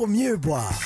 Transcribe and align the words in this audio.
pour 0.00 0.08
mieux 0.08 0.38
boire. 0.38 0.80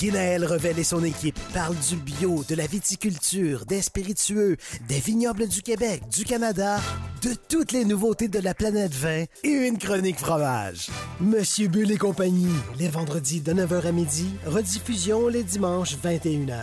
Guinaël 0.00 0.44
Revel 0.44 0.80
et 0.80 0.84
son 0.84 1.04
équipe 1.04 1.38
parlent 1.54 1.76
du 1.88 1.94
bio, 1.94 2.42
de 2.48 2.56
la 2.56 2.66
viticulture, 2.66 3.66
des 3.66 3.82
spiritueux, 3.82 4.56
des 4.88 4.98
vignobles 4.98 5.46
du 5.46 5.62
Québec, 5.62 6.02
du 6.10 6.24
Canada, 6.24 6.80
de 7.22 7.30
toutes 7.48 7.70
les 7.70 7.84
nouveautés 7.84 8.26
de 8.26 8.40
la 8.40 8.52
planète 8.52 8.94
vin 8.94 9.26
et 9.44 9.48
une 9.48 9.78
chronique 9.78 10.18
fromage. 10.18 10.88
Monsieur 11.20 11.68
Bull 11.68 11.92
et 11.92 11.98
compagnie, 11.98 12.50
les 12.80 12.88
vendredis 12.88 13.42
de 13.42 13.52
9h 13.52 13.86
à 13.86 13.92
midi, 13.92 14.28
rediffusion 14.44 15.28
les 15.28 15.44
dimanches 15.44 15.96
21h 16.02 16.56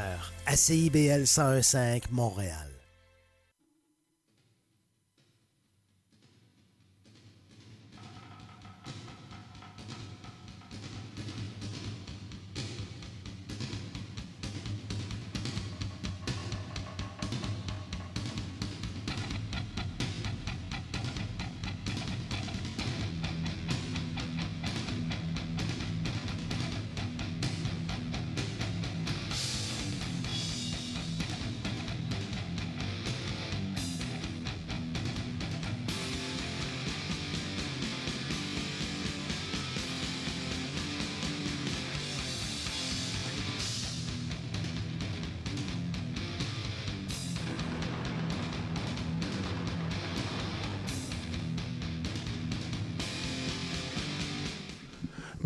à 0.47 0.57
CIBL 0.57 1.21
1015 1.21 2.11
Montréal. 2.11 2.66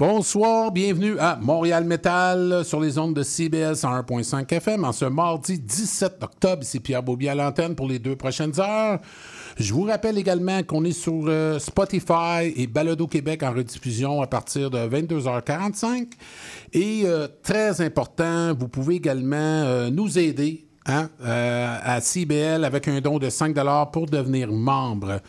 Bonsoir, 0.02 0.72
bienvenue 0.72 1.20
à 1.20 1.38
Montréal 1.40 1.84
Metal 1.84 2.66
sur 2.66 2.80
les 2.80 2.98
ondes 2.98 3.14
de 3.14 3.22
CBS 3.22 3.84
101.5 3.84 4.52
FM 4.52 4.84
en 4.84 4.94
ce 4.94 5.06
mardi 5.06 5.60
17 5.60 6.24
octobre. 6.24 6.64
C'est 6.64 6.80
Pierre 6.80 7.04
Beaubier 7.04 7.30
à 7.30 7.36
l'antenne 7.36 7.76
pour 7.76 7.88
les 7.88 8.00
deux 8.00 8.16
prochaines 8.16 8.60
heures. 8.60 9.00
Je 9.58 9.72
vous 9.72 9.84
rappelle 9.84 10.18
également 10.18 10.64
qu'on 10.64 10.86
est 10.86 10.92
sur 10.92 11.26
euh, 11.28 11.60
Spotify 11.60 12.52
et 12.56 12.66
Balado 12.66 13.06
Québec 13.06 13.44
en 13.44 13.52
rediffusion 13.52 14.24
à 14.24 14.26
partir 14.26 14.72
de 14.72 14.80
22h45. 14.80 16.08
Et 16.74 17.04
euh, 17.06 17.28
très 17.44 17.80
important, 17.82 18.56
vous 18.56 18.70
pouvez 18.70 18.96
également 18.96 19.36
euh, 19.36 19.92
nous 19.92 20.18
aider 20.18 20.66
Hein, 20.88 21.10
euh, 21.24 21.78
à 21.84 22.02
CBL 22.02 22.66
avec 22.66 22.88
un 22.88 23.00
don 23.02 23.20
de 23.20 23.30
5 23.30 23.56
pour 23.92 24.08
devenir 24.08 24.52
membre. 24.52 25.22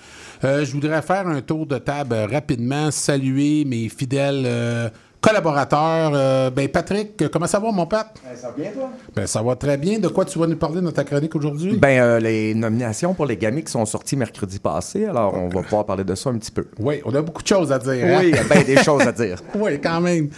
Euh, 0.44 0.64
je 0.64 0.72
voudrais 0.72 1.02
faire 1.02 1.28
un 1.28 1.42
tour 1.42 1.66
de 1.66 1.76
table 1.76 2.14
rapidement, 2.14 2.90
saluer 2.90 3.66
mes 3.66 3.90
fidèles 3.90 4.44
euh, 4.46 4.88
collaborateurs. 5.22 6.12
Euh, 6.14 6.50
ben 6.50 6.68
Patrick, 6.68 7.30
comment 7.30 7.46
ça 7.46 7.58
va, 7.58 7.70
mon 7.70 7.86
Pat? 7.86 8.08
Ben, 8.22 8.36
ça 8.36 8.48
va 8.48 8.54
bien, 8.56 8.70
toi? 8.72 8.90
Ben, 9.14 9.26
ça 9.26 9.40
va 9.40 9.56
très 9.56 9.76
bien. 9.78 9.98
De 9.98 10.08
quoi 10.08 10.24
tu 10.24 10.38
vas 10.38 10.46
nous 10.46 10.56
parler 10.56 10.80
dans 10.82 10.90
ta 10.92 11.04
chronique 11.04 11.34
aujourd'hui? 11.34 11.76
Ben, 11.76 12.00
euh, 12.02 12.20
les 12.20 12.54
nominations 12.54 13.14
pour 13.14 13.24
les 13.26 13.36
Gamics 13.36 13.68
sont 13.68 13.86
sorties 13.86 14.16
mercredi 14.16 14.58
passé, 14.58 15.06
alors 15.06 15.34
on 15.34 15.48
va 15.48 15.62
pouvoir 15.62 15.86
parler 15.86 16.04
de 16.04 16.14
ça 16.14 16.28
un 16.30 16.36
petit 16.38 16.50
peu. 16.50 16.66
Oui, 16.78 17.00
on 17.04 17.14
a 17.14 17.22
beaucoup 17.22 17.42
de 17.42 17.46
choses 17.48 17.72
à 17.72 17.78
dire. 17.78 17.92
hein? 18.04 18.18
Oui, 18.20 18.32
bien 18.50 18.62
des 18.64 18.82
choses 18.82 19.02
à 19.06 19.12
dire. 19.12 19.38
Oui, 19.54 19.80
quand 19.80 20.00
même. 20.00 20.28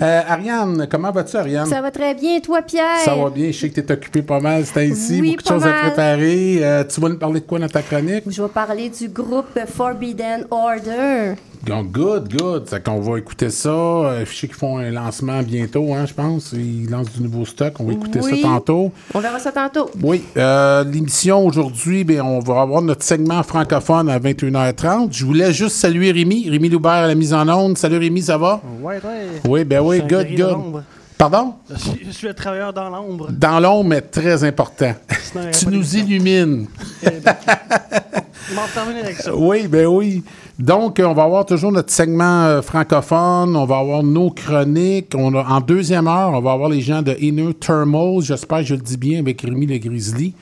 Euh, 0.00 0.20
Ariane, 0.26 0.86
comment 0.90 1.10
vas-tu, 1.12 1.36
Ariane? 1.36 1.66
Ça 1.66 1.82
va 1.82 1.90
très 1.90 2.14
bien, 2.14 2.40
toi, 2.40 2.62
Pierre? 2.62 3.00
Ça 3.04 3.14
va 3.14 3.28
bien. 3.28 3.50
Je 3.52 3.58
sais 3.58 3.68
que 3.68 3.74
tu 3.78 3.86
es 3.86 3.92
occupé 3.92 4.22
pas 4.22 4.40
mal, 4.40 4.64
c'est 4.64 4.88
ainsi. 4.90 5.20
Oui, 5.20 5.30
beaucoup 5.32 5.42
de 5.42 5.48
choses 5.48 5.66
à 5.66 5.72
préparer. 5.72 6.58
Euh, 6.62 6.84
tu 6.84 7.00
vas 7.00 7.08
nous 7.10 7.18
parler 7.18 7.40
de 7.40 7.44
quoi 7.46 7.58
dans 7.58 7.68
ta 7.68 7.82
chronique? 7.82 8.24
Je 8.26 8.42
vais 8.42 8.48
parler 8.48 8.88
du 8.88 9.08
groupe 9.08 9.58
Forbidden 9.66 10.46
Order. 10.50 11.34
Donc, 11.66 11.92
good, 11.92 12.34
good. 12.34 12.64
C'est 12.68 12.82
qu'on 12.82 13.00
va 13.00 13.18
écouter 13.18 13.50
ça. 13.50 13.68
Euh, 13.70 14.24
Je 14.24 14.34
sais 14.34 14.46
qu'ils 14.46 14.56
font 14.56 14.78
un 14.78 14.90
lancement 14.90 15.42
bientôt, 15.42 15.92
hein, 15.94 16.06
je 16.06 16.14
pense. 16.14 16.52
Ils 16.52 16.88
lancent 16.88 17.12
du 17.12 17.22
nouveau 17.22 17.44
stock. 17.44 17.74
On 17.80 17.84
va 17.84 17.92
écouter 17.92 18.20
Oui. 18.22 18.40
ça 18.40 18.48
tantôt. 18.48 18.92
On 19.14 19.20
verra 19.20 19.38
ça 19.38 19.52
tantôt. 19.52 19.90
Oui, 20.02 20.22
euh, 20.36 20.84
l'émission 20.84 21.44
aujourd'hui, 21.46 22.04
ben, 22.04 22.22
on 22.22 22.40
va 22.40 22.62
avoir 22.62 22.80
notre 22.82 23.02
segment 23.02 23.42
francophone 23.42 24.08
à 24.08 24.18
21h30. 24.18 25.08
Je 25.12 25.24
voulais 25.24 25.52
juste 25.52 25.76
saluer 25.76 26.12
Rémi, 26.12 26.48
Rémi 26.48 26.68
Loubert 26.70 26.92
à 26.92 27.06
la 27.06 27.14
mise 27.14 27.34
en 27.34 27.46
onde. 27.48 27.76
Salut 27.76 27.98
Rémi, 27.98 28.22
ça 28.22 28.38
va? 28.38 28.60
Ouais, 28.80 28.94
ouais. 28.96 29.26
Oui, 29.48 29.64
ben 29.64 29.80
oui, 29.80 30.00
un 30.02 30.06
good, 30.06 30.28
good. 30.34 30.50
l'ombre. 30.50 30.82
Pardon? 31.18 31.52
Je 31.68 32.10
suis, 32.12 32.26
le 32.28 32.32
travailleur 32.32 32.72
dans 32.72 32.88
l'ombre. 32.88 33.28
Dans 33.30 33.60
l'ombre, 33.60 33.90
mais 33.90 34.00
très 34.00 34.42
important. 34.42 34.94
Sinon, 35.22 35.44
tu 35.58 35.66
nous 35.68 35.96
illumines. 35.96 36.66
On 37.04 38.54
va 38.54 38.62
en 38.62 38.68
terminer 38.74 39.00
avec 39.00 39.16
ça. 39.16 39.34
Oui, 39.36 39.68
ben 39.68 39.86
oui. 39.86 40.22
Donc, 40.60 41.00
euh, 41.00 41.04
on 41.06 41.14
va 41.14 41.22
avoir 41.24 41.46
toujours 41.46 41.72
notre 41.72 41.90
segment 41.90 42.44
euh, 42.44 42.60
francophone, 42.60 43.56
on 43.56 43.64
va 43.64 43.78
avoir 43.78 44.02
nos 44.02 44.30
chroniques. 44.30 45.14
On 45.16 45.34
a- 45.34 45.42
en 45.48 45.60
deuxième 45.62 46.06
heure, 46.06 46.32
on 46.34 46.40
va 46.42 46.52
avoir 46.52 46.68
les 46.68 46.82
gens 46.82 47.00
de 47.00 47.16
Inner 47.18 47.54
Thermal, 47.54 48.20
j'espère 48.20 48.58
que 48.58 48.64
je 48.64 48.74
le 48.74 48.82
dis 48.82 48.98
bien, 48.98 49.20
avec 49.20 49.40
Rémi 49.40 49.64
le 49.66 49.78
Grizzly, 49.78 50.34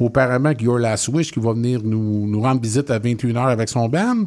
auparavant 0.00 0.46
avec 0.46 0.60
Your 0.62 0.78
Last 0.80 1.06
Wish, 1.08 1.30
qui 1.30 1.38
va 1.38 1.52
venir 1.52 1.80
nous, 1.84 2.26
nous 2.26 2.40
rendre 2.40 2.60
visite 2.60 2.90
à 2.90 2.98
21h 2.98 3.46
avec 3.46 3.68
son 3.68 3.88
band. 3.88 4.24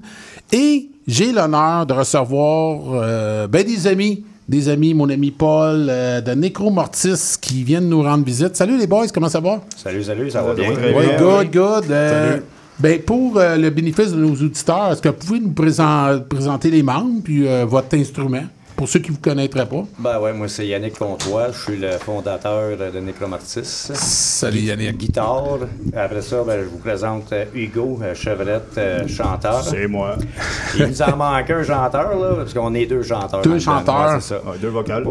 Et 0.53 0.87
j'ai 1.07 1.33
l'honneur 1.33 1.85
de 1.85 1.93
recevoir 1.93 2.79
euh, 2.93 3.47
ben, 3.47 3.65
des 3.65 3.85
amis, 3.87 4.23
des 4.47 4.69
amis, 4.69 4.93
mon 4.93 5.09
ami 5.09 5.31
Paul, 5.31 5.87
euh, 5.89 6.21
de 6.21 6.31
Necromortis, 6.31 7.35
qui 7.41 7.63
viennent 7.63 7.89
nous 7.89 8.01
rendre 8.01 8.23
visite. 8.23 8.55
Salut 8.55 8.77
les 8.77 8.87
boys, 8.87 9.07
comment 9.13 9.27
ça 9.29 9.41
va? 9.41 9.59
Salut, 9.75 10.03
salut, 10.03 10.31
ça 10.31 10.41
va 10.41 10.53
bien? 10.53 10.69
Oui, 10.71 11.05
good, 11.19 11.51
good. 11.51 11.91
Euh, 11.91 12.37
ben, 12.79 13.01
pour 13.01 13.37
euh, 13.37 13.55
le 13.55 13.69
bénéfice 13.69 14.11
de 14.11 14.17
nos 14.19 14.33
auditeurs, 14.33 14.91
est-ce 14.91 15.01
que 15.01 15.09
vous 15.09 15.15
pouvez 15.15 15.39
nous 15.39 15.49
présen- 15.51 16.23
présenter 16.27 16.69
les 16.69 16.83
membres 16.83 17.21
puis 17.23 17.47
euh, 17.47 17.65
votre 17.65 17.95
instrument, 17.95 18.43
pour 18.75 18.89
ceux 18.89 18.99
qui 18.99 19.11
ne 19.11 19.15
vous 19.15 19.21
connaîtraient 19.21 19.67
pas? 19.67 19.83
Ben 19.99 20.19
ouais, 20.19 20.33
moi 20.33 20.47
c'est 20.47 20.65
Yannick 20.67 20.97
Comtois, 20.97 21.51
je 21.51 21.59
suis 21.71 21.77
le 21.79 21.91
fondateur 21.91 22.75
de 22.77 22.99
Necromartis. 22.99 23.59
Salut 23.63 24.59
Yannick. 24.59 24.97
Guitare. 24.97 25.59
Après 25.95 26.21
ça, 26.23 26.43
ben, 26.45 26.61
je 26.63 26.69
vous 26.69 26.79
présente 26.79 27.31
euh, 27.31 27.45
Hugo 27.53 27.99
Chevrette, 28.15 28.77
euh, 28.77 29.07
chanteur. 29.07 29.63
C'est 29.63 29.87
moi. 29.87 30.17
Il 30.77 30.87
nous 30.87 31.01
en 31.03 31.15
manque 31.15 31.49
un 31.51 31.63
chanteur, 31.63 32.19
là, 32.19 32.35
parce 32.37 32.53
qu'on 32.53 32.73
est 32.73 32.87
deux 32.87 33.03
chanteurs. 33.03 33.41
Deux 33.43 33.59
chanteurs. 33.59 34.13
Ouais, 34.15 34.19
c'est 34.19 34.29
ça. 34.33 34.41
Ah, 34.45 34.51
deux 34.59 34.69
vocales. 34.69 35.05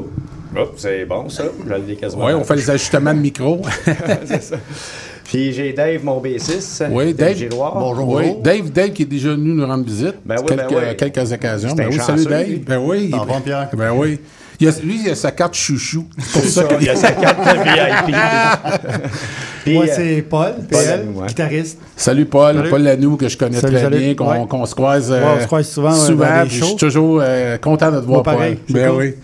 Hop, 0.55 0.75
c'est 0.77 1.07
bon 1.07 1.31
ça, 1.31 1.45
je 1.67 1.75
l'ai 1.75 1.97
quasiment. 1.97 2.27
Oui, 2.27 2.33
on 2.35 2.45
fait 2.45 2.57
les 2.57 2.69
ajustements 2.69 3.15
de 3.15 3.21
micro. 3.21 3.63
Puis 5.25 5.53
j'ai 5.53 5.73
Dave, 5.73 6.05
mon 6.05 6.21
bassiste. 6.21 6.85
oui, 6.91 7.15
Dave. 7.15 7.37
Giroir. 7.37 7.77
Oui, 8.09 8.35
Dave, 8.43 8.71
Dave 8.71 8.91
qui 8.91 9.03
est 9.03 9.07
déjà 9.07 9.31
venu 9.31 9.53
nous 9.55 9.67
rendre 9.67 9.85
visite. 9.85 10.17
Ben 10.25 10.37
oui, 10.41 10.47
quelques, 10.49 10.69
ben 10.71 10.77
oui. 10.91 10.97
quelques 10.97 11.33
occasions. 11.33 11.75
Ben 11.75 11.89
oui, 11.91 11.99
salut 11.99 12.25
Dave. 12.25 12.49
lui. 12.49 12.57
Ben 12.57 12.79
oui. 12.79 13.11
Ça 13.11 13.19
va, 13.19 13.41
Pierre? 13.41 13.69
Ben 13.75 13.93
oui. 13.95 14.19
Il 14.61 14.69
a- 14.69 14.81
lui, 14.85 15.01
il 15.05 15.11
a 15.11 15.15
sa 15.17 15.33
carte 15.33 15.55
chouchou. 15.55 16.05
C'est 16.19 16.33
pour 16.41 16.49
ça 16.49 16.69
Il 16.81 16.87
y 16.87 16.89
a 16.89 16.95
sa 16.95 17.11
carte 17.13 17.39
de 17.39 17.63
VIP. 17.63 18.17
Puis, 19.65 19.75
Moi, 19.75 19.85
euh, 19.89 19.93
c'est 19.95 20.23
Paul, 20.29 20.53
Paul 20.55 20.67
PL, 20.69 21.07
ouais. 21.15 21.27
guitariste. 21.29 21.79
Salut 21.97 22.27
Paul, 22.27 22.57
Salut. 22.57 22.71
Paul 22.71 22.83
Lanou 22.83 23.17
que 23.17 23.29
je 23.29 23.37
connais 23.39 23.59
Salut, 23.59 23.75
très 23.75 23.83
salut. 23.85 23.99
bien, 23.99 24.15
qu'on 24.15 24.61
Ouais. 24.61 24.67
se 24.67 24.75
croise, 24.75 25.11
euh, 25.11 25.21
Ouais, 25.21 25.29
on 25.37 25.41
se 25.41 25.47
croise 25.47 25.69
souvent, 25.69 25.91
dans 25.91 26.43
des 26.43 26.49
puis 26.49 26.59
je 26.59 26.65
suis 26.65 26.77
toujours 26.77 27.21
euh, 27.23 27.57
content 27.59 27.91
de 27.93 28.01
te 28.01 28.05
voir, 28.07 28.23
Moi, 28.25 28.35
pareil, 28.35 28.57
Paul. 28.57 28.75
Ben 28.77 28.91
cool. 28.91 28.99
oui. 28.99 29.15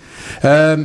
Euh, 0.45 0.77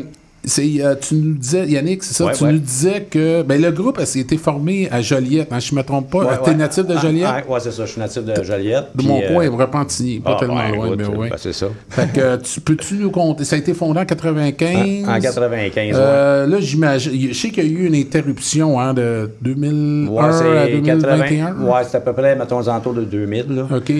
euh, 0.60 0.96
tu 1.00 1.16
nous 1.16 1.36
disais, 1.36 1.68
Yannick, 1.68 2.04
c'est 2.04 2.14
ça, 2.14 2.26
Ouais, 2.26 2.34
tu 2.34 2.44
ouais. 2.44 2.52
nous 2.54 2.60
disais 2.60 3.08
que 3.10 3.44
ben, 3.44 3.62
le 3.62 3.72
groupe 3.72 3.98
a 4.00 4.04
été 4.04 4.38
formé 4.38 4.90
à 4.92 5.02
Joliette, 5.02 5.52
hein, 5.52 5.60
je 5.60 5.74
ne 5.74 5.78
me 5.80 5.84
trompe 5.84 6.10
pas. 6.12 6.20
ouais, 6.20 6.38
T'es 6.44 6.54
natif 6.54 6.86
de 6.86 6.96
Ah, 6.98 7.02
Joliette? 7.02 7.28
ah, 7.30 7.52
ouais, 7.52 7.60
c'est 7.62 7.72
ça, 7.72 7.86
je 7.86 7.92
suis 7.92 8.00
natif 8.02 8.24
de 8.24 8.44
Joliette. 8.44 8.86
de 8.96 9.04
mon 9.04 9.22
euh, 9.22 9.28
coin, 9.28 9.50
Repentigny, 9.58 10.20
pas 10.20 10.34
ah, 10.36 10.40
tellement 10.40 10.56
ben, 10.58 10.76
loin, 10.76 10.96
mais 10.98 11.06
oui. 11.06 11.30
ben, 11.30 11.36
c'est 11.38 11.54
ça. 11.54 11.68
Fait 11.90 12.12
que 12.12 12.20
euh, 12.20 12.38
tu, 12.38 12.60
peux-tu 12.62 12.96
nous 12.96 13.12
compter? 13.12 13.46
Ça 13.46 13.56
a 13.56 13.60
été 13.60 13.74
fondé 13.74 14.00
en 14.00 14.06
95. 14.06 15.08
En 15.08 15.20
95, 15.20 15.76
ouais. 15.76 15.94
Euh, 15.96 16.48
Là, 16.48 16.58
j'imagine. 16.60 17.30
Je 17.30 17.34
sais 17.34 17.50
qu'il 17.50 17.64
y 17.72 17.76
a 17.76 17.80
eu 17.80 17.86
une 17.88 17.96
interruption 17.96 18.80
hein, 18.80 18.94
de 18.94 19.32
2001 19.42 20.08
Ouais, 20.12 20.24
à 20.24 20.32
c'est 20.34 20.72
2021. 20.72 21.46
80. 21.48 21.66
Ouais, 21.66 21.82
c'est 21.90 21.98
à 21.98 22.02
peu 22.02 22.14
près, 22.14 22.36
mettons, 22.36 22.60
aux 22.60 22.70
alentours 22.70 22.94
de 22.94 23.04
2000. 23.06 23.46
Là. 23.50 23.68
OK. 23.78 23.92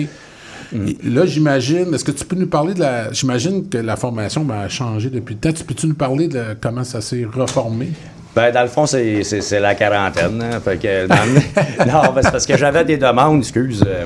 Là, 1.04 1.24
j'imagine, 1.26 1.94
est-ce 1.94 2.04
que 2.04 2.10
tu 2.12 2.24
peux 2.24 2.36
nous 2.36 2.46
parler 2.48 2.74
de 2.74 2.80
la. 2.80 3.12
J'imagine 3.12 3.68
que 3.68 3.78
la 3.78 3.96
formation 3.96 4.42
ben, 4.44 4.60
a 4.60 4.68
changé 4.68 5.08
depuis 5.10 5.34
le 5.34 5.40
temps. 5.40 5.52
Tu 5.52 5.64
peux-tu 5.64 5.86
nous 5.86 5.94
parler 5.94 6.28
de 6.28 6.56
comment 6.60 6.84
ça 6.84 7.00
s'est 7.00 7.26
reformé? 7.32 7.90
Ben, 8.34 8.52
dans 8.52 8.62
le 8.62 8.68
fond, 8.68 8.84
c'est, 8.84 9.22
la 9.60 9.74
quarantaine. 9.76 10.42
hein. 10.42 10.60
Non, 11.86 12.12
ben, 12.12 12.22
c'est 12.22 12.32
parce 12.32 12.46
que 12.46 12.56
j'avais 12.56 12.84
des 12.84 12.96
demandes, 12.96 13.38
excuse. 13.38 13.84
euh. 13.86 14.04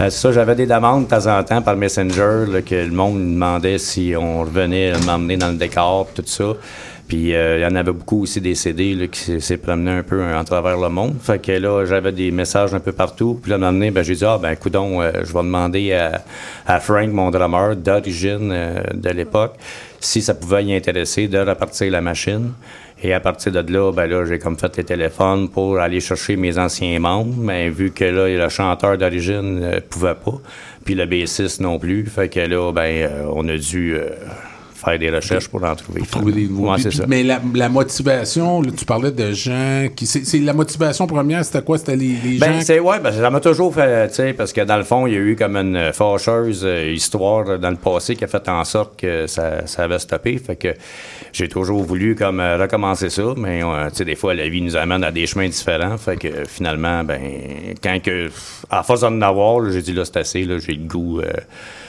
Euh, 0.00 0.10
ça, 0.10 0.30
j'avais 0.30 0.54
des 0.54 0.66
demandes 0.66 1.04
de 1.04 1.08
temps 1.08 1.26
en 1.26 1.42
temps 1.42 1.62
par 1.62 1.74
Messenger, 1.74 2.44
que 2.64 2.74
le 2.74 2.90
monde 2.92 3.18
me 3.18 3.32
demandait 3.32 3.78
si 3.78 4.12
on 4.16 4.40
revenait 4.42 4.92
m'emmener 5.06 5.36
dans 5.38 5.48
le 5.48 5.56
décor, 5.56 6.08
tout 6.14 6.22
ça. 6.26 6.52
Puis 7.08 7.34
euh, 7.34 7.56
il 7.58 7.62
y 7.62 7.66
en 7.66 7.74
avait 7.74 7.92
beaucoup 7.92 8.22
aussi 8.22 8.40
des 8.40 8.54
CD 8.54 8.94
là, 8.94 9.06
qui 9.06 9.40
s'est- 9.40 9.56
promené 9.56 9.90
un 9.92 10.02
peu 10.02 10.22
à 10.22 10.44
travers 10.44 10.78
le 10.78 10.90
monde. 10.90 11.16
Fait 11.22 11.40
que 11.40 11.52
là, 11.52 11.84
j'avais 11.86 12.12
des 12.12 12.30
messages 12.30 12.74
un 12.74 12.80
peu 12.80 12.92
partout. 12.92 13.40
Puis 13.42 13.50
là, 13.50 13.56
un 13.56 13.72
moment 13.72 13.90
ben, 13.90 14.02
j'ai 14.04 14.14
dit, 14.14 14.24
ah, 14.26 14.38
ben, 14.40 14.54
coudon, 14.56 15.00
euh, 15.00 15.10
je 15.24 15.32
vais 15.32 15.38
demander 15.42 15.94
à, 15.94 16.22
à 16.66 16.80
Frank, 16.80 17.08
mon 17.10 17.30
drummer 17.30 17.74
d'origine 17.76 18.50
euh, 18.52 18.82
de 18.92 19.08
l'époque, 19.10 19.54
si 20.00 20.20
ça 20.20 20.34
pouvait 20.34 20.64
y 20.64 20.74
intéresser 20.74 21.28
de 21.28 21.38
repartir 21.38 21.90
la 21.90 22.02
machine. 22.02 22.52
Et 23.02 23.14
à 23.14 23.20
partir 23.20 23.52
de 23.52 23.72
là, 23.72 23.92
ben 23.92 24.06
là, 24.06 24.24
j'ai 24.26 24.38
comme 24.40 24.58
fait 24.58 24.76
les 24.76 24.84
téléphones 24.84 25.48
pour 25.48 25.78
aller 25.78 26.00
chercher 26.00 26.36
mes 26.36 26.58
anciens 26.58 26.98
membres. 26.98 27.32
Mais 27.38 27.70
vu 27.70 27.90
que 27.92 28.04
là, 28.04 28.28
le 28.28 28.48
chanteur 28.48 28.98
d'origine 28.98 29.60
ne 29.60 29.78
pouvait 29.80 30.16
pas, 30.16 30.34
puis 30.84 30.94
le 30.94 31.06
bassiste 31.06 31.60
non 31.60 31.78
plus, 31.78 32.04
fait 32.06 32.28
que 32.28 32.40
là, 32.40 32.72
ben, 32.72 32.82
euh, 33.08 33.24
on 33.32 33.48
a 33.48 33.56
dû 33.56 33.94
euh, 33.94 34.08
faire 34.84 34.98
des 34.98 35.10
recherches 35.10 35.48
pour 35.48 35.62
en 35.64 35.74
trouver. 35.74 36.02
Trouver 36.10 36.32
des 36.32 36.46
nouveaux. 36.48 36.70
Ouais, 36.72 36.76
Puis-. 36.78 37.00
Mais 37.08 37.22
la, 37.22 37.40
la 37.54 37.68
motivation, 37.68 38.62
là, 38.62 38.70
tu 38.76 38.84
parlais 38.84 39.10
de 39.10 39.32
gens 39.32 39.86
qui. 39.94 40.06
C'est 40.06 40.38
la 40.38 40.52
motivation 40.52 41.06
première, 41.06 41.44
c'était 41.44 41.62
quoi? 41.62 41.78
C'était 41.78 41.96
les, 41.96 42.14
les 42.24 42.38
Ben, 42.38 42.54
gens. 42.54 42.60
c'est, 42.62 42.80
ouais, 42.80 43.00
ben, 43.00 43.12
ça 43.12 43.30
m'a 43.30 43.40
toujours 43.40 43.74
fait, 43.74 44.08
tu 44.08 44.14
sais, 44.14 44.32
parce 44.32 44.52
que 44.52 44.60
dans 44.60 44.76
le 44.76 44.84
fond, 44.84 45.06
il 45.06 45.12
y 45.14 45.16
a 45.16 45.20
eu 45.20 45.36
comme 45.36 45.56
une 45.56 45.76
euh, 45.76 45.92
fâcheuse 45.92 46.62
euh, 46.64 46.90
histoire 46.92 47.48
euh, 47.48 47.58
dans 47.58 47.70
le 47.70 47.76
passé 47.76 48.14
qui 48.16 48.24
a 48.24 48.28
fait 48.28 48.48
en 48.48 48.64
sorte 48.64 48.98
que 48.98 49.26
ça, 49.26 49.66
ça 49.66 49.84
avait 49.84 49.98
stoppé. 49.98 50.38
Fait 50.38 50.56
que 50.56 50.68
j'ai 51.32 51.48
toujours 51.48 51.82
voulu 51.82 52.14
comme 52.14 52.40
recommencer 52.40 53.10
ça, 53.10 53.34
mais 53.36 53.60
tu 53.60 53.96
sais, 53.96 54.04
des 54.04 54.14
fois, 54.14 54.34
la 54.34 54.48
vie 54.48 54.62
nous 54.62 54.76
amène 54.76 55.04
à 55.04 55.10
des 55.10 55.26
chemins 55.26 55.48
différents. 55.48 55.96
Fait 55.98 56.16
que 56.16 56.44
finalement, 56.46 57.04
ben, 57.04 57.20
quand 57.82 58.00
que, 58.02 58.30
à 58.70 58.82
force 58.82 59.00
d'en 59.00 59.20
avoir, 59.22 59.70
j'ai 59.70 59.82
dit 59.82 59.92
là, 59.92 60.04
c'est 60.04 60.16
assez, 60.18 60.44
là, 60.44 60.58
j'ai 60.58 60.72
le 60.72 60.86
goût. 60.86 61.20
euh, 61.20 61.32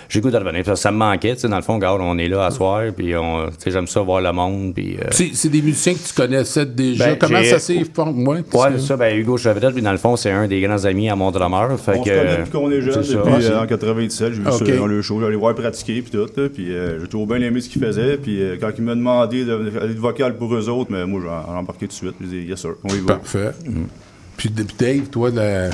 j'ai 0.10 0.20
goût 0.22 0.32
de 0.32 0.38
revenir. 0.38 0.76
Ça 0.78 0.92
me 0.92 0.98
manquait, 0.98 1.36
tu 1.36 1.42
sais, 1.42 1.48
dans 1.48 1.56
le 1.56 1.62
fond, 1.62 1.76
regarde, 1.76 2.02
on 2.02 2.18
est 2.18 2.28
là 2.28 2.46
à 2.46 2.52
soir, 2.52 2.82
puis 2.98 3.16
on, 3.16 3.46
tu 3.48 3.54
sais, 3.60 3.72
j'aime 3.72 3.88
ça 3.88 4.02
voir 4.02 4.20
le 4.22 4.32
monde, 4.34 4.74
puis... 4.74 4.98
euh, 4.98 5.04
C'est 5.12 5.30
c'est 5.34 5.50
des 5.50 5.62
musiciens 5.62 5.94
que 5.94 6.00
tu 6.00 6.14
connaissais 6.14 6.66
déjà. 6.66 7.10
Ben, 7.10 7.18
Comment 7.20 7.44
ça 7.44 7.60
s'est 7.60 7.84
formé? 7.94 8.26
Ouais, 8.28 8.44
Ouais, 8.54 8.80
ça. 8.80 8.98
Ben, 8.98 9.16
Hugo 9.18 9.38
Chevrette, 9.38 9.74
lui, 9.76 9.82
dans 9.84 9.92
le 9.92 9.98
fond, 10.00 10.16
c'est 10.16 10.32
un 10.32 10.48
des 10.48 10.60
grands 10.62 10.84
amis 10.86 11.10
à 11.10 11.16
mon 11.16 11.30
drummer. 11.32 11.80
Fait 11.80 11.94
On 11.98 12.04
que, 12.04 12.10
se 12.10 12.16
connaît 12.16 12.38
depuis 12.40 12.52
qu'on 12.52 12.72
est 12.72 12.82
jeune, 12.82 13.04
c'est 13.04 13.14
depuis 13.14 13.44
ça. 13.44 13.52
euh, 13.54 13.64
en 13.64 13.68
97. 13.68 14.34
J'ai 14.34 14.40
vu 14.42 14.48
Ok. 14.48 14.68
ça 14.68 14.76
dans 14.76 14.88
le 14.88 15.02
show, 15.02 15.20
j'allais 15.22 15.36
voir 15.36 15.54
pratiquer 15.56 16.02
puis 16.02 16.12
tout. 16.12 16.18
là, 16.42 16.50
puis 16.50 16.74
euh, 16.74 17.00
j'ai 17.00 17.08
toujours 17.08 17.28
bien 17.28 17.38
aimé 17.42 17.62
ce 17.62 17.70
qu'il 17.70 17.82
faisait. 17.82 18.18
Puis 18.18 18.42
euh, 18.42 18.58
quand 18.60 18.72
il 18.78 18.84
m'a 18.84 18.96
demandé 18.96 19.46
de- 19.46 19.70
d'aller 19.70 19.94
de 19.94 20.00
vocal 20.00 20.36
pour 20.38 20.54
eux 20.56 20.70
autres, 20.70 20.92
mais 20.92 21.06
moi 21.06 21.22
j'ai 21.24 21.54
embarqué 21.54 21.82
tout 21.88 21.92
de 21.92 21.94
suite. 21.94 22.16
J'ai 22.20 22.28
dit 22.28 22.48
yes 22.50 22.60
sir, 22.60 22.72
on 22.84 22.90
y 22.90 23.00
va. 23.00 23.16
Parfait. 23.16 23.52
Puis, 24.38 24.50
puis 24.50 24.66
Dave, 24.78 25.08
toi, 25.12 25.30
le- 25.30 25.70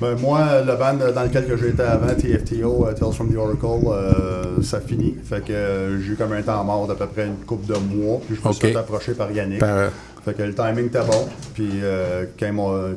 Ben, 0.00 0.14
moi, 0.20 0.40
le 0.66 0.76
band 0.76 1.12
dans 1.14 1.22
lequel 1.22 1.46
que 1.46 1.56
j'étais 1.56 1.82
avant, 1.82 2.08
TFTO, 2.14 2.86
euh, 2.86 2.92
Tales 2.92 3.12
from 3.12 3.32
the 3.32 3.36
Oracle, 3.36 3.66
euh, 3.90 4.62
ça 4.62 4.80
finit. 4.80 5.14
Fait 5.24 5.42
que 5.42 5.52
euh, 5.52 6.00
j'ai 6.02 6.12
eu 6.12 6.16
comme 6.16 6.32
un 6.32 6.42
temps 6.42 6.62
mort 6.64 6.86
d'à 6.86 6.94
peu 6.94 7.06
près 7.06 7.26
une 7.26 7.36
couple 7.46 7.66
de 7.72 7.78
mois. 7.94 8.20
Puis 8.26 8.36
je 8.42 8.46
me 8.48 8.52
suis 8.52 8.76
approcher 8.76 9.12
par 9.12 9.30
Yannick. 9.32 9.58
par- 9.60 9.88
Fait 10.24 10.34
que 10.34 10.42
le 10.42 10.54
timing 10.54 10.86
était 10.86 10.98
bon. 11.00 11.28
Puis 11.54 11.70
euh, 11.82 12.24
quand 12.38 12.46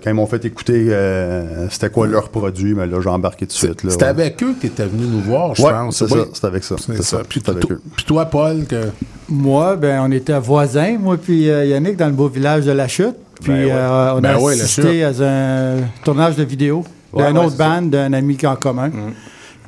ils 0.10 0.13
m'ont- 0.13 0.25
fait 0.25 0.44
écouter 0.46 0.88
euh, 0.90 1.69
c'était 1.69 1.90
quoi 1.92 2.07
leur 2.07 2.30
produit, 2.30 2.74
mais 2.74 2.88
là 2.88 3.00
j'ai 3.01 3.10
embarqué 3.10 3.46
tout 3.46 3.54
de 3.54 3.57
suite. 3.57 3.84
là, 3.84 3.92
c'était 3.92 4.06
ouais. 4.06 4.10
avec 4.10 4.42
eux 4.44 4.54
que 4.56 4.62
tu 4.62 4.68
étais 4.68 4.86
venu 4.86 5.06
nous 5.06 5.22
voir, 5.22 5.54
je 5.56 5.62
Ouais, 5.63 5.72
pense. 5.72 5.98
c'est 5.98 6.06
Oui. 6.12 6.19
ça, 6.22 6.25
c'est 6.34 6.46
avec 6.48 6.63
ça. 6.63 6.75
C'est 6.80 6.98
ça. 6.98 7.04
ça, 7.04 7.22
Puis, 7.30 7.42
avec 7.48 7.72
eux. 7.72 7.80
puis 7.96 8.04
toi, 8.06 8.25
Paul, 8.25 8.66
que. 8.66 8.90
Moi, 9.30 9.75
ben, 9.75 10.01
on 10.04 10.12
était 10.12 10.38
voisins, 10.40 10.98
moi 11.00 11.18
puis 11.18 11.50
euh, 11.51 11.66
Yannick, 11.66 11.98
dans 11.98 12.07
le 12.07 12.13
beau 12.13 12.28
village 12.28 12.66
de 12.66 12.72
La 12.72 12.88
Chute. 12.88 13.16
Puis 13.41 13.51
Ben 13.53 13.65
ouais. 13.65 13.71
euh, 13.71 14.13
on 14.15 14.19
Ben 14.21 14.30
a 14.36 14.39
ouais, 14.39 14.56
La 14.56 14.63
assisté 14.63 15.03
à 15.03 15.09
un 15.09 15.77
tournage 16.03 16.36
de 16.36 16.44
vidéo 16.44 16.83
Ouais, 17.12 17.24
d'un 17.24 17.36
ouais, 17.39 17.45
autre 17.45 17.57
band, 17.57 17.81
d'un 17.83 18.13
ami 18.13 18.38
en 18.45 18.56
commun. 18.56 18.91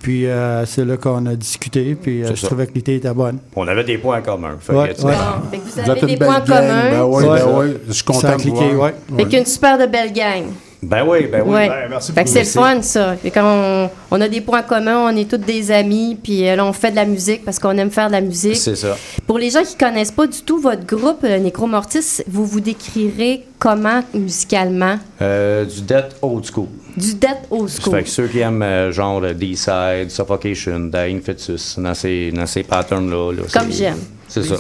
Puis 0.02 0.26
euh, 0.26 0.66
c'est 0.66 0.84
là 0.84 0.98
qu'on 0.98 1.26
a 1.28 1.36
discuté, 1.36 1.94
puis 1.96 2.24
euh, 2.24 2.30
je 2.32 2.36
ça. 2.36 2.48
trouvais 2.48 2.66
que 2.68 2.74
l'idée 2.74 2.96
était 2.96 3.14
bonne. 3.14 3.38
On 3.56 3.68
avait 3.68 3.84
des 3.84 3.98
points 4.00 4.18
en 4.20 4.22
commun. 4.24 4.56
Fait 4.60 4.74
Ouais, 4.74 4.90
que, 4.90 4.94
tu 4.96 5.02
sais, 5.02 5.06
ouais. 5.08 5.14
Bon, 5.14 5.50
fait 5.52 5.58
que 5.58 5.64
vous 5.84 5.90
avez 5.92 6.02
des 6.08 6.18
points 6.18 6.42
communs. 6.42 6.90
Ben 6.92 7.04
oui, 7.06 7.24
Ouais. 7.24 7.40
ben 7.40 7.46
oui. 7.54 7.78
Je 7.88 7.94
suis 7.94 8.04
content 8.04 8.20
Ça 8.20 8.30
a 8.34 8.38
de 8.38 8.42
cliqué, 8.42 8.70
voir. 8.74 8.92
ouais. 9.12 9.18
Fait 9.18 9.26
qu'une 9.30 9.46
super 9.46 9.78
de 9.78 9.86
belle 9.86 10.12
gang. 10.12 10.44
Ben 10.84 11.06
oui, 11.08 11.28
ben 11.32 11.44
oui. 11.46 11.54
Ouais. 11.54 11.70
Ben, 11.70 11.90
merci 11.90 12.12
fait 12.12 12.24
que 12.24 12.30
c'est 12.30 12.40
le 12.40 12.46
fun, 12.46 12.82
ça. 12.82 13.16
Fait 13.16 13.30
quand 13.30 13.44
on, 13.46 13.90
on 14.10 14.20
a 14.22 14.28
des 14.28 14.42
points 14.42 14.64
communs, 14.64 15.12
on 15.12 15.16
est 15.16 15.30
tous 15.30 15.38
des 15.38 15.72
amis, 15.72 16.18
puis 16.22 16.48
euh, 16.48 16.56
là, 16.56 16.66
on 16.66 16.74
fait 16.74 16.90
de 16.90 16.96
la 16.96 17.06
musique 17.06 17.46
parce 17.46 17.60
qu'on 17.60 17.78
aime 17.78 17.92
faire 17.92 18.08
de 18.08 18.14
la 18.14 18.22
musique. 18.22 18.56
C'est 18.56 18.76
ça. 18.76 18.98
Pour 19.28 19.38
les 19.38 19.52
gens 19.52 19.62
qui 19.64 19.76
connaissent 19.76 20.12
pas 20.12 20.26
du 20.26 20.42
tout 20.42 20.60
votre 20.60 20.86
groupe, 20.86 21.24
euh, 21.24 21.38
Necromortis, 21.38 22.24
vous 22.28 22.46
vous 22.46 22.62
décrirez 22.62 23.46
comment 23.60 24.02
musicalement? 24.14 24.98
Euh, 25.22 25.66
du 25.66 25.82
Death 25.82 26.16
Old 26.22 26.46
School. 26.52 26.68
Du 26.98 27.14
death 27.14 27.48
old 27.50 27.70
school. 27.70 27.96
Fait 27.96 28.04
que 28.04 28.10
ceux 28.10 28.28
qui 28.28 28.40
aiment 28.40 28.64
euh, 28.64 28.92
genre 28.92 29.22
D-Side, 29.22 30.10
Suffocation, 30.10 30.90
Dying 30.92 31.22
Fetus, 31.22 31.80
dans 31.80 31.94
ces, 31.94 32.32
dans 32.32 32.46
ces 32.46 32.64
patterns-là. 32.64 33.32
là, 33.32 33.44
Comme 33.54 33.72
j'aime. 33.72 33.98
C'est 34.32 34.44
ça. 34.44 34.56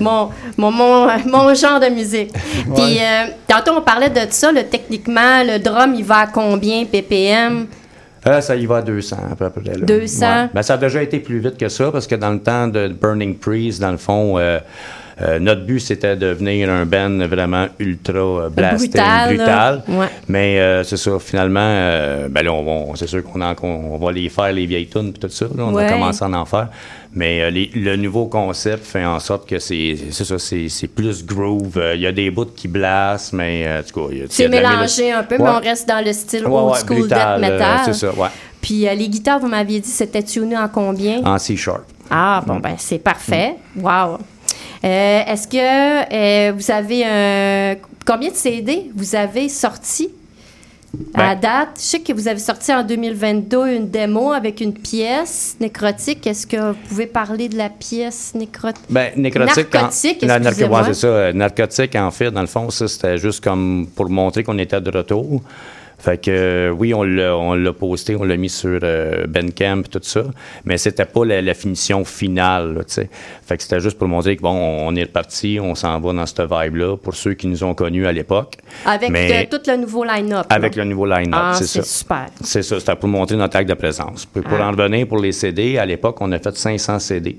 Mon, 0.00 0.30
mon, 0.56 0.70
mon 1.26 1.54
genre 1.54 1.80
de 1.80 1.92
musique. 1.92 2.32
Puis, 2.32 2.98
euh, 3.00 3.26
tantôt, 3.48 3.72
on 3.76 3.82
parlait 3.82 4.10
de 4.10 4.20
ça, 4.30 4.52
le, 4.52 4.62
techniquement, 4.62 5.42
le 5.42 5.58
drum, 5.58 5.94
il 5.94 6.04
va 6.04 6.18
à 6.18 6.26
combien 6.28 6.84
ppm? 6.84 7.66
Euh, 8.26 8.40
ça 8.40 8.54
y 8.54 8.66
va 8.66 8.78
à 8.78 8.82
200 8.82 9.16
à 9.32 9.34
peu 9.34 9.48
près. 9.50 9.74
Là. 9.74 9.86
200. 9.86 10.26
Ouais. 10.26 10.48
Ben, 10.52 10.62
ça 10.62 10.74
a 10.74 10.76
déjà 10.76 11.02
été 11.02 11.18
plus 11.20 11.38
vite 11.38 11.56
que 11.56 11.68
ça 11.68 11.90
parce 11.90 12.06
que 12.06 12.14
dans 12.14 12.30
le 12.30 12.40
temps 12.40 12.68
de 12.68 12.88
Burning 12.88 13.36
Priest, 13.36 13.80
dans 13.80 13.90
le 13.90 13.96
fond, 13.96 14.38
euh, 14.38 14.60
euh, 15.22 15.38
notre 15.38 15.62
but 15.66 15.80
c'était 15.80 16.16
de 16.16 16.20
devenir 16.30 16.70
un 16.70 16.86
band 16.86 17.18
vraiment 17.26 17.66
ultra 17.78 18.18
euh, 18.18 18.48
blasté, 18.48 18.88
Brutal, 18.88 19.36
brutal. 19.36 19.82
Ouais. 19.88 20.06
Mais 20.28 20.58
euh, 20.60 20.82
c'est 20.84 20.96
ça, 20.96 21.18
finalement, 21.18 21.60
euh, 21.62 22.28
ben 22.28 22.42
là, 22.44 22.52
on 22.52 22.94
c'est 22.96 23.06
sûr 23.06 23.22
qu'on 23.24 23.98
va 23.98 24.12
les 24.12 24.28
faire, 24.28 24.52
les 24.52 24.66
vieilles 24.66 24.88
tunes 24.88 25.12
et 25.14 25.18
tout 25.18 25.28
ça. 25.28 25.44
là. 25.46 25.64
on 25.66 25.72
Ouais. 25.74 25.84
a 25.86 25.92
commencé 25.92 26.24
à 26.24 26.28
en 26.28 26.44
faire. 26.44 26.68
Mais 27.12 27.50
les- 27.50 27.70
le 27.74 27.96
nouveau 27.96 28.26
concept 28.26 28.86
fait 28.86 29.04
en 29.04 29.18
sorte 29.18 29.48
que 29.48 29.58
c'est 29.58 29.96
c'est 30.10 30.24
ça, 30.24 30.38
c'est 30.38 30.86
plus 30.86 31.26
groove. 31.26 31.82
Il 31.94 32.00
y 32.00 32.06
a 32.06 32.12
des 32.12 32.30
bouts 32.30 32.46
qui 32.54 32.68
blasent, 32.68 33.32
mais 33.32 33.66
en 33.68 33.82
tout 33.82 34.00
cas, 34.00 34.06
il 34.12 34.18
y 34.18 34.20
a- 34.20 34.24
il 34.24 34.28
y 34.28 34.32
C'est 34.32 34.48
mélangé 34.48 35.10
un 35.12 35.24
peu, 35.24 35.36
Ouais. 35.36 35.42
mais 35.44 35.50
on 35.50 35.60
reste 35.60 35.88
dans 35.88 36.04
le 36.04 36.12
style 36.12 36.46
old 36.46 36.76
school 36.76 37.00
brutal, 37.00 37.40
death 37.40 37.50
metal. 37.50 37.78
c'est 37.86 37.92
ça, 37.94 38.12
ouais. 38.14 38.28
Puis 38.62 38.86
les 38.96 39.08
guitares, 39.08 39.40
vous 39.40 39.48
m'aviez 39.48 39.80
dit, 39.80 39.88
c'était 39.88 40.22
tuné 40.22 40.56
en 40.56 40.68
combien? 40.68 41.22
En 41.24 41.36
C-sharp. 41.38 41.82
Ah, 42.10 42.42
bon, 42.46 42.56
ben, 42.60 42.74
c'est 42.76 42.98
parfait. 42.98 43.54
Wow. 43.76 44.18
Euh, 44.84 45.22
Est-ce 45.26 45.46
que 45.46 45.58
euh, 46.48 46.52
vous 46.52 46.70
avez 46.70 47.04
un. 47.04 47.76
Combien 48.06 48.30
de 48.30 48.34
CD 48.34 48.90
vous 48.96 49.14
avez 49.14 49.48
sorti 49.48 50.08
à 51.14 51.34
Ben- 51.34 51.40
date? 51.40 51.68
Je 51.76 51.82
sais 51.82 52.00
que 52.00 52.12
vous 52.14 52.26
avez 52.28 52.38
sorti 52.40 52.72
en 52.72 52.82
2022 52.82 53.74
une 53.74 53.90
démo 53.90 54.32
avec 54.32 54.60
une 54.60 54.72
pièce 54.72 55.56
nécrotique. 55.60 56.26
Est-ce 56.26 56.46
que 56.46 56.70
vous 56.72 56.78
pouvez 56.88 57.06
parler 57.06 57.48
de 57.48 57.58
la 57.58 57.68
pièce 57.68 58.32
nécrotique? 58.34 58.82
Ben, 58.88 59.12
nécrotique. 59.16 59.72
Narcotique, 59.74 60.22
en, 60.24 60.28
ouais, 60.72 60.82
c'est 60.86 60.94
ça. 60.94 61.06
euh, 61.08 61.32
Narcotique, 61.34 61.94
en 61.96 62.10
fait, 62.10 62.30
dans 62.30 62.40
le 62.40 62.46
fond, 62.46 62.70
ça, 62.70 62.88
c'était 62.88 63.18
juste 63.18 63.44
comme 63.44 63.86
pour 63.94 64.08
montrer 64.08 64.42
qu'on 64.44 64.58
était 64.58 64.80
de 64.80 64.90
retour. 64.96 65.42
Fait 66.02 66.18
que, 66.18 66.30
euh, 66.30 66.70
oui, 66.70 66.94
on 66.94 67.02
l'a, 67.02 67.36
on 67.36 67.52
l'a 67.54 67.72
posté, 67.74 68.16
on 68.16 68.24
l'a 68.24 68.38
mis 68.38 68.48
sur 68.48 68.80
euh, 68.82 69.26
Bandcamp, 69.26 69.82
tout 69.90 70.00
ça, 70.02 70.24
mais 70.64 70.78
c'était 70.78 71.04
pas 71.04 71.26
la, 71.26 71.42
la 71.42 71.52
finition 71.52 72.04
finale, 72.06 72.84
tu 72.88 72.94
sais. 72.94 73.10
Fait 73.46 73.56
que 73.58 73.62
c'était 73.62 73.80
juste 73.80 73.98
pour 73.98 74.08
montrer 74.08 74.34
que, 74.36 74.40
bon, 74.40 74.50
on 74.54 74.94
est 74.96 75.02
reparti, 75.02 75.58
on 75.60 75.74
s'en 75.74 76.00
va 76.00 76.12
dans 76.14 76.24
cette 76.24 76.40
vibe-là, 76.40 76.96
pour 76.96 77.14
ceux 77.14 77.34
qui 77.34 77.46
nous 77.48 77.62
ont 77.64 77.74
connus 77.74 78.06
à 78.06 78.12
l'époque. 78.12 78.56
Avec 78.86 79.10
Mais- 79.10 79.44
euh, 79.44 79.46
tout 79.50 79.60
le 79.70 79.76
nouveau 79.76 80.04
line-up. 80.04 80.46
Avec 80.48 80.74
le 80.76 80.84
nouveau 80.84 81.04
line-up, 81.04 81.34
Ah, 81.38 81.52
c'est 81.54 81.66
c'est 81.66 81.82
ça. 81.82 81.98
super. 81.98 82.26
C'est 82.42 82.62
ça, 82.62 82.80
c'était 82.80 82.96
pour 82.96 83.08
montrer 83.10 83.36
notre 83.36 83.58
acte 83.58 83.68
de 83.68 83.74
présence. 83.74 84.24
Puis 84.24 84.42
pour 84.42 84.58
Ah. 84.58 84.68
en 84.68 84.70
revenir 84.72 85.06
pour 85.06 85.18
les 85.18 85.32
CD, 85.32 85.76
à 85.76 85.84
l'époque, 85.84 86.16
on 86.20 86.32
a 86.32 86.38
fait 86.38 86.56
500 86.56 86.98
CD 86.98 87.36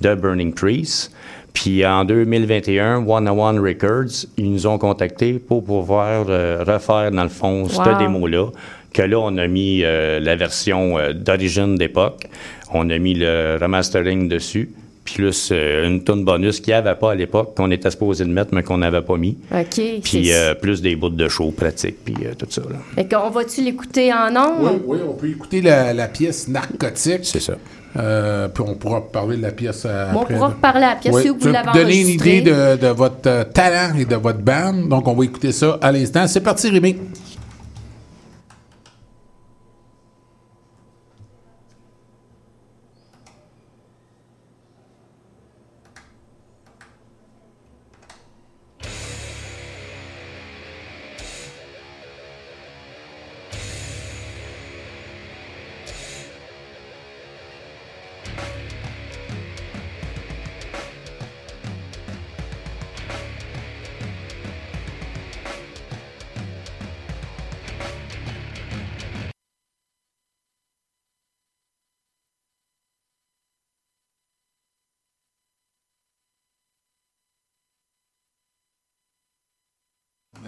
de 0.00 0.14
Burning 0.14 0.54
Trees. 0.54 1.10
Puis 1.54 1.86
en 1.86 2.04
2021, 2.04 3.06
One 3.06 3.28
on 3.28 3.38
One 3.48 3.58
Records, 3.60 4.26
ils 4.36 4.50
nous 4.52 4.66
ont 4.66 4.76
contactés 4.76 5.34
pour 5.34 5.64
pouvoir 5.64 6.26
euh, 6.28 6.62
refaire, 6.66 7.10
dans 7.10 7.22
le 7.22 7.28
fond, 7.30 7.62
Wow. 7.62 7.68
cette 7.70 7.98
démo-là. 7.98 8.48
Que 8.92 9.02
là, 9.02 9.18
on 9.18 9.36
a 9.38 9.46
mis 9.46 9.82
euh, 9.82 10.20
la 10.20 10.36
version 10.36 10.98
euh, 10.98 11.12
d'origine 11.12 11.76
d'époque. 11.76 12.26
On 12.72 12.90
a 12.90 12.98
mis 12.98 13.14
le 13.14 13.56
remastering 13.60 14.28
dessus. 14.28 14.70
Plus 15.04 15.50
euh, 15.52 15.86
une 15.86 16.02
tonne 16.02 16.24
bonus 16.24 16.60
qu'il 16.60 16.72
n'y 16.72 16.78
avait 16.78 16.94
pas 16.94 17.12
à 17.12 17.14
l'époque, 17.14 17.54
qu'on 17.56 17.70
était 17.70 17.90
supposé 17.90 18.24
de 18.24 18.30
mettre, 18.30 18.54
mais 18.54 18.62
qu'on 18.62 18.78
n'avait 18.78 19.02
pas 19.02 19.16
mis. 19.16 19.36
OK. 19.52 19.66
Puis 20.02 20.02
c'est- 20.02 20.32
euh, 20.34 20.54
plus 20.54 20.80
des 20.80 20.96
bouts 20.96 21.10
de 21.10 21.28
show 21.28 21.50
pratiques, 21.50 21.96
puis 22.04 22.14
euh, 22.24 22.32
tout 22.38 22.46
ça. 22.48 22.62
Là. 22.62 22.76
Fait 22.94 23.06
qu'on 23.08 23.30
va-tu 23.30 23.62
l'écouter 23.62 24.12
en 24.12 24.30
Oui, 24.30 24.68
ondes? 24.70 24.80
oui, 24.86 24.98
on 25.08 25.12
peut 25.14 25.28
écouter 25.28 25.60
la, 25.60 25.92
la 25.92 26.08
pièce 26.08 26.48
narcotique. 26.48 27.20
C'est 27.24 27.40
ça. 27.40 27.54
Euh, 27.96 28.48
puis 28.48 28.64
on 28.66 28.74
pourra 28.74 29.00
parler 29.00 29.36
de 29.36 29.42
la 29.42 29.52
pièce 29.52 29.84
Bon, 29.84 30.18
on 30.18 30.22
après. 30.22 30.34
pourra 30.34 30.48
reparler 30.48 30.84
à 30.84 30.90
la 30.90 30.96
pièce 30.96 31.16
si 31.18 31.28
vous 31.28 31.48
l'avez 31.48 31.72
donner 31.72 32.00
une 32.00 32.08
idée 32.08 32.40
de, 32.42 32.76
de 32.76 32.88
votre 32.88 33.28
euh, 33.28 33.44
talent 33.44 33.96
et 33.98 34.04
de 34.04 34.16
votre 34.16 34.40
band? 34.40 34.72
Donc, 34.88 35.06
on 35.06 35.14
va 35.14 35.24
écouter 35.24 35.52
ça 35.52 35.78
à 35.80 35.92
l'instant. 35.92 36.26
C'est 36.26 36.40
parti, 36.40 36.70
Rémi. 36.70 36.96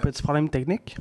Petit 0.07 0.23
problème 0.23 0.49
technique? 0.49 0.97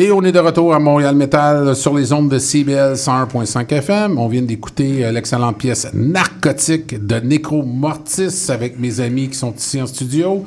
Et 0.00 0.12
on 0.12 0.22
est 0.22 0.30
de 0.30 0.38
retour 0.38 0.72
à 0.72 0.78
Montréal 0.78 1.16
Metal 1.16 1.74
sur 1.74 1.92
les 1.92 2.12
ondes 2.12 2.28
de 2.28 2.38
CBL 2.38 2.92
101.5 2.92 3.68
FM. 3.74 4.16
On 4.16 4.28
vient 4.28 4.42
d'écouter 4.42 5.04
euh, 5.04 5.10
l'excellente 5.10 5.58
pièce 5.58 5.88
Narcotique 5.92 7.04
de 7.04 7.16
Necro 7.16 7.64
Mortis 7.64 8.46
avec 8.48 8.78
mes 8.78 9.00
amis 9.00 9.28
qui 9.28 9.34
sont 9.34 9.52
ici 9.52 9.82
en 9.82 9.88
studio. 9.88 10.44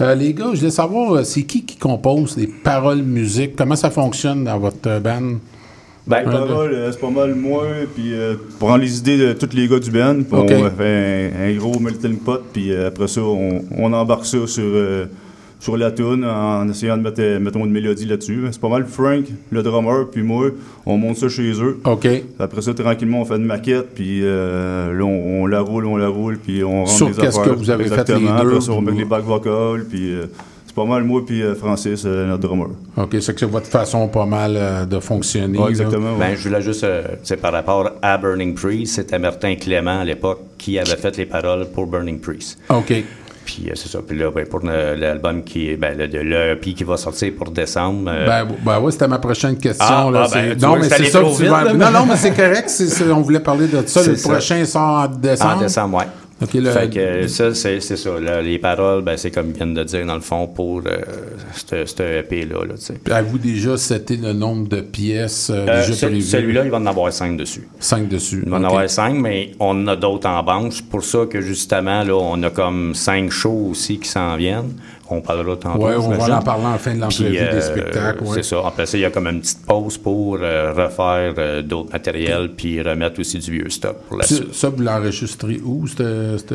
Euh, 0.00 0.14
les 0.14 0.32
gars, 0.32 0.46
je 0.54 0.60
voulais 0.60 0.70
savoir, 0.70 1.12
euh, 1.12 1.24
c'est 1.24 1.42
qui 1.42 1.66
qui 1.66 1.76
compose 1.76 2.38
les 2.38 2.46
paroles 2.46 3.02
musique? 3.02 3.54
Comment 3.54 3.76
ça 3.76 3.90
fonctionne 3.90 4.44
dans 4.44 4.58
votre 4.58 4.98
band? 5.00 5.40
Ben, 6.06 6.20
Les 6.20 6.24
paroles, 6.24 6.72
euh, 6.72 6.90
c'est 6.90 7.00
pas 7.00 7.10
mal 7.10 7.34
moi, 7.34 7.64
puis 7.94 8.14
euh, 8.14 8.36
prendre 8.58 8.78
les 8.78 8.96
idées 8.96 9.18
de 9.18 9.32
tous 9.34 9.54
les 9.54 9.68
gars 9.68 9.78
du 9.78 9.90
band, 9.90 10.22
puis 10.22 10.32
on 10.32 10.70
fait 10.70 11.32
un, 11.36 11.50
un 11.50 11.56
gros 11.58 11.78
melting 11.80 12.16
pot, 12.16 12.40
puis 12.50 12.74
après 12.74 13.08
ça, 13.08 13.20
on, 13.20 13.62
on 13.76 13.92
embarque 13.92 14.24
ça 14.24 14.46
sur, 14.46 14.64
sur 15.58 15.76
la 15.76 15.90
tune 15.90 16.24
en 16.24 16.68
essayant 16.68 16.96
de 16.96 17.02
mettre, 17.02 17.20
euh, 17.20 17.40
mettons, 17.40 17.64
une 17.64 17.72
mélodie 17.72 18.04
là-dessus. 18.06 18.44
C'est 18.52 18.60
pas 18.60 18.68
mal 18.68 18.84
Frank, 18.86 19.24
le 19.50 19.62
drummer, 19.62 20.06
puis 20.10 20.22
moi, 20.22 20.50
on 20.84 20.96
monte 20.98 21.16
ça 21.16 21.28
chez 21.28 21.50
eux. 21.62 21.80
OK. 21.84 22.06
Après 22.38 22.62
ça, 22.62 22.74
tranquillement, 22.74 23.22
on 23.22 23.24
fait 23.24 23.36
une 23.36 23.44
maquette, 23.46 23.94
puis 23.94 24.20
euh, 24.22 24.92
là, 24.92 25.04
on, 25.04 25.42
on 25.42 25.46
la 25.46 25.60
roule, 25.60 25.86
on 25.86 25.96
la 25.96 26.08
roule, 26.08 26.38
puis 26.38 26.62
on 26.62 26.80
rentre 26.84 26.90
Sur 26.90 27.08
des 27.10 27.22
qu'est-ce 27.22 27.40
que 27.40 27.50
vous 27.50 27.70
avez 27.70 27.84
fait 27.84 27.90
Exactement. 27.90 28.18
les 28.36 28.42
deux, 28.42 28.48
Après 28.48 28.60
ça, 28.60 28.72
on 28.72 28.80
met 28.82 28.92
les 28.92 29.04
back 29.04 29.24
vocals, 29.24 29.86
puis 29.88 30.12
euh, 30.14 30.26
c'est 30.66 30.74
pas 30.74 30.84
mal 30.84 31.04
moi, 31.04 31.22
puis 31.24 31.42
euh, 31.42 31.54
Francis, 31.54 32.02
euh, 32.04 32.26
notre 32.28 32.42
drummer. 32.46 32.68
OK, 32.98 33.16
c'est 33.20 33.32
que 33.32 33.40
c'est 33.40 33.46
votre 33.46 33.66
façon 33.66 34.08
pas 34.08 34.26
mal 34.26 34.52
euh, 34.56 34.84
de 34.84 35.00
fonctionner. 35.00 35.58
Ouais, 35.58 35.70
exactement. 35.70 36.12
ouais. 36.12 36.18
Ben, 36.18 36.36
je 36.36 36.46
voulais 36.48 36.60
juste, 36.60 36.84
euh, 36.84 37.02
sais, 37.22 37.38
par 37.38 37.52
rapport 37.52 37.92
à 38.02 38.18
Burning 38.18 38.54
Priest, 38.54 38.96
c'était 38.96 39.18
Martin 39.18 39.54
Clément 39.56 40.00
à 40.00 40.04
l'époque 40.04 40.40
qui 40.58 40.78
avait 40.78 40.96
fait 40.96 41.16
les 41.16 41.24
paroles 41.26 41.66
pour 41.74 41.86
Burning 41.86 42.18
Priest. 42.20 42.58
OK. 42.68 42.92
Puis 43.46 43.68
euh, 43.68 43.72
c'est 43.76 43.88
ça. 43.88 44.00
Puis 44.06 44.18
là, 44.18 44.30
ben, 44.34 44.44
pour 44.46 44.58
le- 44.60 44.94
l'album 44.96 45.42
qui 45.44 45.70
est, 45.70 45.76
ben, 45.76 45.96
le, 45.96 46.08
de 46.08 46.18
l'EP 46.18 46.74
qui 46.74 46.82
va 46.84 46.96
sortir 46.96 47.32
pour 47.38 47.50
décembre. 47.52 48.10
euh, 48.12 48.26
Ben, 48.26 48.46
ben 48.64 48.80
oui, 48.82 48.90
c'était 48.92 49.06
ma 49.06 49.18
prochaine 49.20 49.56
question. 49.56 49.86
Ah, 49.88 50.10
là, 50.12 50.26
ah, 50.26 50.30
ben, 50.34 50.58
non, 50.60 50.76
mais 50.76 50.88
c'est 50.88 51.04
ça 51.06 51.20
que 51.20 51.36
tu 51.36 51.44
vas- 51.46 51.72
Non, 51.72 51.90
non, 51.92 52.06
mais 52.06 52.16
c'est 52.16 52.32
correct. 52.34 52.68
on 53.10 53.20
voulait 53.22 53.40
parler 53.40 53.68
de 53.68 53.86
ça. 53.86 54.02
Le 54.06 54.16
ça. 54.16 54.28
prochain 54.30 54.64
sort 54.64 54.82
en 54.82 55.06
décembre. 55.06 55.56
en 55.56 55.60
décembre, 55.60 55.98
ouais. 55.98 56.04
OK, 56.42 56.52
le- 56.54 56.70
Fait 56.70 56.90
que 56.90 57.26
ça, 57.28 57.54
c'est 57.54 57.80
ça. 57.80 58.20
là, 58.20 58.42
les 58.42 58.58
paroles, 58.58 59.02
ben, 59.02 59.16
c'est 59.16 59.30
comme 59.30 59.48
ils 59.50 59.54
viennent 59.56 59.72
de 59.72 59.84
dire, 59.84 60.04
dans 60.04 60.16
le 60.16 60.20
fond, 60.20 60.46
pour 60.46 60.82
euh, 60.86 60.98
ce 61.54 61.86
ce 61.86 62.02
EP-là. 62.20 62.64
Là, 62.66 62.74
tu 62.74 62.82
sais. 62.84 62.94
Avez-vous 63.10 63.38
déjà 63.38 63.76
seté 63.78 64.18
le 64.18 64.34
nombre 64.34 64.68
de 64.68 64.82
pièces 64.82 65.48
euh, 65.48 65.64
Euh, 65.66 65.82
ce-? 65.82 66.20
Celui-là, 66.20 66.64
il 66.64 66.70
va 66.70 66.76
en 66.76 66.84
avoir 66.86 67.10
cinq 67.10 67.38
dessus. 67.38 67.66
Cinq 67.80 68.08
dessus. 68.08 68.42
Il 68.44 68.50
va 68.50 68.58
en 68.58 68.64
avoir 68.64 68.88
cinq, 68.90 69.14
mais 69.14 69.52
on 69.60 69.70
en 69.70 69.86
a 69.88 69.96
d'autres 69.96 70.28
en 70.28 70.42
banque. 70.42 70.74
C'est 70.74 70.84
pour 70.86 71.02
ça 71.04 71.20
que, 71.24 71.40
justement, 71.40 72.02
là, 72.02 72.14
on 72.14 72.42
a 72.42 72.50
comme 72.50 72.94
cinq 72.94 73.30
shows 73.30 73.68
aussi 73.70 73.98
qui 73.98 74.08
s'en 74.10 74.36
viennent. 74.36 74.74
On 75.08 75.20
parlera 75.20 75.56
tantôt, 75.56 75.84
Ouais, 75.86 75.94
on 75.96 76.08
va 76.10 76.38
en 76.38 76.42
parler 76.42 76.64
en 76.66 76.78
fin 76.78 76.94
de 76.94 77.00
l'entrevue 77.00 77.30
des 77.30 77.38
euh, 77.38 77.60
spectacles. 77.60 78.24
ouais. 78.24 78.30
C'est 78.34 78.42
ça. 78.42 78.62
Après 78.66 78.86
ça, 78.86 78.98
il 78.98 79.02
y 79.02 79.04
a 79.04 79.10
comme 79.10 79.28
une 79.28 79.40
petite 79.40 79.64
pause 79.64 79.98
pour 79.98 80.38
euh, 80.40 80.72
refaire 80.72 81.34
euh, 81.38 81.62
d'autres 81.62 81.92
matériels 81.92 82.50
puis 82.56 82.82
remettre 82.82 83.20
aussi 83.20 83.38
du 83.38 83.50
vieux 83.52 83.70
stock 83.70 83.96
pour 84.08 84.16
la 84.18 84.24
Ça, 84.24 84.34
suite. 84.34 84.54
ça, 84.54 84.68
vous 84.68 84.82
l'enregistrez 84.82 85.60
où? 85.64 85.86
C'était- 85.86 86.38
c'était- 86.38 86.54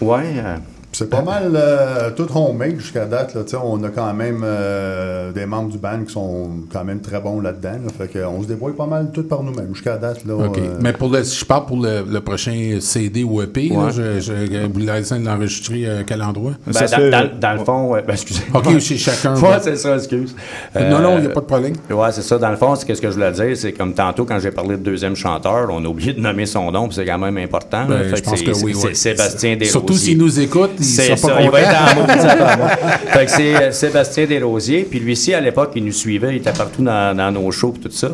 Ouais. 0.00 0.22
euh, 0.38 0.56
C'est 0.92 1.08
pas 1.08 1.22
mal 1.22 1.52
euh, 1.54 2.10
tout 2.14 2.26
homemade 2.34 2.78
jusqu'à 2.78 3.06
date. 3.06 3.34
Là, 3.34 3.42
Tu 3.44 3.52
sais, 3.52 3.56
on 3.62 3.82
a 3.82 3.88
quand 3.88 4.12
même 4.12 4.42
euh, 4.44 5.32
des 5.32 5.46
membres 5.46 5.70
du 5.70 5.78
band 5.78 6.04
qui 6.06 6.12
sont 6.12 6.50
quand 6.70 6.84
même 6.84 7.00
très 7.00 7.18
bons 7.20 7.40
là-dedans. 7.40 7.78
là. 7.84 7.90
fait 7.96 8.08
qu'on 8.20 8.42
se 8.42 8.46
débrouille 8.48 8.74
pas 8.74 8.86
mal 8.86 9.10
tout 9.12 9.22
par 9.22 9.42
nous-mêmes 9.42 9.74
jusqu'à 9.74 9.96
date. 9.96 10.24
Là, 10.26 10.34
OK. 10.34 10.58
euh, 10.58 10.76
Mais 10.80 10.92
pour 10.92 11.08
le, 11.08 11.24
si 11.24 11.38
je 11.40 11.44
parle 11.46 11.64
pour 11.66 11.78
le, 11.82 12.04
le 12.06 12.20
prochain 12.20 12.76
CD 12.80 13.24
ou 13.24 13.40
EP, 13.42 13.70
là, 13.70 13.78
Ouais. 13.86 13.90
je, 13.90 14.20
je, 14.20 14.66
vous 14.70 14.78
laissez 14.80 15.18
l'enregistrer 15.18 15.88
à 15.88 16.02
quel 16.04 16.22
endroit? 16.22 16.52
ben, 16.66 16.72
Ça 16.72 16.98
dans, 17.40 17.52
le 17.58 17.64
fond, 17.64 17.88
ouais, 17.92 18.02
ben, 18.06 18.12
excusez. 18.12 18.42
OK, 18.52 18.78
chez 18.78 18.98
chacun. 18.98 19.34
Ouais, 19.36 19.58
c'est 19.62 19.76
ça, 19.76 19.96
excuse. 19.96 20.34
non, 20.78 20.98
non, 21.00 21.16
il 21.16 21.20
n'y 21.22 21.26
a 21.26 21.30
Euh, 21.30 21.34
pas 21.34 21.40
de 21.40 21.46
problème. 21.46 21.72
Ouais, 21.90 22.12
c'est 22.12 22.22
ça. 22.22 22.36
Dans 22.36 22.50
le 22.50 22.56
fond, 22.56 22.74
c'est 22.76 22.94
ce 22.94 23.00
que 23.00 23.08
je 23.08 23.14
voulais 23.14 23.32
dire, 23.32 23.56
c'est 23.56 23.72
comme 23.72 23.94
tantôt 23.94 24.26
quand 24.26 24.38
j'ai 24.40 24.50
parlé 24.50 24.76
de 24.76 24.82
deuxième 24.82 25.16
chanteur, 25.16 25.68
on 25.70 25.82
a 25.84 25.88
oublié 25.88 26.12
de 26.12 26.20
nommer 26.20 26.44
son 26.44 26.70
nom, 26.70 26.86
puis 26.88 26.96
c'est 26.96 27.06
quand 27.06 27.18
même 27.18 27.38
important. 27.38 27.86
Ben, 27.88 27.98
là. 28.02 28.04
Fait 28.10 28.16
je 28.16 28.22
pense 28.22 28.42
que 28.42 28.50
oui, 28.64 28.74
c'est 28.74 28.88
oui. 28.88 28.94
Sébastien 28.96 29.52
Desrosiers. 29.56 29.70
Surtout 29.70 29.94
s'il 29.94 30.18
nous 30.18 30.38
écoute, 30.38 30.70
il 30.82 30.88
C'est 30.88 31.16
sera 31.16 31.28
pas 31.28 31.34
ça, 31.36 31.42
il 31.42 31.50
va 31.50 31.60
être 31.60 31.68
en 31.68 32.56
moi. 32.58 32.68
Fait 33.12 33.24
que 33.24 33.30
c'est 33.30 33.56
euh, 33.56 33.72
Sébastien 33.72 34.26
Desrosiers. 34.26 34.86
Puis 34.88 35.00
lui 35.00 35.12
ici, 35.12 35.34
à 35.34 35.40
l'époque, 35.40 35.72
il 35.76 35.84
nous 35.84 35.92
suivait, 35.92 36.30
il 36.30 36.36
était 36.36 36.52
partout 36.52 36.82
dans, 36.82 37.16
dans 37.16 37.30
nos 37.30 37.50
shows 37.50 37.74
et 37.76 37.80
tout 37.80 37.90
ça. 37.90 38.08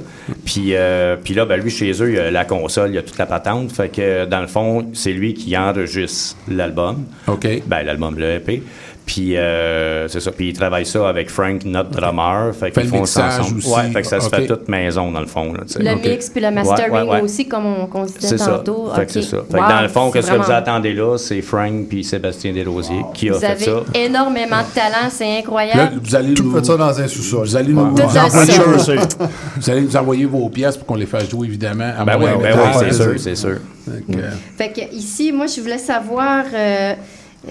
Puis, 0.45 0.75
euh, 0.75 1.17
puis 1.23 1.35
là, 1.35 1.45
ben, 1.45 1.61
lui, 1.61 1.71
chez 1.71 1.91
eux, 2.03 2.11
il 2.11 2.17
y 2.17 2.19
a 2.19 2.31
la 2.31 2.45
console, 2.45 2.91
il 2.91 2.95
y 2.95 2.99
a 2.99 3.03
toute 3.03 3.19
la 3.19 3.27
patente. 3.27 3.73
Fait 3.73 3.89
que, 3.89 4.25
dans 4.27 4.41
le 4.41 4.47
fond, 4.47 4.87
c'est 4.93 5.13
lui 5.13 5.35
qui 5.35 5.57
enregistre 5.57 6.37
l'album. 6.49 7.05
OK. 7.27 7.47
Ben, 7.67 7.83
l'album, 7.83 8.19
le 8.19 8.35
EP. 8.35 8.63
Puis, 9.09 9.39
euh, 9.39 10.07
c'est 10.09 10.21
ça. 10.21 10.31
Puis, 10.31 10.51
il 10.51 10.53
travaille 10.53 10.85
ça 10.85 11.09
avec 11.09 11.31
Frank, 11.31 11.65
notre 11.65 11.89
drummer. 11.89 12.55
Fait 12.55 12.71
qu'ils 12.71 12.89
font 12.89 13.07
ça 13.07 13.29
ensemble. 13.41 13.57
aussi. 13.59 13.71
Ouais, 13.71 13.89
fait 13.91 14.03
que 14.03 14.07
ça 14.07 14.21
se 14.21 14.29
fait 14.29 14.47
toute 14.47 14.69
maison, 14.69 15.11
dans 15.11 15.21
le 15.21 15.27
fond. 15.27 15.51
Là. 15.55 15.61
Le 15.81 15.95
mix 15.97 16.29
puis 16.29 16.43
le 16.43 16.51
mastering 16.51 16.93
Ouais, 16.93 17.03
ouais, 17.03 17.09
ouais. 17.09 17.21
aussi, 17.23 17.49
comme 17.49 17.65
on, 17.67 18.07
se 18.07 18.19
disait 18.19 18.37
tantôt. 18.37 18.91
Fait 18.95 19.07
que 19.07 19.13
c'est 19.13 19.23
ça. 19.23 19.39
Fait 19.51 19.59
que 19.59 19.69
dans 19.69 19.81
le 19.81 19.89
fond, 19.89 20.11
qu'est-ce 20.11 20.31
que 20.31 20.37
vous 20.37 20.51
attendez 20.53 20.93
là, 20.93 21.17
c'est 21.17 21.41
Frank 21.41 21.89
puis 21.89 22.05
Sébastien 22.05 22.53
Desrosiers 22.53 23.03
qui 23.15 23.31
a 23.31 23.33
Vous 23.33 23.39
fait 23.41 23.47
avez 23.47 23.65
ça. 23.65 23.81
énormément 23.95 24.59
de 24.61 24.75
talent, 24.75 25.09
c'est 25.11 25.25
Là, 25.25 25.39
incroyable. 25.39 26.01
vous 26.03 26.15
allez 26.15 26.35
tout 26.35 26.45
nous, 26.45 26.55
fait 26.59 26.67
ça 26.67 26.77
dans 26.77 27.01
un 27.01 27.09
sous-sol. 27.09 27.47
vous 27.47 27.57
allez 27.57 27.73
nous, 27.73 27.95
vous 27.95 29.71
allez 29.71 29.81
nous 29.81 29.97
envoyer 29.97 30.27
vos 30.27 30.49
pièces 30.51 30.77
pour 30.77 30.87
qu'on 30.87 30.97
les 30.97 31.07
fasse 31.07 31.31
jouer, 31.31 31.47
évidemment. 31.47 31.93
À 31.99 32.05
Ben 32.05 32.19
oui, 32.19 32.27
ben 32.43 32.59
c'est 32.79 32.93
sûr, 32.93 33.15
c'est 33.19 33.37
sûr. 33.37 33.57
euh, 33.89 34.31
Fait 34.59 34.69
que 34.71 34.95
ici, 34.95 35.33
moi, 35.33 35.47
je 35.47 35.63
voulais 35.63 35.79
savoir 35.79 36.45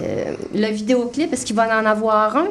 euh, 0.00 0.34
le 0.54 0.66
vidéoclip, 0.68 1.32
est-ce 1.32 1.44
qu'il 1.44 1.56
va 1.56 1.80
en 1.80 1.86
avoir 1.86 2.36
un? 2.36 2.48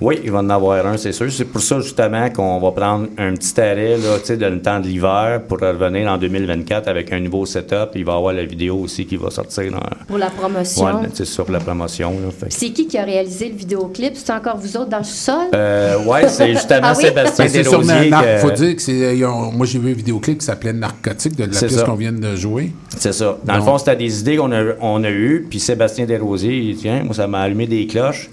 Oui, 0.00 0.18
il 0.24 0.30
va 0.30 0.38
en 0.38 0.48
avoir 0.48 0.86
un, 0.86 0.96
c'est 0.96 1.12
sûr. 1.12 1.30
C'est 1.30 1.44
pour 1.44 1.60
ça, 1.60 1.78
justement, 1.80 2.30
qu'on 2.30 2.58
va 2.58 2.70
prendre 2.72 3.08
un 3.18 3.34
petit 3.34 3.60
arrêt, 3.60 3.98
là, 3.98 4.18
tu 4.18 4.26
sais, 4.26 4.36
dans 4.38 4.48
le 4.52 4.60
temps 4.62 4.80
de 4.80 4.86
l'hiver 4.86 5.42
pour 5.46 5.58
revenir 5.60 6.10
en 6.10 6.16
2024 6.16 6.88
avec 6.88 7.12
un 7.12 7.20
nouveau 7.20 7.44
setup. 7.44 7.90
Il 7.94 8.04
va 8.06 8.12
y 8.14 8.16
avoir 8.16 8.32
la 8.32 8.44
vidéo 8.44 8.76
aussi 8.78 9.04
qui 9.04 9.16
va 9.16 9.30
sortir 9.30 9.70
dans... 9.70 9.78
Pour 10.08 10.16
la 10.16 10.30
promotion. 10.30 10.84
Ouais, 10.86 11.08
c'est 11.12 11.36
pour 11.36 11.50
la 11.52 11.58
promotion, 11.60 12.14
C'est 12.48 12.70
qui 12.70 12.86
qui 12.86 12.96
a 12.96 13.04
réalisé 13.04 13.50
le 13.50 13.54
vidéoclip? 13.56 14.14
C'est 14.16 14.32
encore 14.32 14.56
vous 14.56 14.76
autres 14.76 14.88
dans 14.88 14.98
le 14.98 15.04
sol? 15.04 15.48
Euh, 15.54 15.98
ouais, 16.04 16.28
c'est 16.28 16.48
justement 16.54 16.80
Ah 16.84 16.94
oui? 16.96 17.04
Sébastien 17.04 17.44
Ben, 17.44 17.50
c'est 17.50 17.64
sur 17.64 17.80
que- 17.80 18.38
faut 18.38 18.50
dire 18.52 18.76
que 18.76 18.82
c'est. 18.82 19.24
ont- 19.24 19.52
moi, 19.52 19.66
j'ai 19.66 19.78
vu 19.78 19.90
un 19.90 19.94
vidéoclip 19.94 20.38
qui 20.38 20.44
s'appelait 20.46 20.72
Narcotique 20.72 21.36
de 21.36 21.42
la 21.44 21.48
pièce 21.50 21.74
ça. 21.74 21.82
qu'on 21.84 21.94
vient 21.94 22.12
de 22.12 22.36
jouer. 22.36 22.72
C'est 22.96 23.12
ça. 23.12 23.36
Dans 23.44 23.56
le 23.56 23.62
fond, 23.62 23.76
c'était 23.76 23.96
des 23.96 24.20
idées 24.20 24.36
qu'on 24.36 24.50
a, 24.52 24.62
on 24.80 25.04
a 25.04 25.10
eues, 25.10 25.46
puis 25.50 25.60
Sébastien 25.60 26.06
Desrosiers, 26.06 26.56
il 26.56 26.74
dit, 26.74 26.80
Tiens, 26.82 27.02
moi, 27.04 27.14
ça 27.14 27.26
m'a 27.26 27.40
allumé 27.40 27.66
des 27.66 27.86
cloches. 27.86 28.30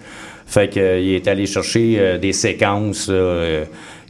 Fait 0.47 0.69
qu'il 0.69 0.81
est 0.81 1.27
allé 1.27 1.45
chercher 1.45 1.95
euh, 1.99 2.17
des 2.17 2.31
séquences 2.31 3.07
euh, 3.09 3.65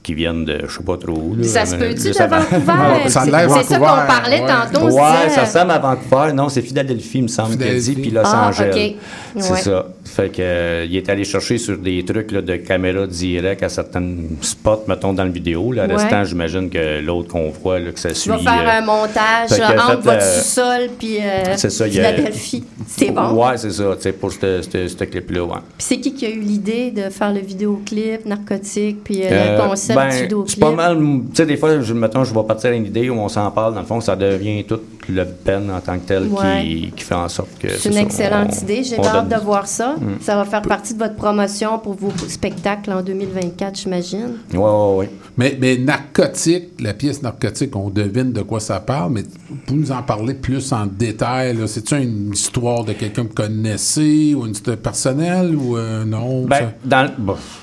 qui 0.07 0.13
viennent 0.13 0.45
de, 0.45 0.61
je 0.69 0.77
sais 0.77 0.83
pas 0.83 0.95
trop 0.95 1.11
où. 1.17 1.35
là, 1.35 1.43
Ça 1.43 1.65
se 1.65 1.75
peut-tu 1.75 2.07
de 2.07 2.13
ça 2.13 2.27
va- 2.27 2.39
Vancouver? 2.39 3.09
Ça 3.09 3.23
C'est 3.25 3.31
c'est 3.31 3.63
ça 3.73 3.75
qu'on 3.77 3.83
parlait 3.83 4.41
ouais. 4.41 4.47
tantôt. 4.47 4.85
Ouais, 4.89 5.29
ça 5.29 5.43
ressemble 5.43 5.71
à 5.71 5.79
Vancouver. 5.79 6.31
Non, 6.33 6.47
c'est 6.47 6.61
Philadelphie, 6.61 7.17
il 7.17 7.23
me 7.23 7.27
semble 7.27 7.57
qu'elle 7.57 7.77
dit, 7.77 7.93
puis 7.95 8.09
Los 8.09 8.21
Ah, 8.23 8.47
Angeles. 8.47 8.71
OK. 8.73 8.95
C'est 9.41 9.51
Ouais. 9.51 9.59
ça. 9.59 9.85
Fait 10.05 10.29
que, 10.29 10.37
euh, 10.41 10.85
il 10.89 10.95
est 10.95 11.09
allé 11.09 11.25
chercher 11.25 11.57
sur 11.57 11.77
des 11.77 12.03
trucs 12.05 12.31
là, 12.31 12.41
de 12.41 12.55
caméra 12.55 13.05
direct 13.05 13.61
à 13.63 13.69
certains 13.69 14.07
spots, 14.41 14.85
mettons, 14.87 15.11
dans 15.13 15.25
le 15.25 15.31
vidéo. 15.31 15.73
Le 15.73 15.81
Ouais. 15.81 15.93
restant, 15.93 16.23
j'imagine 16.23 16.69
que 16.69 17.01
l'autre 17.01 17.27
qu'on 17.33 17.49
voit, 17.49 17.79
là, 17.79 17.91
que 17.91 17.99
ça 17.99 18.13
suit. 18.13 18.29
vas 18.29 18.37
faire 18.39 18.63
euh, 18.65 18.79
un 18.79 18.85
montage 18.85 19.49
que, 19.49 19.59
là, 19.59 19.73
entre 19.83 20.01
votre 20.03 20.09
euh, 20.23 20.39
sous-sol 20.41 20.81
puis 20.97 21.17
euh, 21.19 21.55
c'est 21.57 21.69
ça, 21.69 21.85
il 21.87 21.95
y 21.95 21.99
a- 21.99 22.13
Philadelphie. 22.13 22.63
C'est 22.87 23.11
bon? 23.11 23.33
Ouais, 23.33 23.57
c'est 23.57 23.71
ça, 23.71 23.83
tu 23.97 24.01
sais, 24.03 24.11
pour 24.13 24.31
ce 24.31 24.61
ce- 24.61 24.87
ce 24.87 25.03
clip-là, 25.03 25.43
ouais. 25.43 25.51
Puis 25.77 25.85
c'est 25.89 25.97
qui 25.99 26.13
qui 26.13 26.25
a 26.25 26.29
eu 26.29 26.39
l'idée 26.39 26.91
de 26.91 27.09
faire 27.09 27.33
le 27.33 27.41
vidéoclip, 27.41 28.25
narcotique, 28.25 29.03
puis 29.03 29.21
euh, 29.23 29.27
Euh, 29.29 29.57
le 29.57 29.69
concept? 29.69 29.96
Ben, 29.97 30.45
C'est 30.47 30.59
pas 30.59 30.71
mal. 30.71 30.97
Tu 30.97 31.35
sais, 31.35 31.45
des 31.45 31.57
fois, 31.57 31.79
je, 31.81 31.93
mettons, 31.93 32.23
je 32.23 32.33
vais 32.33 32.43
partir 32.43 32.69
à 32.71 32.73
une 32.73 32.85
idée 32.85 33.09
où 33.09 33.15
on 33.15 33.29
s'en 33.29 33.49
parle. 33.51 33.73
Dans 33.73 33.81
le 33.81 33.85
fond, 33.85 33.99
ça 34.01 34.15
devient 34.15 34.63
toute 34.63 34.83
le 35.09 35.23
pen 35.25 35.71
en 35.71 35.79
tant 35.79 35.97
que 35.99 36.05
tel 36.07 36.23
Ouais. 36.27 36.61
qui, 36.63 36.91
qui 36.95 37.03
fait 37.03 37.15
en 37.15 37.29
sorte 37.29 37.57
que. 37.59 37.69
C'est 37.69 37.89
une 37.89 37.95
ça, 37.95 38.01
excellente 38.01 38.49
on- 38.51 38.63
idée. 38.63 38.83
J'ai 38.83 38.99
on 38.99 39.03
hâte 39.05 39.29
donne- 39.29 39.39
de 39.39 39.43
voir 39.45 39.67
ça. 39.67 39.95
Mm. 39.99 40.17
Ça 40.21 40.35
va 40.35 40.45
faire 40.45 40.61
partie 40.61 40.93
de 40.93 40.99
votre 40.99 41.15
promotion 41.15 41.79
pour 41.79 41.93
vos 41.93 42.11
spectacles 42.27 42.91
en 42.91 43.01
2024, 43.01 43.79
j'imagine. 43.79 44.37
Ouais, 44.53 44.59
ouais, 44.59 44.95
ouais. 44.97 45.09
Mais, 45.37 45.57
mais 45.61 45.77
narcotique, 45.77 46.69
la 46.79 46.93
pièce 46.93 47.21
narcotique, 47.21 47.75
on 47.75 47.89
devine 47.89 48.31
de 48.33 48.41
quoi 48.41 48.59
ça 48.59 48.79
parle, 48.79 49.11
mais 49.13 49.23
vous 49.67 49.75
nous 49.75 49.91
en 49.91 50.01
parler 50.01 50.33
plus 50.33 50.73
en 50.73 50.85
détail. 50.87 51.57
C'est-tu 51.67 51.95
une 51.95 52.31
histoire 52.33 52.83
de 52.83 52.93
quelqu'un 52.93 53.23
que 53.23 53.27
vous 53.29 53.33
connaissez 53.33 54.33
ou 54.35 54.45
une 54.45 54.51
histoire 54.53 54.77
personnelle 54.77 55.55
ou 55.55 55.77
euh, 55.77 56.03
non? 56.05 56.45
Ben, 56.45 56.55
ça- 56.57 56.71
dans 56.83 57.07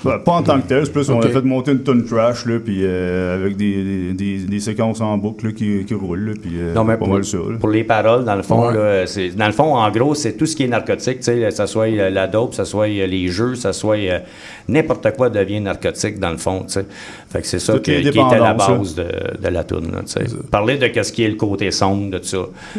Ouais, 0.05 0.19
pas 0.23 0.31
en 0.33 0.43
tant 0.43 0.61
que 0.61 0.67
tel, 0.67 0.85
c'est 0.85 0.91
plus 0.91 1.09
on 1.09 1.17
Ok. 1.19 1.25
a 1.25 1.29
fait 1.29 1.41
monter 1.41 1.71
une 1.71 1.83
tonne 1.83 2.05
là, 2.45 2.59
puis 2.63 2.79
euh, 2.81 3.35
avec 3.35 3.55
des, 3.57 4.13
des, 4.13 4.37
des, 4.39 4.59
séquences 4.59 5.01
en 5.01 5.17
boucle 5.17 5.47
là, 5.47 5.51
qui, 5.53 5.85
qui 5.85 5.93
roulent, 5.93 6.25
là, 6.29 6.33
puis 6.41 6.51
euh, 6.55 6.73
Non, 6.73 6.83
mais 6.83 6.93
pas 6.93 6.99
pour, 7.05 7.09
mal 7.09 7.23
ça. 7.23 7.37
là. 7.37 7.57
pour 7.59 7.69
les 7.69 7.83
paroles, 7.83 8.25
dans 8.25 8.35
le 8.35 8.43
fond, 8.43 8.67
Ouais. 8.67 8.73
là, 8.73 9.07
c'est, 9.07 9.29
dans 9.29 9.45
le 9.47 9.51
fond, 9.51 9.75
en 9.75 9.89
gros, 9.91 10.15
c'est 10.15 10.33
tout 10.33 10.45
ce 10.45 10.55
qui 10.55 10.63
est 10.63 10.67
narcotique, 10.67 11.17
tu 11.19 11.23
sais, 11.23 11.39
que 11.39 11.49
ça 11.51 11.67
soit 11.67 11.87
euh, 11.87 12.09
la 12.09 12.27
dope, 12.27 12.53
ça 12.53 12.65
soit 12.65 12.87
euh, 12.87 13.05
les 13.07 13.27
jeux, 13.27 13.55
ça 13.55 13.73
soit 13.73 13.97
euh, 13.97 14.19
n'importe 14.67 15.11
quoi 15.15 15.29
devient 15.29 15.59
narcotique, 15.61 16.19
dans 16.19 16.31
le 16.31 16.37
fond, 16.37 16.61
tu 16.67 16.73
sais. 16.73 16.85
Fait 17.29 17.41
que 17.41 17.47
c'est 17.47 17.59
ça 17.59 17.73
que- 17.73 17.79
qui 17.79 17.91
était 17.91 18.11
la 18.39 18.53
base 18.53 18.95
de, 18.95 19.03
de 19.41 19.47
la 19.49 19.63
tune, 19.63 19.91
là, 19.91 19.99
tu 20.05 20.13
sais. 20.13 20.25
Parler 20.49 20.77
de 20.77 20.87
qu'est-ce 20.87 21.11
qui 21.11 21.23
est 21.23 21.29
le 21.29 21.35
côté 21.35 21.69
sombre 21.71 22.11
de 22.11 22.17
tout 22.19 22.25
ça. 22.25 22.37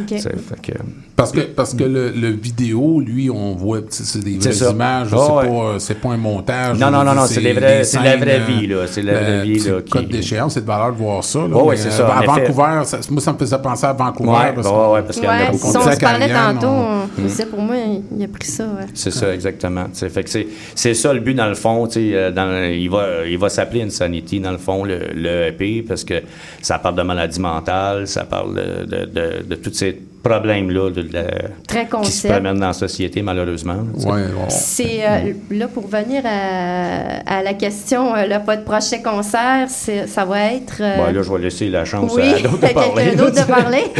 fait 0.09 0.72
que- 0.72 0.78
Parce 1.14 1.32
que, 1.32 1.40
parce 1.40 1.74
que 1.74 1.85
le, 1.85 2.11
le 2.11 2.28
vidéo, 2.30 3.00
lui, 3.00 3.30
on 3.30 3.54
voit, 3.54 3.80
c'est 3.90 4.22
des 4.24 4.37
vraies 4.38 4.70
images, 4.70 5.09
Ah 5.12 5.16
c'est 5.26 5.32
ouais. 5.32 5.48
pas, 5.48 5.74
c'est 5.78 6.00
pas 6.00 6.09
un 6.11 6.16
montage. 6.16 6.78
Non, 6.78 6.90
non, 6.90 7.04
non, 7.04 7.14
non, 7.14 7.26
c'est 7.26 7.40
des 7.40 7.52
vrais- 7.52 7.78
des 7.78 7.85
c'est 7.85 7.98
de 7.98 8.04
la 8.04 8.16
vraie 8.16 8.40
vie, 8.40 8.66
là, 8.66 8.87
c'est 8.87 9.02
la 9.02 9.20
vraie 9.26 9.38
euh, 9.38 9.42
vie, 9.42 9.60
c'est 9.60 9.68
là, 9.70 9.76
le 9.76 9.82
qui- 9.82 9.90
code 9.90 10.08
d'échéance, 10.08 10.54
c'est 10.54 10.60
de 10.62 10.66
valeur 10.66 10.92
de 10.92 10.96
voir 10.98 11.22
ça. 11.24 11.38
là, 11.40 11.46
mais, 11.68 11.76
c'est 11.76 11.88
euh, 11.88 11.90
ça, 11.90 12.06
À. 12.16 12.22
Vancouver, 12.24 12.80
ça- 12.84 12.98
moi, 13.10 13.20
ça 13.20 13.32
me 13.32 13.38
faisait 13.38 13.58
penser 13.58 13.86
à 13.86 13.92
Vancouver. 13.92 14.30
Ouais, 14.30 14.52
parce 14.54 14.66
que- 14.68 14.72
ouais, 14.72 14.92
ouais, 14.92 15.02
parce 15.02 15.16
qu'il 15.16 15.24
y 15.24 15.28
en 15.28 15.32
a 15.32 15.44
beaucoup. 15.50 15.70
si 15.70 15.76
on 15.76 15.92
se 15.92 15.98
parlait 16.00 16.32
tantôt, 16.32 16.66
on- 16.66 17.08
on 17.18 17.22
disait 17.22 17.46
pour 17.46 17.60
moi, 17.60 17.74
il 18.16 18.24
a 18.24 18.28
pris 18.28 18.46
ça. 18.48 18.64
ouais. 18.64 18.86
C'est 18.94 19.10
ça, 19.10 19.32
exactement. 19.34 19.86
Fait 19.94 20.24
que 20.24 20.30
c'est, 20.30 20.46
c'est 20.74 20.94
ça 20.94 21.12
le 21.12 21.20
but, 21.20 21.34
dans 21.34 21.46
le 21.48 21.54
fond. 21.54 21.88
euh, 21.96 22.30
dans- 22.30 22.70
il 22.72 22.88
va, 22.90 23.26
il 23.26 23.38
va 23.38 23.48
s'appeler 23.48 23.82
Insanity, 23.82 24.40
dans 24.40 24.52
le 24.52 24.58
fond, 24.58 24.84
le, 24.84 24.98
le 25.14 25.48
EP, 25.48 25.82
parce 25.86 26.04
que 26.04 26.22
ça 26.62 26.78
parle 26.78 26.96
de 26.96 27.02
maladie 27.02 27.40
mentale, 27.40 28.06
ça 28.06 28.24
parle 28.24 28.54
de, 28.54 28.84
de, 28.84 29.04
de- 29.06 29.42
de 29.48 29.54
tous 29.56 29.72
ces 29.72 30.00
problèmes-là 30.28 30.90
de, 30.90 31.02
de- 31.02 31.24
Très 31.66 31.86
qui 32.02 32.10
se 32.12 32.28
promènent 32.28 32.58
dans 32.58 32.68
la 32.68 32.72
société, 32.72 33.22
malheureusement. 33.22 33.76
Ouais, 34.04 34.22
on- 34.38 34.48
C'est 34.50 35.00
euh, 35.02 35.32
là 35.50 35.68
pour 35.68 35.86
venir 35.88 36.22
à, 36.24 37.38
à 37.38 37.42
la 37.42 37.54
question, 37.54 38.14
euh, 38.14 38.26
le 38.26 38.44
votre 38.44 38.64
prochain 38.64 38.98
concert, 39.02 39.68
ça 39.68 40.24
va 40.24 40.52
être. 40.52 40.76
euh, 40.80 40.96
Bon, 40.96 41.12
là, 41.12 41.22
je 41.22 41.32
vais 41.32 41.38
laisser 41.38 41.68
la 41.68 41.84
chance 41.84 42.12
oui, 42.14 42.22
à 42.22 42.38
d'autres 42.48 42.58
de 42.68 42.72
parler. 42.74 43.04
quelqu'un 43.04 43.16
d'autre 43.24 43.46
de 43.46 43.50
parler. 43.50 43.84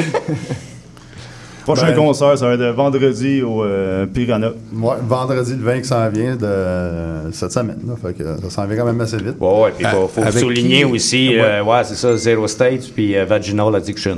Prochain 1.65 1.87
Ben- 1.89 1.97
concert, 1.97 2.39
ça 2.39 2.47
va 2.47 2.55
être 2.55 2.75
vendredi 2.77 3.43
au 3.43 3.65
euh, 3.65 4.07
Piranha. 4.07 4.51
Ouais, 4.73 4.95
vendredi 5.03 5.51
le 5.53 5.65
20 5.65 5.81
qui 5.81 5.89
s'en 5.89 6.09
vient 6.11 6.37
de 6.37 6.45
euh, 6.47 7.33
cette 7.33 7.51
semaine. 7.51 7.81
Là, 7.89 7.95
fait 8.01 8.15
que 8.17 8.23
ça 8.41 8.51
s'en 8.51 8.67
vient 8.69 8.77
quand 8.77 8.85
même 8.85 9.01
assez 9.01 9.17
vite. 9.17 9.35
Ouais, 9.41 9.73
puis 9.77 9.85
il 9.85 9.89
faut, 9.89 10.09
souligner 10.39 10.79
qui? 10.79 10.85
aussi, 10.85 11.29
Ouais. 11.31 11.41
euh, 11.41 11.65
ouais, 11.65 11.83
c'est 11.83 11.97
ça, 11.97 12.17
Zero 12.17 12.47
State 12.47 12.83
puis 12.95 13.17
euh, 13.17 13.25
Vaginal 13.25 13.75
Addiction. 13.75 14.17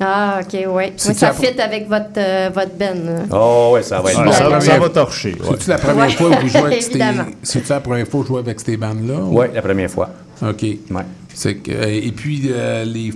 Ah, 0.00 0.40
OK, 0.42 0.56
oui. 0.68 0.92
C'est 0.96 1.08
Oui, 1.10 1.14
ça 1.16 1.32
fit 1.32 1.60
avec 1.60 1.88
votre, 1.88 2.06
euh, 2.18 2.50
votre 2.54 2.72
ben. 2.78 3.26
Oh, 3.32 3.70
ouais, 3.74 3.82
ça 3.82 4.00
va 4.00 4.12
être 4.12 4.22
bon. 4.24 4.30
ça, 4.32 4.48
la 4.48 4.60
ça 4.60 4.66
première- 4.66 4.80
va 4.82 4.88
torcher. 4.90 5.30
ouais. 5.40 5.46
C'est-tu 5.58 5.70
la 5.70 5.78
première 5.78 6.10
fois 6.12 6.30
que 6.30 6.40
vous 6.42 6.48
jouez 6.48 6.58
avec 6.60 6.82
ces... 6.82 6.98
C'est-tu 7.42 7.68
la 7.70 7.80
première 7.80 8.06
fois 8.06 8.20
que 8.20 8.26
vous 8.26 8.32
jouez 8.34 8.38
avec 8.40 8.60
ces 8.60 8.76
bandes-là? 8.76 9.14
ou- 9.20 9.38
Ouais, 9.38 9.50
la 9.52 9.62
première 9.62 9.90
fois. 9.90 10.10
OK. 10.42 10.62
Ouais. 10.62 10.78
C'est 11.34 11.56
que, 11.56 11.72
euh, 11.72 11.86
et 11.88 12.12
puis, 12.12 12.42
euh, 12.50 12.84
les, 12.84 13.12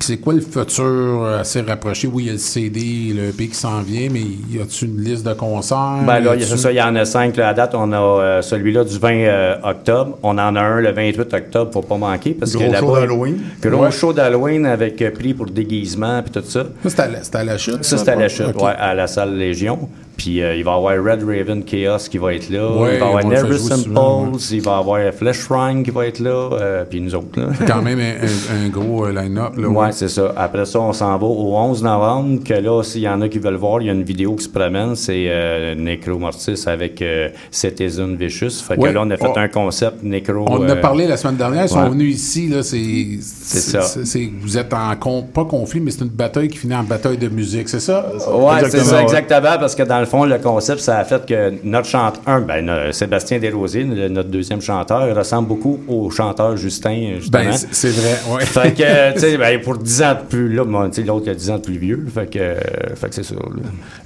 c'est 0.00 0.16
quoi 0.18 0.32
le 0.34 0.40
futur 0.40 0.84
euh, 0.84 1.40
assez 1.40 1.60
rapproché? 1.60 2.08
Oui, 2.10 2.24
il 2.24 2.26
y 2.26 2.30
a 2.30 2.32
le 2.32 2.38
CD, 2.38 3.12
le 3.14 3.28
EP 3.28 3.48
qui 3.48 3.54
s'en 3.54 3.80
vient, 3.82 4.08
mais 4.10 4.20
y 4.20 4.60
a-tu 4.60 4.86
une 4.86 5.00
liste 5.02 5.26
de 5.26 5.32
concerts? 5.34 6.02
Ben 6.06 6.20
là, 6.20 6.34
c'est 6.40 6.56
ça, 6.56 6.72
il 6.72 6.76
y 6.76 6.82
en 6.82 6.94
a 6.96 7.04
cinq. 7.04 7.36
là, 7.36 7.48
à 7.48 7.54
date, 7.54 7.74
on 7.74 7.92
a 7.92 7.96
euh, 8.00 8.42
celui-là 8.42 8.84
du 8.84 8.98
20 8.98 9.12
euh, 9.14 9.56
octobre. 9.62 10.18
On 10.22 10.30
en 10.38 10.56
a 10.56 10.60
un 10.60 10.80
le 10.80 10.90
28 10.92 11.34
octobre, 11.34 11.70
faut 11.72 11.82
pas 11.82 11.96
manquer. 11.98 12.30
Parce 12.32 12.54
Gros 12.56 12.70
que 12.70 12.76
show 12.78 12.94
d'Halloween. 12.96 13.38
Gros 13.62 13.82
Ouais. 13.84 13.90
show 13.90 14.12
d'Halloween 14.12 14.64
avec 14.66 15.00
euh, 15.02 15.10
prix 15.10 15.34
pour 15.34 15.46
déguisement 15.46 16.22
puis 16.22 16.32
tout 16.40 16.48
ça. 16.48 16.64
Ça, 16.82 16.88
c'est 16.90 17.00
à, 17.00 17.08
la- 17.08 17.22
c'est 17.22 17.34
à 17.36 17.44
la 17.44 17.58
chute? 17.58 17.84
Ça, 17.84 17.98
c'est 17.98 18.08
à 18.10 18.16
la 18.16 18.28
chute, 18.28 18.46
OK. 18.54 18.62
ouais, 18.62 18.72
à 18.78 18.94
la 18.94 19.06
salle 19.06 19.36
Légion. 19.36 19.88
Puis 20.16 20.42
euh, 20.42 20.54
il 20.56 20.64
va 20.64 20.72
y 20.72 20.74
avoir 20.74 20.94
Red 20.94 21.22
Raven 21.24 21.64
Chaos 21.64 22.08
qui 22.10 22.18
va 22.18 22.34
être 22.34 22.48
là. 22.50 22.68
Ouais, 22.70 22.94
il 22.94 23.00
va 23.00 23.06
y 23.06 23.08
avoir 23.08 23.24
Nervous 23.26 23.72
Impulse. 23.72 24.50
Il 24.52 24.60
va 24.62 24.70
y 24.76 24.78
avoir 24.78 25.12
Flesh 25.12 25.40
Shrine 25.40 25.82
qui 25.82 25.90
va 25.90 26.06
être 26.06 26.20
là. 26.20 26.30
euh, 26.52 26.84
puis 26.88 27.00
nous 27.00 27.14
autres, 27.14 27.40
là. 27.40 27.48
Quand 27.66 27.82
même 27.82 27.98
un, 28.00 28.68
gros 28.68 29.06
euh, 29.06 29.12
line-up. 29.12 29.56
Là, 29.56 29.68
Ouais, 29.68 29.92
c'est 29.92 30.08
ça. 30.08 30.32
Après 30.36 30.64
ça, 30.66 30.80
on 30.80 30.92
s'en 30.92 31.16
va 31.18 31.26
au 31.26 31.56
11 31.56 31.82
novembre, 31.82 32.44
que 32.44 32.54
là, 32.54 32.82
s'il 32.82 33.02
y 33.02 33.08
en 33.08 33.20
a 33.22 33.28
qui 33.28 33.38
veulent 33.38 33.54
voir, 33.56 33.80
il 33.80 33.86
y 33.86 33.90
a 33.90 33.92
une 33.92 34.02
vidéo 34.04 34.34
qui 34.36 34.44
se 34.44 34.48
promène, 34.48 34.94
c'est 34.94 35.26
euh, 35.28 35.74
Necromortis 35.74 36.62
avec 36.66 37.02
Citizen 37.50 38.16
Vicious. 38.16 38.50
Fait 38.66 38.76
que 38.76 38.80
Ouais. 38.80 38.92
là, 38.92 39.02
on 39.04 39.10
a 39.10 39.16
fait 39.16 39.24
Oh. 39.28 39.38
un 39.38 39.48
concept 39.48 40.02
Necro... 40.02 40.44
On 40.48 40.56
en 40.64 40.68
a 40.68 40.76
parlé 40.76 41.06
la 41.06 41.16
semaine 41.16 41.36
dernière, 41.36 41.64
ils 41.64 41.68
sont 41.68 41.88
venus 41.90 42.14
ici, 42.14 42.48
là, 42.48 42.62
c'est... 42.62 43.18
C'est 43.20 43.60
ça. 43.60 43.82
c'est- 43.82 44.30
Vous 44.40 44.56
êtes 44.58 44.72
en... 44.72 44.94
con- 44.96 45.22
pas 45.22 45.44
conflit, 45.44 45.80
mais 45.80 45.90
c'est 45.90 46.02
une 46.02 46.08
bataille 46.10 46.48
qui 46.48 46.58
finit 46.58 46.74
en 46.74 46.82
bataille 46.84 47.18
de 47.18 47.28
musique, 47.28 47.68
c'est 47.68 47.80
ça? 47.80 48.10
Ouais, 48.32 48.68
c'est 48.70 48.80
ça, 48.80 49.02
exactement, 49.02 49.58
parce 49.58 49.74
que 49.74 49.82
dans 49.82 50.03
le 50.04 50.10
fond, 50.10 50.24
le 50.24 50.38
concept, 50.38 50.80
ça 50.80 50.98
a 50.98 51.04
fait 51.04 51.24
que 51.26 51.52
notre 51.64 51.88
chanteur, 51.88 52.40
ben, 52.42 52.92
Sébastien 52.92 53.38
Desrosiers, 53.38 53.84
le- 53.84 54.08
notre 54.08 54.28
deuxième 54.28 54.60
chanteur, 54.60 55.16
ressemble 55.16 55.48
beaucoup 55.48 55.80
au 55.88 56.10
chanteur 56.10 56.56
Justin, 56.56 57.14
justement. 57.18 57.42
Ben, 57.44 57.52
c'est 57.52 57.90
vrai, 57.90 58.16
ouais. 58.34 58.44
Fait 58.44 58.72
que, 58.74 59.12
tu 59.14 59.18
sais, 59.20 59.36
ben, 59.38 59.60
pour 59.60 59.76
10 59.78 60.02
ans 60.02 60.14
de 60.14 60.26
plus, 60.28 60.54
là, 60.54 60.64
l'autre, 60.64 61.30
a 61.30 61.34
10 61.34 61.50
ans 61.50 61.56
de 61.56 61.62
plus 61.62 61.78
vieux. 61.78 62.06
Fait 62.14 62.26
que, 62.30 62.38
euh, 62.38 62.54
fait 62.94 63.08
que 63.08 63.14
c'est. 63.22 63.34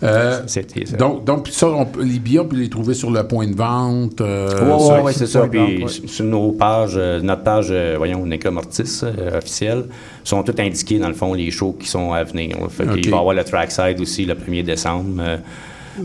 Euh, 0.02 0.40
C'était 0.46 0.86
ça. 0.86 0.96
donc, 0.96 1.24
donc 1.24 1.48
ça, 1.48 1.66
on 1.68 1.84
peut- 1.84 2.02
les 2.02 2.18
billets, 2.18 2.38
on 2.40 2.46
peut 2.46 2.56
les 2.56 2.68
trouver 2.68 2.94
sur 2.94 3.10
le 3.10 3.22
point 3.26 3.46
de 3.46 3.54
vente. 3.56 4.20
euh, 4.20 4.48
Oui, 4.62 4.80
sur- 4.84 5.02
ouais, 5.04 5.12
c'est 5.12 5.26
ça. 5.26 5.46
Puis 5.46 5.84
sur- 6.06 6.24
nos 6.24 6.52
pages, 6.52 6.94
euh, 6.96 7.20
notre 7.20 7.42
page, 7.42 7.68
euh, 7.70 7.94
voyons, 7.96 8.24
Necromortis 8.24 9.00
euh, 9.02 9.38
officielle, 9.38 9.84
sont 10.24 10.42
toutes 10.42 10.60
indiquées, 10.60 10.98
dans 10.98 11.08
le 11.08 11.14
fond, 11.14 11.34
les 11.34 11.50
shows 11.50 11.76
qui 11.78 11.88
sont 11.88 12.12
à 12.12 12.22
venir. 12.24 12.56
là. 12.60 12.68
Fait 12.68 12.84
Ok. 12.84 13.00
qu'il 13.00 13.10
va 13.10 13.16
y 13.16 13.20
avoir 13.20 13.34
le 13.34 13.44
trackside 13.44 14.00
aussi 14.00 14.24
le 14.24 14.34
1er 14.34 14.62
décembre. 14.62 15.22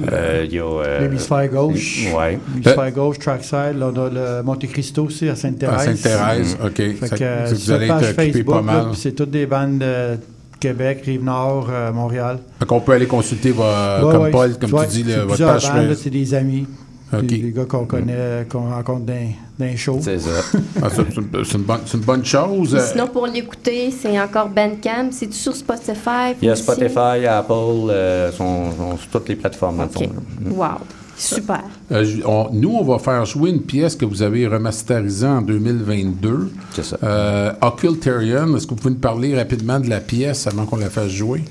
Euh, 0.01 0.08
euh, 0.12 0.45
il 0.45 0.53
y 0.53 0.60
a. 0.60 0.63
euh, 0.63 0.99
L'hémisphère 1.01 1.47
gauche. 1.49 2.06
Ouais. 2.15 2.39
L'hémisphère 2.51 2.91
gauche, 2.91 3.19
Trackside. 3.19 3.77
Là, 3.77 3.91
on 3.95 3.99
a 4.06 4.10
le 4.10 4.43
Monte 4.43 4.67
Cristo 4.67 5.03
aussi 5.06 5.29
à 5.29 5.34
À 5.34 5.36
Sainte-Thérèse. 5.36 5.86
Sainte-Thérèse, 6.01 6.58
OK. 6.63 6.75
Fait 6.75 7.08
Ça- 7.08 7.17
que, 7.17 7.23
euh, 7.23 7.45
vous 7.51 7.71
allez 7.71 7.88
page 7.88 8.03
être 8.03 8.10
occupé 8.10 8.32
Facebook, 8.34 8.56
pas 8.56 8.62
mal. 8.62 8.86
c'est 8.95 9.12
toutes 9.13 9.32
des 9.32 9.45
bandes 9.45 9.79
de 9.79 10.17
Québec, 10.60 11.01
Rive-Nord, 11.06 11.67
euh, 11.71 11.91
Montréal. 11.91 12.39
Fait 12.60 12.65
qu'on 12.65 12.79
peut 12.79 12.93
aller 12.93 13.06
consulter, 13.08 13.51
Ouais, 13.51 13.58
comme 14.01 14.21
ouais, 14.23 14.32
Paul, 14.32 14.56
comme 14.60 14.73
ouais, 14.73 14.88
tu 14.88 14.91
dis, 14.93 15.03
le- 15.03 15.21
votre 15.23 15.43
page. 15.45 15.69
C'est 15.97 16.10
des 16.10 16.34
amis. 16.34 16.65
Des 17.21 17.52
gars 17.56 17.65
qu'on 17.65 17.86
connaît, 17.86 18.45
qu'on 18.49 18.69
rencontre 18.69 19.06
dans, 19.06 19.13
dans 19.60 19.65
les 19.65 19.78
shows. 19.78 19.99
C'est 20.02 20.19
ça. 20.19 20.30
Ah, 20.82 20.88
c'est 20.89 21.15
une- 21.15 21.23
bonne- 21.63 21.82
c'est 21.86 21.97
une 21.97 22.04
bonne 22.04 22.26
chose. 22.26 22.76
Euh, 22.76 22.80
Sinon, 22.91 23.08
pour 23.08 23.28
l'écouter, 23.28 23.91
c'est 23.91 24.19
encore 24.19 24.49
Bandcamp. 24.49 25.10
C'est-tu 25.12 25.34
sur 25.38 25.56
Spotify? 25.56 26.34
Il 26.41 26.47
y 26.47 26.49
a 26.49 26.54
aussi? 26.54 26.63
Spotify, 26.63 27.26
Apple, 27.28 27.54
euh, 27.89 28.32
sont, 28.32 28.71
sont 28.76 28.97
sur 28.97 29.08
toutes 29.10 29.30
les 29.30 29.36
plateformes, 29.36 29.80
OK. 29.82 29.91
fond. 29.93 30.02
là. 30.45 30.52
Wow. 30.52 30.80
Super. 31.15 31.62
Euh, 31.91 32.06
on- 32.26 32.49
nous, 32.52 32.71
on 32.73 32.84
va 32.84 32.97
faire 32.97 33.23
jouer 33.26 33.52
une 33.52 33.62
pièce 33.62 33.95
que 33.95 34.04
vous 34.04 34.21
avez 34.23 34.47
remasterisée 34.47 35.28
en 35.28 35.41
2022. 35.43 36.52
C'est 36.76 36.84
ça. 36.84 36.97
Euh, 37.04 37.52
Occultarian. 37.62 38.56
Est-ce 38.56 38.65
que 38.65 38.71
vous 38.71 38.76
pouvez 38.78 38.93
nous 38.95 38.99
parler 38.99 39.36
rapidement 39.36 39.80
de 39.80 39.89
la 39.89 39.99
pièce 39.99 40.47
avant 40.47 40.65
qu'on 40.65 40.78
la 40.78 40.89
fasse 40.89 41.10
jouer? 41.12 41.43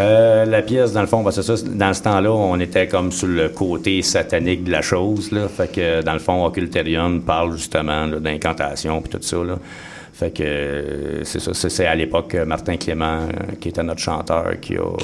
Euh, 0.00 0.44
la 0.46 0.62
pièce, 0.62 0.92
dans 0.92 1.02
le 1.02 1.06
fond, 1.06 1.22
ben, 1.22 1.30
c'est 1.30 1.42
ça. 1.42 1.54
Dans 1.66 1.92
ce 1.92 2.02
temps-là, 2.02 2.30
on 2.30 2.58
était 2.58 2.88
comme 2.88 3.12
sur 3.12 3.28
le 3.28 3.50
côté 3.50 4.00
satanique 4.02 4.64
de 4.64 4.70
la 4.70 4.82
chose. 4.82 5.30
Là. 5.30 5.46
Fait 5.48 5.70
que, 5.70 6.02
dans 6.02 6.14
le 6.14 6.18
fond, 6.18 6.44
Occultarion 6.44 7.20
parle 7.20 7.56
justement 7.56 8.06
d'incantation 8.06 9.02
et 9.04 9.08
tout 9.08 9.18
ça. 9.20 9.36
Là. 9.44 9.58
Fait 10.20 10.30
que 10.30 10.42
euh, 10.42 11.24
c'est 11.24 11.40
ça. 11.40 11.54
C'est, 11.54 11.86
à 11.86 11.94
l'époque 11.94 12.34
euh, 12.34 12.44
Martin 12.44 12.76
Clément, 12.76 13.20
euh, 13.20 13.54
qui 13.58 13.70
était 13.70 13.82
notre 13.82 14.00
chanteur, 14.00 14.60
qui 14.60 14.76
a, 14.76 14.96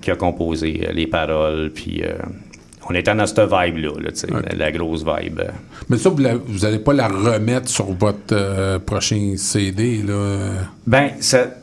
qui 0.00 0.10
a 0.10 0.16
composé 0.16 0.88
les 0.92 1.06
paroles. 1.06 1.70
Puis 1.74 2.02
on 2.90 2.94
était 2.94 3.14
dans 3.14 3.26
cette 3.26 3.40
vibe-là, 3.40 3.90
là, 4.00 4.10
la, 4.50 4.56
la 4.56 4.72
grosse 4.72 5.04
vibe. 5.04 5.40
Mais 5.88 5.98
ça, 5.98 6.08
vous 6.10 6.22
n'allez 6.62 6.78
pas 6.78 6.92
la 6.94 7.08
remettre 7.08 7.68
sur 7.68 7.86
votre 7.92 8.18
euh, 8.32 8.78
prochain 8.78 9.34
CD, 9.36 10.02
là? 10.06 10.50
Ben, 10.86 11.10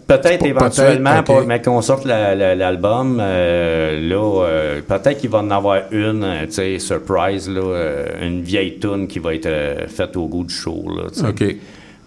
peut-être 0.08 0.40
Pe- 0.42 0.48
éventuellement, 0.48 1.10
peut-être, 1.12 1.30
ok. 1.32 1.38
pour- 1.38 1.48
mais 1.48 1.62
qu'on 1.62 1.82
sorte 1.82 2.06
la- 2.06 2.36
la- 2.36 2.54
l'album, 2.56 3.18
euh, 3.20 4.00
là, 4.08 4.44
euh, 4.46 4.82
peut-être 4.88 5.18
qu'il 5.20 5.30
va 5.32 5.40
en 5.40 5.50
avoir 5.52 5.82
une, 5.92 6.26
tu 6.46 6.52
sais, 6.52 6.80
surprise, 6.80 7.50
là, 7.50 8.06
une 8.22 8.42
vieille 8.44 8.78
tune 8.80 9.08
qui 9.08 9.20
va 9.20 9.34
être 9.34 9.50
faite 9.88 10.16
au 10.16 10.28
goût 10.28 10.44
du 10.44 10.54
show, 10.54 10.86
là. 10.96 11.30
OK. 11.30 11.56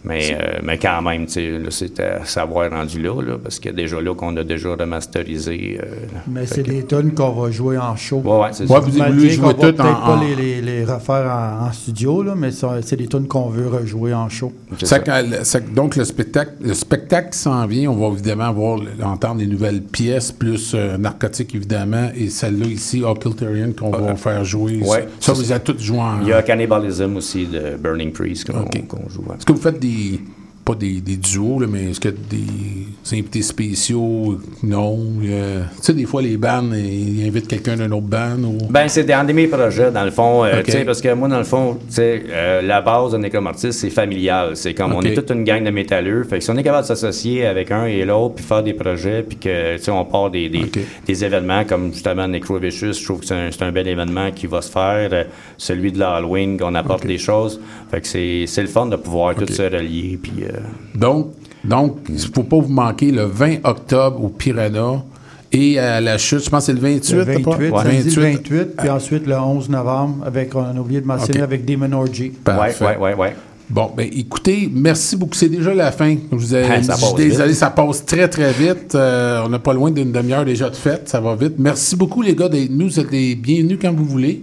Mais, 0.05 0.31
euh, 0.33 0.59
mais 0.63 0.79
quand 0.79 1.03
même, 1.03 1.27
tu 1.27 1.33
sais, 1.33 1.51
là, 1.59 1.71
c'est 1.71 1.99
à 2.01 2.25
savoir 2.25 2.71
rendu 2.71 3.03
là, 3.03 3.21
là, 3.21 3.37
parce 3.43 3.59
qu'il 3.59 3.71
y 3.73 3.75
a 3.75 3.77
déjà 3.77 4.01
là 4.01 4.15
qu'on 4.15 4.37
a 4.37 4.45
déjà 4.45 4.71
remasterisé. 4.75 5.81
euh, 5.83 5.87
Mais 6.29 6.47
c'est 6.47 6.63
que- 6.63 6.71
des 6.71 6.85
tunes 6.87 7.13
qu'on 7.15 7.33
va 7.33 7.51
jouer 7.51 7.79
en 7.79 7.97
show. 7.97 8.23
Ouais, 8.25 8.39
ouais, 8.43 8.49
c'est 8.53 8.63
Ouais, 8.65 8.69
ça. 8.69 8.79
vous 8.81 8.91
voulez 8.93 9.13
dire 9.13 9.31
jouer 9.31 9.55
toutes 9.55 9.61
peut-être 9.77 9.81
en- 9.85 10.17
pas 10.17 10.21
les, 10.23 10.37
les- 10.37 10.61
les 10.63 10.85
refaire 10.85 11.27
en, 11.31 11.67
en 11.67 11.73
studio, 11.73 12.23
là, 12.23 12.35
mais 12.37 12.51
c'est 12.53 12.97
des 12.97 13.09
tunes 13.09 13.27
qu'on 13.27 13.49
veut 13.49 13.67
rejouer 13.69 14.15
en 14.15 14.29
show. 14.29 14.53
Ça 14.85 14.99
ça. 15.43 15.61
donc, 15.61 15.97
le 15.97 16.05
spectacle, 16.05 16.53
le 16.61 16.75
spectacle 16.75 17.31
qui 17.31 17.39
s'en 17.39 17.67
vient, 17.67 17.91
on 17.91 17.97
va 17.97 18.15
évidemment 18.15 18.53
voir, 18.53 18.81
entendre 19.03 19.41
les 19.41 19.47
nouvelles 19.47 19.83
pièces, 19.83 20.31
plus 20.31 20.73
euh, 20.75 20.97
Narcotique, 20.97 21.55
évidemment, 21.55 22.09
et 22.17 22.29
celle-là 22.29 22.67
ici, 22.67 23.03
Occultarian, 23.03 23.73
qu'on 23.73 23.91
va 23.91 24.15
faire 24.15 24.45
jouer. 24.45 24.81
Ouais. 24.85 25.07
Ça, 25.21 25.33
vous 25.33 25.51
avez 25.51 25.61
toutes 25.63 25.81
joué 25.81 25.99
en... 25.99 26.21
Il 26.23 26.29
y 26.29 26.33
a 26.33 26.43
Cannibalism 26.43 27.17
aussi 27.17 27.47
de 27.47 27.77
Burning 27.77 28.13
Priest 28.13 28.51
qu'on 28.51 29.09
joue. 29.09 29.25
Est-ce 29.35 29.45
que 29.45 29.53
vous 29.53 29.61
faites 29.61 29.79
des... 29.81 29.88
the 29.89 30.38
Pas 30.69 30.75
des, 30.75 31.01
des 31.01 31.17
duos, 31.17 31.61
là, 31.61 31.67
mais 31.67 31.93
est-ce 31.93 32.01
que 32.01 32.11
des 32.11 33.17
invités 33.17 33.41
spéciaux? 33.41 34.39
Non. 34.63 34.99
Euh, 35.25 35.63
tu 35.79 35.83
sais, 35.83 35.95
des 35.95 36.05
fois, 36.05 36.21
les 36.21 36.37
bands, 36.37 36.63
ils 36.75 37.27
invitent 37.27 37.49
quelqu'un 37.49 37.77
d'un 37.77 37.91
autre 37.91 38.07
band 38.07 38.37
ou... 38.45 38.59
Ben, 38.69 38.87
c'est 38.87 39.05
dans 39.05 39.27
des 39.27 39.33
mes 39.33 39.47
projets, 39.47 39.91
dans 39.91 40.05
le 40.05 40.11
fond. 40.11 40.45
euh, 40.45 40.63
Parce 40.85 41.01
que 41.01 41.15
moi, 41.15 41.27
dans 41.29 41.39
le 41.39 41.45
fond, 41.45 41.79
euh, 41.99 42.61
la 42.61 42.83
base 42.83 43.13
de 43.13 43.17
Necromortis, 43.17 43.73
c'est 43.73 43.89
familial. 43.89 44.57
C'est 44.57 44.75
comme 44.75 44.93
on 44.93 45.01
est 45.01 45.15
toute 45.15 45.31
une 45.31 45.43
gang 45.43 45.65
de 45.65 45.71
métalleux. 45.71 46.23
Fait 46.25 46.37
que 46.39 46.45
si 46.45 46.51
on 46.51 46.57
est 46.59 46.63
capable 46.63 46.83
de 46.83 46.89
s'associer 46.89 47.47
avec 47.47 47.71
un 47.71 47.87
et 47.87 48.05
l'autre, 48.05 48.35
puis 48.35 48.45
faire 48.45 48.63
des 48.63 48.75
projets, 48.75 49.23
puis 49.23 49.39
que 49.39 49.79
tu 49.79 49.85
sais, 49.85 49.91
on 49.91 50.05
part 50.05 50.31
des, 50.31 50.51
des, 50.51 50.67
des 51.07 51.25
événements 51.25 51.65
comme 51.65 51.95
justement 51.95 52.29
Necro 52.29 52.59
Vicious, 52.59 52.93
je 52.93 53.05
trouve 53.05 53.21
que 53.21 53.27
c'est 53.27 53.35
un, 53.35 53.51
c'est 53.51 53.63
un 53.63 53.73
bel 53.73 53.89
événement 53.89 54.33
qui 54.33 54.47
va 54.47 54.61
se 54.61 54.71
faire. 54.71 55.09
euh, 55.15 55.25
celui 55.57 55.93
de 55.93 55.99
l'Halloween, 55.99 56.59
qu'on 56.59 56.75
apporte 56.75 57.07
des 57.07 57.17
choses. 57.19 57.59
Fait 57.91 58.03
que 58.03 58.07
c'est 58.07 58.45
c'est 58.47 58.61
le 58.63 58.69
fun 58.69 58.85
de 58.85 58.97
pouvoir 58.97 59.35
tout 59.35 59.51
se 59.51 59.63
relier. 59.63 60.19
Puis. 60.23 60.33
Euh, 60.65 60.99
Donc, 60.99 61.29
donc, 61.65 61.97
il 62.09 62.15
ne 62.15 62.21
faut 62.21 62.43
pas 62.45 62.57
vous 62.59 62.73
manquer 62.73 63.11
le 63.11 63.25
20 63.25 63.57
octobre 63.65 64.23
au 64.25 64.29
Piranha 64.29 65.03
et 65.51 65.79
à 65.79 66.01
la 66.01 66.19
chute, 66.19 66.45
je 66.45 66.51
pense 66.51 66.67
que 66.67 66.73
c'est 66.73 66.81
le 66.81 66.95
28. 66.95 67.13
Le 67.15 67.25
t'as 67.25 67.33
pas? 67.41 67.51
28, 67.57 67.71
Ouais. 67.73 67.83
samedi 67.83 68.15
le 68.17 68.23
28, 68.23 68.77
puis 68.77 68.89
ensuite 68.91 69.27
le 69.27 69.35
11 69.39 69.69
novembre, 69.71 70.25
avec, 70.27 70.55
on 70.55 70.61
a 70.63 70.75
oublié 70.79 71.01
de 71.01 71.07
mentionner, 71.07 71.41
avec 71.41 71.65
Demon 71.65 71.93
Orgy. 71.93 72.31
Parfait. 72.31 72.85
ouais, 72.85 72.97
ouais, 72.97 72.97
ouais, 72.97 73.15
ouais. 73.15 73.37
Bon, 73.71 73.91
ben 73.95 74.09
écoutez, 74.11 74.71
merci 74.73 75.15
beaucoup. 75.17 75.35
C'est 75.35 75.51
déjà 75.51 75.75
la 75.75 75.93
fin. 75.93 76.17
Je 76.33 76.37
vous 76.37 76.55
ai, 76.55 76.63
Ah, 76.65 76.83
ça 76.83 76.95
je 76.95 76.99
suis 77.01 77.07
passe 77.07 77.15
désolé, 77.17 77.49
vite. 77.49 77.59
ça 77.59 77.69
passe 77.69 78.05
très, 78.07 78.27
très 78.29 78.51
vite. 78.53 78.95
Euh, 78.95 79.43
on 79.45 79.51
n'a 79.51 79.59
pas 79.59 79.75
loin 79.75 79.91
d'une 79.91 80.11
demi-heure 80.11 80.47
déjà 80.47 80.71
de 80.71 80.77
fête. 80.77 81.07
Ça 81.09 81.21
va 81.21 81.35
vite. 81.35 81.55
Merci 81.59 81.95
beaucoup, 81.95 82.23
les 82.23 82.35
gars, 82.35 82.49
d'être 82.49 82.71
nous. 82.71 82.87
Vous 82.89 82.99
êtes 83.01 83.11
les 83.11 83.35
bienvenus 83.35 83.79
quand 83.83 83.93
vous 83.93 84.07
voulez. 84.07 84.43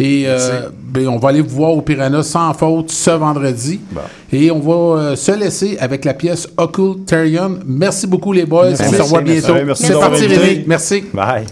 Et 0.00 0.24
euh, 0.26 0.68
ben, 0.80 1.08
on 1.08 1.18
va 1.18 1.30
aller 1.30 1.40
vous 1.40 1.56
voir 1.56 1.72
au 1.72 1.82
Piranha 1.82 2.22
sans 2.22 2.54
faute 2.54 2.90
ce 2.90 3.10
vendredi. 3.10 3.80
Et 4.32 4.50
on 4.50 4.60
va 4.60 5.00
euh, 5.00 5.16
se 5.16 5.32
laisser 5.32 5.76
avec 5.80 6.04
la 6.04 6.14
pièce 6.14 6.48
Occultarian. 6.56 7.50
Merci 7.66 8.06
beaucoup, 8.06 8.32
les 8.32 8.46
boys. 8.46 8.70
Merci. 8.70 8.84
On 8.86 8.92
se 8.92 9.02
revoit 9.02 9.20
bientôt. 9.22 9.54
Merci 9.64 9.86
C'est 9.86 9.92
parti. 9.94 10.26
Rémi. 10.26 10.64
Merci. 10.66 11.04
Bye. 11.12 11.46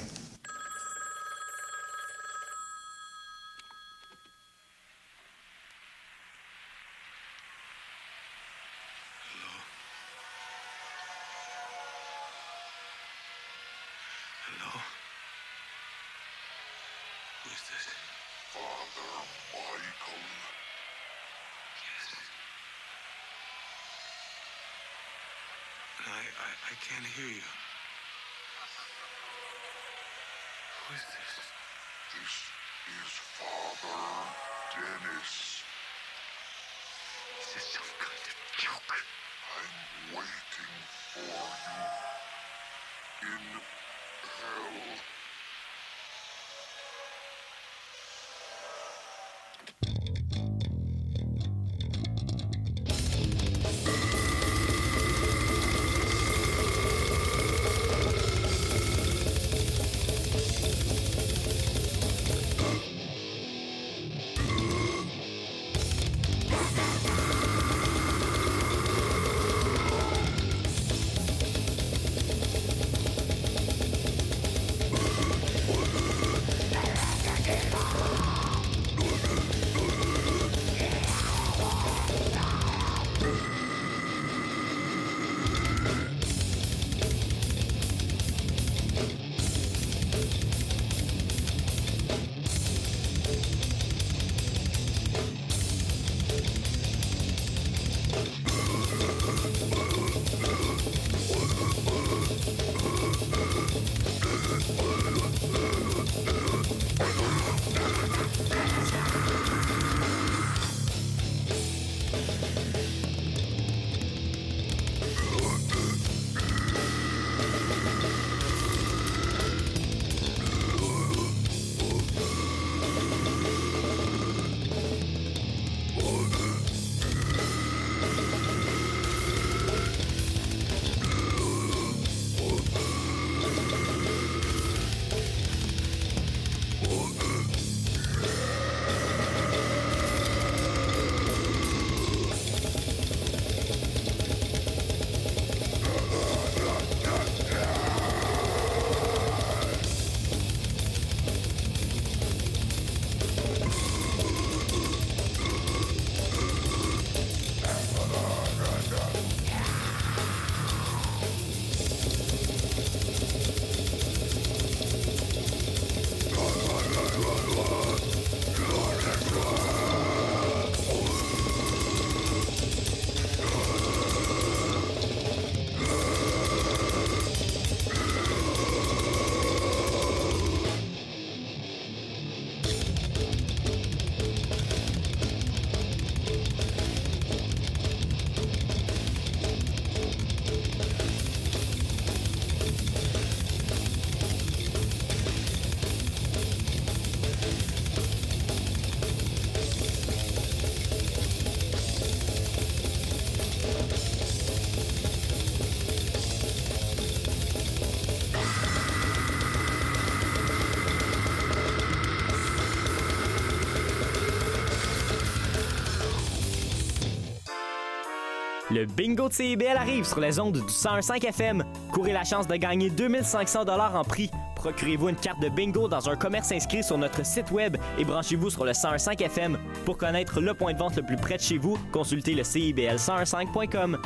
Le 218.76 218.84
bingo 218.84 219.30
de 219.30 219.32
CIBL 219.32 219.74
arrive 219.78 220.04
sur 220.04 220.20
les 220.20 220.38
ondes 220.38 220.52
du 220.52 220.60
101.5 220.60 221.28
FM. 221.28 221.64
Courez 221.94 222.12
la 222.12 222.24
chance 222.24 222.46
de 222.46 222.56
gagner 222.56 222.90
2500 222.90 223.64
dollars 223.64 223.94
en 223.96 224.04
prix. 224.04 224.30
Procurez-vous 224.54 225.08
une 225.08 225.16
carte 225.16 225.40
de 225.40 225.48
bingo 225.48 225.88
dans 225.88 226.10
un 226.10 226.14
commerce 226.14 226.52
inscrit 226.52 226.84
sur 226.84 226.98
notre 226.98 227.24
site 227.24 227.50
web 227.50 227.78
et 227.98 228.04
branchez-vous 228.04 228.50
sur 228.50 228.66
le 228.66 228.72
101.5 228.72 229.22
FM. 229.22 229.58
Pour 229.86 229.96
connaître 229.96 230.42
le 230.42 230.52
point 230.52 230.74
de 230.74 230.78
vente 230.78 230.94
le 230.96 231.02
plus 231.02 231.16
près 231.16 231.38
de 231.38 231.42
chez 231.42 231.56
vous, 231.56 231.78
consultez 231.90 232.34
le 232.34 232.42
CIBL1015.com. 232.42 233.98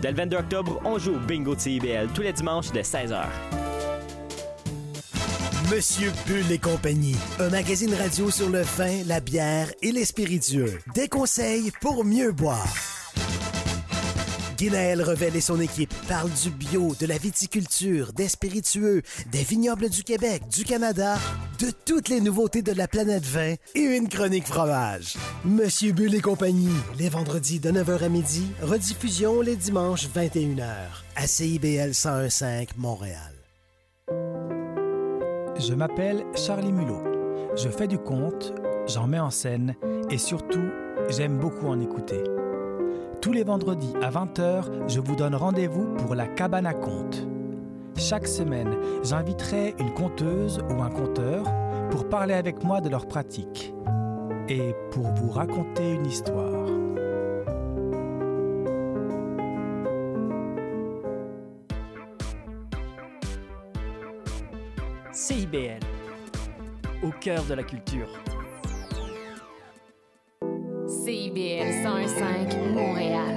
Dès 0.00 0.10
le 0.10 0.16
22 0.16 0.36
octobre, 0.38 0.80
on 0.86 0.98
joue 0.98 1.16
au 1.16 1.18
bingo 1.18 1.54
de 1.54 1.60
CIBL 1.60 2.08
tous 2.14 2.22
les 2.22 2.32
dimanches 2.32 2.72
de 2.72 2.80
16h. 2.80 3.24
Monsieur 5.70 6.10
Bull 6.26 6.50
et 6.50 6.58
compagnie, 6.58 7.16
un 7.40 7.50
magazine 7.50 7.92
radio 7.92 8.30
sur 8.30 8.48
le 8.48 8.62
vin, 8.62 9.02
la 9.04 9.20
bière 9.20 9.70
et 9.82 9.92
les 9.92 10.06
spiritueux. 10.06 10.78
Des 10.94 11.08
conseils 11.08 11.70
pour 11.82 12.06
mieux 12.06 12.32
boire. 12.32 12.74
Guinaël 14.56 15.02
Revel 15.02 15.34
et 15.36 15.40
son 15.40 15.60
équipe 15.60 15.92
parlent 16.08 16.30
du 16.42 16.50
bio, 16.50 16.94
de 17.00 17.06
la 17.06 17.18
viticulture, 17.18 18.12
des 18.12 18.28
spiritueux, 18.28 19.02
des 19.30 19.42
vignobles 19.42 19.88
du 19.88 20.04
Québec, 20.04 20.42
du 20.48 20.64
Canada, 20.64 21.16
de 21.60 21.70
toutes 21.84 22.08
les 22.08 22.20
nouveautés 22.20 22.62
de 22.62 22.72
la 22.72 22.88
planète 22.88 23.24
vin 23.24 23.54
et 23.74 23.80
une 23.80 24.08
chronique 24.08 24.46
fromage. 24.46 25.14
Monsieur 25.44 25.92
Bull 25.92 26.14
et 26.14 26.20
compagnie, 26.20 26.68
les 26.98 27.08
vendredis 27.08 27.60
de 27.60 27.70
9h 27.70 28.04
à 28.04 28.08
midi, 28.08 28.46
rediffusion 28.62 29.40
les 29.40 29.56
dimanches 29.56 30.08
21h 30.08 30.64
à 31.16 31.26
CIBL 31.26 31.92
1015 31.92 32.66
Montréal. 32.76 33.34
Je 35.58 35.74
m'appelle 35.74 36.24
Charlie 36.34 36.72
Mulot. 36.72 37.02
Je 37.56 37.68
fais 37.68 37.86
du 37.86 37.98
conte, 37.98 38.52
j'en 38.88 39.06
mets 39.06 39.20
en 39.20 39.30
scène 39.30 39.74
et 40.10 40.18
surtout, 40.18 40.68
j'aime 41.08 41.38
beaucoup 41.38 41.68
en 41.68 41.80
écouter. 41.80 42.22
Tous 43.20 43.32
les 43.32 43.44
vendredis 43.44 43.94
à 44.02 44.10
20h, 44.10 44.88
je 44.88 45.00
vous 45.00 45.16
donne 45.16 45.34
rendez-vous 45.34 45.94
pour 45.96 46.14
la 46.14 46.26
cabane 46.26 46.66
à 46.66 46.74
contes. 46.74 47.26
Chaque 47.96 48.26
semaine, 48.26 48.76
j'inviterai 49.02 49.74
une 49.78 49.92
conteuse 49.94 50.60
ou 50.68 50.82
un 50.82 50.90
conteur 50.90 51.44
pour 51.90 52.08
parler 52.08 52.34
avec 52.34 52.62
moi 52.64 52.80
de 52.80 52.88
leur 52.88 53.06
pratique 53.06 53.72
et 54.48 54.74
pour 54.90 55.06
vous 55.14 55.30
raconter 55.30 55.92
une 55.92 56.06
histoire. 56.06 56.68
CIBL, 65.12 65.80
au 67.02 67.10
cœur 67.20 67.44
de 67.44 67.54
la 67.54 67.62
culture. 67.62 68.08
CIBL 71.04 71.82
105 71.82 72.56
Montréal. 72.72 73.34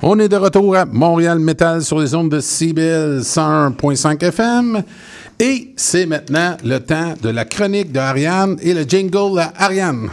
On 0.00 0.16
est 0.20 0.28
de 0.28 0.36
retour 0.36 0.76
à 0.76 0.84
Montréal 0.84 1.40
Metal 1.40 1.82
sur 1.82 1.98
les 1.98 2.14
ondes 2.14 2.30
de 2.30 2.38
CBL 2.38 3.18
101.5 3.22 4.22
FM. 4.22 4.84
Et 5.40 5.72
c'est 5.76 6.06
maintenant 6.06 6.56
le 6.64 6.78
temps 6.78 7.14
de 7.20 7.30
la 7.30 7.44
chronique 7.44 7.90
de 7.90 7.98
Ariane 7.98 8.56
et 8.62 8.74
le 8.74 8.82
jingle 8.82 9.40
à 9.40 9.54
Ariane. 9.56 10.08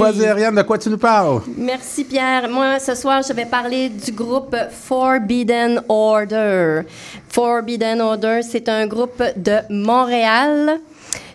De 0.00 0.62
quoi 0.62 0.78
tu 0.78 0.88
nous 0.88 0.96
parles? 0.96 1.42
Merci 1.58 2.04
Pierre. 2.04 2.48
Moi, 2.48 2.78
ce 2.78 2.94
soir, 2.94 3.20
je 3.26 3.34
vais 3.34 3.44
parler 3.44 3.90
du 3.90 4.12
groupe 4.12 4.56
Forbidden 4.70 5.82
Order. 5.90 6.82
Forbidden 7.28 8.00
Order, 8.00 8.40
c'est 8.42 8.70
un 8.70 8.86
groupe 8.86 9.22
de 9.36 9.58
Montréal. 9.68 10.78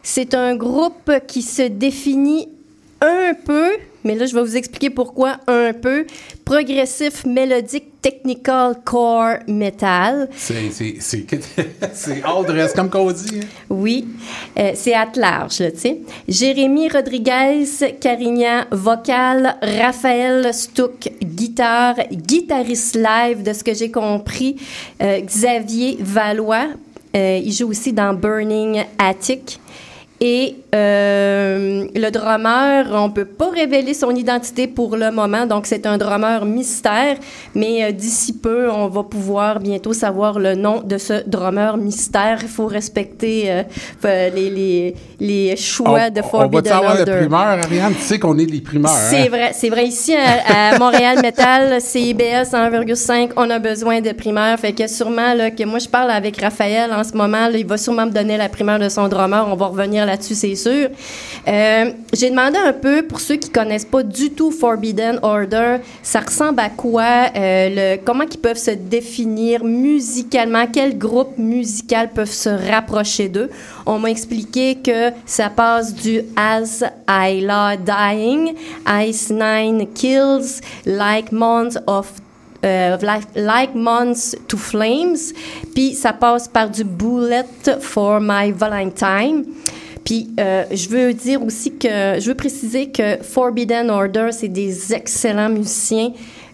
C'est 0.01 0.33
un 0.33 0.55
groupe 0.55 1.11
qui 1.27 1.43
se 1.43 1.61
définit 1.61 2.49
un 3.01 3.33
peu, 3.45 3.69
mais 4.05 4.15
là, 4.15 4.25
je 4.25 4.33
vais 4.35 4.41
vous 4.41 4.55
expliquer 4.55 4.89
pourquoi 4.89 5.37
un 5.47 5.73
peu, 5.73 6.05
progressif, 6.45 7.25
mélodique, 7.25 8.01
technical, 8.01 8.75
core, 8.85 9.39
metal. 9.47 10.29
C'est, 10.35 10.69
c'est, 10.71 10.97
c'est, 10.99 11.25
c'est 11.93 12.23
all 12.23 12.45
dress, 12.45 12.71
comme 12.73 12.89
qu'on 12.89 13.11
dit. 13.11 13.39
hein? 13.41 13.47
Oui, 13.69 14.07
euh, 14.57 14.71
c'est 14.75 14.93
à 14.93 15.07
large, 15.15 15.57
tu 15.57 15.71
sais. 15.75 15.97
Jérémy 16.27 16.87
Rodriguez, 16.87 17.65
Carignan, 17.99 18.65
vocal, 18.71 19.55
Raphaël 19.61 20.53
Stuck, 20.53 21.09
guitare, 21.21 21.95
guitariste 22.11 22.95
live, 22.95 23.41
de 23.41 23.53
ce 23.53 23.63
que 23.63 23.73
j'ai 23.73 23.89
compris, 23.89 24.55
euh, 25.01 25.19
Xavier 25.21 25.97
Valois, 25.99 26.67
euh, 27.15 27.39
il 27.43 27.51
joue 27.51 27.69
aussi 27.69 27.91
dans 27.93 28.13
Burning 28.13 28.83
Attic. 28.99 29.59
Et 30.21 30.55
euh, 30.73 31.85
le 31.93 32.09
drummer, 32.09 32.85
on 32.93 33.09
peut 33.09 33.25
pas 33.25 33.49
révéler 33.49 33.93
son 33.93 34.11
identité 34.11 34.65
pour 34.65 34.95
le 34.95 35.11
moment, 35.11 35.45
donc 35.45 35.65
c'est 35.65 35.85
un 35.85 35.97
drummer 35.97 36.45
mystère, 36.45 37.17
mais 37.53 37.83
euh, 37.83 37.91
d'ici 37.91 38.31
peu, 38.37 38.71
on 38.71 38.87
va 38.87 39.03
pouvoir 39.03 39.59
bientôt 39.59 39.91
savoir 39.91 40.39
le 40.39 40.55
nom 40.55 40.81
de 40.81 40.97
ce 40.97 41.27
drummer 41.27 41.75
mystère. 41.75 42.39
Il 42.43 42.47
faut 42.47 42.67
respecter 42.67 43.51
euh, 43.51 44.29
les, 44.33 44.49
les, 44.49 44.95
les 45.19 45.55
choix 45.57 46.09
de 46.09 46.19
on 46.19 46.23
va 46.23 46.29
Forbidden 46.29 46.71
savoir 46.71 46.93
le 46.95 46.99
Order. 47.01 47.17
primeur, 47.17 47.39
Ariane? 47.41 47.93
Tu 47.95 48.01
sais 48.01 48.17
qu'on 48.19 48.37
est 48.37 48.45
les 48.49 48.61
primeurs. 48.61 48.91
hein? 48.93 49.07
C'est 49.09 49.27
vrai, 49.27 49.51
c'est 49.53 49.69
vrai. 49.69 49.85
Ici, 49.85 50.15
à, 50.15 50.75
à 50.75 50.79
Montréal 50.79 51.19
Metal, 51.21 51.81
CIBS 51.81 52.51
1,5, 52.53 53.31
on 53.35 53.49
a 53.49 53.59
besoin 53.59 53.99
de 53.99 54.11
primeurs. 54.13 54.57
Fait 54.59 54.71
que 54.71 54.87
sûrement, 54.87 55.33
là, 55.33 55.51
que 55.51 55.63
moi, 55.65 55.79
je 55.79 55.89
parle 55.89 56.11
avec 56.11 56.39
Raphaël 56.39 56.91
en 56.93 57.03
ce 57.03 57.13
moment, 57.17 57.47
là, 57.49 57.57
il 57.57 57.65
va 57.65 57.77
sûrement 57.77 58.05
me 58.05 58.11
donner 58.11 58.37
la 58.37 58.47
primeur 58.47 58.79
de 58.79 58.87
son 58.87 59.09
drummer. 59.09 59.45
On 59.51 59.55
va 59.55 59.65
revenir 59.67 60.04
là-dessus, 60.05 60.35
c'est 60.35 60.55
sûr. 60.55 60.89
Euh, 61.47 61.91
J'ai 62.13 62.29
demandé 62.29 62.57
un 62.57 62.73
peu, 62.73 63.03
pour 63.03 63.19
ceux 63.19 63.35
qui 63.35 63.49
connaissent 63.49 63.85
pas 63.85 64.03
du 64.03 64.31
tout 64.31 64.51
Forbidden 64.51 65.19
Order, 65.21 65.77
ça 66.01 66.19
ressemble 66.19 66.59
à 66.59 66.69
quoi? 66.69 67.29
Euh, 67.35 67.69
le, 67.95 67.97
comment 68.03 68.23
ils 68.29 68.39
peuvent 68.39 68.57
se 68.57 68.71
définir 68.71 69.63
musicalement? 69.63 70.65
Quels 70.67 70.97
groupes 70.97 71.37
musicaux 71.37 71.95
peuvent 72.13 72.31
se 72.31 72.49
rapprocher 72.49 73.29
d'eux? 73.29 73.49
On 73.85 73.99
m'a 73.99 74.09
expliqué 74.09 74.75
que 74.75 75.11
ça 75.25 75.49
passe 75.49 75.93
du 75.93 76.21
As 76.35 76.83
I 77.07 77.41
Lie 77.41 77.77
Dying, 77.85 78.55
Ice 79.07 79.29
Nine 79.29 79.87
Kills, 79.93 80.61
Like 80.85 81.31
Months 81.31 81.77
of 81.87 82.11
euh, 82.63 82.97
like, 83.01 83.27
like 83.35 83.75
Months 83.75 84.35
to 84.47 84.57
Flames, 84.57 85.33
puis 85.75 85.93
ça 85.93 86.13
passe 86.13 86.47
par 86.47 86.69
du 86.69 86.83
Bullet 86.83 87.45
for 87.79 88.19
My 88.19 88.51
Valentine. 88.51 89.45
Puis 90.05 90.29
euh, 90.39 90.63
je 90.71 90.87
veux 90.87 91.13
dire 91.13 91.41
aussi 91.43 91.71
que 91.77 91.87
je 92.19 92.25
veux 92.27 92.35
préciser 92.35 92.89
que 92.91 93.17
Forbidden 93.21 93.89
Order 93.89 94.29
c'est 94.31 94.47
des 94.47 94.93
excellents 94.93 95.49
musiciens. 95.49 96.11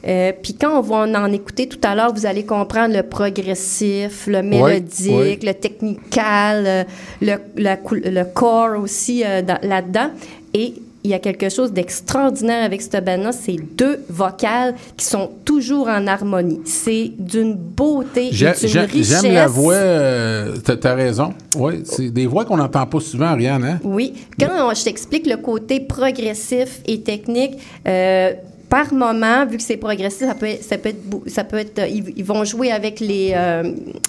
Euh, 0.08 0.32
puis 0.42 0.56
quand 0.60 0.80
on 0.80 0.82
va 0.82 0.96
en, 1.06 1.14
en 1.14 1.32
écouter 1.32 1.68
tout 1.68 1.78
à 1.84 1.94
l'heure, 1.94 2.12
vous 2.12 2.26
allez 2.26 2.44
comprendre 2.44 2.96
le 2.96 3.04
progressif, 3.04 4.26
le 4.26 4.42
mélodique, 4.42 5.44
le 5.44 5.54
technical, 5.54 6.64
euh, 6.66 6.84
le, 7.22 7.34
la 7.58 7.78
cou- 7.78 7.96
le 8.04 8.24
core 8.24 8.80
aussi 8.82 9.24
euh, 9.24 9.42
dans- 9.44 9.60
là-dedans. 9.62 10.10
Et 10.56 10.74
il 11.04 11.10
y 11.12 11.14
a 11.14 11.20
quelque 11.20 11.50
chose 11.50 11.72
d'extraordinaire 11.72 12.64
avec 12.64 12.82
cette 12.82 13.04
band-là, 13.04 13.32
c'est 13.32 13.56
deux 13.76 14.00
vocales 14.10 14.76
qui 14.98 15.06
sont 15.06 15.32
toujours 15.46 15.88
en 15.88 16.06
harmonie. 16.08 16.62
C'est 16.66 17.12
d'une 17.18 17.56
beauté 17.56 18.28
et 18.28 18.30
d'une 18.30 18.48
richesse. 18.82 19.22
J'aime 19.24 19.34
la 19.34 19.48
voix, 19.48 19.74
euh, 19.74 20.56
t'as, 20.58 20.94
raison. 20.94 21.34
Oui, 21.58 21.82
c'est 21.86 22.10
des 22.12 22.28
voix 22.28 22.46
qu'on 22.46 22.58
n'entend 22.58 22.86
pas 22.86 23.00
souvent, 23.00 23.26
Ariane. 23.28 23.64
Hein? 23.64 23.80
Oui. 23.84 24.14
Quand 24.40 24.70
on- 24.70 24.74
je 24.74 24.84
t'explique 24.84 25.28
le 25.28 25.38
côté 25.38 25.80
progressif 25.80 26.82
et 26.86 27.02
technique, 27.02 27.58
euh, 27.88 28.34
par 28.70 28.94
moment, 28.94 29.46
vu 29.46 29.58
que 29.58 29.64
c'est 29.64 29.78
progressif, 29.78 30.28
ça 30.28 30.36
peut 30.36 30.46
être, 30.46 30.64
ça 30.64 30.78
peut 30.78 30.90
être, 30.90 31.04
bou- 31.04 31.24
ça 31.28 31.44
peut 31.44 31.58
être, 31.58 31.82
ils, 31.90 32.14
ils 32.16 32.24
vont 32.24 32.44
jouer 32.46 32.72
avec 32.72 33.00
les, 33.02 33.32
euh, 33.36 33.64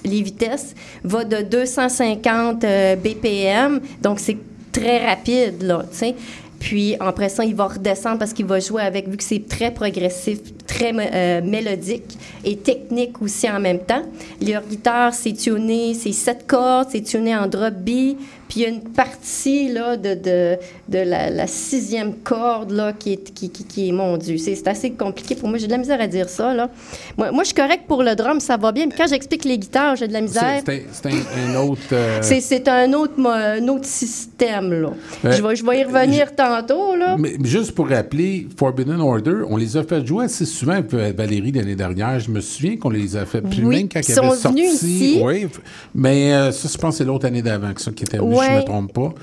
les 0.05 0.23
vitesses, 0.23 0.75
va 1.03 1.25
de 1.25 1.43
250 1.43 2.63
euh, 2.65 2.97
BPM, 2.97 3.81
donc 4.03 4.21
c'est 4.21 4.37
très 4.71 5.05
rapide, 5.07 5.63
là, 5.63 5.85
tu 5.91 5.99
sais. 5.99 6.15
Puis, 6.63 6.95
après 7.01 7.29
ça, 7.29 7.45
il 7.45 7.57
va 7.57 7.67
redescendre 7.67 8.19
parce 8.21 8.33
qu'il 8.33 8.47
va 8.47 8.61
jouer 8.61 8.83
avec, 8.83 9.09
vu 9.09 9.17
que 9.17 9.25
c'est 9.25 9.49
très 9.49 9.75
progressif, 9.75 10.39
très 10.67 10.93
euh, 10.95 11.41
mélodique 11.43 12.19
et 12.45 12.57
technique 12.57 13.21
aussi 13.23 13.49
en 13.51 13.61
même 13.61 13.81
temps. 13.81 14.03
Leur 14.47 14.63
guitare, 14.63 15.15
c'est 15.15 15.33
tuné, 15.33 15.95
c'est 15.95 16.13
sept 16.13 16.47
cordes, 16.47 16.89
c'est 16.93 17.03
tuné 17.03 17.37
en 17.37 17.47
drop 17.47 17.75
B. 17.75 18.17
Puis, 18.49 18.61
il 18.61 18.65
y 18.65 18.67
a 18.67 18.69
une 18.69 18.83
partie, 18.83 19.73
là, 19.73 19.97
de, 19.97 20.13
de, 20.13 20.59
de 20.87 20.99
la, 20.99 21.31
la 21.31 21.47
sixième 21.47 22.17
corde, 22.17 22.71
là, 22.71 22.93
qui 22.93 23.15
est, 23.15 23.33
qui, 23.33 23.49
qui, 23.49 23.65
qui 23.65 23.89
est 23.89 23.93
mon 23.93 24.19
Dieu. 24.19 24.37
C'est 24.37 24.69
assez 24.69 24.91
compliqué 24.91 25.35
pour 25.37 25.49
moi. 25.49 25.57
J'ai 25.57 25.69
de 25.69 25.73
la 25.73 25.79
misère 25.79 25.99
à 25.99 26.07
dire 26.07 26.29
ça, 26.29 26.53
là. 26.53 26.69
Moi, 27.17 27.33
moi 27.33 27.45
je 27.45 27.47
suis 27.47 27.55
correct 27.55 27.85
pour 27.89 28.03
le 28.03 28.15
drum, 28.15 28.41
ça 28.41 28.59
va 28.59 28.71
bien. 28.71 28.85
Mais 28.87 28.95
quand 28.95 29.07
j'explique 29.09 29.47
les 29.47 29.57
guitares, 29.57 29.97
j'ai 29.97 30.07
de 30.07 30.13
la 30.13 30.21
misère. 30.21 30.61
C'est, 30.67 30.85
un, 31.07 31.55
autre. 31.57 31.81
euh, 31.93 32.19
C'est, 32.21 32.69
un 32.69 32.93
autre, 32.93 33.15
mo- 33.17 33.31
un 33.31 33.67
autre 33.69 33.87
système, 33.87 34.71
là. 34.83 34.91
Euh, 35.25 35.33
je, 35.33 35.43
vais, 35.43 35.57
je 35.57 35.65
vais 35.65 35.81
y 35.81 35.85
revenir 35.85 36.35
tantôt, 36.35 36.95
là. 36.95 37.17
Mais 37.19 37.33
juste 37.45 37.73
pour 37.73 37.89
rappeler, 37.89 38.49
Forbidden 38.59 39.01
Order, 39.01 39.45
on 39.49 39.57
les 39.57 39.79
a 39.79 39.83
fait 39.83 40.07
jouer 40.07 40.27
assez 40.27 40.45
souvent 40.53 40.73
avec 40.73 40.93
Valérie 41.17 41.53
l'année 41.53 41.75
dernière. 41.77 42.19
Je 42.21 42.31
me 42.31 42.41
souviens 42.41 42.77
qu'on 42.77 42.91
les 42.91 43.17
a 43.17 43.25
fait 43.27 43.41
plus 43.41 43.65
Oui, 43.65 43.77
même 43.79 43.89
quand 43.89 44.01
ils 44.01 44.15
sont 44.15 44.31
sorti. 44.35 44.49
venus 44.63 44.83
ici. 44.83 45.21
Oui, 45.23 45.47
mais 45.95 46.33
euh, 46.33 46.53
ça, 46.53 46.69
je 46.73 46.79
pense 46.79 46.95
que 46.95 46.99
c'est 46.99 47.05
l'autre 47.05 47.27
année 47.27 47.43
d'avant 47.43 47.73
que 47.73 47.81
ça 47.81 47.91
qui 47.91 48.05
était 48.05 48.19
venu, 48.19 48.31
je 48.31 48.35
ne 48.35 48.39
Ouais. 48.41 48.57
me 48.61 48.65
trompe 48.65 48.93
pas. 48.93 49.15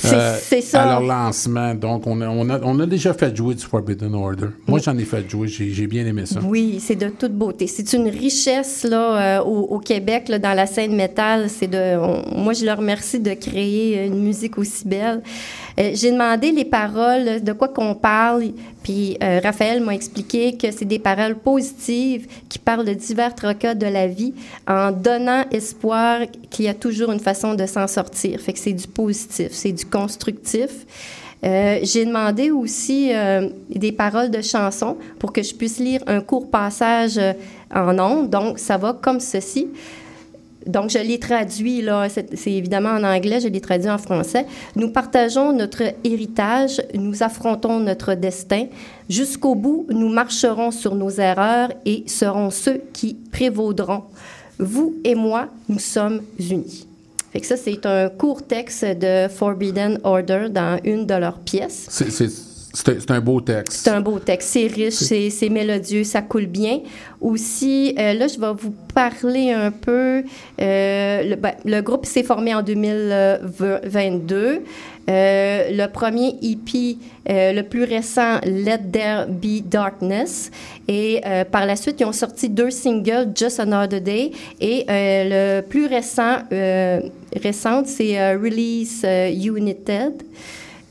C'est- 0.00 0.38
c'est 0.40 0.60
ça. 0.60 0.82
À 0.84 0.86
leur 0.86 1.00
lancement. 1.00 1.74
Donc, 1.74 2.06
on 2.06 2.20
a, 2.20 2.28
on, 2.28 2.48
a, 2.50 2.60
on 2.62 2.78
a 2.78 2.86
déjà 2.86 3.12
fait 3.14 3.34
jouer 3.36 3.56
du 3.56 3.64
Forbidden 3.64 4.14
Order. 4.14 4.46
Moi, 4.68 4.78
j'en 4.78 4.96
ai 4.96 5.02
fait 5.04 5.28
jouer. 5.28 5.48
J'ai, 5.48 5.88
bien 5.88 6.06
aimé 6.06 6.22
ça. 6.24 6.38
Oui, 6.44 6.78
c'est 6.80 6.94
de 6.94 7.08
toute 7.08 7.32
beauté. 7.32 7.66
C'est 7.66 7.94
une 7.94 8.06
richesse 8.08 8.84
là, 8.88 9.40
euh, 9.40 9.42
au, 9.42 9.62
au 9.74 9.78
Québec, 9.80 10.28
là, 10.28 10.38
dans 10.38 10.54
la 10.54 10.66
scène 10.66 10.94
métal. 10.94 11.50
C'est 11.50 11.66
de, 11.66 11.98
on- 11.98 12.38
moi, 12.40 12.52
je 12.52 12.64
leur 12.64 12.78
remercie 12.78 13.18
de 13.18 13.34
créer 13.34 14.06
une 14.06 14.22
musique 14.22 14.56
aussi 14.58 14.86
belle. 14.86 15.20
Euh, 15.78 15.90
J'ai 15.94 16.10
demandé 16.10 16.50
les 16.50 16.64
paroles, 16.64 17.42
de 17.42 17.52
quoi 17.52 17.68
qu'on 17.68 17.94
parle, 17.94 18.52
puis 18.82 19.16
euh, 19.22 19.40
Raphaël 19.42 19.82
m'a 19.82 19.94
expliqué 19.94 20.56
que 20.56 20.70
c'est 20.70 20.84
des 20.84 20.98
paroles 20.98 21.36
positives 21.36 22.26
qui 22.48 22.58
parlent 22.58 22.84
de 22.84 22.94
divers 22.94 23.34
tracas 23.34 23.74
de 23.74 23.86
la 23.86 24.06
vie 24.06 24.34
en 24.66 24.90
donnant 24.90 25.44
espoir 25.52 26.20
qu'il 26.50 26.64
y 26.64 26.68
a 26.68 26.74
toujours 26.74 27.12
une 27.12 27.20
façon 27.20 27.54
de 27.54 27.66
s'en 27.66 27.86
sortir. 27.86 28.40
Fait 28.40 28.52
que 28.52 28.58
c'est 28.58 28.72
du 28.72 28.88
positif, 28.88 29.48
c'est 29.52 29.72
du 29.72 29.84
constructif. 29.84 30.70
Euh, 31.44 31.78
J'ai 31.82 32.04
demandé 32.04 32.50
aussi 32.50 33.12
des 33.70 33.92
paroles 33.92 34.30
de 34.30 34.42
chansons 34.42 34.96
pour 35.20 35.32
que 35.32 35.42
je 35.42 35.54
puisse 35.54 35.78
lire 35.78 36.00
un 36.08 36.20
court 36.20 36.50
passage 36.50 37.20
en 37.72 37.96
ondes. 37.98 38.28
Donc, 38.28 38.58
ça 38.58 38.76
va 38.76 38.92
comme 39.00 39.20
ceci. 39.20 39.68
Donc, 40.68 40.90
je 40.90 40.98
l'ai 40.98 41.18
traduit, 41.18 41.80
là, 41.82 42.06
c'est 42.08 42.52
évidemment 42.52 42.90
en 42.90 43.02
anglais, 43.02 43.40
je 43.40 43.48
l'ai 43.48 43.60
traduit 43.60 43.88
en 43.90 43.98
français. 43.98 44.46
Nous 44.76 44.90
partageons 44.92 45.52
notre 45.52 45.82
héritage, 46.04 46.80
nous 46.94 47.22
affrontons 47.22 47.80
notre 47.80 48.14
destin. 48.14 48.66
Jusqu'au 49.08 49.54
bout, 49.54 49.86
nous 49.88 50.10
marcherons 50.10 50.70
sur 50.70 50.94
nos 50.94 51.10
erreurs 51.10 51.72
et 51.86 52.04
serons 52.06 52.50
ceux 52.50 52.82
qui 52.92 53.14
prévaudront. 53.32 54.02
Vous 54.58 54.94
et 55.04 55.14
moi, 55.14 55.48
nous 55.68 55.78
sommes 55.78 56.20
unis. 56.38 56.86
Fait 57.32 57.40
que 57.40 57.46
ça, 57.46 57.56
c'est 57.56 57.84
un 57.86 58.08
court 58.10 58.42
texte 58.42 58.84
de 58.84 59.28
Forbidden 59.28 59.98
Order 60.04 60.48
dans 60.50 60.78
une 60.84 61.06
de 61.06 61.14
leurs 61.14 61.38
pièces. 61.38 61.86
C'est- 61.90 62.47
C'est 62.74 63.10
un- 63.10 63.20
beau 63.20 63.40
texte. 63.40 63.72
C'est 63.84 63.90
un 63.90 64.00
beau 64.00 64.18
texte. 64.18 64.48
C'est 64.50 64.66
riche, 64.66 64.94
c'est 65.30 65.48
mélodieux, 65.48 66.04
ça 66.04 66.22
coule 66.22 66.46
bien. 66.46 66.80
Aussi, 67.20 67.94
euh, 67.98 68.14
là, 68.14 68.26
je 68.28 68.38
vais 68.38 68.52
vous 68.56 68.74
parler 68.94 69.50
un 69.52 69.70
peu. 69.70 70.22
euh, 70.60 71.22
le, 71.22 71.34
ben, 71.36 71.52
le 71.64 71.80
groupe 71.80 72.04
s'est 72.06 72.22
formé 72.22 72.54
en 72.54 72.62
2022. 72.62 74.62
Euh, 75.10 75.70
le 75.70 75.86
premier 75.86 76.34
EP, 76.42 76.98
euh, 77.30 77.52
le 77.54 77.62
plus 77.62 77.84
récent, 77.84 78.38
Let 78.44 78.80
There 78.92 79.24
Be 79.28 79.66
Darkness. 79.66 80.50
Et 80.86 81.20
par 81.50 81.64
la 81.66 81.76
suite, 81.76 81.96
ils 82.00 82.04
ont 82.04 82.12
sorti 82.12 82.48
deux 82.50 82.70
singles, 82.70 83.28
Just 83.34 83.58
Another 83.60 84.00
Day. 84.02 84.32
Et 84.60 84.84
le 84.88 85.62
plus 85.62 85.86
récent, 85.86 86.38
c'est 87.86 88.34
Release 88.36 89.02
United. 89.04 90.12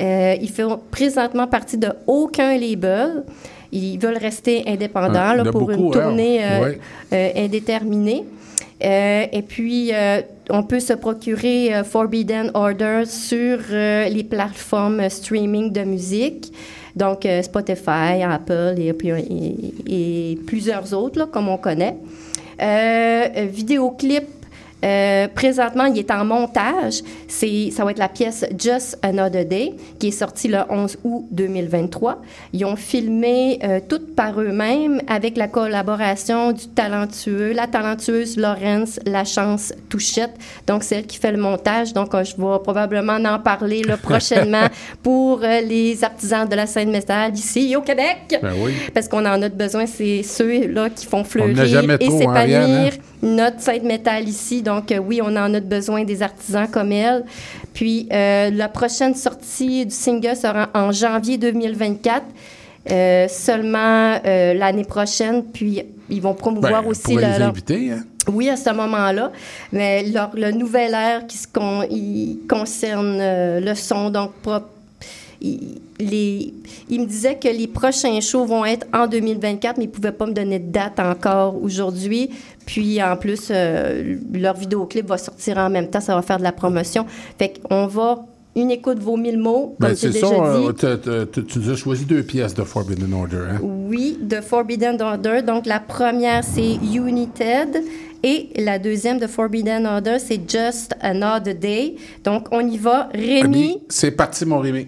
Euh, 0.01 0.35
ils 0.41 0.49
font 0.49 0.79
présentement 0.91 1.47
partie 1.47 1.77
de 1.77 1.89
aucun 2.05 2.57
label. 2.57 3.23
Ils 3.71 3.97
veulent 3.97 4.17
rester 4.17 4.63
indépendants 4.67 5.13
Ah, 5.31 5.35
là, 5.35 5.51
pour 5.51 5.69
une 5.71 5.87
hein? 5.87 5.91
tournée 5.91 6.43
euh, 6.43 6.63
Ouais. 6.63 6.79
euh, 7.13 7.29
indéterminée. 7.45 8.23
Euh, 8.83 9.25
et 9.31 9.41
puis, 9.41 9.91
on 10.51 10.61
peut 10.63 10.79
se 10.79 10.93
procurer 10.93 11.71
Forbidden 11.83 12.51
Order 12.53 13.03
sur 13.05 13.57
les 13.71 14.23
plateformes 14.23 15.09
streaming 15.09 15.71
de 15.71 15.81
musique. 15.83 16.53
Donc, 16.95 17.27
Spotify, 17.43 18.21
Apple 18.23 18.75
et, 18.77 18.93
et- 19.03 20.31
et 20.31 20.35
plusieurs 20.47 20.93
autres, 20.93 21.17
là, 21.19 21.25
comme 21.31 21.49
on 21.49 21.57
connaît. 21.57 21.95
Euh, 22.61 23.27
vidéoclip, 23.51 24.23
euh, 24.85 25.27
présentement, 25.27 25.85
il 25.85 25.97
est 25.97 26.11
en 26.11 26.23
montage. 26.23 27.01
C'est, 27.27 27.71
ça 27.71 27.83
va 27.83 27.91
être 27.91 27.99
la 27.99 28.09
pièce 28.09 28.45
Just 28.57 28.97
Another 29.01 29.45
Day, 29.45 29.73
qui 29.99 30.09
est 30.09 30.11
sortie 30.11 30.47
le 30.47 30.59
11 30.69 30.97
août 31.03 31.25
2023. 31.31 32.21
Ils 32.53 32.65
ont 32.65 32.75
filmé 32.75 33.59
euh, 33.63 33.79
tout 33.87 34.01
par 34.15 34.39
eux-mêmes 34.39 35.01
avec 35.07 35.37
la 35.37 35.47
collaboration 35.47 36.51
du 36.51 36.67
talentueux, 36.67 37.53
la 37.53 37.67
talentueuse 37.67 38.37
Laurence 38.37 38.99
Lachance 39.05 39.73
Touchette. 39.89 40.35
Donc, 40.67 40.83
c'est 40.83 40.97
elle 40.97 41.07
qui 41.07 41.17
fait 41.17 41.31
le 41.31 41.39
montage. 41.39 41.93
Donc, 41.93 42.13
euh, 42.13 42.23
je 42.23 42.35
vais 42.35 42.59
probablement 42.63 43.17
en 43.17 43.39
parler 43.39 43.81
là, 43.81 43.97
prochainement 43.97 44.67
pour 45.03 45.41
euh, 45.43 45.61
les 45.61 46.03
artisans 46.03 46.47
de 46.47 46.55
la 46.55 46.67
scène 46.67 46.91
métal 46.91 47.33
ici 47.33 47.75
au 47.75 47.81
Québec. 47.81 48.37
Ben 48.41 48.53
oui. 48.59 48.73
Parce 48.93 49.07
qu'on 49.07 49.25
en 49.25 49.41
a 49.41 49.49
besoin, 49.49 49.85
c'est 49.85 50.21
ceux-là 50.23 50.89
qui 50.89 51.05
font 51.05 51.23
fleurir 51.23 51.57
en 51.57 51.61
a 51.61 51.65
jamais 51.65 51.95
et 51.99 52.07
trop, 52.07 52.29
hein, 52.29 52.35
Ariane, 52.35 52.61
s'épanouir 52.63 52.93
hein? 52.93 53.16
Notre 53.21 53.59
scène 53.61 53.85
métal 53.85 54.27
ici. 54.27 54.61
Donc, 54.61 54.91
euh, 54.91 54.97
oui, 54.99 55.19
on 55.23 55.35
en 55.35 55.53
a 55.53 55.59
besoin 55.59 56.03
des 56.03 56.21
artisans 56.21 56.67
comme 56.69 56.91
elle. 56.91 57.23
Puis, 57.73 58.07
euh, 58.11 58.49
la 58.51 58.69
prochaine 58.69 59.15
sortie 59.15 59.85
du 59.85 59.93
single 59.95 60.35
sera 60.35 60.69
en 60.73 60.91
janvier 60.91 61.37
2024. 61.37 62.23
euh, 62.89 63.27
seulement 63.27 64.17
l'année 64.23 64.85
prochaine, 64.85 65.43
puis 65.43 65.81
ils 66.09 66.21
vont 66.21 66.33
promouvoir 66.33 66.83
Ben, 66.83 66.89
aussi 66.89 67.01
pourrait 67.01 67.25
le- 67.25 67.31
les 67.33 67.39
leur- 67.39 67.49
inviter, 67.49 67.91
hein? 67.91 68.03
oui, 68.31 68.49
à 68.49 68.55
ce 68.55 68.69
moment-là, 68.69 69.29
mais 69.73 70.03
leur- 70.03 70.31
le 70.33 70.51
nouvel 70.51 70.93
air 70.93 71.27
qui 71.27 71.37
se 71.37 71.47
con- 71.49 71.83
il 71.91 72.39
concerne 72.47 73.17
le 73.59 73.75
son, 73.75 74.09
donc 74.09 74.31
propre. 74.41 74.69
Il, 75.41 75.81
les, 75.99 76.53
il 76.89 77.01
me 77.01 77.05
disait 77.05 77.35
que 77.35 77.47
les 77.47 77.67
prochains 77.67 78.19
shows 78.21 78.45
vont 78.45 78.65
être 78.65 78.85
en 78.93 79.07
2024, 79.07 79.77
mais 79.77 79.85
il 79.85 79.87
ne 79.87 79.91
pouvait 79.91 80.11
pas 80.11 80.25
me 80.25 80.33
donner 80.33 80.59
de 80.59 80.71
date 80.71 80.99
encore 80.99 81.61
aujourd'hui. 81.61 82.29
Puis 82.65 83.01
en 83.01 83.15
plus, 83.17 83.47
euh, 83.51 84.15
leur 84.33 84.55
vidéoclip 84.55 85.07
va 85.07 85.17
sortir 85.17 85.57
en 85.57 85.69
même 85.69 85.89
temps, 85.89 86.01
ça 86.01 86.15
va 86.15 86.21
faire 86.21 86.37
de 86.37 86.43
la 86.43 86.51
promotion. 86.51 87.05
Fait 87.39 87.53
qu'on 87.63 87.87
va, 87.87 88.25
une 88.55 88.71
écoute 88.71 88.99
vaut 88.99 89.17
mille 89.17 89.37
mots, 89.37 89.75
comme 89.79 89.89
Ben, 89.89 89.95
c'est 89.95 90.09
déjà 90.09 90.27
ça. 90.27 90.35
dit. 90.59 91.07
euh, 91.07 91.25
tu 91.31 91.59
nous 91.59 91.69
as 91.71 91.75
choisi 91.75 92.05
deux 92.05 92.23
pièces 92.23 92.53
de 92.53 92.63
Forbidden 92.63 93.13
Order. 93.13 93.43
Hein? 93.51 93.59
Oui, 93.61 94.17
de 94.21 94.41
Forbidden 94.41 95.01
Order. 95.01 95.41
Donc, 95.45 95.65
la 95.65 95.79
première, 95.79 96.43
c'est 96.43 96.73
United. 96.75 97.83
Et 98.23 98.49
la 98.57 98.79
deuxième 98.79 99.19
de 99.19 99.27
Forbidden 99.27 99.85
Order, 99.85 100.17
c'est 100.19 100.41
Just 100.49 100.95
Another 101.01 101.53
Day. 101.53 101.95
Donc, 102.23 102.47
on 102.51 102.61
y 102.67 102.77
va. 102.77 103.09
Rémi, 103.13 103.77
c'est 103.89 104.11
parti, 104.11 104.43
mon 104.45 104.57
Rémi. 104.59 104.87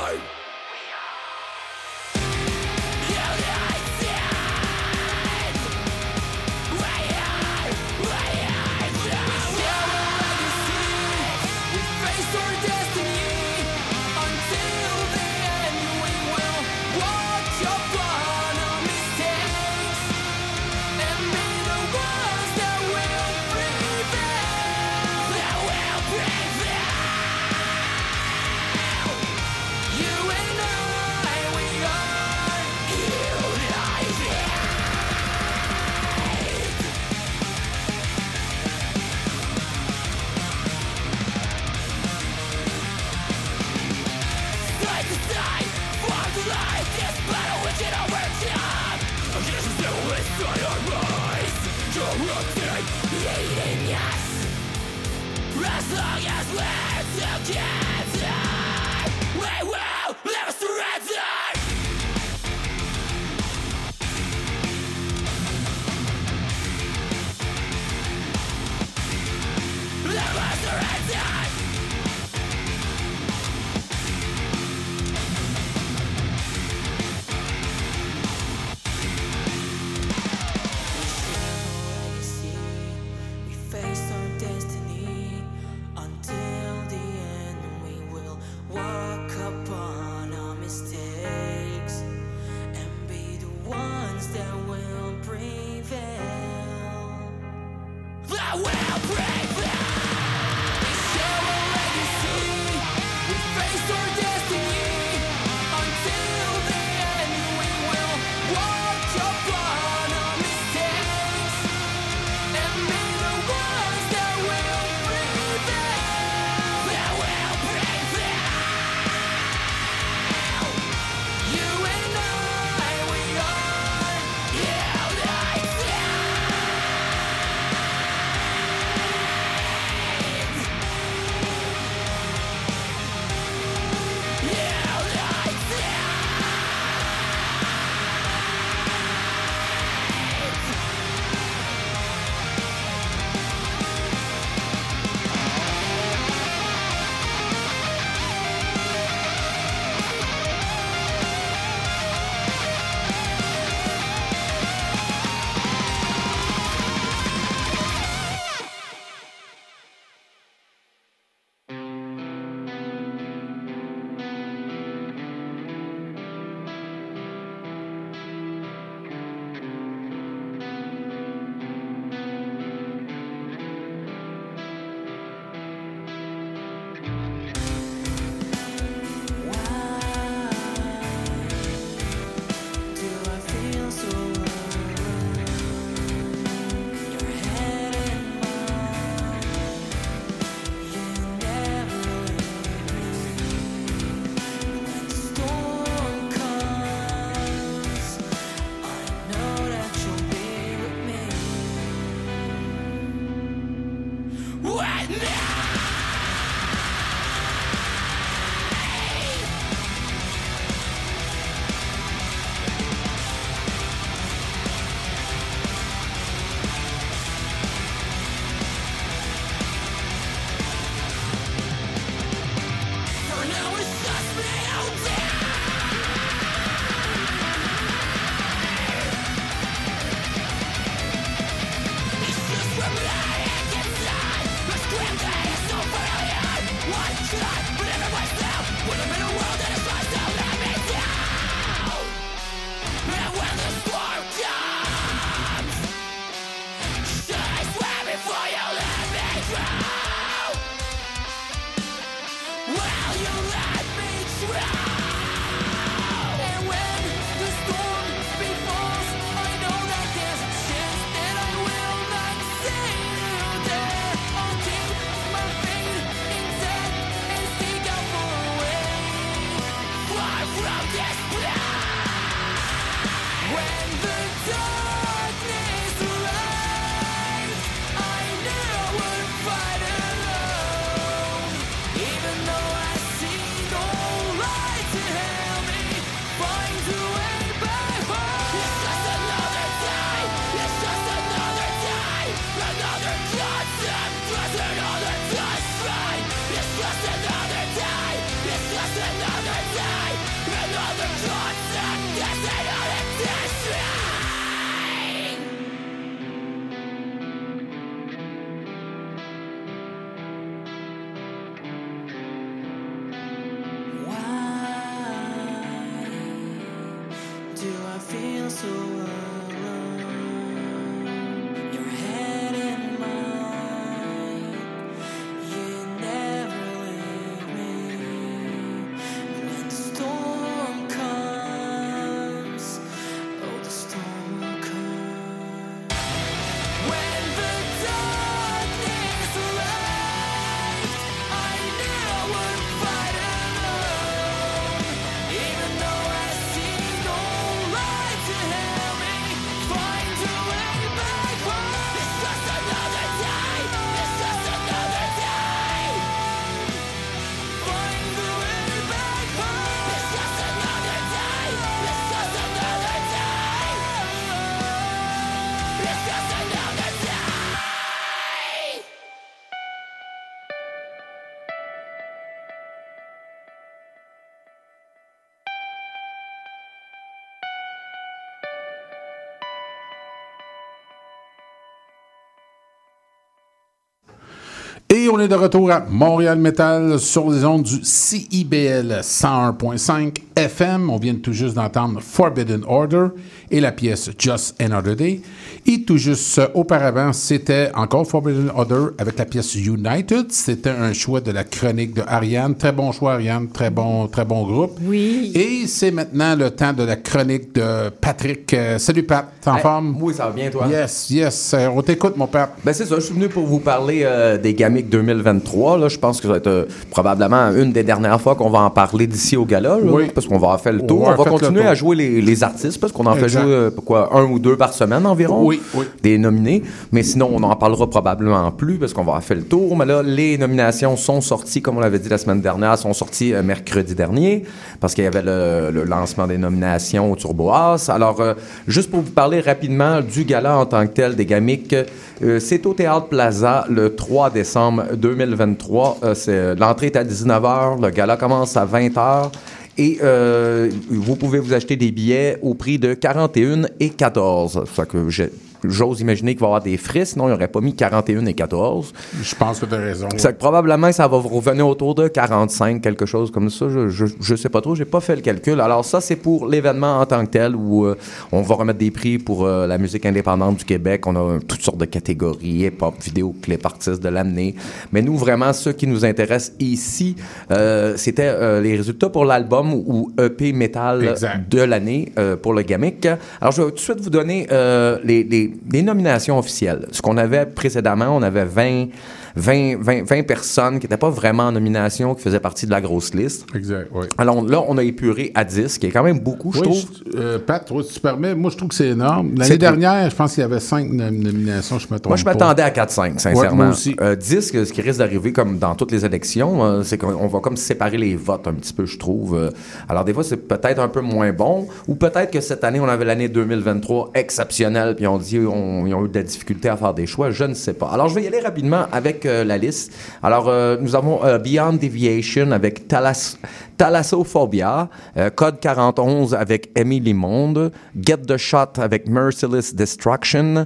on 385.13 385.19
est 385.19 385.27
de 385.27 385.35
retour 385.35 385.69
à 385.71 385.85
Montréal 385.89 386.39
Metal 386.39 386.97
sur 386.97 387.29
les 387.29 387.43
ondes 387.43 387.63
du 387.63 387.83
CIBL 387.83 389.01
101.5 389.01 390.15
FM. 390.37 390.89
On 390.89 390.97
vient 390.97 391.15
tout 391.15 391.33
juste 391.33 391.55
d'entendre 391.55 391.99
Forbidden 391.99 392.63
Order 392.65 393.07
et 393.49 393.59
la 393.59 393.73
pièce 393.73 394.09
Just 394.17 394.61
Another 394.61 394.95
Day. 394.95 395.19
Et 395.67 395.83
tout 395.83 395.97
juste 395.97 396.41
auparavant, 396.55 397.13
c'était 397.13 397.69
encore 397.75 398.05
Forbidden 398.07 398.51
Order 398.55 398.87
avec 398.97 399.17
la 399.19 399.25
pièce 399.25 399.53
United. 399.55 400.25
C'était 400.31 400.71
un 400.71 400.91
choix 400.91 401.21
de 401.21 401.31
la 401.31 401.43
chronique 401.43 401.93
de 401.93 402.01
Ariane. 402.07 402.55
Très 402.55 402.71
bon 402.71 402.91
choix, 402.91 403.13
Ariane. 403.13 403.47
Très 403.47 403.69
bon, 403.69 404.07
très 404.07 404.25
bon 404.25 404.43
groupe. 404.45 404.79
Oui. 404.83 405.31
Et 405.35 405.67
c'est 405.67 405.91
maintenant 405.91 406.35
le 406.35 406.49
temps 406.49 406.73
de 406.73 406.83
la 406.83 406.95
chronique 406.95 407.53
de 407.53 407.89
Patrick. 407.89 408.51
Euh, 408.53 408.79
salut 408.79 409.03
Pat, 409.03 409.27
t'es 409.39 409.49
en 409.49 409.55
Hey, 409.57 409.61
forme? 409.61 409.97
Oui, 410.01 410.13
ça 410.15 410.25
va 410.25 410.31
bien, 410.31 410.49
toi? 410.49 410.65
Yes, 410.67 411.09
yes. 411.11 411.53
Euh, 411.53 411.67
on 411.75 411.81
t'écoute, 411.83 412.17
mon 412.17 412.27
Pat. 412.27 412.51
Ben 412.65 412.73
c'est 412.73 412.85
ça, 412.85 412.95
je 412.95 413.01
suis 413.01 413.13
venu 413.13 413.29
pour 413.29 413.45
vous 413.45 413.59
parler 413.59 414.01
euh, 414.03 414.37
des 414.39 414.55
Gamics 414.55 414.89
2023. 414.89 415.77
Là. 415.77 415.89
Je 415.89 415.97
pense 415.99 416.17
que 416.17 416.23
ça 416.23 416.29
va 416.31 416.37
être 416.37 416.47
euh, 416.47 416.65
probablement 416.89 417.51
une 417.55 417.71
des 417.71 417.83
dernières 417.83 418.19
fois 418.19 418.33
qu'on 418.35 418.49
va 418.49 418.59
en 418.61 418.71
parler 418.71 419.05
d'ici 419.05 419.37
au 419.37 419.45
gala, 419.45 419.77
là, 419.77 419.91
Oui. 419.91 420.05
parce 420.13 420.25
qu'on 420.27 420.39
va 420.39 420.47
en 420.49 420.57
faire 420.57 420.73
le 420.73 420.85
tour. 420.85 421.01
Ouais, 421.01 421.13
on 421.17 421.23
va 421.23 421.29
continuer 421.29 421.61
à 421.65 421.75
jouer 421.75 421.95
les, 421.95 422.19
les 422.21 422.43
artistes, 422.43 422.79
parce 422.79 422.91
qu'on 422.91 423.05
en 423.05 423.13
fait 423.15 423.29
jouer 423.29 423.41
euh, 423.45 423.69
quoi, 423.85 424.09
un 424.17 424.23
ou 424.23 424.39
deux 424.39 424.57
par 424.57 424.73
semaine 424.73 425.05
environ. 425.05 425.45
Oui, 425.45 425.50
oui. 425.73 425.85
Des 426.01 426.17
nominés. 426.17 426.63
Mais 426.91 427.03
sinon, 427.03 427.29
on 427.33 427.43
en 427.43 427.55
parlera 427.55 427.89
probablement 427.89 428.51
plus, 428.51 428.77
parce 428.77 428.93
qu'on 428.93 429.03
va 429.03 429.19
faire 429.21 429.37
le 429.37 429.43
tour. 429.43 429.75
Mais 429.75 429.85
là, 429.85 430.01
les 430.03 430.37
nominations 430.37 430.95
sont 430.95 431.21
sorties, 431.21 431.61
comme 431.61 431.77
on 431.77 431.81
l'avait 431.81 431.99
dit 431.99 432.09
la 432.09 432.17
semaine 432.17 432.41
dernière, 432.41 432.77
sont 432.77 432.93
sorties 432.93 433.33
euh, 433.33 433.43
mercredi 433.43 433.95
dernier, 433.95 434.43
parce 434.79 434.93
qu'il 434.93 435.03
y 435.03 435.07
avait 435.07 435.21
le, 435.21 435.83
lancement 435.83 436.27
des 436.27 436.37
nominations 436.37 437.11
au 437.11 437.15
Turboas. 437.15 437.89
Alors, 437.89 438.21
euh, 438.21 438.33
juste 438.67 438.91
pour 438.91 439.01
vous 439.01 439.11
parler 439.11 439.41
rapidement 439.41 440.01
du 440.01 440.23
gala 440.23 440.57
en 440.57 440.65
tant 440.65 440.85
que 440.85 440.91
tel 440.93 441.15
des 441.15 441.25
Gamics, 441.25 441.75
euh, 442.23 442.39
c'est 442.39 442.65
au 442.65 442.73
Théâtre 442.73 443.07
Plaza 443.07 443.65
le 443.69 443.95
3 443.95 444.29
décembre 444.29 444.83
2023. 444.95 445.97
Euh, 446.03 446.55
L'entrée 446.55 446.87
est 446.87 446.95
à 446.95 447.03
19h, 447.03 447.81
le 447.81 447.89
gala 447.89 448.17
commence 448.17 448.55
à 448.57 448.65
20h. 448.65 449.31
Et 449.77 449.99
euh, 450.03 450.69
vous 450.89 451.15
pouvez 451.15 451.39
vous 451.39 451.53
acheter 451.53 451.75
des 451.75 451.91
billets 451.91 452.37
au 452.41 452.53
prix 452.53 452.77
de 452.77 452.93
41 452.93 453.63
et 453.79 453.89
14. 453.89 454.65
Ça 454.73 454.85
que 454.85 455.09
j'ai- 455.09 455.29
J'ose 455.63 456.01
imaginer 456.01 456.33
qu'il 456.33 456.41
va 456.41 456.47
y 456.47 456.49
avoir 456.49 456.61
des 456.61 456.77
frais, 456.77 457.05
sinon 457.05 457.27
il 457.27 457.31
n'aurait 457.31 457.47
pas 457.47 457.61
mis 457.61 457.75
41 457.75 458.25
et 458.25 458.33
14. 458.33 458.93
Je 459.21 459.35
pense 459.35 459.59
que 459.59 459.65
tu 459.65 459.75
as 459.75 459.77
raison. 459.77 460.07
Ça 460.17 460.33
que 460.33 460.37
probablement 460.37 460.91
ça 460.91 461.07
va 461.07 461.17
revenir 461.17 461.67
autour 461.67 461.95
de 461.95 462.07
45, 462.07 462.81
quelque 462.81 463.05
chose 463.05 463.31
comme 463.31 463.49
ça. 463.49 463.67
Je, 463.69 463.89
je, 463.89 464.05
je 464.19 464.35
sais 464.35 464.49
pas 464.49 464.61
trop, 464.61 464.75
j'ai 464.75 464.85
pas 464.85 465.01
fait 465.01 465.15
le 465.15 465.21
calcul. 465.21 465.59
Alors 465.61 465.85
ça, 465.85 466.01
c'est 466.01 466.15
pour 466.15 466.47
l'événement 466.47 466.99
en 466.99 467.05
tant 467.05 467.25
que 467.25 467.31
tel 467.31 467.55
où 467.55 467.85
euh, 467.85 467.97
on 468.31 468.41
va 468.41 468.55
remettre 468.55 468.79
des 468.79 468.91
prix 468.91 469.17
pour 469.17 469.45
euh, 469.45 469.67
la 469.67 469.77
musique 469.77 470.05
indépendante 470.05 470.57
du 470.57 470.65
Québec. 470.65 471.05
On 471.07 471.15
a 471.15 471.39
toutes 471.39 471.61
sortes 471.61 471.79
de 471.79 471.85
catégories, 471.85 472.65
hip-hop, 472.65 472.95
vidéo, 473.01 473.35
clip, 473.41 473.65
artistes 473.65 474.01
de 474.01 474.09
l'année. 474.09 474.55
Mais 474.91 475.01
nous, 475.01 475.17
vraiment, 475.17 475.53
ce 475.53 475.69
qui 475.69 475.87
nous 475.87 476.05
intéresse 476.05 476.53
ici, 476.59 477.15
euh, 477.51 477.95
c'était 477.97 478.61
les 478.61 478.75
résultats 478.75 479.09
pour 479.09 479.25
l'album 479.25 479.73
ou 479.73 480.11
EP 480.19 480.53
métal 480.53 481.15
de 481.49 481.61
l'année 481.61 482.11
pour 482.41 482.53
le 482.53 482.61
Gamic. 482.63 483.07
Alors, 483.39 483.51
je 483.51 483.61
vais 483.61 483.69
tout 483.69 483.75
de 483.75 483.79
suite 483.79 484.01
vous 484.01 484.09
donner 484.09 484.47
euh, 484.51 484.99
les, 485.03 485.50
les 485.71 485.81
nominations 485.81 486.37
officielles. 486.39 486.87
Ce 486.91 487.01
qu'on 487.01 487.17
avait 487.17 487.45
précédemment, 487.45 488.15
on 488.15 488.21
avait 488.21 488.45
20, 488.45 488.87
20, 489.35 489.77
20, 489.79 490.03
20 490.05 490.23
personnes 490.27 490.79
qui 490.79 490.85
n'étaient 490.85 490.97
pas 490.97 491.09
vraiment 491.09 491.43
en 491.43 491.51
nomination, 491.53 492.15
qui 492.15 492.21
faisaient 492.21 492.39
partie 492.39 492.65
de 492.65 492.71
la 492.71 492.81
grosse 492.81 493.13
liste. 493.13 493.45
Exact, 493.55 493.87
oui. 493.93 494.05
Alors 494.17 494.43
là, 494.45 494.63
on 494.67 494.77
a 494.77 494.83
épuré 494.83 495.31
à 495.35 495.43
10, 495.45 495.77
qui 495.77 495.87
est 495.87 495.91
quand 495.91 496.03
même 496.03 496.19
beaucoup, 496.19 496.51
je 496.53 496.59
Oui, 496.59 496.63
trouve. 496.63 496.81
je- 497.13 497.17
euh, 497.17 497.39
Pat, 497.39 497.63
toi, 497.65 497.81
si 497.83 497.93
tu 497.93 497.99
permets, 498.01 498.35
moi, 498.35 498.51
je 498.51 498.57
trouve 498.57 498.69
que 498.69 498.75
c'est 498.75 498.89
énorme. 498.89 499.31
L'année 499.37 499.57
dernière, 499.57 500.09
je 500.09 500.15
pense 500.15 500.33
qu'il 500.33 500.41
y 500.41 500.45
avait 500.45 500.59
cinq 500.59 500.89
nom- 500.91 501.09
nominations, 501.11 501.79
je 501.79 501.85
me 501.85 501.99
trompe 501.99 502.07
Moi, 502.07 502.17
je 502.17 502.25
m'attendais 502.25 502.63
à 502.63 502.71
4-5, 502.71 503.19
sincèrement. 503.19 503.41
Ouais, 503.41 503.51
moi 503.55 503.69
aussi. 503.69 503.95
Euh, 504.01 504.15
10, 504.15 504.51
que- 504.51 504.65
ce 504.65 504.73
qui 504.73 504.81
risque 504.81 504.99
d'arriver 504.99 505.31
comme 505.31 505.57
dans 505.59 505.75
toutes 505.75 505.91
les 505.91 506.03
élections, 506.05 506.63
euh, 506.63 506.83
c'est 506.83 506.97
qu'on 506.97 507.13
on 507.13 507.27
va 507.27 507.39
comme 507.39 507.57
séparer 507.57 507.97
les 507.97 508.15
votes 508.15 508.47
un 508.47 508.53
petit 508.53 508.73
peu, 508.73 508.85
je 508.85 508.97
trouve. 508.97 509.35
Euh, 509.37 509.49
alors, 509.87 510.03
des 510.03 510.13
fois, 510.13 510.23
c'est 510.23 510.37
peut-être 510.37 510.79
un 510.79 510.87
peu 510.89 511.01
moins 511.01 511.31
bon, 511.31 511.67
ou 511.87 511.95
peut-être 511.95 512.31
que 512.31 512.41
cette 512.41 512.63
année, 512.63 512.79
on 512.79 512.87
avait 512.87 513.05
l'année 513.05 513.29
2023 513.29 514.11
exceptionnelle, 514.13 514.95
puis 514.95 515.07
on 515.07 515.17
dit 515.17 515.39
on, 515.47 515.85
ils 515.87 515.93
ont 515.93 516.05
eu 516.05 516.09
de 516.09 516.17
la 516.17 516.23
difficulté 516.23 516.69
à 516.69 516.77
faire 516.77 516.93
des 516.93 517.05
choix, 517.07 517.31
je 517.31 517.43
ne 517.43 517.53
sais 517.53 517.73
pas. 517.73 517.89
Alors, 517.89 518.07
je 518.09 518.15
vais 518.15 518.23
y 518.23 518.27
aller 518.27 518.39
rapidement 518.39 518.85
avec 518.91 519.25
euh, 519.25 519.43
la 519.43 519.57
liste. 519.57 519.93
Alors, 520.23 520.47
euh, 520.49 520.77
nous 520.79 520.95
avons 520.95 521.23
euh, 521.23 521.37
Beyond 521.37 521.73
Deviation 521.73 522.51
avec 522.51 522.87
Thalas- 522.87 523.37
Thalassophobia, 523.77 524.89
Code 525.35 525.59
41 525.59 526.33
avec 526.33 526.69
Emily 526.75 527.13
Monde, 527.13 527.71
Get 527.99 528.17
the 528.27 528.37
Shot 528.37 528.73
avec 528.77 529.07
Merciless 529.09 529.73
Destruction, 529.75 530.65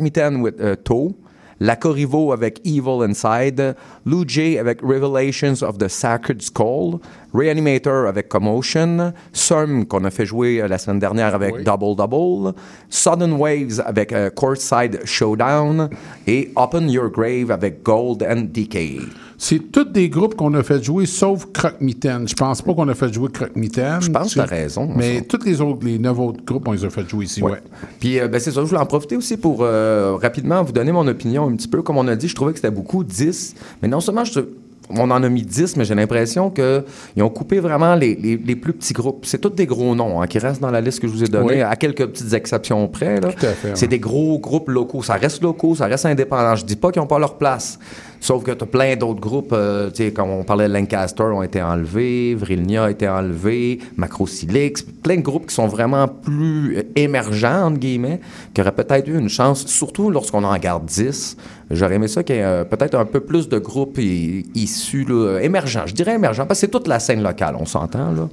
Mitten 0.00 0.36
with 0.42 0.56
Toe, 0.84 1.14
La 1.60 1.76
Corrivo 1.76 2.32
avec 2.32 2.60
Evil 2.64 3.02
Inside, 3.08 3.74
Lou 4.04 4.24
J 4.26 4.58
avec 4.58 4.80
Revelations 4.82 5.62
of 5.62 5.78
the 5.78 5.88
Sacred 5.88 6.42
Skull, 6.42 6.98
Reanimator 7.32 8.06
avec 8.06 8.28
Commotion, 8.28 9.12
Sum 9.32 9.86
qu'on 9.86 10.04
a 10.04 10.10
fait 10.10 10.26
jouer 10.26 10.60
euh, 10.60 10.68
la 10.68 10.78
semaine 10.78 10.98
dernière 10.98 11.34
avec 11.34 11.62
Double 11.62 11.96
Double, 11.96 12.54
Sudden 12.90 13.32
Waves 13.32 13.82
avec 13.84 14.12
euh, 14.12 14.30
Courtside 14.30 15.00
Showdown 15.04 15.88
et 16.26 16.50
Open 16.56 16.90
Your 16.90 17.10
Grave 17.10 17.50
avec 17.50 17.82
Gold 17.82 18.22
and 18.22 18.48
Decay. 18.52 18.98
C'est 19.38 19.58
tous 19.70 19.84
des 19.84 20.08
groupes 20.08 20.34
qu'on 20.34 20.54
a 20.54 20.62
fait 20.62 20.82
jouer, 20.82 21.04
sauf 21.04 21.46
Croque-Mitaine. 21.52 22.26
Je 22.26 22.34
pense 22.34 22.62
pas 22.62 22.72
qu'on 22.72 22.88
a 22.88 22.94
fait 22.94 23.12
jouer 23.12 23.28
Croque-Mitaine. 23.30 24.00
Je 24.00 24.10
pense 24.10 24.28
que 24.28 24.30
C'est- 24.30 24.36
t'as 24.40 24.46
raison, 24.46 24.88
Mais 24.96 25.20
tous 25.22 25.44
les 25.44 25.60
autres, 25.60 25.84
les 25.84 25.98
neuf 25.98 26.18
autres 26.18 26.42
groupes, 26.44 26.66
on 26.68 26.72
les 26.72 26.84
a 26.84 26.90
fait 26.90 27.06
jouer 27.08 27.26
ici, 27.26 27.42
ouais. 27.42 27.52
Ouais. 27.52 27.62
Puis, 28.00 28.18
euh, 28.18 28.28
ben, 28.28 28.40
c'est 28.40 28.50
ça, 28.50 28.60
je 28.62 28.66
voulais 28.66 28.80
en 28.80 28.86
profiter 28.86 29.16
aussi 29.16 29.36
pour 29.36 29.58
euh, 29.60 30.16
rapidement 30.20 30.62
vous 30.62 30.72
donner 30.72 30.90
mon 30.92 31.06
opinion 31.06 31.48
un 31.48 31.54
petit 31.54 31.68
peu. 31.68 31.82
Comme 31.82 31.98
on 31.98 32.08
a 32.08 32.16
dit, 32.16 32.28
je 32.28 32.34
trouvais 32.34 32.52
que 32.52 32.58
c'était 32.58 32.70
beaucoup, 32.70 33.04
10. 33.04 33.54
Mais 33.82 33.88
non 33.88 34.00
seulement 34.00 34.24
je, 34.24 34.40
on 34.88 35.10
en 35.10 35.22
a 35.22 35.28
mis 35.28 35.42
10, 35.42 35.76
mais 35.76 35.84
j'ai 35.84 35.94
l'impression 35.96 36.48
qu'ils 36.48 37.22
ont 37.22 37.28
coupé 37.28 37.58
vraiment 37.60 37.94
les, 37.94 38.14
les- 38.14 38.36
les 38.38 38.56
plus 38.56 38.72
petits 38.72 38.92
groupes. 38.94 39.26
C'est 39.26 39.38
tous 39.40 39.50
des 39.50 39.66
gros 39.66 39.94
noms 39.94 40.22
hein, 40.22 40.26
qui 40.28 40.38
restent 40.38 40.62
dans 40.62 40.70
la 40.70 40.80
liste 40.80 41.00
que 41.00 41.08
je 41.08 41.12
vous 41.12 41.24
ai 41.24 41.28
donnée, 41.28 41.56
Oui. 41.56 41.60
à 41.60 41.74
quelques 41.76 42.06
petites 42.06 42.32
exceptions 42.32 42.86
près. 42.88 43.20
là. 43.20 43.32
Tout 43.32 43.44
à 43.46 43.50
fait, 43.50 43.72
C'est 43.76 43.88
des 43.88 43.98
gros 43.98 44.38
groupes 44.38 44.68
locaux. 44.70 45.02
Ça 45.02 45.14
reste 45.14 45.42
locaux, 45.42 45.74
ça 45.74 45.86
reste 45.86 46.06
indépendant. 46.06 46.54
Je 46.54 46.64
dis 46.64 46.76
pas 46.76 46.90
qu'ils 46.90 47.02
n'ont 47.02 47.08
pas 47.08 47.18
leur 47.18 47.36
place. 47.36 47.78
Sauf 48.20 48.42
que 48.42 48.50
tu 48.52 48.64
as 48.64 48.66
plein 48.66 48.96
d'autres 48.96 49.20
groupes, 49.20 49.52
euh, 49.52 49.90
tu 49.90 50.04
sais, 50.04 50.12
comme 50.12 50.30
on 50.30 50.44
parlait 50.44 50.68
de 50.68 50.72
Lancaster, 50.72 51.22
ont 51.24 51.42
été 51.42 51.62
enlevés, 51.62 52.34
Vrilnia 52.34 52.84
a 52.84 52.90
été 52.90 53.08
enlevé, 53.08 53.80
Macrosilix, 53.96 54.82
plein 54.82 55.16
de 55.16 55.20
groupes 55.20 55.46
qui 55.46 55.54
sont 55.54 55.66
vraiment 55.66 56.08
plus 56.08 56.82
émergents, 56.96 57.66
entre 57.66 57.78
guillemets, 57.78 58.20
qui 58.54 58.60
auraient 58.60 58.72
peut-être 58.72 59.08
eu 59.08 59.18
une 59.18 59.28
chance, 59.28 59.66
surtout 59.66 60.10
lorsqu'on 60.10 60.44
en 60.44 60.56
garde 60.58 60.86
10. 60.86 61.36
J'aurais 61.70 61.96
aimé 61.96 62.08
ça 62.08 62.22
qu'il 62.22 62.36
y 62.36 62.38
ait 62.38 62.44
euh, 62.44 62.64
peut-être 62.64 62.94
un 62.94 63.04
peu 63.04 63.20
plus 63.20 63.48
de 63.48 63.58
groupes 63.58 63.98
issus, 63.98 65.06
émergents. 65.40 65.86
Je 65.86 65.94
dirais 65.94 66.14
émergents, 66.14 66.46
parce 66.46 66.60
que 66.60 66.66
c'est 66.66 66.70
toute 66.70 66.88
la 66.88 67.00
scène 67.00 67.22
locale, 67.22 67.56
on 67.58 67.66
s'entend, 67.66 68.12
là. 68.12 68.28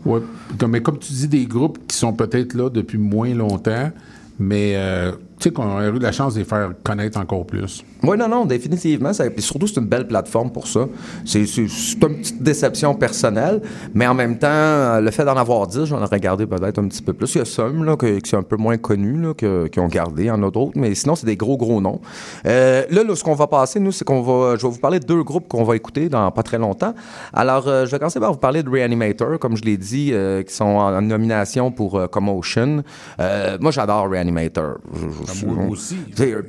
Comme, 0.57 0.71
mais 0.71 0.81
comme 0.81 0.97
tu 0.97 1.11
dis, 1.13 1.27
des 1.27 1.45
groupes 1.45 1.79
qui 1.88 1.97
sont 1.97 2.13
peut-être 2.13 2.53
là 2.53 2.69
depuis 2.69 2.97
moins 2.97 3.34
longtemps, 3.34 3.91
mais 4.39 4.73
euh, 4.75 5.11
qu'on 5.51 5.77
a 5.77 5.87
eu 5.87 5.99
la 5.99 6.11
chance 6.11 6.33
de 6.35 6.39
les 6.39 6.45
faire 6.45 6.71
connaître 6.83 7.19
encore 7.19 7.45
plus. 7.45 7.83
Oui, 8.03 8.17
non, 8.17 8.27
non, 8.27 8.45
définitivement. 8.45 9.13
Ça, 9.13 9.29
puis 9.29 9.41
surtout, 9.41 9.67
c'est 9.67 9.79
une 9.79 9.87
belle 9.87 10.07
plateforme 10.07 10.51
pour 10.51 10.67
ça. 10.67 10.87
C'est 11.25 11.41
une 11.41 11.67
petite 11.97 12.43
déception 12.43 12.95
personnelle, 12.95 13.61
mais 13.93 14.05
en 14.07 14.13
même 14.13 14.37
temps, 14.37 14.99
le 14.99 15.09
fait 15.11 15.23
d'en 15.25 15.37
avoir 15.37 15.67
10, 15.67 15.85
j'en 15.85 16.01
aurais 16.01 16.19
gardé 16.19 16.45
peut-être 16.45 16.79
un 16.79 16.87
petit 16.87 17.01
peu 17.01 17.13
plus. 17.13 17.33
Il 17.35 17.37
y 17.39 17.41
a 17.41 17.45
Somme, 17.45 17.83
là, 17.83 17.95
qui 17.95 18.29
sont 18.29 18.37
un 18.37 18.43
peu 18.43 18.57
moins 18.57 18.77
connus, 18.77 19.21
là, 19.21 19.33
que- 19.33 19.67
qui 19.67 19.79
ont 19.79 19.87
gardé. 19.87 20.23
Il 20.23 20.27
y 20.27 20.31
en 20.31 20.43
a 20.43 20.51
d'autres, 20.51 20.73
mais 20.75 20.93
sinon, 20.95 21.15
c'est 21.15 21.25
des 21.25 21.37
gros, 21.37 21.57
gros 21.57 21.79
noms. 21.81 22.01
Euh, 22.45 22.83
là, 22.89 23.03
là, 23.03 23.15
ce 23.15 23.23
qu'on 23.23 23.35
va 23.35 23.47
passer, 23.47 23.79
nous, 23.79 23.91
c'est 23.91 24.05
qu'on 24.05 24.21
va... 24.21 24.55
Je 24.57 24.65
vais 24.65 24.71
vous 24.73 24.79
parler 24.79 24.99
de 24.99 25.05
deux 25.05 25.23
groupes 25.23 25.47
qu'on 25.47 25.63
va 25.63 25.75
écouter 25.75 26.09
dans 26.09 26.29
pas 26.31 26.43
très 26.43 26.57
longtemps. 26.57 26.93
Alors, 27.33 27.67
euh, 27.67 27.85
je 27.85 27.91
vais 27.91 27.99
commencer 27.99 28.19
par 28.19 28.31
vous 28.31 28.39
parler 28.39 28.63
de 28.63 28.69
Reanimator, 28.69 29.39
comme 29.39 29.55
je 29.55 29.63
l'ai 29.63 29.77
dit, 29.77 30.11
euh, 30.13 30.43
qui 30.43 30.53
sont 30.53 30.65
en, 30.65 31.01
nomination 31.01 31.71
pour 31.71 32.09
Commotion. 32.09 32.83
Moi, 33.19 33.71
j'adore 33.71 34.09
Reanimator. 34.09 34.77
Je 34.93 35.32
moi 35.45 35.65
aussi. 35.69 35.97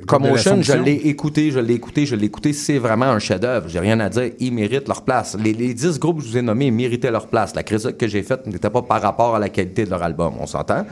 Commotion, 0.07 0.61
je 0.61 0.73
l'ai 0.73 0.93
écouté, 0.93 1.51
je 1.51 1.59
l'ai 1.59 1.73
écouté, 1.73 2.05
je 2.05 2.15
l'ai 2.15 2.25
écouté. 2.25 2.53
C'est 2.53 2.77
vraiment 2.77 3.05
un 3.05 3.19
chef-d'œuvre. 3.19 3.67
J'ai 3.67 3.79
rien 3.79 3.99
à 3.99 4.09
dire. 4.09 4.31
Ils 4.39 4.53
méritent 4.53 4.87
leur 4.87 5.03
place. 5.03 5.37
Les, 5.41 5.53
les 5.53 5.73
10 5.73 5.99
groupes 5.99 6.19
que 6.19 6.23
je 6.23 6.29
vous 6.29 6.37
ai 6.37 6.41
nommés, 6.41 6.67
ils 6.67 6.73
méritaient 6.73 7.11
leur 7.11 7.27
place. 7.27 7.55
La 7.55 7.63
critique 7.63 7.97
que 7.97 8.07
j'ai 8.07 8.23
faite 8.23 8.47
n'était 8.47 8.69
pas 8.69 8.81
par 8.81 9.01
rapport 9.01 9.35
à 9.35 9.39
la 9.39 9.49
qualité 9.49 9.85
de 9.85 9.89
leur 9.89 10.03
album. 10.03 10.33
On 10.39 10.45
s'entend? 10.45 10.85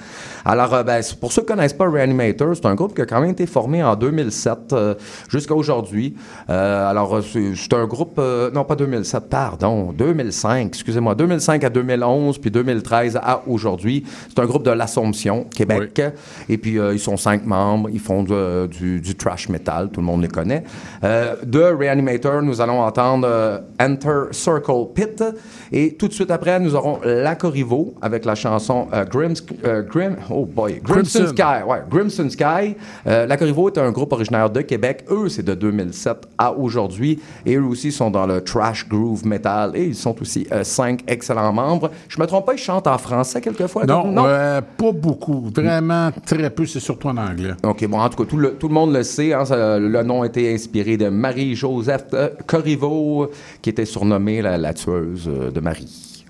Alors, 0.46 0.74
euh, 0.74 0.84
ben, 0.84 1.02
pour 1.20 1.32
ceux 1.32 1.42
qui 1.42 1.52
ne 1.52 1.56
connaissent 1.56 1.74
pas 1.74 1.90
Reanimator, 1.90 2.56
c'est 2.56 2.66
un 2.66 2.76
groupe 2.76 2.96
qui 2.96 3.02
a 3.02 3.06
quand 3.06 3.22
même 3.22 3.32
été 3.32 3.46
formé 3.46 3.84
en 3.84 3.96
2007 3.96 4.74
euh, 4.74 4.96
jusqu'à 5.30 5.56
aujourd'hui. 5.56 6.16
Euh, 6.50 6.90
alors, 6.90 7.20
c'est 7.24 7.74
un 7.74 7.86
groupe... 7.86 8.20
non, 8.54 8.64
pas 8.64 8.76
2007, 8.76 9.30
pardon. 9.30 9.92
2005, 9.94 10.68
excusez-moi. 10.68 11.16
2005 11.16 11.64
à 11.64 11.70
2011, 11.70 12.38
puis 12.38 12.52
2013 12.52 13.20
à 13.22 13.44
aujourd'hui. 13.48 14.04
C'est 14.30 14.40
un 14.40 14.46
groupe 14.46 14.64
de 14.64 14.72
l'Assomption, 14.72 15.46
Québec. 15.56 16.02
Et 16.50 16.58
puis, 16.58 16.78
ils 16.92 17.00
sont 17.00 17.18
cinq 17.18 17.46
membres. 17.46 17.73
Ils 17.92 18.00
font 18.00 18.24
de- 18.24 18.68
du, 18.68 19.00
du 19.02 19.16
trash 19.16 19.50
metal. 19.50 19.90
Tout 19.92 20.00
le 20.00 20.06
monde 20.06 20.22
les 20.22 20.28
connaît. 20.28 20.64
Euh, 21.04 21.36
de 21.46 21.62
Reanimator, 21.62 22.42
nous 22.42 22.62
allons 22.62 22.82
entendre 22.82 23.28
euh, 23.30 23.60
Enter 23.82 24.24
Circle 24.32 24.88
Pit. 24.94 25.24
Et 25.72 25.96
tout 25.96 26.08
de 26.08 26.14
suite 26.14 26.32
après, 26.32 26.60
nous 26.60 26.76
aurons 26.76 27.00
La 27.04 27.36
Corriveau 27.36 27.94
avec 28.02 28.26
la 28.26 28.36
chanson 28.36 28.88
euh, 28.94 29.06
Grim, 29.06 29.34
euh, 29.66 29.82
Grim- 29.84 30.16
oh 30.30 30.46
boy, 30.46 30.80
Grimson. 30.84 31.28
Sky. 31.28 31.64
Ouais, 31.68 31.80
Grimson 31.90 32.30
Sky. 32.30 32.76
Euh, 33.08 33.26
la 33.26 33.38
Corriveau 33.38 33.70
est 33.70 33.78
un 33.78 33.92
groupe 33.92 34.12
originaire 34.14 34.50
de 34.50 34.62
Québec. 34.62 35.06
Eux, 35.10 35.30
c'est 35.30 35.44
de 35.44 35.54
2007 35.54 36.18
à 36.38 36.54
aujourd'hui. 36.54 37.20
Et 37.46 37.56
eux 37.56 37.64
aussi 37.64 37.92
sont 37.92 38.12
dans 38.12 38.26
le 38.26 38.42
trash 38.42 38.88
groove 38.88 39.26
metal. 39.26 39.72
Et 39.76 39.86
ils 39.86 39.96
sont 39.96 40.16
aussi 40.22 40.48
euh, 40.52 40.64
cinq 40.64 41.02
excellents 41.08 41.54
membres. 41.54 41.92
Je 42.08 42.20
me 42.20 42.26
trompe 42.26 42.46
pas, 42.46 42.54
ils 42.54 42.58
chantent 42.60 42.88
en 42.88 42.98
français 42.98 43.42
quelquefois? 43.42 43.86
Non, 43.86 44.26
euh, 44.28 44.62
pas 44.78 44.92
beaucoup. 44.92 45.50
Vraiment 45.56 46.12
très 46.26 46.50
peu. 46.50 46.66
C'est 46.66 46.80
surtout 46.80 47.08
en 47.08 47.18
anglais. 47.18 47.52
OK, 47.66 47.88
bon, 47.88 48.00
en 48.00 48.10
tout 48.10 48.22
cas, 48.24 48.30
tout 48.30 48.38
le, 48.38 48.52
tout 48.56 48.68
le 48.68 48.74
monde 48.74 48.94
le 48.94 49.04
sait. 49.04 49.32
hein, 49.34 49.46
ça- 49.46 49.80
le 49.80 50.04
nom 50.04 50.22
a 50.24 50.26
été 50.26 50.54
inspiré 50.54 50.98
de 50.98 51.08
Marie-Joseph 51.08 52.06
euh, 52.14 52.30
Corriveau, 52.46 53.30
qui 53.62 53.70
était 53.70 53.86
surnommée 53.86 54.42
la, 54.42 54.58
la 54.58 54.74
tueuse 54.74 55.28
euh, 55.30 55.50
de 55.50 55.60
Marie. 55.62 56.26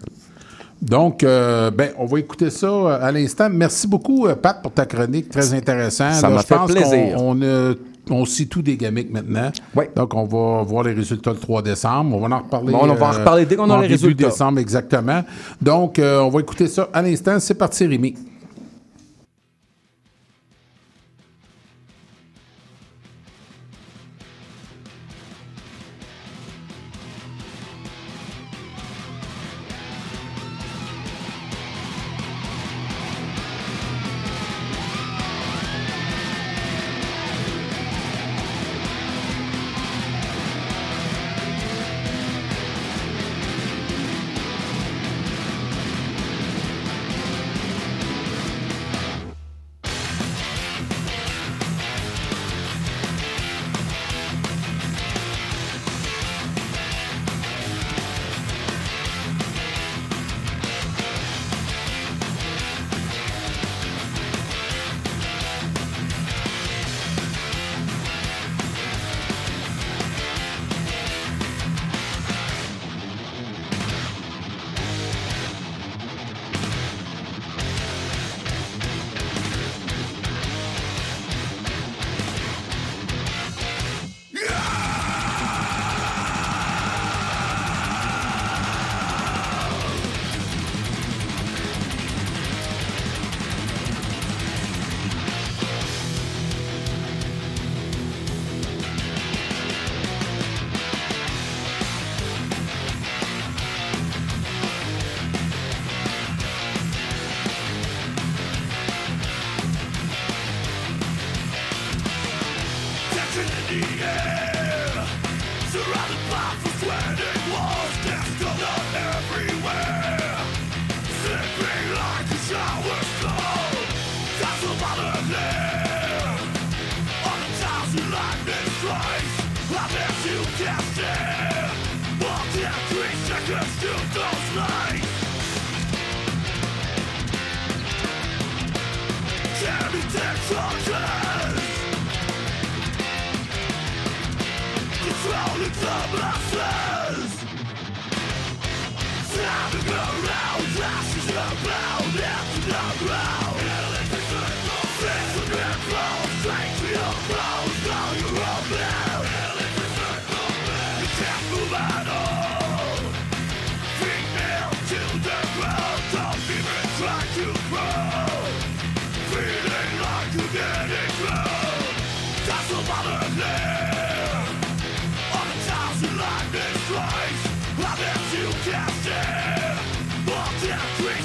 Donc, 0.81 1.23
euh, 1.23 1.71
ben, 1.71 1.91
on 1.97 2.05
va 2.05 2.19
écouter 2.19 2.49
ça 2.49 2.67
euh, 2.67 2.97
à 3.01 3.11
l'instant. 3.11 3.47
Merci 3.51 3.87
beaucoup, 3.87 4.27
euh, 4.27 4.35
Pat, 4.35 4.61
pour 4.61 4.71
ta 4.73 4.85
chronique. 4.85 5.29
Très 5.29 5.53
intéressant. 5.53 6.11
Ça 6.11 6.29
m'a 6.29 6.41
fait 6.43 6.55
pense 6.55 6.71
plaisir. 6.71 7.15
qu'on- 7.15 7.31
On, 7.31 7.41
euh, 7.41 7.73
on 8.09 8.25
sait 8.25 8.45
tout 8.45 8.61
des 8.61 8.75
gamiques 8.75 9.11
maintenant. 9.11 9.49
Donc, 9.95 10.13
on 10.13 10.25
va 10.25 10.61
voir 10.63 10.83
les 10.83 10.91
résultats 10.93 11.31
le 11.31 11.37
3 11.37 11.61
décembre. 11.61 12.17
On 12.17 12.27
va 12.27 12.35
en 12.35 12.39
reparler. 12.41 12.73
Bon, 12.73 12.79
on 12.83 12.93
va 12.95 13.07
en 13.07 13.11
reparler 13.11 13.45
dès 13.45 13.55
qu'on 13.55 13.69
a 13.69 13.75
en 13.75 13.79
les 13.79 13.87
début 13.87 14.01
résultats. 14.03 14.25
décembre, 14.27 14.59
exactement. 14.59 15.23
Donc, 15.61 15.97
euh, 15.99 16.19
on 16.19 16.29
va 16.29 16.41
écouter 16.41 16.67
ça 16.67 16.89
à 16.91 17.01
l'instant. 17.01 17.39
C'est 17.39 17.53
parti, 17.55 17.85
Rémi. 17.87 18.15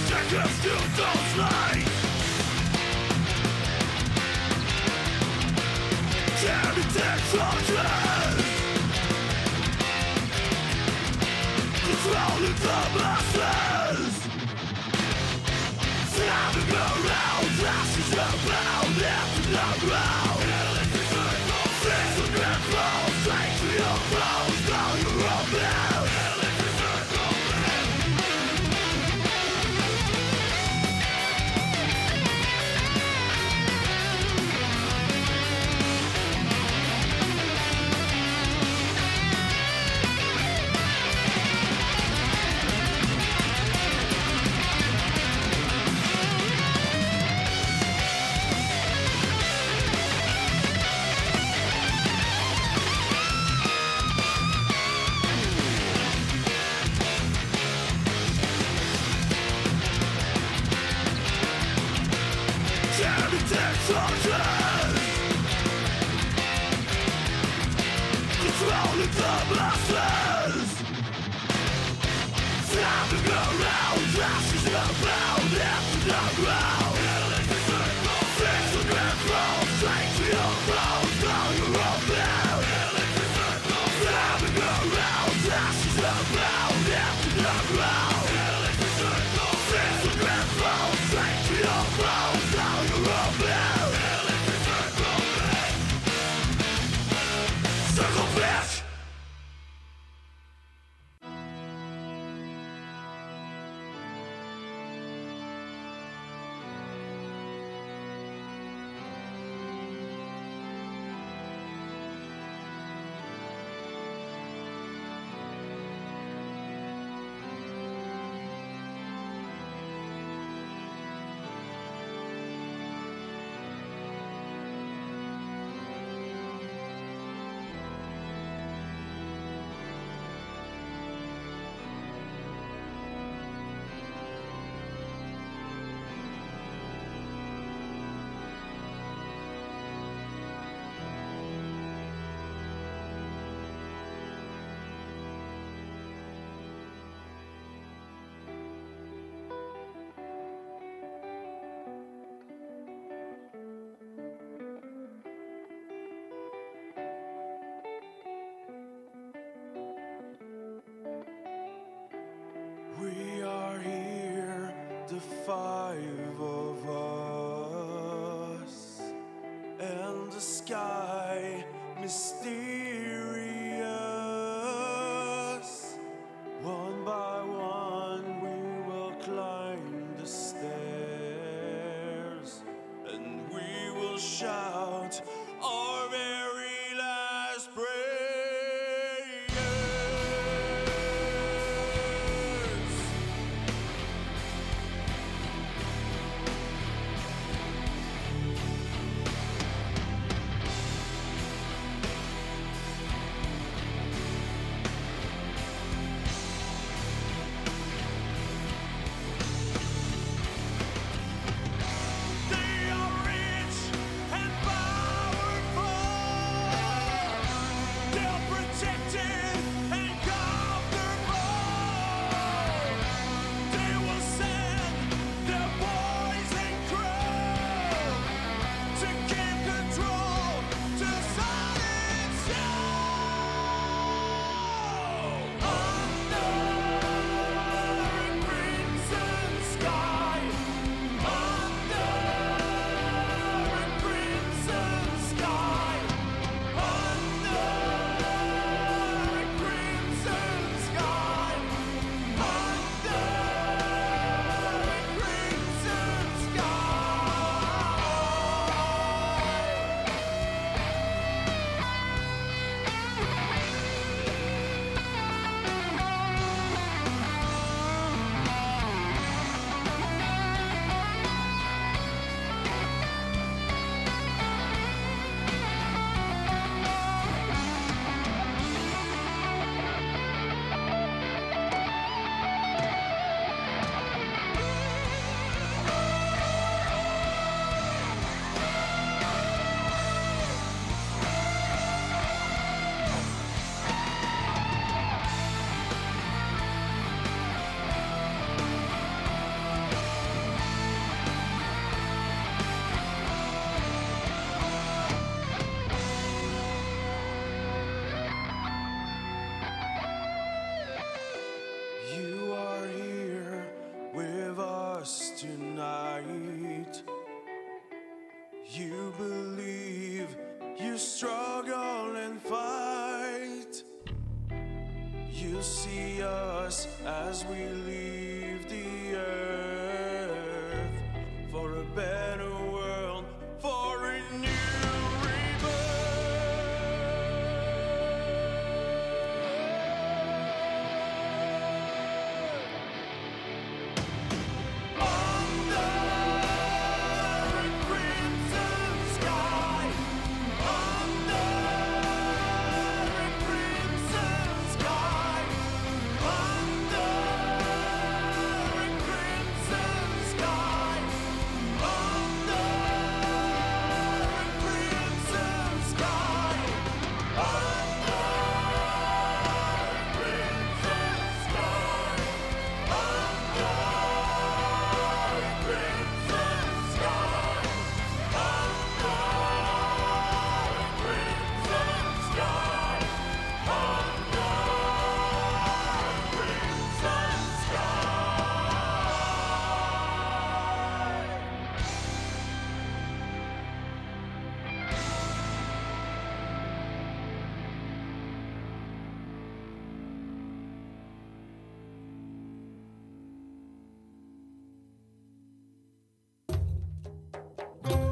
objectives 0.09 0.63
to 0.63 0.69
those 0.97 1.37
lights 1.37 1.99
Carry 6.41 6.85
their 6.97 7.19
torches 7.31 8.45
Controlling 11.85 12.57
the 12.65 12.79
masses 12.97 14.15
Slamming 16.13 16.73
around 16.73 17.53
ashes 17.67 18.13
about 18.13 18.88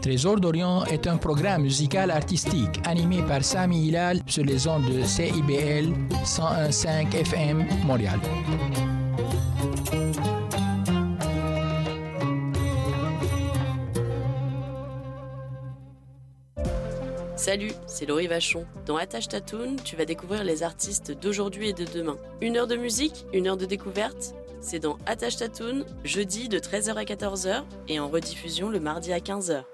Trésor 0.06 0.38
d'Orient 0.38 0.84
est 0.84 1.08
un 1.08 1.16
programme 1.16 1.62
musical 1.62 2.12
artistique 2.12 2.80
animé 2.84 3.22
par 3.26 3.42
Sami 3.42 3.88
Hilal 3.88 4.20
sur 4.28 4.44
les 4.44 4.68
ondes 4.68 4.88
de 4.88 5.02
CIBL 5.02 5.92
101.5 6.24 7.12
FM 7.12 7.66
Montréal. 7.84 8.20
Salut, 17.34 17.72
c'est 17.88 18.06
Laurie 18.06 18.28
Vachon. 18.28 18.64
Dans 18.86 18.96
Attache 18.96 19.26
Tatoon, 19.26 19.74
tu 19.82 19.96
vas 19.96 20.04
découvrir 20.04 20.44
les 20.44 20.62
artistes 20.62 21.10
d'aujourd'hui 21.20 21.70
et 21.70 21.72
de 21.72 21.84
demain. 21.84 22.16
Une 22.40 22.56
heure 22.58 22.68
de 22.68 22.76
musique, 22.76 23.26
une 23.32 23.48
heure 23.48 23.56
de 23.56 23.66
découverte. 23.66 24.36
C'est 24.60 24.78
dans 24.78 24.98
Attache 25.06 25.38
Tatoon, 25.38 25.84
jeudi 26.04 26.48
de 26.48 26.60
13h 26.60 26.94
à 26.94 27.02
14h 27.02 27.64
et 27.88 27.98
en 27.98 28.06
rediffusion 28.06 28.70
le 28.70 28.78
mardi 28.78 29.12
à 29.12 29.18
15h. 29.18 29.64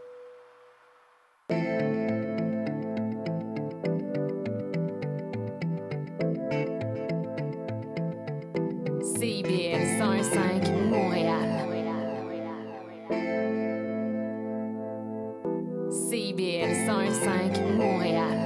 CIBL 16.12 16.74
105 16.86 17.78
Montréal. 17.78 18.36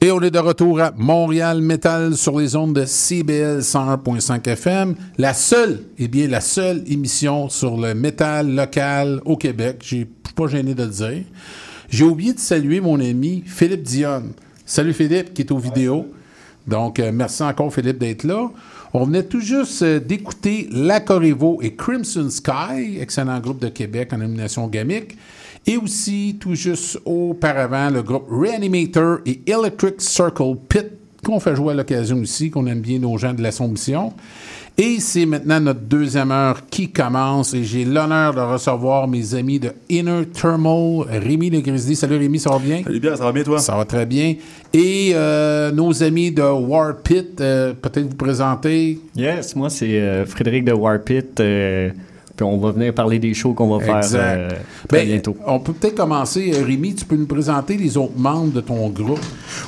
Et 0.00 0.10
on 0.10 0.20
est 0.20 0.32
de 0.32 0.38
retour 0.40 0.80
à 0.80 0.90
Montréal 0.96 1.60
Metal 1.60 2.16
sur 2.16 2.40
les 2.40 2.56
ondes 2.56 2.74
de 2.74 2.84
CBL 2.84 3.60
101.5 3.60 4.48
FM. 4.48 4.96
La 5.16 5.32
seule, 5.32 5.84
eh 5.96 6.08
bien, 6.08 6.26
la 6.26 6.40
seule 6.40 6.82
émission 6.88 7.48
sur 7.48 7.76
le 7.76 7.94
métal 7.94 8.52
local 8.52 9.20
au 9.24 9.36
Québec. 9.36 9.76
Je 9.82 9.86
suis 9.86 10.04
pas 10.34 10.48
gêné 10.48 10.74
de 10.74 10.82
le 10.82 10.88
dire. 10.88 11.22
J'ai 11.88 12.04
oublié 12.04 12.32
de 12.32 12.40
saluer 12.40 12.80
mon 12.80 12.98
ami 12.98 13.44
Philippe 13.46 13.84
Dionne. 13.84 14.32
Salut 14.64 14.92
Philippe, 14.92 15.34
qui 15.34 15.42
est 15.42 15.52
aux 15.52 15.58
vidéos. 15.58 16.08
Donc, 16.66 16.98
euh, 16.98 17.12
merci 17.14 17.44
encore 17.44 17.72
Philippe 17.72 17.98
d'être 17.98 18.24
là. 18.24 18.50
On 18.92 19.04
venait 19.04 19.22
tout 19.22 19.40
juste 19.40 19.82
euh, 19.82 20.00
d'écouter 20.00 20.68
La 20.72 20.96
et 21.62 21.74
Crimson 21.76 22.28
Sky, 22.28 22.98
excellent 23.00 23.38
groupe 23.38 23.60
de 23.60 23.68
Québec 23.68 24.12
en 24.12 24.18
nomination 24.18 24.66
gamique. 24.66 25.16
Et 25.68 25.76
aussi, 25.76 26.36
tout 26.38 26.54
juste 26.54 27.00
auparavant, 27.04 27.90
le 27.90 28.02
groupe 28.02 28.28
Reanimator 28.30 29.18
et 29.26 29.40
Electric 29.46 30.00
Circle 30.00 30.54
Pit, 30.68 30.86
qu'on 31.24 31.40
fait 31.40 31.56
jouer 31.56 31.72
à 31.72 31.76
l'occasion 31.76 32.18
aussi, 32.18 32.50
qu'on 32.50 32.66
aime 32.66 32.80
bien 32.80 33.00
nos 33.00 33.18
gens 33.18 33.34
de 33.34 33.42
l'Assomption. 33.42 34.12
Et 34.78 35.00
c'est 35.00 35.26
maintenant 35.26 35.58
notre 35.58 35.80
deuxième 35.80 36.30
heure 36.30 36.60
qui 36.70 36.90
commence 36.90 37.54
et 37.54 37.64
j'ai 37.64 37.84
l'honneur 37.84 38.34
de 38.34 38.40
recevoir 38.40 39.08
mes 39.08 39.34
amis 39.34 39.58
de 39.58 39.72
Inner 39.88 40.26
Thermal, 40.26 41.06
Rémi 41.08 41.48
Le 41.48 41.62
Grizzly. 41.62 41.96
Salut 41.96 42.18
Rémi, 42.18 42.38
ça 42.38 42.50
va 42.50 42.58
bien? 42.58 42.82
Salut 42.84 43.00
bien, 43.00 43.16
ça 43.16 43.24
va 43.24 43.32
bien 43.32 43.42
toi? 43.42 43.58
Ça 43.58 43.74
va 43.74 43.86
très 43.86 44.04
bien. 44.04 44.34
Et 44.74 45.12
euh, 45.14 45.72
nos 45.72 46.02
amis 46.02 46.30
de 46.30 46.42
War 46.42 46.98
Pit, 46.98 47.40
euh, 47.40 47.72
peut-être 47.72 48.06
vous 48.06 48.16
présenter? 48.16 49.00
Yes, 49.16 49.56
moi 49.56 49.70
c'est 49.70 49.98
euh, 49.98 50.26
Frédéric 50.26 50.64
de 50.64 50.72
Warpit. 50.72 51.24
Puis 52.36 52.44
on 52.44 52.58
va 52.58 52.70
venir 52.72 52.92
parler 52.92 53.18
des 53.18 53.32
shows 53.34 53.54
qu'on 53.54 53.76
va 53.78 53.84
faire 53.84 54.00
euh, 54.14 54.48
très 54.88 54.98
Ben, 55.00 55.06
bientôt. 55.06 55.36
On 55.46 55.58
peut 55.58 55.72
peut-être 55.72 55.94
commencer. 55.96 56.52
Euh, 56.54 56.64
Rémi, 56.64 56.94
tu 56.94 57.04
peux 57.04 57.16
nous 57.16 57.26
présenter 57.26 57.76
les 57.76 57.96
autres 57.96 58.18
membres 58.18 58.52
de 58.52 58.60
ton 58.60 58.88
groupe? 58.90 59.20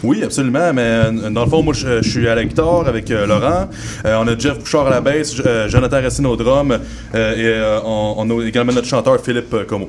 Oui, 0.04 0.22
absolument. 0.22 0.72
Mais 0.74 0.82
euh, 0.82 1.30
dans 1.30 1.44
le 1.44 1.50
fond, 1.50 1.62
moi, 1.62 1.72
je, 1.74 2.02
je 2.02 2.08
suis 2.10 2.28
à 2.28 2.34
la 2.34 2.44
guitare 2.44 2.86
avec 2.86 3.10
euh, 3.10 3.26
Laurent. 3.26 3.68
Euh, 4.04 4.18
on 4.22 4.28
a 4.28 4.38
Jeff 4.38 4.58
Bouchard 4.58 4.86
à 4.86 4.90
la 4.90 5.00
basse, 5.00 5.34
euh, 5.44 5.68
Jonathan 5.68 6.02
Racine 6.02 6.26
au 6.26 6.36
drum. 6.36 6.72
euh, 6.72 7.34
et 7.34 7.44
euh, 7.46 7.80
on, 7.84 8.14
on 8.18 8.38
a 8.40 8.44
également 8.46 8.72
notre 8.72 8.86
chanteur 8.86 9.18
Philippe 9.20 9.54
Como. 9.66 9.88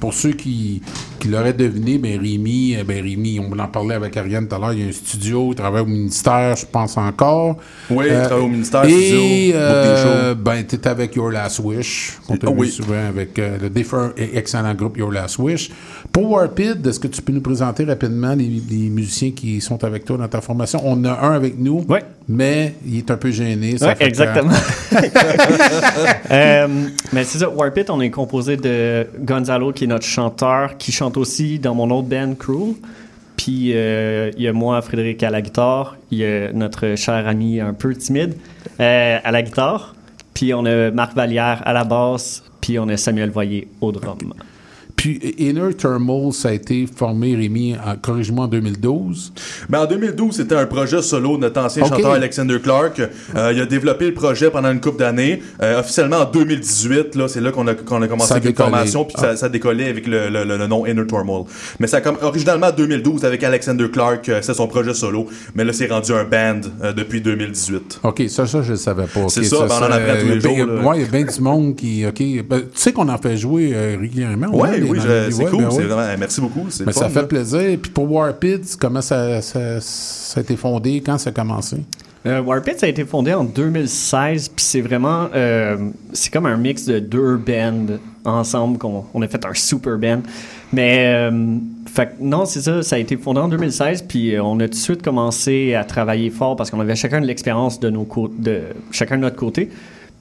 Pour 0.00 0.12
ceux 0.14 0.32
qui, 0.32 0.82
qui 1.20 1.28
l'auraient 1.28 1.52
deviné, 1.52 1.98
ben 1.98 2.18
Rémi, 2.20 2.74
euh, 2.76 2.84
ben 2.84 3.02
Rémi, 3.02 3.38
on 3.38 3.56
en 3.58 3.68
parlait 3.68 3.94
avec 3.94 4.16
Ariane 4.16 4.48
tout 4.48 4.56
à 4.56 4.58
l'heure, 4.58 4.72
il 4.72 4.80
y 4.80 4.84
a 4.84 4.88
un 4.88 4.92
studio, 4.92 5.48
il 5.52 5.54
travaille 5.54 5.82
au 5.82 5.86
ministère, 5.86 6.56
je 6.56 6.64
pense 6.66 6.96
encore. 6.96 7.56
Oui, 7.90 8.06
il 8.08 8.22
travaille 8.22 8.44
au 8.44 8.48
ministère, 8.48 8.84
Et 8.84 8.90
studio, 8.90 9.20
euh, 9.56 10.34
ben, 10.34 10.64
tu 10.66 10.74
étais 10.76 10.88
avec 10.88 11.14
Your 11.14 11.30
Last 11.30 11.60
Wish. 11.60 12.18
On 12.28 12.36
t'a 12.36 12.48
Ah 12.48 12.50
vu 12.52 12.60
oui. 12.60 12.70
souvent 12.70 13.06
avec 13.08 13.38
euh, 13.38 13.58
le 13.60 13.70
défunt 13.70 14.12
et 14.16 14.36
excellent 14.38 14.74
groupe 14.74 14.96
Your 14.96 15.12
Last 15.12 15.38
Wish. 15.38 15.70
Pour 16.10 16.30
Warpid, 16.30 16.84
est-ce 16.86 16.98
que 16.98 17.08
tu 17.08 17.20
peux 17.22 17.32
nous 17.32 17.40
présenter 17.42 17.84
rapidement 17.84 18.34
les, 18.34 18.50
les 18.68 18.88
musiciens 18.88 19.30
qui 19.30 19.60
sont 19.60 19.84
avec 19.84 20.04
toi 20.06 20.16
dans 20.16 20.28
ta 20.28 20.40
formation? 20.40 20.80
On 20.82 21.04
a 21.04 21.12
un 21.24 21.32
avec 21.34 21.58
nous, 21.58 21.86
mais 22.28 22.74
il 22.86 22.98
est 22.98 23.10
un 23.10 23.16
peu 23.16 23.30
gêné. 23.30 23.76
ça 23.78 23.88
Ouais, 23.88 23.94
fait 23.94 24.04
que- 24.04 24.08
exactement. 24.08 24.52
Euh, 26.30 26.66
mais 27.12 27.24
c'est 27.24 27.38
ça, 27.38 27.48
Warpit, 27.48 27.84
on 27.88 28.00
est 28.00 28.10
composé 28.10 28.56
de 28.56 29.06
Gonzalo, 29.26 29.72
qui 29.72 29.84
est 29.84 29.88
notre 29.88 30.06
chanteur, 30.06 30.78
qui 30.78 30.92
chante 30.92 31.16
aussi 31.16 31.58
dans 31.58 31.74
mon 31.74 31.90
autre 31.90 32.08
band, 32.08 32.34
Cruel. 32.34 32.74
Puis 33.36 33.72
euh, 33.74 34.30
il 34.36 34.42
y 34.42 34.48
a 34.48 34.52
moi, 34.52 34.80
Frédéric, 34.80 35.22
à 35.22 35.30
la 35.30 35.42
guitare. 35.42 35.96
Il 36.10 36.18
y 36.18 36.24
a 36.24 36.52
notre 36.52 36.94
cher 36.96 37.26
ami 37.28 37.60
un 37.60 37.74
peu 37.74 37.94
timide 37.94 38.36
euh, 38.80 39.18
à 39.22 39.30
la 39.30 39.42
guitare. 39.42 39.94
Puis 40.32 40.54
on 40.54 40.64
a 40.64 40.90
Marc 40.90 41.14
Vallière 41.14 41.62
à 41.64 41.72
la 41.72 41.84
basse. 41.84 42.42
Puis 42.60 42.78
on 42.78 42.88
a 42.88 42.96
Samuel 42.96 43.30
Voyer 43.30 43.68
au 43.80 43.92
drum. 43.92 44.32
Puis 44.96 45.20
Inner 45.38 45.74
Thermal, 45.74 46.32
ça 46.32 46.48
a 46.48 46.52
été 46.52 46.86
formé, 46.86 47.36
Rémi, 47.36 47.74
en- 47.74 47.96
corrige-moi, 47.96 48.46
en 48.46 48.48
2012. 48.48 49.32
Ben, 49.68 49.80
en 49.80 49.86
2012, 49.86 50.34
c'était 50.36 50.54
un 50.56 50.66
projet 50.66 51.02
solo 51.02 51.36
de 51.36 51.42
notre 51.42 51.60
ancien 51.60 51.84
chanteur 51.84 52.12
Alexander 52.12 52.58
Clark. 52.60 53.00
Euh, 53.36 53.52
il 53.54 53.60
a 53.60 53.66
développé 53.66 54.06
le 54.06 54.14
projet 54.14 54.50
pendant 54.50 54.70
une 54.72 54.80
couple 54.80 54.98
d'années. 55.00 55.42
Euh, 55.62 55.80
officiellement 55.80 56.16
en 56.18 56.24
2018, 56.24 57.14
là, 57.14 57.28
c'est 57.28 57.40
là 57.40 57.52
qu'on 57.52 57.66
a, 57.66 57.74
qu'on 57.74 58.00
a 58.02 58.08
commencé 58.08 58.28
Ça 58.30 58.34
avec 58.36 58.50
une 58.50 58.56
formation, 58.56 59.04
puis 59.04 59.16
ça, 59.18 59.30
Ah. 59.32 59.36
ça 59.36 59.46
a 59.46 59.48
décollé 59.48 59.84
avec 59.84 60.06
le, 60.06 60.28
le- 60.30 60.44
le- 60.44 60.56
le 60.56 60.66
nom 60.66 60.86
Inner 60.86 61.06
Turmoil. 61.06 61.44
Mais 61.78 61.86
ça 61.86 62.00
comme 62.00 62.16
originalement 62.22 62.68
en 62.68 62.72
2012 62.72 63.24
avec 63.24 63.44
Alexander 63.44 63.88
Clark, 63.92 64.28
euh, 64.28 64.40
c'est 64.42 64.54
son 64.54 64.66
projet 64.66 64.94
solo. 64.94 65.26
Mais 65.54 65.64
là, 65.64 65.72
c'est 65.72 65.86
rendu 65.88 66.12
un 66.12 66.24
band 66.24 66.60
euh, 66.82 66.92
depuis 66.92 67.20
2018. 67.20 68.00
OK, 68.02 68.22
ça, 68.28 68.46
ça, 68.46 68.62
je 68.62 68.72
ne 68.72 68.76
savais 68.76 69.04
pas. 69.06 69.28
C'est 69.28 69.40
Ok, 69.40 69.46
ça, 69.46 69.66
ben, 69.66 69.74
on 69.80 69.84
en 69.84 69.92
apprend 69.92 70.14
tous 70.14 70.22
il 70.22 70.28
y 70.28 70.30
a 70.30 70.34
les 70.34 70.40
bien- 70.40 70.56
jours, 70.64 70.74
là. 70.74 70.82
ouais, 70.88 70.96
il 70.98 71.02
y 71.02 71.04
a 71.04 71.08
bien 71.08 71.24
du 71.24 71.40
monde 71.40 71.76
qui. 71.76 72.06
OK. 72.06 72.22
Ben, 72.48 72.60
tu 72.60 72.66
sais 72.74 72.92
qu'on 72.92 73.08
en 73.08 73.18
fait 73.18 73.36
jouer 73.36 73.72
euh, 73.74 73.96
régulièrement. 74.00 74.48
Ouais, 74.56 74.70
ouais, 74.70 74.85
oui, 74.90 74.98
je- 75.02 75.08
les- 75.08 75.30
c'est 75.32 75.44
ouais, 75.44 75.50
cool. 75.50 75.62
ben 75.64 75.70
c'est 75.70 75.82
vraiment, 75.84 76.16
merci 76.18 76.40
beaucoup. 76.40 76.66
C'est 76.70 76.80
Mais 76.86 76.92
le 76.92 76.98
ça 76.98 77.08
fait 77.08 77.20
là. 77.22 77.26
plaisir. 77.26 77.78
Puis 77.80 77.90
pour 77.90 78.10
Warpid, 78.10 78.62
comment 78.80 79.00
ça, 79.02 79.40
ça, 79.42 79.80
ça 79.80 80.40
a 80.40 80.42
été 80.42 80.56
fondé? 80.56 81.02
Quand 81.04 81.18
ça 81.18 81.30
a 81.30 81.32
commencé? 81.32 81.76
Euh, 82.26 82.40
Warpit, 82.42 82.72
ça 82.76 82.86
a 82.86 82.88
été 82.88 83.04
fondé 83.04 83.32
en 83.34 83.44
2016, 83.44 84.48
puis 84.48 84.64
c'est 84.64 84.80
vraiment, 84.80 85.28
euh, 85.34 85.76
c'est 86.12 86.32
comme 86.32 86.46
un 86.46 86.56
mix 86.56 86.84
de 86.84 86.98
deux 86.98 87.36
bands 87.36 87.86
ensemble 88.24 88.78
qu'on 88.78 89.04
on 89.14 89.22
a 89.22 89.28
fait 89.28 89.44
un 89.46 89.54
super 89.54 89.96
band. 89.96 90.22
Mais 90.72 91.04
euh, 91.30 91.56
fait 91.86 92.14
non, 92.20 92.44
c'est 92.44 92.60
ça, 92.62 92.82
ça 92.82 92.96
a 92.96 92.98
été 92.98 93.16
fondé 93.16 93.38
en 93.38 93.46
2016, 93.48 94.02
puis 94.08 94.34
on 94.40 94.58
a 94.58 94.64
tout 94.64 94.70
de 94.70 94.74
suite 94.74 95.02
commencé 95.02 95.74
à 95.74 95.84
travailler 95.84 96.30
fort 96.30 96.56
parce 96.56 96.70
qu'on 96.72 96.80
avait 96.80 96.96
chacun 96.96 97.20
de 97.20 97.26
l'expérience 97.26 97.78
de 97.78 97.90
nos 97.90 98.08
de 98.36 98.62
chacun 98.90 99.16
de 99.16 99.22
notre 99.22 99.36
côté. 99.36 99.70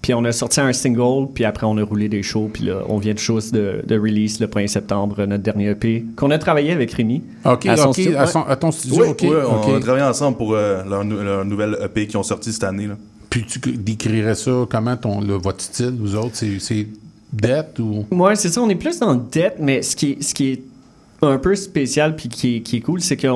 Puis 0.06 0.14
on 0.14 0.24
a 0.24 0.32
sorti 0.32 0.60
un 0.62 0.72
single, 0.72 1.30
puis 1.34 1.46
après 1.46 1.66
on 1.66 1.76
a 1.80 1.84
roulé 1.84 2.10
des 2.10 2.22
shows, 2.22 2.48
puis 2.54 2.66
là 2.66 2.84
on 2.88 3.00
vient 3.00 3.16
de 3.16 3.18
chose 3.18 3.52
de, 3.52 3.82
de 3.88 3.96
release 4.00 4.40
le 4.40 4.46
1er 4.46 4.68
septembre, 4.68 5.26
notre 5.26 5.42
dernier 5.42 5.70
EP, 5.72 6.06
qu'on 6.16 6.30
a 6.30 6.38
travaillé 6.38 6.74
avec 6.74 6.92
Rémi. 6.92 7.24
OK, 7.44 7.66
À 7.66 7.76
son 7.76 7.88
OK, 7.90 7.94
studio. 7.96 8.18
à, 8.20 8.28
son- 8.28 8.44
à 8.44 8.56
ton 8.56 8.70
studio, 8.70 9.04
Oui, 9.04 9.30
on 9.50 9.76
a 9.76 9.80
travaillé 9.80 10.06
ensemble 10.06 10.38
pour 10.38 10.54
euh, 10.54 10.84
leur, 10.88 11.04
nou- 11.04 11.24
leur 11.24 11.44
nouvelle 11.44 11.76
EP 11.84 12.06
qui 12.06 12.18
ont 12.18 12.22
sorti 12.22 12.54
cette 12.54 12.64
année. 12.66 12.86
Là. 12.86 12.98
Puis 13.32 13.46
tu 13.48 13.58
décrirais 13.58 14.36
ça 14.36 14.52
comment 14.70 14.96
ton, 14.96 15.22
le- 15.22 15.38
votre 15.38 15.62
style, 15.62 15.96
vous 16.00 16.16
autres? 16.16 16.34
C'est, 16.36 16.60
c'est 16.60 16.86
dette 17.34 17.80
ou? 17.80 18.06
Ouais, 18.12 18.36
c'est 18.36 18.50
ça. 18.50 18.62
On 18.62 18.70
est 18.70 18.76
plus 18.76 19.00
dans 19.00 19.16
dette, 19.16 19.56
mais 19.60 19.82
ce 19.82 19.96
qui 19.96 20.12
est, 20.12 20.22
ce 20.24 20.36
qui 20.36 20.52
est 20.52 20.62
un 21.24 21.40
peu 21.40 21.56
spécial 21.56 22.16
puis 22.16 22.30
qui 22.30 22.58
est, 22.58 22.60
qui 22.62 22.78
est 22.78 22.82
cool, 22.82 23.02
c'est 23.02 23.18
qu'on 23.18 23.30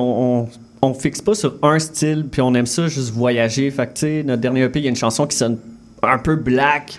on, 0.82 0.88
on 0.88 0.94
fixe 0.94 1.20
pas 1.20 1.34
sur 1.34 1.56
un 1.62 1.80
style 1.80 2.26
puis 2.30 2.40
on 2.42 2.54
aime 2.54 2.66
ça 2.66 2.86
juste 2.86 3.10
voyager. 3.12 3.68
Fait 3.72 3.88
que, 3.88 3.94
tu 3.94 4.00
sais, 4.02 4.22
notre 4.24 4.40
dernier 4.40 4.62
EP, 4.62 4.78
il 4.78 4.84
y 4.84 4.86
a 4.86 4.90
une 4.90 4.94
chanson 4.96 5.26
qui 5.26 5.36
sonne 5.36 5.58
un 6.02 6.18
peu 6.18 6.36
black. 6.36 6.98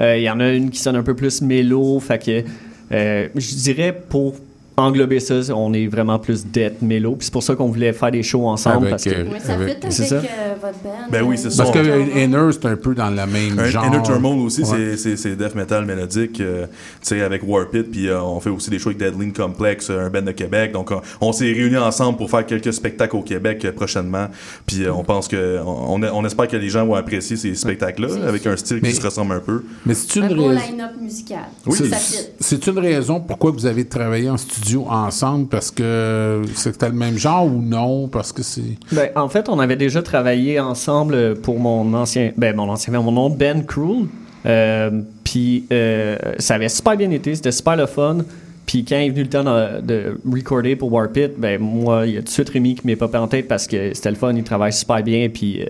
Euh, 0.00 0.16
Il 0.16 0.22
y 0.22 0.30
en 0.30 0.40
a 0.40 0.50
une 0.50 0.70
qui 0.70 0.78
sonne 0.78 0.96
un 0.96 1.02
peu 1.02 1.14
plus 1.14 1.42
mélo. 1.42 2.00
Fait 2.00 2.44
euh, 2.92 3.28
je 3.34 3.54
dirais 3.56 3.92
pour 4.08 4.36
englober 4.82 5.20
ça, 5.20 5.34
on 5.54 5.72
est 5.72 5.86
vraiment 5.86 6.18
plus 6.18 6.46
dette, 6.46 6.82
mélo. 6.82 7.12
Puis 7.16 7.26
c'est 7.26 7.32
pour 7.32 7.42
ça 7.42 7.54
qu'on 7.54 7.66
voulait 7.68 7.92
faire 7.92 8.10
des 8.10 8.22
shows 8.22 8.46
ensemble. 8.46 8.76
Avec, 8.88 8.90
parce 8.90 9.04
que, 9.04 9.10
euh, 9.10 9.24
Oui, 9.32 9.38
ça 9.42 9.54
avec- 9.54 9.68
fit 9.68 9.76
avec 9.82 9.92
C'est 9.92 10.04
ça? 10.04 10.14
euh, 10.16 10.20
votre 10.60 10.78
band. 10.82 10.90
Ben 11.10 11.22
oui, 11.22 11.38
c'est 11.38 11.50
ça. 11.50 11.64
Parce 11.64 11.76
que 11.76 12.18
Inner, 12.18 12.48
c'est 12.52 12.66
un 12.66 12.76
peu 12.76 12.94
dans 12.94 13.10
la 13.10 13.26
même 13.26 13.58
Un- 13.58 13.64
genre. 13.66 13.86
Inner 13.86 14.02
Turmoil 14.04 14.38
aussi, 14.40 14.62
Ouais. 14.62 14.96
c'est- 14.96 15.36
death 15.36 15.54
metal 15.54 15.84
mélodique, 15.84 16.40
euh, 16.40 16.66
tu 16.66 16.72
sais, 17.02 17.20
avec 17.22 17.42
Warpit, 17.46 17.82
puis 17.84 18.08
euh, 18.08 18.20
on 18.22 18.40
fait 18.40 18.50
aussi 18.50 18.70
des 18.70 18.78
shows 18.78 18.90
avec 18.90 18.98
Deadline 18.98 19.32
Complex, 19.32 19.88
euh, 19.90 20.06
un 20.06 20.10
band 20.10 20.22
de 20.22 20.32
Québec. 20.32 20.72
Donc, 20.72 20.90
on, 20.90 21.00
on 21.20 21.32
s'est 21.32 21.52
réunis 21.52 21.76
ensemble 21.76 22.18
pour 22.18 22.30
faire 22.30 22.44
quelques 22.46 22.72
spectacles 22.72 23.16
au 23.16 23.22
Québec 23.22 23.64
euh, 23.64 23.72
prochainement. 23.72 24.26
Puis 24.66 24.84
euh, 24.84 24.92
on 24.92 25.04
pense 25.04 25.28
que, 25.28 25.58
on, 25.64 26.24
espère 26.24 26.48
que 26.48 26.56
les 26.56 26.68
gens 26.68 26.86
vont 26.86 26.94
apprécier 26.94 27.36
ces 27.36 27.54
spectacles-là, 27.54 28.28
avec 28.28 28.46
un 28.46 28.56
style 28.56 28.80
Mais- 28.82 28.90
qui 28.90 28.96
se 28.96 29.02
ressemble 29.04 29.32
un 29.34 29.40
peu. 29.40 29.62
Mais 29.86 29.94
c'est 29.94 30.16
une 30.18 30.24
Un 30.24 30.34
beau 30.34 30.46
raison. 30.48 30.60
line-up 30.70 30.90
musical. 31.00 31.38
C'est- 31.70 31.88
Ça 31.88 31.96
fit. 31.96 32.16
C'est 32.40 32.66
une 32.66 32.78
raison 32.78 33.20
pourquoi 33.20 33.50
vous 33.50 33.66
avez 33.66 33.84
travaillé 33.84 34.30
en 34.30 34.36
studio 34.36 34.71
ensemble 34.78 35.48
parce 35.48 35.70
que 35.70 36.42
c'était 36.54 36.88
le 36.88 36.94
même 36.94 37.16
genre 37.18 37.46
ou 37.46 37.62
non? 37.62 38.08
Parce 38.08 38.32
que 38.32 38.42
c'est 38.42 38.76
Ben, 38.92 39.10
en 39.16 39.28
fait, 39.28 39.48
on 39.48 39.58
avait 39.58 39.76
déjà 39.76 40.02
travaillé 40.02 40.60
ensemble 40.60 41.34
pour 41.36 41.58
mon 41.58 41.92
ancien, 41.94 42.32
ben, 42.36 42.56
mon 42.56 42.68
ancien, 42.68 42.92
mon 43.00 43.12
nom, 43.12 43.30
Ben 43.30 43.64
Cruel. 43.64 44.06
Euh, 44.44 44.90
Puis 45.24 45.66
euh, 45.72 46.16
ça 46.38 46.54
avait 46.56 46.68
super 46.68 46.96
bien 46.96 47.10
été, 47.10 47.34
c'était 47.34 47.52
super 47.52 47.76
le 47.76 47.86
fun. 47.86 48.18
Puis 48.66 48.84
quand 48.84 48.96
est 48.96 49.10
venu 49.10 49.22
le 49.24 49.28
temps 49.28 49.44
de, 49.44 49.80
de 49.80 50.20
recorder 50.30 50.76
pour 50.76 50.92
Warpit, 50.92 51.28
ben 51.36 51.60
moi, 51.60 52.06
il 52.06 52.14
y 52.14 52.16
a 52.16 52.20
tout 52.20 52.26
de 52.26 52.30
suite 52.30 52.48
Rémi 52.48 52.74
qui 52.76 52.86
m'est 52.86 52.96
popé 52.96 53.18
en 53.18 53.26
tête 53.28 53.48
parce 53.48 53.66
que 53.66 53.92
c'était 53.94 54.10
le 54.10 54.16
fun, 54.16 54.32
il 54.34 54.44
travaille 54.44 54.72
super 54.72 55.02
bien. 55.02 55.28
Puis 55.28 55.62
euh, 55.62 55.66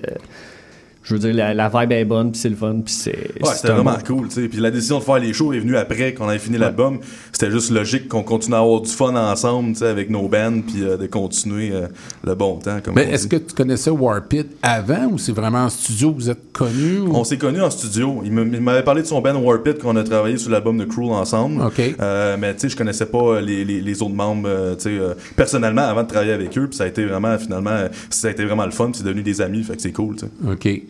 je 1.03 1.14
veux 1.14 1.20
dire, 1.20 1.34
la, 1.34 1.53
la 1.55 1.68
vibe 1.68 1.92
est 1.92 2.05
bonne, 2.05 2.30
puis 2.32 2.40
c'est 2.40 2.48
le 2.48 2.57
fun. 2.57 2.76
Puis 2.84 2.94
c'est. 2.94 3.11
Ouais, 3.42 3.55
c'était 3.55 3.72
vraiment 3.72 3.92
bon- 3.92 4.16
cool, 4.16 4.28
tu 4.28 4.34
sais. 4.42 4.48
Puis 4.48 4.59
la 4.59 4.70
décision 4.70 4.98
de 4.98 5.05
faire 5.05 5.18
les 5.18 5.32
shows 5.32 5.53
est 5.53 5.59
venue 5.59 5.76
après 5.76 6.14
qu'on 6.14 6.28
avait 6.28 6.38
fini 6.38 6.59
l'album. 6.59 6.98
C'était 7.32 7.50
juste 7.50 7.70
logique 7.70 8.09
qu'on 8.09 8.22
continue 8.22 8.55
à 8.55 8.59
avoir 8.61 8.80
du 8.80 8.90
fun 8.90 9.14
ensemble, 9.16 9.72
tu 9.72 9.78
sais, 9.80 9.86
avec 9.88 10.11
nos 10.11 10.28
bands, 10.28 10.61
puis 10.66 10.82
euh, 10.82 10.96
de 10.96 11.07
continuer 11.07 11.70
euh, 11.72 11.88
le 12.24 12.34
bon 12.34 12.57
temps. 12.57 12.78
Comme 12.84 12.94
Mais 12.94 13.11
est-ce 13.11 13.26
que 13.26 13.36
tu 13.36 13.55
connaissais 13.55 13.90
Warpit 13.90 14.46
avant 14.62 15.07
ou 15.12 15.18
c'est 15.18 15.32
vraiment 15.32 15.64
en 15.64 15.68
studio 15.70 16.12
que 16.12 16.16
vous 16.16 16.30
êtes 16.30 16.53
connus? 16.53 17.00
ou- 17.00 17.16
On 17.16 17.24
s'est 17.24 17.38
connus 17.38 17.62
en 17.62 17.70
studio. 17.70 18.22
Il 18.24 18.32
m'avait 18.32 18.84
parlé 18.84 19.03
de 19.03 19.07
son 19.07 19.20
band 19.20 19.34
Warpit 19.40 19.74
qu'on 19.74 19.96
a 19.96 20.05
travaillé 20.05 20.36
sur 20.36 20.50
l'album 20.50 20.78
de 20.78 20.84
Cruel 20.84 21.11
ensemble. 21.11 21.62
OK. 21.62 21.80
Euh, 22.00 22.36
mais 22.38 22.55
tu 22.55 22.61
sais, 22.61 22.68
je 22.68 22.76
connaissais 22.76 23.07
pas 23.07 23.40
les, 23.40 23.64
les, 23.64 23.80
les 23.80 24.03
autres 24.03 24.14
membres, 24.14 24.48
euh, 24.48 24.74
tu 24.76 24.82
sais, 24.84 24.90
euh, 24.90 25.14
personnellement 25.36 25.82
avant 25.82 26.03
de 26.05 26.09
travailler 26.09 26.32
avec 26.32 26.57
eux. 26.59 26.68
Puis 26.68 26.76
ça 26.76 26.84
a 26.84 26.86
été 26.86 27.05
vraiment, 27.05 27.36
finalement, 27.38 27.70
euh, 27.70 27.88
ça 28.11 28.28
a 28.28 28.30
été 28.30 28.44
vraiment 28.44 28.64
le 28.66 28.70
fun. 28.70 28.86
puis 28.86 28.98
C'est 28.98 29.05
devenu 29.05 29.22
des 29.22 29.40
amis, 29.40 29.62
fait 29.64 29.74
que 29.76 29.82
c'est 29.82 29.92
cool, 29.92 30.16
tu 30.16 30.26
sais. 30.26 30.50
OK. 30.53 30.82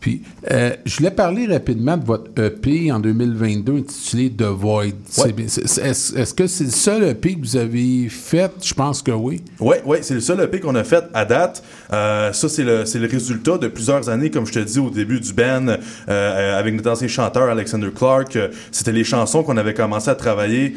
Puis, 0.00 0.22
euh, 0.50 0.70
je 0.86 0.96
voulais 0.96 1.10
parler 1.10 1.46
rapidement 1.46 1.96
de 1.96 2.04
votre 2.04 2.30
EP 2.42 2.90
en 2.90 2.98
2022 3.00 3.76
intitulé 3.76 4.30
The 4.30 4.44
Void. 4.44 4.94
Est-ce 5.18 6.34
que 6.34 6.46
c'est 6.46 6.64
le 6.64 6.70
seul 6.70 7.04
EP 7.04 7.34
que 7.34 7.40
vous 7.40 7.56
avez 7.56 8.08
fait? 8.08 8.50
Je 8.62 8.72
pense 8.74 9.02
que 9.02 9.10
oui. 9.12 9.42
Oui, 9.60 9.76
ouais, 9.84 9.98
c'est 10.02 10.14
le 10.14 10.20
seul 10.20 10.40
EP 10.40 10.58
qu'on 10.60 10.74
a 10.74 10.84
fait 10.84 11.04
à 11.12 11.24
date. 11.24 11.62
Euh, 11.92 12.32
ça, 12.32 12.48
c'est 12.48 12.64
le, 12.64 12.84
résultat 13.10 13.58
de 13.58 13.68
plusieurs 13.68 14.08
années, 14.08 14.30
comme 14.30 14.46
je 14.46 14.52
te 14.52 14.58
dis 14.60 14.78
au 14.78 14.90
début 14.90 15.20
du 15.20 15.32
band, 15.32 15.66
euh, 16.08 16.58
avec 16.58 16.74
notre 16.74 16.90
ancien 16.90 17.08
chanteur 17.08 17.48
Alexander 17.50 17.90
Clark. 17.94 18.38
C'était 18.72 18.92
les 18.92 19.04
chansons 19.04 19.42
qu'on 19.42 19.56
avait 19.56 19.74
commencé 19.74 20.08
à 20.08 20.14
travailler 20.14 20.76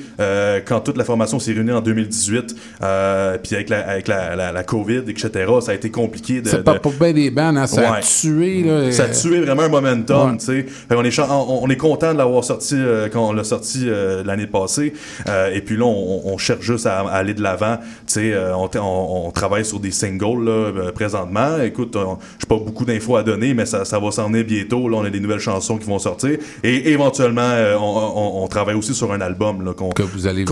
quand 0.66 0.82
toute 0.82 0.98
la 0.98 1.04
formation 1.06 1.40
s'est 1.40 1.54
réunie 1.54 1.72
en 1.72 1.82
2018. 1.82 2.56
Euh, 2.82 3.38
puis 3.42 3.56
avec, 3.56 3.70
la, 3.70 3.88
avec 3.88 4.08
la, 4.08 4.36
la, 4.36 4.52
la 4.52 4.64
COVID, 4.64 5.04
etc., 5.08 5.32
ça 5.62 5.72
a 5.72 5.76
été 5.76 5.90
compliqué 5.90 6.42
de... 6.42 6.50
C'est 6.50 6.58
de- 6.58 6.62
pas 6.62 6.80
pour 6.80 6.94
bien 6.94 7.14
des 7.14 7.30
bandes, 7.32 7.58
hein, 7.58 7.68
ça 7.68 7.96
a 7.96 8.02
tué. 8.02 8.64
Là, 8.64 8.92
Ça 8.92 9.13
tué 9.14 9.40
vraiment 9.42 9.64
un 9.64 9.70
momentum, 9.70 10.32
Ouais. 10.32 10.38
tu 10.38 10.46
sais. 10.46 10.66
Fait 10.90 10.96
qu'on 10.96 11.04
est, 11.04 11.20
on, 11.20 11.64
on 11.64 11.70
est 11.70 11.78
content 11.78 12.14
de 12.14 12.18
l'avoir 12.18 12.44
sorti 12.44 12.76
euh, 12.78 13.08
quand 13.12 13.30
on 13.30 13.34
l'a 13.34 13.44
sorti 13.44 13.84
euh, 13.86 14.24
l'année 14.24 14.48
passée. 14.48 14.94
Euh, 15.30 15.54
et 15.54 15.62
puis 15.62 15.78
là, 15.78 15.86
on, 15.86 16.22
on 16.26 16.38
cherche 16.38 16.62
juste 16.62 16.86
à, 16.86 17.00
à 17.02 17.12
aller 17.14 17.34
de 17.34 17.42
l'avant. 17.42 17.78
Tu 18.08 18.14
sais, 18.14 18.34
on, 18.56 18.70
on- 18.80 19.28
on 19.28 19.32
travaille 19.32 19.66
sur 19.66 19.80
des 19.80 19.92
singles 19.92 20.44
là, 20.46 20.72
présentement. 20.94 21.62
Écoute, 21.64 21.96
on- 21.96 22.18
j'ai 22.40 22.48
pas 22.48 22.58
beaucoup 22.58 22.86
d'infos 22.86 23.16
à 23.16 23.24
donner, 23.24 23.54
mais 23.54 23.66
ça, 23.66 23.86
ça 23.86 24.00
va 24.00 24.12
s'en 24.12 24.28
venir 24.28 24.44
bientôt. 24.46 24.88
Là, 24.90 24.98
on 24.98 25.06
a 25.06 25.10
des 25.10 25.20
nouvelles 25.20 25.40
chansons 25.40 25.78
qui 25.78 25.88
vont 25.88 26.00
sortir. 26.00 26.38
Et 26.64 26.92
éventuellement, 26.92 27.52
on, 27.80 28.40
on- 28.40 28.44
on 28.44 28.48
travaille 28.48 28.76
aussi 28.76 28.94
sur 28.94 29.12
un 29.14 29.22
album 29.22 29.74
qu'on 29.76 29.90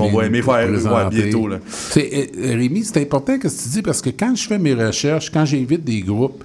venir 0.01 0.17
va 0.17 0.25
aimer 0.25 0.41
faire 0.41 0.69
ouais, 0.69 1.09
bientôt. 1.09 1.47
Là. 1.47 1.57
Rémi, 2.37 2.83
c'est 2.83 3.01
important 3.01 3.37
que 3.37 3.47
tu 3.47 3.69
dis 3.69 3.81
parce 3.81 4.01
que 4.01 4.09
quand 4.09 4.35
je 4.35 4.47
fais 4.47 4.57
mes 4.59 4.73
recherches, 4.73 5.29
quand 5.31 5.45
j'invite 5.45 5.83
des 5.83 6.01
groupes, 6.01 6.43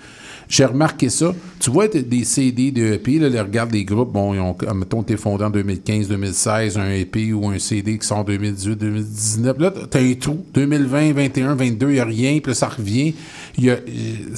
j'ai 0.48 0.64
remarqué 0.64 1.08
ça. 1.08 1.34
Tu 1.58 1.70
vois 1.70 1.88
des 1.88 2.24
CD 2.24 2.70
de 2.70 2.94
EP, 2.94 3.18
là, 3.18 3.28
les 3.28 3.40
regarde 3.40 3.72
les 3.72 3.84
groupes, 3.84 4.12
bon, 4.12 4.34
ils 4.34 4.40
ont, 4.40 4.56
mettons, 4.74 5.02
t'es 5.02 5.16
fondé 5.16 5.44
en 5.44 5.50
2015, 5.50 6.08
2016, 6.08 6.78
un 6.78 6.90
EP 6.90 7.32
ou 7.32 7.48
un 7.48 7.58
CD 7.58 7.98
qui 7.98 8.06
sort 8.06 8.18
en 8.18 8.24
2018, 8.24 8.76
2019. 8.76 9.58
Là, 9.58 9.72
t'as 9.90 10.00
un 10.00 10.14
trou. 10.14 10.44
2020, 10.54 11.12
21, 11.12 11.54
22, 11.54 11.88
il 11.88 11.92
n'y 11.94 11.98
a 11.98 12.04
rien, 12.04 12.38
puis 12.38 12.50
là, 12.50 12.54
ça 12.54 12.68
revient. 12.68 13.14
Il 13.58 13.64
y 13.64 13.70
a, 13.70 13.78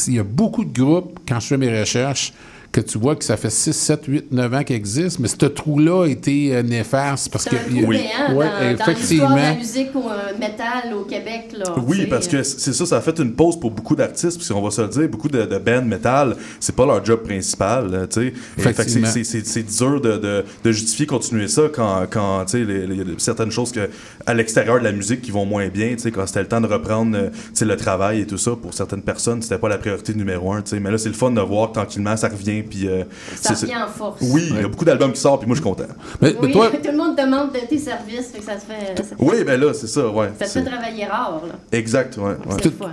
y 0.06 0.18
a 0.18 0.24
beaucoup 0.24 0.64
de 0.64 0.72
groupes, 0.72 1.18
quand 1.28 1.40
je 1.40 1.46
fais 1.48 1.58
mes 1.58 1.80
recherches, 1.80 2.32
que 2.70 2.80
tu 2.82 2.98
vois 2.98 3.16
que 3.16 3.24
ça 3.24 3.36
fait 3.38 3.50
6, 3.50 3.72
7, 3.72 4.04
8, 4.06 4.32
9 4.32 4.54
ans 4.54 4.62
qu'il 4.62 4.76
existe, 4.76 5.18
mais 5.20 5.28
ce 5.28 5.36
trou-là 5.46 6.04
a 6.04 6.06
été 6.06 6.54
euh, 6.54 6.62
néfaste 6.62 7.30
parce 7.32 7.46
que. 7.46 7.56
un 7.56 7.58
trou 7.60 7.86
béant 7.88 8.36
Ouais, 8.36 8.46
dans, 8.46 8.76
dans 8.84 8.92
effectivement. 8.92 9.30
de 9.30 9.34
la 9.36 9.54
musique 9.54 9.88
ou 9.94 10.04
un 10.08 10.38
métal 10.38 10.92
au 10.94 11.04
Québec. 11.04 11.48
Là, 11.56 11.74
Oui, 11.86 12.06
parce 12.06 12.28
que 12.28 12.42
c'est 12.42 12.74
ça, 12.74 12.84
ça 12.84 12.98
a 12.98 13.00
fait 13.00 13.18
une 13.20 13.32
pause 13.32 13.58
pour 13.58 13.70
beaucoup 13.70 13.96
d'artistes, 13.96 14.36
parce 14.36 14.48
qu'on 14.48 14.60
va 14.60 14.70
se 14.70 14.82
le 14.82 14.88
dire, 14.88 15.08
beaucoup 15.08 15.28
de, 15.28 15.44
de 15.46 15.58
bands 15.58 15.82
metal, 15.82 16.36
c'est 16.60 16.74
pas 16.76 16.84
leur 16.84 17.02
job 17.04 17.22
principal, 17.22 17.90
là, 17.90 18.06
tu 18.06 18.32
sais. 18.58 19.24
C'est- 19.24 19.78
dur 19.78 20.00
de, 20.00 20.16
de, 20.18 20.44
de 20.64 20.72
justifier 20.72 21.06
continuer 21.06 21.48
ça 21.48 21.62
quand, 21.74 22.06
quand 22.10 22.44
tu 22.44 22.52
sais, 22.52 22.64
les- 22.64 22.86
les- 22.86 22.94
il 22.94 22.98
y 22.98 23.00
a 23.02 23.14
certaines 23.18 23.50
choses 23.50 23.72
que, 23.72 23.88
à 24.26 24.34
l'extérieur 24.34 24.78
de 24.78 24.84
la 24.84 24.92
musique 24.92 25.22
qui 25.22 25.30
vont 25.30 25.44
moins 25.46 25.68
bien, 25.68 25.90
tu 25.92 26.00
sais, 26.00 26.10
quand 26.10 26.26
c'était 26.26 26.40
le 26.42 26.48
temps 26.48 26.60
de 26.60 26.66
reprendre, 26.66 27.16
euh, 27.16 27.30
tu 27.30 27.36
sais, 27.54 27.64
le 27.64 27.76
travail 27.76 28.20
et 28.20 28.26
tout 28.26 28.38
ça, 28.38 28.52
pour 28.60 28.74
certaines 28.74 29.02
personnes, 29.02 29.40
c'était 29.42 29.58
pas 29.58 29.68
la 29.68 29.78
priorité 29.78 30.14
numéro 30.14 30.52
un, 30.52 30.62
tu 30.62 30.70
sais. 30.70 30.80
Mais 30.80 30.90
là, 30.90 30.98
c'est 30.98 31.08
le 31.08 31.14
fun 31.14 31.30
de 31.30 31.40
voir 31.40 31.72
tranquillement, 31.72 32.16
ça 32.16 32.28
revient, 32.28 32.57
puis... 32.62 32.88
euh, 32.88 33.04
Ça 33.40 33.54
revient 33.54 33.76
en 33.76 33.88
force. 33.88 34.18
Oui, 34.22 34.48
il 34.50 34.56
y 34.56 34.64
a 34.64 34.68
beaucoup 34.68 34.84
d'albums 34.84 35.12
qui 35.12 35.20
sortent, 35.20 35.40
puis 35.40 35.48
moi, 35.48 35.56
je 35.56 35.60
suis 35.62 35.68
content. 35.70 35.84
Mais, 36.20 36.34
Oui, 36.42 36.52
tout 36.52 36.60
le 36.90 36.96
monde 36.96 37.16
demande 37.16 37.52
de 37.52 37.60
tes 37.68 37.78
services, 37.78 38.28
fait 38.32 38.38
que 38.38 38.44
ça 38.44 38.54
te 38.54 38.60
fait, 38.60 38.96
ça, 39.02 39.14
Oui, 39.18 39.44
ben 39.44 39.60
là, 39.60 39.72
c'est 39.74 39.86
ça, 39.86 40.06
ouais. 40.08 40.30
ça 40.38 40.44
te 40.46 40.50
fait 40.50 40.62
travailler 40.64 41.04
rare. 41.06 41.40
Là. 41.46 41.54
Exact, 41.78 42.16
ouais. 42.18 42.34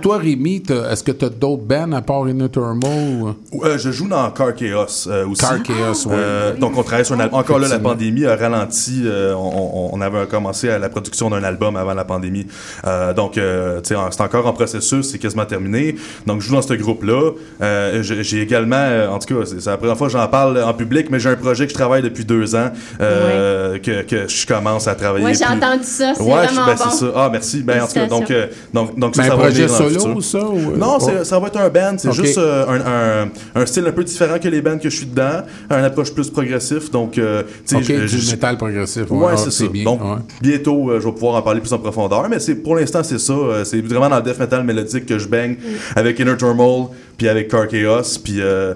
Toi, 0.02 0.18
Rémi, 0.18 0.62
est-ce 0.90 1.02
que 1.02 1.12
tu 1.12 1.24
as 1.24 1.28
d'autres 1.28 1.62
bands 1.62 1.92
à 1.92 2.02
part 2.02 2.28
Inner 2.28 2.48
ou- 2.56 3.64
Euh, 3.64 3.78
je 3.78 3.90
joue 3.90 4.08
dans 4.08 4.30
Car 4.30 4.54
Chaos 4.54 5.06
euh, 5.08 5.26
aussi. 5.26 5.40
Car 5.42 5.62
Chaos, 5.62 6.06
ouais. 6.06 6.14
Euh, 6.14 6.56
Donc 6.56 6.76
on 6.76 6.82
travaille 6.82 7.04
sur 7.04 7.14
un 7.14 7.20
album. 7.20 7.38
Encore 7.40 7.58
là, 7.58 7.68
la 7.68 7.78
pandémie 7.78 8.24
a 8.24 8.36
ralenti. 8.36 9.02
euh, 9.04 9.34
on, 9.36 10.00
avait 10.00 10.26
commencé 10.26 10.68
à 10.68 10.78
la 10.78 10.88
production 10.88 11.30
d'un 11.30 11.42
album 11.42 11.76
avant 11.76 11.94
la 11.94 12.04
pandémie. 12.04 12.46
Euh, 12.86 13.12
donc 13.12 13.38
euh, 13.38 13.80
tu 13.80 13.88
sais, 13.88 13.94
en- 13.96 14.10
c'est 14.10 14.20
encore 14.22 14.46
en 14.46 14.52
processus, 14.52 15.10
c'est 15.10 15.18
quasiment 15.18 15.46
terminé. 15.46 15.96
Donc 16.26 16.40
je 16.40 16.48
joue 16.48 16.54
dans 16.54 16.62
ce 16.62 16.74
groupe-là. 16.74 17.32
Euh, 17.62 18.02
j'ai 18.02 18.40
également, 18.42 18.86
en 19.10 19.18
tout 19.18 19.34
cas, 19.34 19.44
c'est 19.60 19.70
la 19.70 19.76
première 19.76 19.96
fois 19.96 20.06
que 20.08 20.12
j'en 20.12 20.26
parle 20.28 20.62
en 20.62 20.74
public, 20.74 21.08
mais 21.10 21.18
j'ai 21.20 21.30
un 21.30 21.36
projet 21.36 21.64
que 21.66 21.70
je 21.70 21.74
travaille 21.76 22.02
depuis 22.02 22.24
deux 22.24 22.54
ans 22.54 22.70
euh, 23.00 23.78
que, 23.78 24.02
que 24.02 24.28
je 24.28 24.46
commence 24.46 24.86
à 24.88 24.94
travailler. 24.94 25.24
Ouais, 25.24 25.34
j'ai 25.34 25.44
plus- 25.44 25.54
entendu 25.54 25.84
ça, 25.84 26.12
c'est 26.14 26.22
Ouais, 26.22 26.46
vraiment 26.46 26.66
ben, 26.66 26.74
bon. 26.74 26.84
c'est 26.90 26.96
ça. 26.98 27.12
Ah 27.14 27.28
merci. 27.30 27.62
Ben 27.62 27.82
en 27.82 27.86
tout 27.86 27.94
cas, 27.94 28.06
donc 28.06 28.30
euh, 28.30 28.46
donc 28.72 28.98
donc 28.98 29.14
ça, 29.16 29.22
Ben, 29.22 29.28
ça 29.28 29.34
un 29.34 29.36
va 29.36 29.42
projet 29.44 29.68
solo, 29.68 29.88
futur. 29.90 30.24
ça, 30.24 30.38
ou- 30.46 30.56
euh, 30.72 30.76
Non, 30.76 30.98
oh. 31.00 31.10
ça 31.24 31.38
va 31.38 31.46
être 31.48 31.58
un 31.60 31.68
band. 31.68 31.94
C'est 31.98 32.12
juste 32.12 32.38
euh, 32.38 32.66
un, 32.66 33.24
un, 33.56 33.62
un 33.62 33.66
style 33.66 33.86
un 33.86 33.92
peu 33.92 34.04
différent 34.04 34.38
que 34.38 34.48
les 34.48 34.62
bands 34.62 34.78
que 34.78 34.88
je 34.90 34.96
suis 34.96 35.06
dedans, 35.06 35.42
un 35.70 35.84
approche 35.84 36.12
plus 36.12 36.30
progressif. 36.30 36.90
Donc, 36.90 37.18
euh, 37.18 37.42
tu 37.66 37.82
sais, 37.84 38.06
du 38.06 38.30
métal 38.30 38.56
progressif. 38.56 39.10
Ouais, 39.10 39.36
c'est 39.36 39.50
ça. 39.50 39.66
bien. 39.68 39.84
Donc, 39.84 40.02
ouais. 40.02 40.18
bientôt, 40.40 40.90
euh, 40.90 41.00
je 41.00 41.06
vais 41.06 41.12
pouvoir 41.12 41.36
en 41.36 41.42
parler 41.42 41.60
plus 41.60 41.72
en 41.72 41.78
profondeur. 41.78 42.28
Mais 42.28 42.38
c'est 42.40 42.54
pour 42.56 42.76
l'instant, 42.76 43.02
c'est 43.02 43.18
ça. 43.18 43.34
C'est 43.64 43.80
vraiment 43.80 44.08
dans 44.08 44.16
le 44.16 44.22
death 44.22 44.38
metal 44.38 44.64
mélodique 44.64 45.06
que 45.06 45.18
je 45.18 45.28
baigne 45.28 45.56
avec 45.94 46.18
Inner 46.18 46.36
Turmoil, 46.36 46.88
puis 47.16 47.28
avec 47.28 47.48
Car 47.48 47.68
Chaos, 47.68 48.18
puis. 48.22 48.40
euh, 48.40 48.74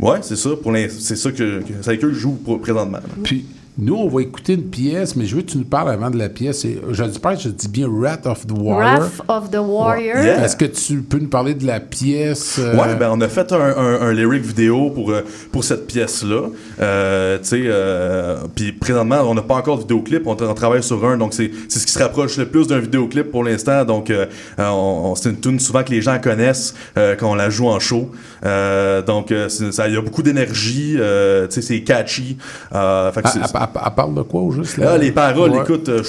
Ouais, 0.00 0.18
c'est 0.22 0.36
ça. 0.36 0.50
Pour 0.62 0.72
c'est 0.88 1.16
ça 1.16 1.30
que, 1.32 1.60
que 1.60 1.72
c'est 1.80 1.88
avec 1.88 2.00
que 2.00 2.12
je 2.12 2.18
joue 2.18 2.32
pour- 2.32 2.60
présentement. 2.60 3.00
Puis, 3.24 3.46
nous, 3.78 3.94
on 3.94 4.08
va 4.08 4.22
écouter 4.22 4.54
une 4.54 4.64
pièce, 4.64 5.14
mais 5.14 5.24
je 5.24 5.36
veux 5.36 5.42
que 5.42 5.50
tu 5.52 5.58
nous 5.58 5.64
parles 5.64 5.90
avant 5.90 6.10
de 6.10 6.18
la 6.18 6.28
pièce. 6.28 6.64
Et 6.64 6.80
J'espère 6.90 7.34
que 7.36 7.40
je 7.42 7.48
dis 7.48 7.68
bien 7.68 7.86
Wrath 7.88 8.26
of 8.26 8.46
the 8.46 8.52
Warrior. 8.52 9.00
Wrath 9.00 9.20
of 9.28 9.50
the 9.50 9.56
Warrior. 9.58 10.16
Yeah. 10.22 10.44
Est-ce 10.44 10.56
que 10.56 10.64
tu 10.64 11.00
peux 11.02 11.18
nous 11.18 11.28
parler 11.28 11.54
de 11.54 11.64
la 11.66 11.78
pièce? 11.80 12.58
euh, 12.58 12.74
Ouais, 12.76 12.94
ben 12.96 13.10
on 13.12 13.20
a 13.20 13.28
fait 13.28 13.52
un, 13.52 13.60
un, 13.60 14.00
un 14.00 14.12
lyric 14.12 14.42
vidéo 14.42 14.90
pour, 14.90 15.10
euh, 15.12 15.22
pour 15.52 15.62
cette 15.64 15.86
pièce-là. 15.86 16.48
Euh, 16.80 17.38
tu 17.38 17.44
sais, 17.44 17.62
euh, 17.66 18.38
puis 18.54 18.72
présentement, 18.72 19.20
on 19.24 19.34
n'a 19.34 19.42
pas 19.42 19.54
encore 19.56 19.76
de 19.76 19.82
vidéoclip, 19.82 20.26
on, 20.26 20.32
on 20.32 20.54
travaille 20.54 20.82
sur 20.82 21.04
un, 21.06 21.16
donc 21.16 21.32
c'est 21.34 21.50
c'est 21.68 21.78
ce 21.78 21.86
qui 21.86 21.92
se 21.92 21.98
rapproche 21.98 22.36
le 22.36 22.46
plus 22.46 22.66
d'un 22.66 22.78
vidéoclip 22.80 23.30
pour 23.30 23.44
l'instant. 23.44 23.84
Donc, 23.84 24.10
euh, 24.10 24.26
euh, 24.58 25.14
c'est 25.14 25.30
une 25.30 25.40
tune 25.40 25.60
souvent 25.60 25.82
que 25.84 25.90
les 25.90 26.02
gens 26.02 26.18
connaissent 26.18 26.74
euh, 26.96 27.14
quand 27.18 27.30
on 27.30 27.34
la 27.34 27.50
joue 27.50 27.68
en 27.68 27.78
show. 27.78 28.10
Euh, 28.44 29.02
donc, 29.02 29.30
euh, 29.32 29.48
il 29.60 29.94
y 29.94 29.96
a 29.96 30.00
beaucoup 30.00 30.22
d'énergie, 30.22 30.96
euh, 30.98 31.46
tu 31.46 31.54
sais, 31.54 31.62
c'est 31.62 31.80
catchy. 31.82 32.38
Euh, 32.74 33.12
fait 33.12 33.22
que 33.22 33.28
elle- 33.74 33.94
parle 33.94 34.14
de 34.14 34.22
quoi 34.22 34.40
au 34.42 34.50
juste? 34.52 34.76
là? 34.76 34.92
ah, 34.94 34.98
les 34.98 35.12
paroles, 35.12 35.50
Ouais. 35.50 35.60
écoute, 35.62 35.88
euh, 35.88 36.02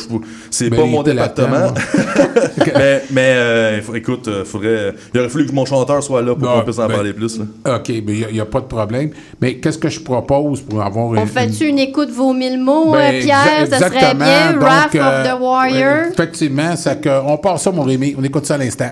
c'est 0.52 0.70
pas 0.70 0.86
mon 0.86 1.04
département. 1.04 1.74
mais 2.76 3.04
mais 3.12 3.34
euh, 3.36 3.80
écoute, 3.96 4.28
euh, 4.28 4.46
faudrait, 4.46 4.94
il 5.14 5.20
aurait 5.20 5.30
fallu 5.30 5.46
que 5.48 5.52
mon 5.54 5.66
chanteur 5.66 6.02
soit 6.04 6.22
là 6.22 6.36
pour 6.36 6.48
qu'on 6.52 6.62
puisse 6.62 6.80
en 6.80 6.88
ben, 6.88 6.96
parler 6.96 7.14
plus. 7.14 7.40
Là. 7.40 7.76
OK, 7.76 7.90
mais 7.90 8.14
il 8.30 8.34
n'y 8.34 8.40
a, 8.40 8.46
pas 8.46 8.60
de 8.62 8.66
problème. 8.66 9.12
Mais 9.42 9.56
qu'est-ce 9.58 9.78
que 9.78 9.90
je 9.90 10.00
propose 10.00 10.62
pour 10.62 10.82
avoir 10.82 11.08
On 11.08 11.16
une... 11.16 11.28
fait-tu 11.28 11.66
une 11.68 11.80
écoute 11.80 12.10
vaut 12.10 12.34
mille 12.34 12.60
mots, 12.60 12.92
Ben, 12.92 13.16
euh, 13.16 13.22
Pierre? 13.22 13.66
exa- 13.66 13.70
Ça 13.70 13.78
serait 13.78 13.96
exactement. 13.96 14.26
bien. 14.26 14.54
Donc, 14.54 14.62
Wrath 14.62 14.96
euh, 14.96 15.22
of 15.24 15.28
the 15.38 15.42
Warrior. 15.42 15.96
effectivement, 16.12 16.76
ça 16.76 16.96
que, 16.96 17.10
on 17.26 17.38
part 17.38 17.60
ça, 17.60 17.72
mon 17.72 17.84
Rémi. 17.84 18.16
On 18.18 18.24
écoute 18.24 18.46
ça 18.46 18.56
à 18.56 18.58
l'instant. 18.58 18.92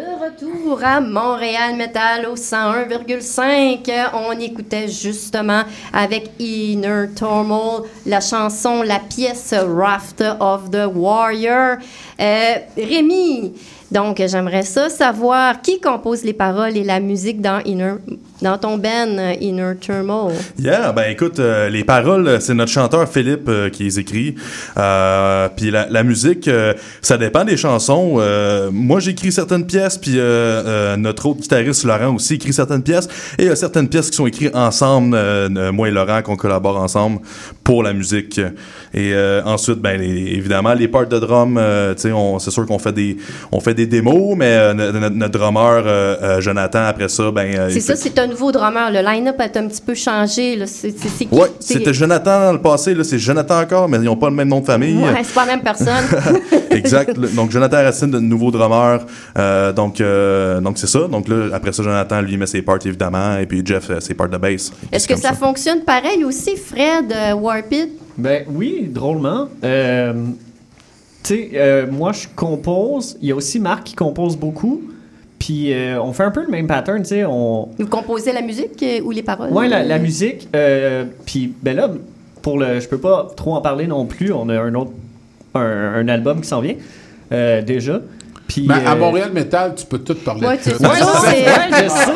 De 0.00 0.24
retour 0.24 0.82
à 0.82 0.98
Montréal 0.98 1.76
Metal 1.76 2.24
au 2.24 2.34
101,5. 2.34 3.90
On 4.14 4.32
écoutait 4.40 4.88
justement 4.88 5.64
avec 5.92 6.30
Inner 6.38 7.08
Turmoil 7.14 7.82
la 8.06 8.20
chanson, 8.22 8.82
la 8.82 8.98
pièce 8.98 9.52
Raft 9.52 10.24
of 10.40 10.70
the 10.70 10.86
Warrior. 10.90 11.76
Euh, 12.18 12.54
Rémi, 12.78 13.52
donc 13.90 14.22
j'aimerais 14.26 14.62
ça 14.62 14.88
savoir 14.88 15.60
qui 15.60 15.80
compose 15.80 16.24
les 16.24 16.32
paroles 16.32 16.78
et 16.78 16.84
la 16.84 16.98
musique 17.00 17.42
dans, 17.42 17.60
Inner, 17.66 17.96
dans 18.42 18.56
ton 18.58 18.78
band 18.78 19.06
euh, 19.18 19.34
Inner 19.40 19.72
Turmoil. 19.80 20.32
Yeah, 20.58 20.92
ben 20.92 21.10
écoute, 21.10 21.38
euh, 21.38 21.68
les 21.68 21.84
paroles, 21.84 22.26
euh, 22.26 22.40
c'est 22.40 22.54
notre 22.54 22.70
chanteur 22.72 23.08
Philippe 23.08 23.48
euh, 23.48 23.68
qui 23.70 23.84
les 23.84 23.98
écrit. 23.98 24.34
Euh, 24.78 25.48
puis 25.54 25.70
la, 25.70 25.86
la 25.90 26.02
musique, 26.02 26.48
euh, 26.48 26.72
ça 27.02 27.18
dépend 27.18 27.44
des 27.44 27.56
chansons. 27.56 28.16
Euh, 28.18 28.70
moi, 28.72 29.00
j'écris 29.00 29.32
certaines 29.32 29.66
pièces, 29.66 29.98
puis 29.98 30.18
euh, 30.18 30.22
euh, 30.22 30.96
notre 30.96 31.26
autre 31.26 31.40
guitariste 31.40 31.84
Laurent 31.84 32.14
aussi 32.14 32.34
écrit 32.34 32.52
certaines 32.52 32.82
pièces. 32.82 33.08
Et 33.38 33.42
il 33.44 33.46
y 33.48 33.50
a 33.50 33.56
certaines 33.56 33.88
pièces 33.88 34.10
qui 34.10 34.16
sont 34.16 34.26
écrites 34.26 34.54
ensemble, 34.56 35.16
moi 35.72 35.88
et 35.88 35.90
Laurent, 35.90 36.22
qu'on 36.22 36.36
collabore 36.36 36.76
ensemble 36.78 37.20
pour 37.64 37.82
la 37.82 37.92
musique. 37.92 38.38
Et 38.94 39.12
euh, 39.14 39.42
ensuite, 39.44 39.78
ben 39.80 40.00
les- 40.00 40.06
évidemment, 40.34 40.74
les 40.74 40.88
parts 40.88 41.06
de 41.06 41.18
drum, 41.18 41.56
euh, 41.58 41.94
tu 41.94 42.02
sais, 42.02 42.12
c'est 42.38 42.50
sûr 42.50 42.66
qu'on 42.66 42.78
fait 42.78 42.92
des, 42.92 43.16
on 43.52 43.60
fait 43.60 43.74
des 43.74 43.86
démos, 43.86 44.34
mais 44.36 44.72
no- 44.74 44.92
no- 44.92 45.10
notre 45.10 45.38
drummer 45.38 46.40
Jonathan 46.40 46.84
après 46.84 47.08
ça, 47.08 47.30
ben 47.30 47.54
euh, 47.54 47.68
C'est 47.70 47.76
il 47.76 47.82
ça, 47.82 47.94
fait- 47.94 48.00
c'est 48.10 48.18
un 48.18 48.29
nouveau 48.30 48.52
drummer. 48.52 48.90
Le 48.90 49.00
line-up 49.02 49.36
a 49.40 49.44
un 49.44 49.66
petit 49.68 49.82
peu 49.82 49.94
changé. 49.94 50.58
C'est- 50.66 50.94
c'était 51.60 51.92
Jonathan 51.92 52.40
dans 52.46 52.52
le 52.52 52.60
passé, 52.60 52.96
c'est 53.02 53.18
Jonathan 53.18 53.60
encore, 53.60 53.88
mais 53.88 53.98
ils 53.98 54.04
n'ont 54.04 54.16
pas 54.16 54.30
le 54.30 54.36
même 54.36 54.48
nom 54.48 54.60
de 54.60 54.64
famille. 54.66 54.96
Ouais, 54.96 55.22
c'est 55.22 55.34
pas 55.34 55.44
la 55.46 55.52
même 55.56 55.62
personne. 55.62 56.04
exact. 56.70 57.16
Le- 57.16 57.28
Donc 57.28 57.50
Jonathan 57.50 57.76
Racine, 57.82 58.10
de 58.10 58.18
nouveau 58.20 58.50
drummer. 58.50 59.00
Euh, 59.38 59.72
donc 59.72 60.00
euh, 60.00 60.60
donc 60.60 60.78
c'est 60.78 60.86
ça. 60.86 61.00
Donc 61.08 61.28
là, 61.28 61.48
après 61.52 61.72
ça, 61.72 61.82
Jonathan 61.82 62.20
lui 62.22 62.36
met 62.36 62.46
ses 62.46 62.62
parts 62.62 62.78
évidemment, 62.84 63.36
et 63.38 63.46
puis 63.46 63.62
Jeff 63.64 63.90
euh, 63.90 64.00
ses 64.00 64.14
parts 64.14 64.28
de 64.28 64.36
bass. 64.38 64.72
Est-ce 64.92 65.06
que 65.06 65.16
ça, 65.16 65.32
fonctionne 65.32 65.80
pareil 65.84 66.24
aussi, 66.24 66.56
Fred 66.56 67.12
euh, 67.12 67.32
Warped? 67.34 67.88
Ben 68.18 68.44
oui, 68.48 68.88
drôlement. 68.92 69.48
Euh, 69.64 70.12
tu 71.22 71.34
sais, 71.34 71.50
euh, 71.54 71.86
moi 71.90 72.12
je 72.12 72.26
compose. 72.34 73.16
Il 73.20 73.28
y 73.28 73.32
a 73.32 73.36
aussi 73.36 73.58
Marc 73.60 73.84
qui 73.84 73.94
compose 73.94 74.36
beaucoup. 74.36 74.82
Puis 75.40 75.72
euh, 75.72 76.00
on 76.00 76.12
fait 76.12 76.22
un 76.22 76.30
peu 76.30 76.42
le 76.42 76.48
même 76.48 76.66
pattern, 76.68 77.02
tu 77.02 77.08
sais. 77.08 77.24
On... 77.24 77.68
Vous 77.78 77.86
composez 77.88 78.30
la 78.32 78.42
musique 78.42 78.80
euh, 78.82 79.00
ou 79.02 79.10
les 79.10 79.22
paroles? 79.24 79.50
Ouais, 79.50 79.66
la, 79.66 79.82
la 79.82 79.98
musique. 79.98 80.48
euh, 80.54 81.04
puis 81.26 81.52
ben 81.62 81.74
là, 81.74 81.90
pour 82.42 82.58
le, 82.58 82.78
je 82.78 82.86
peux 82.88 82.98
pas 82.98 83.26
trop 83.36 83.54
en 83.56 83.60
parler 83.60 83.86
non 83.88 84.04
plus. 84.06 84.32
On 84.32 84.48
a 84.50 84.60
un 84.60 84.74
autre, 84.74 84.92
un, 85.54 85.60
un 85.96 86.08
album 86.08 86.40
qui 86.42 86.48
s'en 86.48 86.60
vient 86.60 86.74
euh, 87.32 87.62
déjà. 87.62 88.00
Puis 88.48 88.62
Ben, 88.66 88.80
à 88.86 88.92
euh, 88.92 88.96
Montréal 88.96 89.30
Metal, 89.32 89.74
tu 89.76 89.86
peux 89.86 89.98
tout 90.00 90.14
parler. 90.16 90.46
Ouais, 90.46 90.56
de 90.58 90.62
tu- 90.62 90.70
tout. 90.72 90.82
Ouais, 90.82 90.90
c'est- 91.22 91.46
ouais, 91.46 91.84
je 91.84 91.88
sais. 91.88 92.12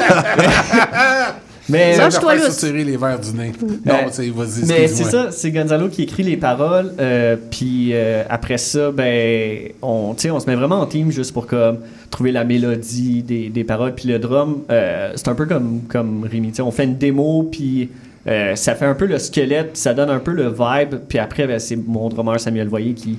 Mais- 1.68 1.96
Lâche-toi 1.96 2.36
tirer 2.50 2.84
les 2.84 2.96
verres 2.96 3.20
du 3.20 3.32
nez. 3.32 3.52
Non, 3.86 3.94
c'est 4.10 4.28
vas-y, 4.28 4.66
Mais 4.66 4.86
c'est 4.88 5.04
ça, 5.04 5.30
c'est 5.30 5.50
Gonzalo 5.50 5.88
qui 5.88 6.02
écrit 6.02 6.22
les 6.22 6.36
paroles. 6.36 6.92
euh, 7.00 7.36
puis 7.50 7.90
euh, 7.92 8.22
après 8.28 8.58
ça, 8.58 8.90
ben, 8.90 9.70
on, 9.80 10.14
on 10.14 10.40
se 10.40 10.46
met 10.46 10.56
vraiment 10.56 10.80
en 10.80 10.86
team 10.86 11.10
juste 11.10 11.32
pour 11.32 11.46
comme, 11.46 11.78
trouver 12.10 12.32
la 12.32 12.44
mélodie 12.44 13.22
des, 13.22 13.48
des 13.48 13.64
paroles. 13.64 13.94
Puis 13.94 14.08
le 14.08 14.18
drum, 14.18 14.62
euh, 14.70 15.12
c'est 15.14 15.28
un 15.28 15.34
peu 15.34 15.46
comme, 15.46 15.82
comme 15.88 16.24
Rémi. 16.30 16.52
On 16.60 16.70
fait 16.70 16.84
une 16.84 16.96
démo, 16.98 17.48
puis 17.50 17.88
euh, 18.26 18.54
ça 18.56 18.74
fait 18.74 18.86
un 18.86 18.94
peu 18.94 19.06
le 19.06 19.18
squelette, 19.18 19.76
ça 19.76 19.94
donne 19.94 20.10
un 20.10 20.18
peu 20.20 20.32
le 20.32 20.48
vibe. 20.48 20.96
Puis 21.08 21.18
après, 21.18 21.46
ben, 21.46 21.58
c'est 21.58 21.76
mon 21.76 22.08
drummer 22.10 22.38
Samuel 22.38 22.68
Voyer 22.68 22.92
qui, 22.94 23.18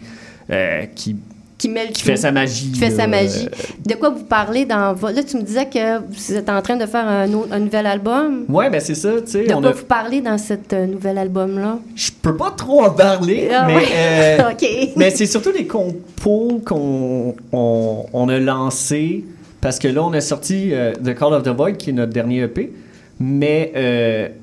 qui, 0.96 1.16
Qui, 1.58 1.70
met 1.70 1.86
le 1.88 1.94
qui 1.94 2.02
tout. 2.02 2.08
fait 2.08 2.18
sa 2.18 2.32
magie. 2.34 2.70
Qui 2.72 2.80
fait 2.80 2.90
sa 2.92 3.04
là. 3.04 3.08
magie. 3.08 3.48
De 3.86 3.94
quoi 3.96 4.10
vous 4.10 4.26
parlez 4.26 4.66
dans 4.66 4.94
votre... 4.94 5.16
Là, 5.16 5.24
tu 5.24 5.38
me 5.38 5.42
disais 5.42 5.66
que 5.66 6.00
vous 6.00 6.34
êtes 6.34 6.50
en 6.50 6.62
train 6.62 6.76
de 6.76 6.86
faire 6.86 7.08
un, 7.08 7.28
nouvel 7.28 7.86
album. 7.88 8.44
Ouais, 8.50 8.70
ben 8.70 8.82
c'est 8.82 8.94
ça, 8.96 9.10
tu 9.22 9.32
sais. 9.32 9.44
De 9.46 9.54
on 9.54 9.62
quoi 9.62 9.70
a- 9.70 9.74
vous 9.74 9.86
parlez 9.86 10.20
dans 10.20 10.38
cet 10.38 10.74
euh, 10.74 10.86
nouvel 10.86 11.18
album-là? 11.18 11.80
Je 11.96 12.12
peux 12.22 12.36
pas 12.36 12.52
trop 12.52 12.84
en 12.84 12.90
parler, 12.90 13.50
Ah 13.54 13.64
mais, 13.68 13.76
ouais. 13.78 13.84
euh, 13.96 14.38
mais 14.98 15.12
c'est 15.12 15.26
surtout 15.28 15.52
les 15.58 15.66
compos 15.66 16.62
qu'on 16.66 17.36
on, 17.54 18.06
on 18.12 18.30
a 18.30 18.38
lancés 18.40 19.24
parce 19.62 19.80
que 19.80 19.88
là, 19.88 20.04
on 20.04 20.12
a 20.12 20.20
sorti 20.22 20.72
euh, 20.74 20.92
The 20.94 21.16
Call 21.16 21.34
of 21.34 21.44
the 21.44 21.50
Void, 21.56 21.78
qui 21.78 21.92
est 21.92 21.94
notre 21.94 22.12
dernier 22.12 22.42
EP, 22.42 22.72
mais 23.20 23.72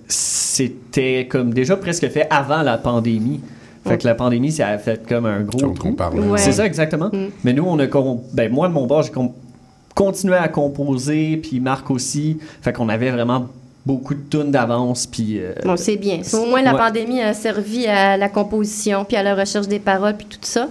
c'était 0.08 1.26
comme 1.28 1.52
déjà 1.52 1.76
presque 1.76 2.08
fait 2.08 2.26
avant 2.30 2.62
la 2.62 2.78
pandémie. 2.78 3.40
Fait 3.84 3.98
que 3.98 4.06
la 4.06 4.14
pandémie, 4.14 4.52
ça 4.52 4.68
a 4.68 4.78
fait 4.78 5.06
comme 5.08 5.26
un 5.26 5.40
gros 5.40 5.58
trou. 5.74 5.88
Ouais. 6.30 6.38
C'est 6.38 6.52
ça, 6.52 6.64
exactement. 6.66 7.10
Mm. 7.12 7.26
Mais 7.44 7.52
nous, 7.52 7.64
on 7.66 7.78
a... 7.80 7.86
com- 7.88 8.20
Ben, 8.32 8.50
moi, 8.52 8.68
de 8.68 8.72
mon 8.72 8.86
bord, 8.86 9.02
j'ai 9.02 9.10
com- 9.10 9.32
continué 9.94 10.36
à 10.36 10.48
composer, 10.48 11.36
puis 11.38 11.58
Marc 11.60 11.90
aussi. 11.90 12.38
Fait 12.60 12.72
qu'on 12.72 12.88
avait 12.88 13.10
vraiment 13.10 13.46
beaucoup 13.84 14.14
de 14.14 14.20
tunes 14.30 14.50
d'avance, 14.52 15.06
puis... 15.06 15.38
euh, 15.40 15.54
Bon, 15.64 15.76
c'est 15.76 15.96
bien. 15.96 16.20
Au 16.34 16.46
moins, 16.46 16.62
la 16.62 16.72
Ouais. 16.72 16.78
pandémie 16.78 17.20
a 17.20 17.34
servi 17.34 17.86
à 17.88 18.16
la 18.16 18.28
composition, 18.28 19.04
puis 19.04 19.16
à 19.16 19.22
la 19.24 19.34
recherche 19.34 19.66
des 19.66 19.80
paroles, 19.80 20.16
puis 20.16 20.26
tout 20.26 20.38
ça. 20.42 20.68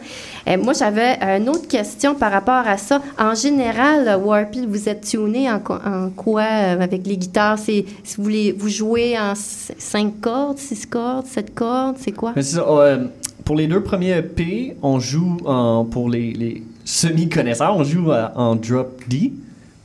Euh, 0.48 0.58
moi, 0.58 0.72
j'avais 0.74 1.18
une 1.38 1.50
autre 1.50 1.68
question 1.68 2.16
par 2.16 2.32
rapport 2.32 2.66
à 2.66 2.78
ça. 2.78 3.02
En 3.20 3.36
général, 3.36 4.08
euh, 4.08 4.18
Warped, 4.18 4.66
vous 4.66 4.88
êtes 4.88 5.02
tuné 5.02 5.52
en, 5.52 5.60
quoi 6.16 6.42
euh, 6.42 6.80
avec 6.82 7.06
les 7.06 7.18
guitares? 7.18 7.60
C'est, 7.60 7.84
si 8.04 8.16
vous, 8.58 8.70
jouez 8.70 9.20
en 9.20 9.34
5 9.36 10.22
cordes, 10.22 10.58
6 10.58 10.86
cordes, 10.86 11.26
7 11.26 11.54
cordes, 11.54 11.98
c'est 12.00 12.14
quoi? 12.14 12.32
Mais 12.36 12.44
ça, 12.44 12.62
euh, 12.68 13.06
pour 13.44 13.56
les 13.58 13.68
deux 13.68 13.84
premiers 13.84 14.18
EP, 14.20 14.78
on 14.82 15.00
joue 15.00 15.36
en, 15.46 15.84
pour 15.84 16.10
les, 16.10 16.32
les 16.32 16.64
semi-connaisseurs, 16.86 17.76
on 17.76 17.84
joue 17.84 18.10
en 18.36 18.56
drop 18.56 19.02
D. 19.10 19.34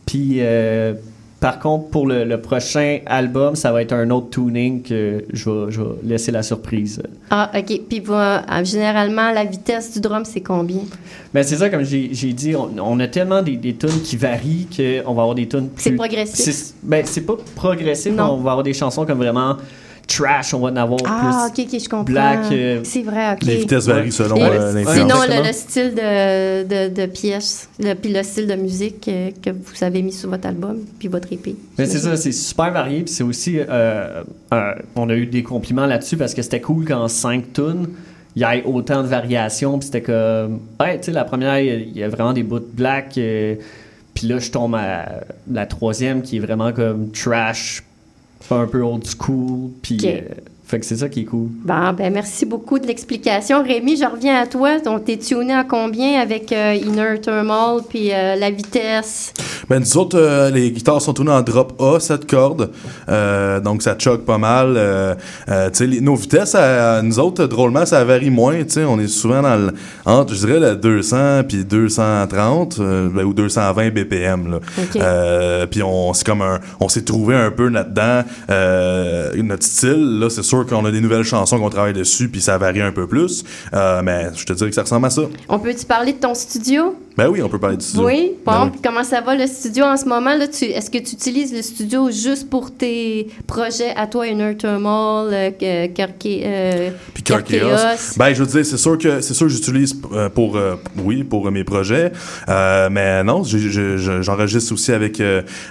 Puis 0.06 0.36
euh, 0.38 0.94
par 1.38 1.58
contre, 1.58 1.88
pour 1.90 2.06
le, 2.06 2.24
le 2.24 2.40
prochain 2.40 3.00
album, 3.06 3.56
ça 3.56 3.70
va 3.70 3.82
être 3.82 3.92
un 3.92 4.08
autre 4.10 4.30
tuning 4.30 4.82
que 4.82 5.24
je 5.32 5.50
vais, 5.50 5.70
je 5.70 5.82
vais 5.82 5.88
laisser 6.04 6.32
la 6.32 6.42
surprise. 6.42 7.02
Ah, 7.30 7.50
OK. 7.54 7.80
Puis 7.88 8.00
vous, 8.00 8.14
euh, 8.14 8.38
généralement, 8.64 9.30
la 9.32 9.44
vitesse 9.44 9.92
du 9.92 10.00
drum, 10.00 10.24
c'est 10.24 10.40
combien? 10.40 10.80
Mais 11.34 11.42
c'est 11.42 11.56
ça, 11.56 11.68
comme 11.68 11.84
j'ai 11.84 12.08
dit, 12.32 12.56
on, 12.56 12.70
on 12.82 12.98
a 13.00 13.06
tellement 13.08 13.42
des, 13.42 13.56
des 13.56 13.74
tunes 13.74 14.00
qui 14.02 14.16
varient 14.16 14.66
qu'on 14.74 15.12
va 15.14 15.22
avoir 15.22 15.34
des 15.34 15.46
tunes 15.46 15.68
plus... 15.68 15.82
C'est 15.82 15.92
progressif? 15.92 16.72
Ben, 16.82 17.04
c'est 17.04 17.26
pas 17.26 17.36
progressif, 17.54 18.12
Non. 18.14 18.32
on 18.32 18.36
va 18.38 18.52
avoir 18.52 18.62
des 18.64 18.72
chansons 18.72 19.04
comme 19.04 19.18
vraiment 19.18 19.56
trash, 20.06 20.54
on 20.54 20.60
va 20.60 20.68
en 20.70 20.76
avoir 20.76 21.00
Ah, 21.04 21.48
plus... 21.54 21.62
OK, 21.64 21.68
OK, 21.74 21.80
je 21.80 21.88
comprends. 21.88 22.04
black, 22.04 22.52
euh, 22.52 22.80
c'est 22.84 23.02
vrai, 23.02 23.32
OK. 23.32 23.42
Les 23.42 23.56
vitesses 23.56 23.86
varient 23.86 24.12
selon 24.12 24.40
euh, 24.40 24.72
l'influence. 24.72 24.94
Sinon, 24.96 25.42
le, 25.44 25.52
style 25.52 25.94
de, 25.94 26.62
de, 26.62 26.94
de 26.94 27.06
pièce, 27.06 27.68
le, 27.80 27.94
puis 27.94 28.12
le 28.12 28.22
style 28.22 28.46
de 28.46 28.54
musique 28.54 29.08
euh, 29.08 29.30
que 29.42 29.50
vous 29.50 29.82
avez 29.84 30.02
mis 30.02 30.12
sur 30.12 30.30
votre 30.30 30.46
album, 30.46 30.78
puis 30.98 31.08
votre 31.08 31.32
épée. 31.32 31.56
Mais 31.78 31.86
c'est 31.86 31.98
ça, 31.98 32.16
c'est 32.16 32.32
super 32.32 32.72
varié. 32.72 33.02
Puis 33.02 33.12
c'est 33.14 33.24
aussi. 33.24 33.58
euh, 33.58 34.22
euh, 34.54 34.72
on 34.94 35.10
a 35.10 35.14
eu 35.14 35.26
des 35.26 35.42
compliments 35.42 35.86
là-dessus 35.86 36.16
parce 36.16 36.34
que 36.34 36.42
c'était 36.42 36.60
cool 36.60 36.84
qu'en 36.84 37.08
5 37.08 37.52
tunes, 37.52 37.88
il 38.36 38.42
y 38.42 38.44
ait 38.44 38.62
autant 38.64 39.02
de 39.02 39.08
variations. 39.08 39.78
Puis 39.78 39.86
c'était 39.86 40.02
comme. 40.02 40.60
Ouais, 40.78 40.98
tu 40.98 41.06
sais, 41.06 41.12
la 41.12 41.24
première, 41.24 41.58
il 41.58 41.66
y 41.66 41.70
a- 41.70 42.00
y, 42.00 42.02
a 42.04 42.08
vraiment 42.08 42.32
des 42.32 42.42
bouts 42.42 42.58
de 42.60 42.68
black. 42.72 43.18
puis 44.14 44.26
là, 44.28 44.38
je 44.38 44.50
tombe 44.50 44.74
à 44.76 45.20
la 45.50 45.66
troisième 45.66 46.22
qui 46.22 46.36
est 46.36 46.40
vraiment 46.40 46.72
comme 46.72 47.10
trash, 47.10 47.82
un 48.54 48.66
peu 48.66 48.82
old 48.82 49.06
school. 49.06 49.70
Puis. 49.82 49.98
Euh, 50.04 50.20
fait 50.66 50.80
que 50.80 50.86
c'est 50.86 50.96
ça 50.96 51.08
qui 51.08 51.20
est 51.20 51.24
cool. 51.24 51.48
Bon, 51.64 51.92
ben 51.96 52.12
merci 52.12 52.44
beaucoup 52.44 52.80
de 52.80 52.86
l'explication. 52.88 53.62
Rémi, 53.62 53.96
je 53.96 54.04
reviens 54.04 54.40
à 54.40 54.46
toi. 54.46 54.80
Donc, 54.80 55.04
t'es 55.04 55.16
tuné 55.16 55.52
à 55.54 55.62
combien 55.62 56.20
avec 56.20 56.50
euh, 56.52 56.74
Inner 56.74 57.20
Thermal, 57.22 57.82
puis 57.88 58.12
euh, 58.12 58.34
la 58.34 58.50
vitesse? 58.50 59.32
Ben, 59.70 59.78
nous 59.78 59.96
autres, 59.96 60.18
euh, 60.18 60.50
les 60.50 60.72
guitares 60.72 61.00
sont 61.00 61.12
tournées 61.12 61.30
en 61.30 61.42
drop 61.42 61.80
A, 61.80 62.00
7 62.00 62.26
cordes. 62.28 62.70
Euh, 63.08 63.60
donc, 63.60 63.82
ça 63.82 63.96
choque 63.96 64.24
pas 64.24 64.38
mal. 64.38 64.74
Euh, 64.76 65.14
euh, 65.48 65.70
tu 65.70 65.76
sais, 65.78 65.86
les- 65.86 66.00
nos 66.00 66.16
vitesses, 66.16 66.56
à, 66.56 67.00
nous 67.02 67.18
autres, 67.20 67.46
drôlement, 67.46 67.86
ça 67.86 68.02
varie 68.04 68.30
moins. 68.30 68.62
Tu 68.64 68.70
sais, 68.70 68.84
on 68.84 68.98
est 68.98 69.06
souvent 69.06 69.42
dans 69.42 69.56
le, 69.56 69.72
entre, 70.04 70.34
je 70.34 70.46
dirais, 70.46 70.58
le 70.58 70.74
200 70.76 71.44
puis 71.48 71.64
230 71.64 72.78
euh, 72.80 73.08
ben, 73.08 73.24
ou 73.24 73.32
220 73.32 73.90
BPM. 73.90 74.50
Là. 74.50 74.56
Ok. 74.78 74.96
Euh, 74.96 75.66
puis 75.66 75.82
on, 75.82 76.12
c'est 76.12 76.26
comme 76.26 76.42
un, 76.42 76.58
on 76.80 76.88
s'est 76.88 77.04
trouvé 77.04 77.34
un 77.36 77.50
peu 77.50 77.68
là-dedans. 77.68 78.22
Euh, 78.50 79.30
notre 79.42 79.64
style, 79.64 80.18
là, 80.18 80.28
c'est 80.28 80.42
sûr 80.42 80.55
qu'on 80.64 80.84
a 80.84 80.90
des 80.90 81.00
nouvelles 81.00 81.24
chansons 81.24 81.58
qu'on 81.58 81.70
travaille 81.70 81.92
dessus, 81.92 82.28
puis 82.28 82.40
ça 82.40 82.56
varie 82.58 82.80
un 82.82 82.92
peu 82.92 83.06
plus. 83.06 83.44
Euh, 83.74 84.00
mais 84.02 84.28
je 84.34 84.44
te 84.44 84.52
dirais 84.52 84.70
que 84.70 84.74
ça 84.74 84.82
ressemble 84.82 85.06
à 85.06 85.10
ça. 85.10 85.22
On 85.48 85.58
peut-tu 85.58 85.84
parler 85.86 86.12
de 86.12 86.18
ton 86.18 86.34
studio? 86.34 86.96
Ben 87.16 87.28
oui, 87.28 87.40
on 87.42 87.48
peut 87.48 87.58
parler 87.58 87.78
du 87.78 87.84
studio. 87.84 88.06
Oui. 88.06 88.32
Ben 88.44 88.70
comment 88.84 89.02
ça 89.02 89.22
va 89.22 89.34
le 89.34 89.46
studio 89.46 89.84
en 89.84 89.96
ce 89.96 90.04
moment? 90.04 90.36
Là, 90.36 90.48
tu, 90.48 90.66
est-ce 90.66 90.90
que 90.90 90.98
tu 90.98 91.14
utilises 91.14 91.52
le 91.54 91.62
studio 91.62 92.10
juste 92.10 92.50
pour 92.50 92.70
tes 92.76 93.28
projets 93.46 93.94
à 93.96 94.06
toi, 94.06 94.26
Inner 94.26 94.54
Thermal, 94.56 95.28
euh, 95.32 95.50
euh, 95.62 96.90
Puis. 97.14 97.22
Ben, 98.18 98.34
je 98.34 98.42
veux 98.42 98.46
dire, 98.46 98.66
c'est 98.66 98.76
sûr 98.76 98.98
que 98.98 99.20
c'est 99.20 99.34
sûr 99.34 99.46
que 99.46 99.52
j'utilise 99.52 99.94
euh, 100.12 100.28
pour 100.28 100.56
euh, 100.56 100.74
oui 101.02 101.24
pour 101.24 101.50
mes 101.50 101.64
projets, 101.64 102.12
Euh, 102.48 102.88
mais 102.90 103.24
non, 103.24 103.42
j'enregistre 103.44 104.72
aussi 104.74 104.92
avec 104.92 105.22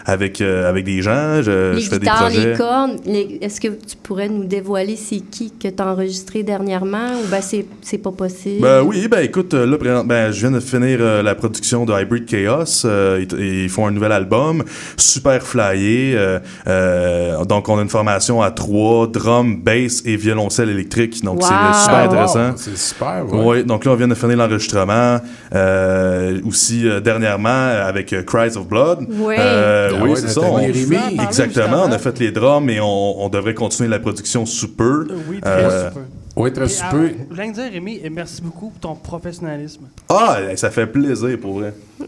avec 0.06 0.42
avec 0.42 0.84
des 0.86 1.02
gens. 1.02 1.42
Je, 1.42 1.74
les 1.76 1.82
je 1.82 1.90
fais 1.90 2.00
des 2.00 2.06
guitares, 2.08 2.20
projets. 2.30 2.52
les 2.52 2.58
cordes, 2.58 3.00
les- 3.06 3.38
est-ce 3.42 3.62
que 3.62 3.68
tu 3.68 3.96
pourrais 4.04 4.30
nous 4.30 4.44
dévoiler 4.46 4.75
c'est 4.98 5.20
qui 5.20 5.52
que 5.52 5.68
tu 5.68 5.82
as 5.82 5.88
enregistré 5.88 6.44
dernièrement 6.44 7.12
ou 7.24 7.28
ben 7.30 7.42
c'est, 7.42 7.66
c'est 7.82 7.98
pas 7.98 8.12
possible? 8.12 8.62
Ben 8.62 8.82
oui, 8.84 9.08
ben 9.08 9.20
écoute, 9.24 9.54
euh, 9.54 9.66
là, 9.66 9.78
présent- 9.78 10.04
ben, 10.04 10.32
je 10.32 10.40
viens 10.42 10.52
de 10.52 10.60
finir 10.60 10.98
euh, 11.02 11.22
la 11.24 11.36
production 11.36 11.86
de 11.86 11.94
Hybrid 11.94 12.26
Chaos. 12.26 12.86
Euh, 12.86 13.24
il, 13.32 13.40
il 13.64 13.70
font 13.70 13.88
un 13.88 13.92
nouvel 13.92 14.12
album, 14.12 14.64
super 14.98 15.42
flyé. 15.42 16.14
euh, 16.16 16.40
euh, 16.68 17.46
donc, 17.46 17.70
on 17.70 17.78
a 17.78 17.82
une 17.82 17.90
formation 17.90 18.42
à 18.42 18.52
trois, 18.52 19.08
drum, 19.08 19.62
bass 19.62 20.02
et 20.06 20.16
violoncelle 20.18 20.70
électrique. 20.70 21.24
Donc, 21.24 21.36
Wow. 21.42 21.48
c'est 21.48 21.80
super 21.84 21.96
Ah, 21.96 22.06
wow. 22.08 22.12
intéressant. 22.12 22.52
C'est 22.58 22.78
super, 22.78 23.26
ouais. 23.32 23.44
Oui, 23.46 23.64
donc 23.64 23.86
là, 23.86 23.92
on 23.92 23.96
vient 23.96 24.08
de 24.08 24.16
finir 24.16 24.38
l'enregistrement. 24.38 25.20
Euh, 25.54 26.40
aussi, 26.46 26.88
euh, 26.88 27.00
dernièrement, 27.00 27.50
avec 27.50 28.12
euh, 28.14 28.24
Cries 28.24 28.58
of 28.58 28.68
Blood. 28.68 29.06
Oui. 29.10 29.36
Euh, 29.38 29.92
Ah 29.94 30.04
oui, 30.04 30.12
c'est 30.16 30.30
ça. 30.30 30.42
On- 30.42 30.56
Rémy. 30.56 30.98
Exactement. 31.24 31.84
On 31.88 31.92
a 31.92 31.98
fait 32.00 32.18
les 32.20 32.32
drums 32.32 32.70
et 32.70 32.80
on, 32.80 33.24
on 33.26 33.30
devrait 33.30 33.54
continuer 33.54 33.90
la 33.90 34.00
production 34.00 34.46
sous 34.46 34.65
peu. 34.68 35.08
Oui, 35.30 35.42
très 35.42 35.64
super. 35.64 36.04
Oui, 36.36 36.52
très 36.52 36.66
Et, 36.66 36.70
super. 36.70 36.92
Je 36.92 37.34
voulais 37.34 37.48
te 37.48 37.54
dire, 37.54 37.72
Rémi, 37.72 38.00
et 38.04 38.10
merci 38.10 38.42
beaucoup 38.42 38.70
pour 38.70 38.80
ton 38.80 38.96
professionnalisme. 38.96 39.84
Ah, 40.10 40.40
ça 40.56 40.70
fait 40.70 40.88
plaisir 40.88 41.38
pour 41.40 41.60
vrai. 41.60 41.74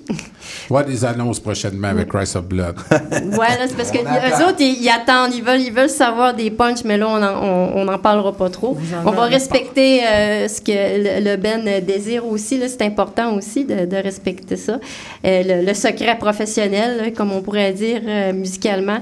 Ouais, 0.69 0.83
des 0.83 1.03
annonces 1.05 1.39
prochainement 1.39 1.87
avec 1.89 2.09
Christ 2.09 2.35
of 2.35 2.45
Blood. 2.45 2.75
Ouais, 2.91 3.57
là, 3.57 3.67
c'est 3.67 3.75
parce 3.75 3.89
que 3.91 3.97
les 3.99 4.43
autres, 4.43 4.59
ils, 4.59 4.81
ils 4.83 4.89
attendent, 4.89 5.33
ils 5.33 5.43
veulent, 5.43 5.61
ils 5.61 5.71
veulent 5.71 5.89
savoir 5.89 6.33
des 6.33 6.51
punchs, 6.51 6.83
mais 6.83 6.97
là, 6.97 7.07
on 7.07 7.19
n'en 7.19 7.43
on, 7.43 7.81
on 7.83 7.87
en 7.87 7.97
parlera 7.97 8.33
pas 8.33 8.49
trop. 8.49 8.77
On 9.05 9.11
va 9.11 9.23
respecter 9.25 10.05
euh, 10.05 10.47
ce 10.49 10.59
que 10.61 10.71
le, 10.71 11.31
le 11.31 11.37
Ben 11.37 11.81
désire 11.85 12.25
aussi. 12.25 12.57
là. 12.57 12.67
C'est 12.67 12.81
important 12.81 13.33
aussi 13.35 13.63
de, 13.65 13.85
de 13.85 13.95
respecter 13.97 14.57
ça. 14.57 14.79
Euh, 15.25 15.43
le, 15.61 15.65
le 15.65 15.73
secret 15.73 16.17
professionnel, 16.17 16.97
là, 16.97 17.11
comme 17.11 17.31
on 17.31 17.41
pourrait 17.41 17.71
dire 17.73 18.01
euh, 18.05 18.33
musicalement. 18.33 18.99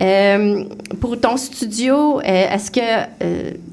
Euh, 0.00 0.64
pour 1.00 1.18
ton 1.20 1.36
studio, 1.36 2.20
euh, 2.20 2.22
est-ce 2.24 2.70
que. 2.70 2.80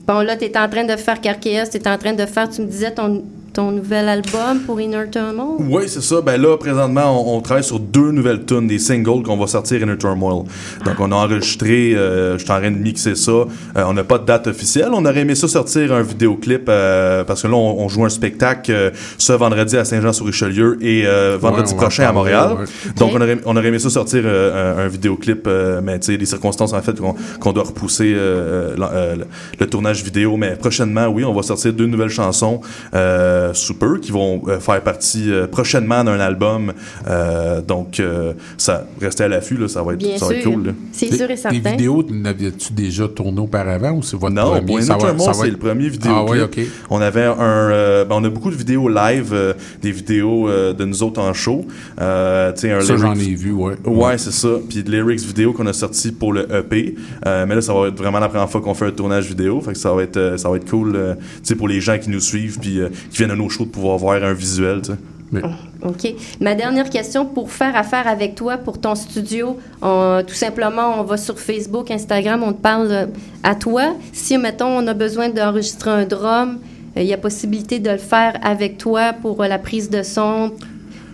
Bon, 0.08 0.20
là, 0.22 0.38
tu 0.38 0.46
en 0.46 0.70
train 0.70 0.84
de 0.84 0.96
faire 0.96 1.20
Carcass, 1.22 1.70
tu 1.70 1.78
en 1.88 1.98
train 1.98 2.14
de 2.14 2.26
faire, 2.26 2.50
tu 2.50 2.62
me 2.62 2.68
disais, 2.68 2.94
ton, 2.94 3.24
ton 3.56 3.72
nouvel 3.72 4.10
album 4.10 4.60
pour 4.66 4.80
Inner 4.82 5.06
Turmoil? 5.10 5.56
Oui, 5.60 5.84
c'est 5.88 6.02
ça. 6.04 6.20
Ben 6.22 6.40
là, 6.40 6.58
présentement, 6.58 7.08
on, 7.26 7.38
on 7.38 7.42
travaille 7.42 7.64
sur 7.64 7.80
deux 7.80 8.12
nouvelles 8.12 8.46
tunes, 8.46 8.68
des 8.68 8.80
singles 8.80 9.24
qu'on 9.24 9.38
va 9.38 9.48
sortir 9.48 9.82
in 9.82 9.90
a 9.90 9.96
Turmoil. 9.96 10.44
Donc, 10.86 10.96
on 11.00 11.12
a 11.12 11.16
enregistré, 11.16 11.96
euh, 11.96 12.38
je 12.38 12.44
suis 12.44 12.52
en 12.52 12.58
train 12.60 12.70
de 12.72 12.78
mixer 12.78 13.16
ça. 13.16 13.32
Euh, 13.32 13.46
on 13.88 13.94
n'a 13.94 14.04
pas 14.04 14.18
de 14.20 14.26
date 14.26 14.48
officielle. 14.48 14.90
On 14.94 15.06
aurait 15.06 15.22
aimé 15.22 15.36
ça 15.36 15.48
sortir 15.48 15.94
un 15.94 16.02
vidéoclip 16.02 16.66
euh, 16.68 17.24
parce 17.24 17.44
que 17.44 17.48
là, 17.48 17.56
on, 17.56 17.80
on 17.84 17.88
joue 17.88 18.04
un 18.04 18.10
spectacle 18.10 18.72
euh, 18.72 18.90
ce 19.18 19.32
vendredi 19.34 19.78
à 19.78 19.86
Saint-Jean-sur-Richelieu 19.86 20.78
et 20.82 21.04
euh, 21.08 21.38
vendredi 21.40 21.72
Ouais, 21.74 21.80
prochain 21.80 22.08
à 22.08 22.12
Montréal. 22.12 22.58
ouais. 22.60 22.66
Donc, 22.98 23.12
on 23.16 23.22
aurait, 23.22 23.38
on 23.46 23.56
aurait 23.56 23.68
aimé 23.70 23.80
ça 23.80 23.90
sortir 23.90 24.24
euh, 24.26 24.76
un, 24.78 24.86
un 24.86 24.88
vidéoclip, 24.90 25.48
euh, 25.48 25.80
mais 25.82 25.98
tu 26.00 26.08
sais, 26.12 26.18
des 26.18 26.26
circonstances 26.26 26.74
en 26.74 26.82
fait 26.82 27.00
qu'on 27.00 27.16
qu'on 27.40 27.54
doit 27.54 27.64
repousser 27.64 28.14
euh, 28.14 28.76
euh, 28.78 29.16
le, 29.16 29.26
le 29.60 29.68
tournage 29.68 30.04
vidéo. 30.04 30.36
Mais 30.36 30.56
prochainement, 30.58 31.08
oui, 31.08 31.24
on 31.24 31.34
va 31.34 31.42
sortir 31.42 31.72
deux 31.74 31.86
nouvelles 31.86 32.10
chansons 32.10 32.60
euh, 32.94 33.45
sous 33.54 33.76
peu 33.76 34.00
qui 34.00 34.12
vont 34.12 34.42
euh, 34.48 34.60
faire 34.60 34.82
partie 34.82 35.32
euh, 35.32 35.48
prochainement 35.48 36.04
d'un 36.04 36.20
album. 36.20 36.74
Euh, 37.08 37.62
donc, 37.62 38.00
euh, 38.00 38.34
ça 38.58 38.86
restez 39.02 39.24
à 39.24 39.28
l'affût, 39.28 39.58
là, 39.58 39.68
ça 39.68 39.84
va 39.84 39.94
être, 39.94 40.00
Bien 40.00 40.18
ça 40.18 40.28
va 40.28 40.34
être 40.36 40.42
sûr. 40.42 40.52
cool. 40.54 40.74
C'est 40.92 41.12
Les- 41.12 41.18
sûr 41.18 41.30
et 41.32 41.38
certain. 41.38 41.58
Les 41.64 41.72
vidéos, 41.72 42.04
n'aviez-tu 42.10 42.74
déjà 42.74 43.08
tourné 43.08 43.40
auparavant 43.42 43.92
ou 43.92 44.04
c'est 44.04 44.18
votre 44.18 44.34
Non, 44.36 44.52
premier? 44.52 44.66
pour 44.66 44.82
Ça 44.82 44.98
va- 44.98 45.18
ça 45.20 45.26
va 45.28 45.34
c'est 45.34 45.48
être- 45.48 45.52
le 45.54 45.58
premier 45.58 45.90
vidéo. 45.90 46.12
Ah 46.16 46.26
oui, 46.30 46.42
OK. 46.42 46.60
On 46.90 47.02
avait 47.02 47.24
un, 47.26 47.36
euh, 47.40 48.06
ben, 48.06 48.16
on 48.20 48.24
a 48.24 48.30
beaucoup 48.30 48.52
de 48.52 48.56
vidéos 48.56 48.90
live, 48.90 49.32
euh, 49.34 49.54
des 49.82 49.92
vidéos 49.92 50.50
euh, 50.50 50.74
de 50.74 50.86
nous 50.86 51.04
autres 51.04 51.22
en 51.22 51.34
show. 51.34 51.66
Euh, 52.02 52.52
un 52.52 52.82
Ça, 52.82 52.98
j'en 52.98 53.14
ai 53.14 53.36
vu, 53.36 53.52
ouais. 53.52 53.76
Ouais, 53.86 54.18
c'est 54.18 54.32
ça. 54.32 54.50
Puis 54.68 54.84
de 54.84 54.92
lyrics 54.92 55.20
vidéo 55.22 55.54
qu'on 55.54 55.68
a 55.68 55.74
sorti 55.74 56.12
pour 56.12 56.34
le 56.34 56.48
EP. 56.54 56.96
Euh, 57.26 57.46
mais 57.48 57.56
là, 57.56 57.62
ça 57.62 57.74
va 57.74 57.88
être 57.88 57.98
vraiment 57.98 58.20
la 58.20 58.30
première 58.30 58.50
fois 58.50 58.62
qu'on 58.62 58.74
fait 58.74 58.86
un 58.86 58.92
tournage 58.92 59.28
vidéo. 59.28 59.62
Fait 59.62 59.74
que 59.74 59.78
ça 59.78 59.94
va 59.94 60.04
être, 60.04 60.18
euh, 60.18 60.38
ça 60.38 60.50
va 60.50 60.58
être 60.58 60.70
cool, 60.70 60.94
euh, 60.96 61.16
tu 61.16 61.22
sais, 61.44 61.56
pour 61.56 61.68
les 61.68 61.82
gens 61.82 61.98
qui 61.98 62.10
nous 62.10 62.20
suivent 62.20 62.60
puis 62.60 62.80
euh, 62.80 62.90
qui 63.12 63.18
viennent 63.18 63.32
à 63.36 63.38
nos 63.38 63.50
shows 63.50 63.66
de 63.66 63.70
pouvoir 63.70 63.98
voir 63.98 64.24
un 64.24 64.34
visuel, 64.34 64.82
tu 64.82 64.92
sais. 64.92 64.98
OK. 65.84 66.14
Ma 66.40 66.56
dernière 66.56 66.90
question 66.90 67.26
pour 67.26 67.52
faire 67.52 67.76
affaire 67.76 68.08
avec 68.08 68.36
toi 68.36 68.58
pour 68.58 68.80
ton 68.80 68.96
studio, 68.96 69.58
on- 69.82 70.22
tout 70.26 70.34
simplement, 70.34 71.00
on 71.00 71.04
va 71.04 71.18
sur 71.18 71.38
Facebook, 71.40 71.92
Instagram, 71.92 72.42
on 72.44 72.54
te 72.54 72.62
parle 72.62 72.88
euh, 72.92 73.06
à 73.44 73.54
toi. 73.56 73.96
Si, 74.14 74.38
mettons, 74.38 74.68
on 74.68 74.88
a 74.88 74.94
besoin 74.94 75.30
d'enregistrer 75.30 75.92
un 75.92 76.06
drum, 76.06 76.60
euh, 76.96 77.02
il 77.02 77.08
y 77.08 77.14
a 77.14 77.18
possibilité 77.18 77.80
de 77.80 77.90
le 77.92 77.98
faire 77.98 78.34
avec 78.44 78.78
toi 78.78 79.14
pour 79.22 79.44
euh, 79.44 79.48
la 79.48 79.60
prise 79.60 79.90
de 79.90 80.04
son. 80.04 80.52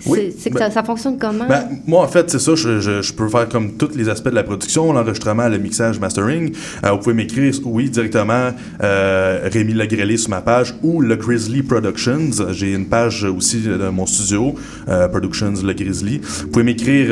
Oui, 0.06 0.34
C'est 0.38 0.50
que 0.50 0.56
ben- 0.56 0.66
ça, 0.66 0.72
ça 0.72 0.84
fonctionne 0.84 1.18
comment? 1.18 1.46
Ben, 1.48 1.64
moi, 1.86 2.04
en 2.04 2.08
fait, 2.08 2.30
c'est 2.30 2.40
ça. 2.40 2.56
Je, 2.56 2.80
je- 2.80 3.02
je 3.02 3.14
peux 3.14 3.28
faire 3.30 3.48
comme 3.50 3.74
tous 3.78 3.96
les 3.96 4.10
aspects 4.10 4.30
de 4.30 4.36
la 4.36 4.44
production, 4.44 4.92
l'enregistrement, 4.94 5.48
le 5.48 5.58
mixage, 5.58 6.00
mastering. 6.00 6.54
Euh, 6.86 6.92
vous 6.92 6.98
pouvez 7.00 7.16
m'écrire, 7.16 7.54
oui, 7.66 7.90
directement 7.90 8.52
euh, 8.84 9.50
Rémi 9.52 9.74
Legrelé 9.74 10.18
sur 10.18 10.30
ma 10.30 10.42
page 10.42 10.74
ou 10.84 11.02
Le 11.02 11.16
Grizzly 11.16 11.62
Productions. 11.64 12.32
J'ai 12.52 12.74
une 12.74 12.88
page 12.88 13.24
aussi 13.24 13.60
de 13.62 13.90
mon 13.90 14.06
studio, 14.06 14.56
euh, 14.90 15.08
Productions 15.08 15.54
Le 15.64 15.74
Grizzly. 15.74 16.20
Vous 16.24 16.48
pouvez 16.48 16.64
m'écrire, 16.66 17.08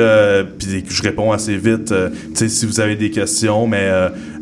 puis 0.57 0.83
je 0.89 1.01
réponds 1.03 1.31
assez 1.31 1.57
vite. 1.57 1.93
si 2.33 2.65
vous 2.65 2.79
avez 2.79 2.95
des 2.95 3.11
questions, 3.11 3.67
mais 3.67 3.89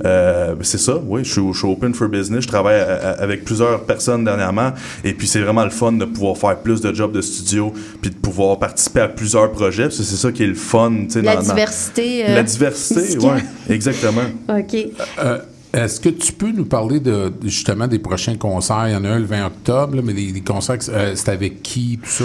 euh, 0.06 0.08
euh, 0.08 0.56
c'est 0.62 0.78
ça. 0.78 0.98
Oui, 1.06 1.24
je 1.24 1.32
suis, 1.32 1.42
je 1.54 1.58
suis 1.58 1.68
open 1.68 1.94
for 1.94 2.08
business. 2.08 2.44
Je 2.44 2.48
travaille 2.48 2.80
à- 2.80 2.96
à- 2.96 3.12
avec 3.22 3.44
plusieurs 3.46 3.82
personnes 3.84 4.24
dernièrement, 4.24 4.72
et 5.04 5.14
puis 5.14 5.28
c'est 5.28 5.40
vraiment 5.42 5.64
le 5.64 5.70
fun 5.70 5.92
de 5.94 6.06
pouvoir 6.06 6.38
faire 6.38 6.58
plus 6.58 6.82
de 6.82 6.94
jobs 6.94 7.12
de 7.12 7.22
studio, 7.22 7.74
puis 8.02 8.12
de 8.12 8.16
pouvoir 8.16 8.58
participer 8.60 9.02
à 9.02 9.08
plusieurs 9.08 9.52
projets. 9.52 9.84
parce 9.84 9.98
que 9.98 10.04
C'est 10.04 10.16
ça 10.16 10.32
qui 10.32 10.44
est 10.44 10.48
le 10.48 10.54
fun. 10.56 10.92
tu 11.06 11.12
sais, 11.12 11.22
La 11.22 11.36
dans- 11.36 11.42
dans- 11.42 11.54
diversité, 11.54 12.26
euh, 12.30 12.36
la 12.36 12.44
diversité, 12.44 13.02
musicale. 13.02 13.42
oui, 13.70 13.74
exactement. 13.76 14.22
OK. 14.50 14.76
Euh, 15.20 15.40
Est-ce 15.74 16.00
que 16.00 16.10
tu 16.10 16.32
peux 16.32 16.52
nous 16.52 16.66
parler 16.66 17.00
de 17.00 17.32
justement 17.44 17.88
des 17.88 18.00
prochains 18.00 18.36
concerts? 18.36 18.88
Il 18.88 18.94
y 18.94 18.96
en 18.96 19.04
a 19.04 19.10
un 19.10 19.20
le 19.20 19.26
20 19.26 19.48
octobre, 19.48 19.98
mais 20.02 20.14
les, 20.14 20.42
concerts, 20.42 20.78
euh, 20.90 21.12
c'est 21.16 21.30
avec 21.30 21.62
qui, 21.62 22.00
tout 22.02 22.10
ça? 22.10 22.24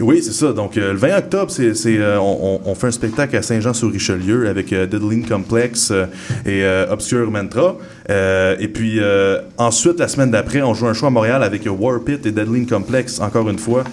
Oui, 0.00 0.20
c'est 0.22 0.32
ça. 0.32 0.52
Donc, 0.52 0.76
euh, 0.76 0.92
le 0.92 0.98
20 0.98 1.18
octobre, 1.18 1.50
c'est, 1.50 1.72
euh, 1.86 2.18
on, 2.20 2.74
fait 2.74 2.88
un 2.88 2.92
spectacle 2.92 3.36
à 3.36 3.42
Saint-Jean-sur-Richelieu 3.42 4.48
avec 4.48 4.74
Diddling 4.74 5.26
Complex 5.26 5.92
et 6.44 6.64
Obscure 6.90 7.30
Mantra. 7.30 7.76
Et 8.08 8.68
puis, 8.68 9.00
ensuite, 9.58 9.98
la 9.98 10.08
semaine 10.08 10.30
d'après, 10.30 10.62
on 10.62 10.74
joue 10.74 10.86
un 10.88 10.94
show 10.94 11.06
à 11.06 11.10
Montréal 11.10 11.42
avec 11.42 11.66
euh, 11.66 11.70
War 11.70 12.00
Pit 12.00 12.24
et 12.26 12.32
Diddling 12.32 12.66
Complex, 12.66 13.20
encore 13.20 13.48
une 13.48 13.58
fois. 13.58 13.84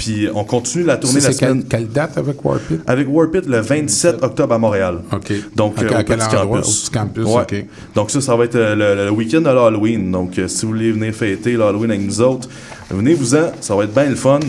Puis, 0.00 0.28
on 0.34 0.44
continue 0.44 0.82
la 0.84 0.96
tournée 0.96 1.20
C'est- 1.20 1.28
la 1.28 1.34
quelle- 1.34 1.48
semaine... 1.50 1.64
Quelle 1.68 1.88
date 1.88 2.16
avec 2.16 2.42
Warpit? 2.42 2.78
Avec 2.86 3.06
Warpit 3.06 3.42
le 3.46 3.60
27 3.60 4.22
octobre 4.22 4.54
à 4.54 4.58
Montréal. 4.58 5.00
OK. 5.12 5.30
Donc, 5.54 5.74
À- 5.76 5.82
euh, 5.82 5.88
à 5.96 6.00
au 6.00 6.04
quel 6.04 6.16
petit 6.16 6.36
endroit? 6.36 6.60
campus. 6.62 6.66
Au 6.66 6.80
petit 6.80 6.90
campus, 6.90 7.24
Ouais. 7.26 7.42
OK. 7.42 7.66
Donc, 7.94 8.10
ça, 8.10 8.20
ça 8.22 8.34
va 8.34 8.44
être 8.46 8.54
euh, 8.56 8.74
le, 8.74 9.04
le 9.04 9.10
week-end 9.10 9.42
de 9.42 9.50
l'Halloween. 9.50 10.10
Donc, 10.10 10.38
euh, 10.38 10.48
si 10.48 10.62
vous 10.64 10.72
voulez 10.72 10.90
venir 10.92 11.12
fêter 11.12 11.52
l'Halloween 11.52 11.90
avec 11.90 12.02
nous 12.06 12.18
autres, 12.22 12.48
venez-vous-en. 12.90 13.52
Ça 13.60 13.76
va 13.76 13.84
être 13.84 13.92
bien 13.92 14.08
le 14.08 14.14
fun. 14.14 14.40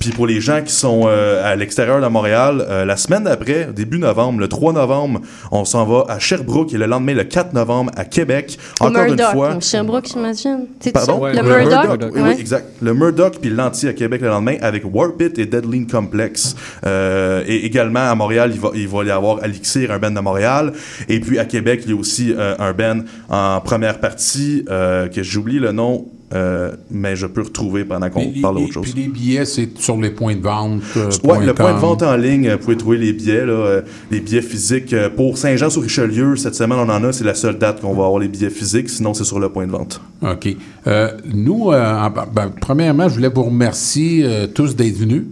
Puis 0.00 0.10
pour 0.10 0.26
les 0.26 0.40
gens 0.40 0.62
qui 0.62 0.72
sont 0.72 1.02
euh, 1.06 1.42
à 1.44 1.56
l'extérieur 1.56 2.00
de 2.00 2.06
Montréal, 2.06 2.64
euh, 2.68 2.84
la 2.84 2.96
semaine 2.96 3.24
d'après, 3.24 3.68
début 3.74 3.98
novembre, 3.98 4.40
le 4.40 4.48
3 4.48 4.72
novembre, 4.72 5.20
on 5.50 5.64
s'en 5.64 5.84
va 5.84 6.04
à 6.08 6.18
Sherbrooke 6.18 6.72
et 6.72 6.78
le 6.78 6.86
lendemain, 6.86 7.14
le 7.14 7.24
4 7.24 7.52
novembre, 7.52 7.90
à 7.96 8.04
Québec. 8.04 8.58
Encore 8.80 9.02
une 9.04 9.16
Murdoch, 9.16 9.32
fois. 9.32 9.56
au 9.56 9.60
Sherbrooke, 9.60 10.06
j'imagine. 10.12 10.66
Pardon? 10.92 11.20
ça? 11.22 11.32
Le 11.32 11.42
Murdoch? 11.42 12.10
Oui, 12.14 12.20
Ouais. 12.20 12.30
oui, 12.34 12.40
exact. 12.40 12.66
Le 12.80 12.94
Murdoch 12.94 13.38
puis 13.40 13.50
l'Anti 13.50 13.88
à 13.88 13.92
Québec 13.92 14.20
le 14.20 14.28
lendemain 14.28 14.56
avec 14.60 14.84
Warpit 14.84 15.32
et 15.36 15.46
Deadline 15.46 15.86
Complex. 15.86 16.54
Euh, 16.86 17.42
et 17.46 17.66
également 17.66 18.10
à 18.10 18.14
Montréal, 18.14 18.50
il 18.54 18.60
va, 18.60 18.70
il 18.74 18.88
va 18.88 19.04
y 19.04 19.10
avoir 19.10 19.42
Alixir, 19.42 19.90
un 19.90 19.98
band 19.98 20.10
de 20.10 20.20
Montréal. 20.20 20.72
Et 21.08 21.20
puis 21.20 21.38
à 21.38 21.44
Québec, 21.44 21.82
il 21.84 21.90
y 21.90 21.94
a 21.94 21.96
aussi 21.98 22.32
euh, 22.36 22.54
un 22.58 22.72
band 22.72 23.00
en 23.28 23.60
première 23.60 23.98
partie 23.98 24.64
euh, 24.70 25.08
que 25.08 25.22
j'oublie 25.22 25.58
le 25.58 25.72
nom. 25.72 26.06
Euh, 26.34 26.72
mais 26.90 27.16
je 27.16 27.26
peux 27.26 27.42
retrouver 27.42 27.84
pendant 27.84 28.10
qu'on 28.10 28.32
parle 28.42 28.56
d'autre 28.56 28.72
chose. 28.74 28.82
Puis 28.92 29.02
les 29.02 29.08
billets, 29.08 29.44
c'est 29.44 29.78
sur 29.78 29.96
les 29.96 30.10
points 30.10 30.36
de 30.36 30.42
vente. 30.42 30.82
euh, 30.96 31.10
Ouais, 31.24 31.44
le 31.46 31.54
point 31.54 31.72
de 31.74 31.78
vente 31.78 32.02
en 32.02 32.16
ligne, 32.16 32.50
vous 32.52 32.58
pouvez 32.58 32.76
trouver 32.76 32.98
les 32.98 33.12
billets, 33.12 33.46
là, 33.46 33.52
euh, 33.52 33.82
les 34.10 34.20
billets 34.20 34.42
physiques. 34.42 34.92
Euh, 34.92 35.08
Pour 35.08 35.38
Saint-Jean-sur-Richelieu, 35.38 36.36
cette 36.36 36.54
semaine, 36.54 36.78
on 36.78 36.88
en 36.90 37.02
a, 37.04 37.12
c'est 37.12 37.24
la 37.24 37.34
seule 37.34 37.58
date 37.58 37.80
qu'on 37.80 37.94
va 37.94 38.04
avoir 38.04 38.18
les 38.18 38.28
billets 38.28 38.50
physiques, 38.50 38.90
sinon 38.90 39.14
c'est 39.14 39.24
sur 39.24 39.38
le 39.40 39.48
point 39.48 39.66
de 39.66 39.72
vente. 39.72 40.00
OK. 40.22 40.48
Euh, 40.86 41.10
nous, 41.32 41.70
euh, 41.72 41.82
en- 41.98 42.10
ben, 42.10 42.50
premièrement, 42.60 43.08
je 43.08 43.14
voulais 43.14 43.30
vous 43.34 43.44
remercier 43.44 44.22
euh, 44.24 44.46
tous 44.46 44.76
d'être 44.76 44.96
venus. 44.96 45.24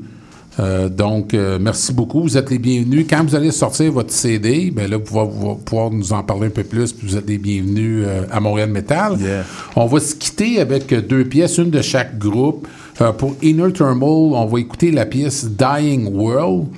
Euh, 0.58 0.88
donc, 0.88 1.34
euh, 1.34 1.58
merci 1.60 1.92
beaucoup. 1.92 2.22
Vous 2.22 2.36
êtes 2.38 2.50
les 2.50 2.58
bienvenus. 2.58 3.06
Quand 3.08 3.22
vous 3.22 3.34
allez 3.34 3.50
sortir 3.50 3.92
votre 3.92 4.10
CD, 4.10 4.70
ben 4.74 4.90
là, 4.90 4.96
vous 4.96 5.02
pouvez 5.04 5.24
vous- 5.30 5.54
pouvoir 5.56 5.90
nous 5.90 6.12
en 6.12 6.22
parler 6.22 6.46
un 6.46 6.50
peu 6.50 6.64
plus. 6.64 6.92
puis 6.92 7.06
Vous 7.06 7.16
êtes 7.16 7.28
les 7.28 7.36
bienvenus 7.38 8.04
euh, 8.06 8.22
à 8.30 8.40
Montréal 8.40 8.70
Metal. 8.70 9.18
On 9.76 9.86
va 9.86 10.00
se 10.00 10.14
quitter 10.14 10.58
avec 10.60 10.92
deux 11.06 11.24
pièces, 11.24 11.58
une 11.58 11.70
de 11.70 11.82
chaque 11.82 12.18
groupe. 12.18 12.66
Pour 13.18 13.36
Inner 13.42 13.70
Turmoil, 13.74 14.32
on 14.34 14.46
va 14.46 14.58
écouter 14.58 14.90
la 14.90 15.04
pièce 15.04 15.46
Dying 15.46 16.08
World. 16.14 16.68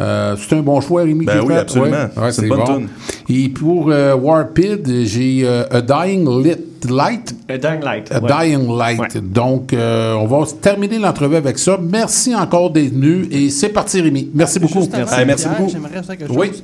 Euh, 0.00 0.34
c'est 0.38 0.56
un 0.56 0.62
bon 0.62 0.80
choix, 0.80 1.02
Rémi. 1.02 1.26
Ben 1.26 1.40
oui, 1.42 1.48
fait? 1.48 1.58
absolument. 1.60 1.96
Ouais, 2.16 2.22
ouais, 2.22 2.32
C'est 2.32 2.48
bon. 2.48 2.64
tune. 2.64 2.88
Et 3.28 3.50
pour 3.50 3.88
Warpid, 3.88 5.04
j'ai 5.04 5.46
A 5.46 5.82
Dying 5.82 6.26
Lit 6.42 6.56
Light? 6.84 7.34
A 7.48 7.58
Dying 7.58 7.80
Light. 7.82 8.12
A 8.12 8.20
ouais. 8.20 8.48
Dying 8.48 8.76
Light. 8.76 9.16
Donc, 9.18 9.72
euh, 9.72 10.14
on 10.14 10.26
va 10.26 10.46
terminer 10.60 10.98
l'entrevue 10.98 11.36
avec 11.36 11.58
ça. 11.58 11.78
Merci 11.80 12.34
encore 12.34 12.70
d'être 12.70 12.92
venu 12.92 13.26
et 13.30 13.50
c'est 13.50 13.70
parti, 13.70 14.00
Rémi. 14.00 14.30
Merci 14.34 14.58
beaucoup. 14.58 14.80
Juste 14.80 14.94
avant, 14.94 15.26
merci 15.26 15.44
Pierre, 15.44 15.58
beaucoup. 15.58 15.70
J'aimerais 15.70 16.02
faire 16.02 16.18
quelque 16.18 16.34
chose. 16.34 16.62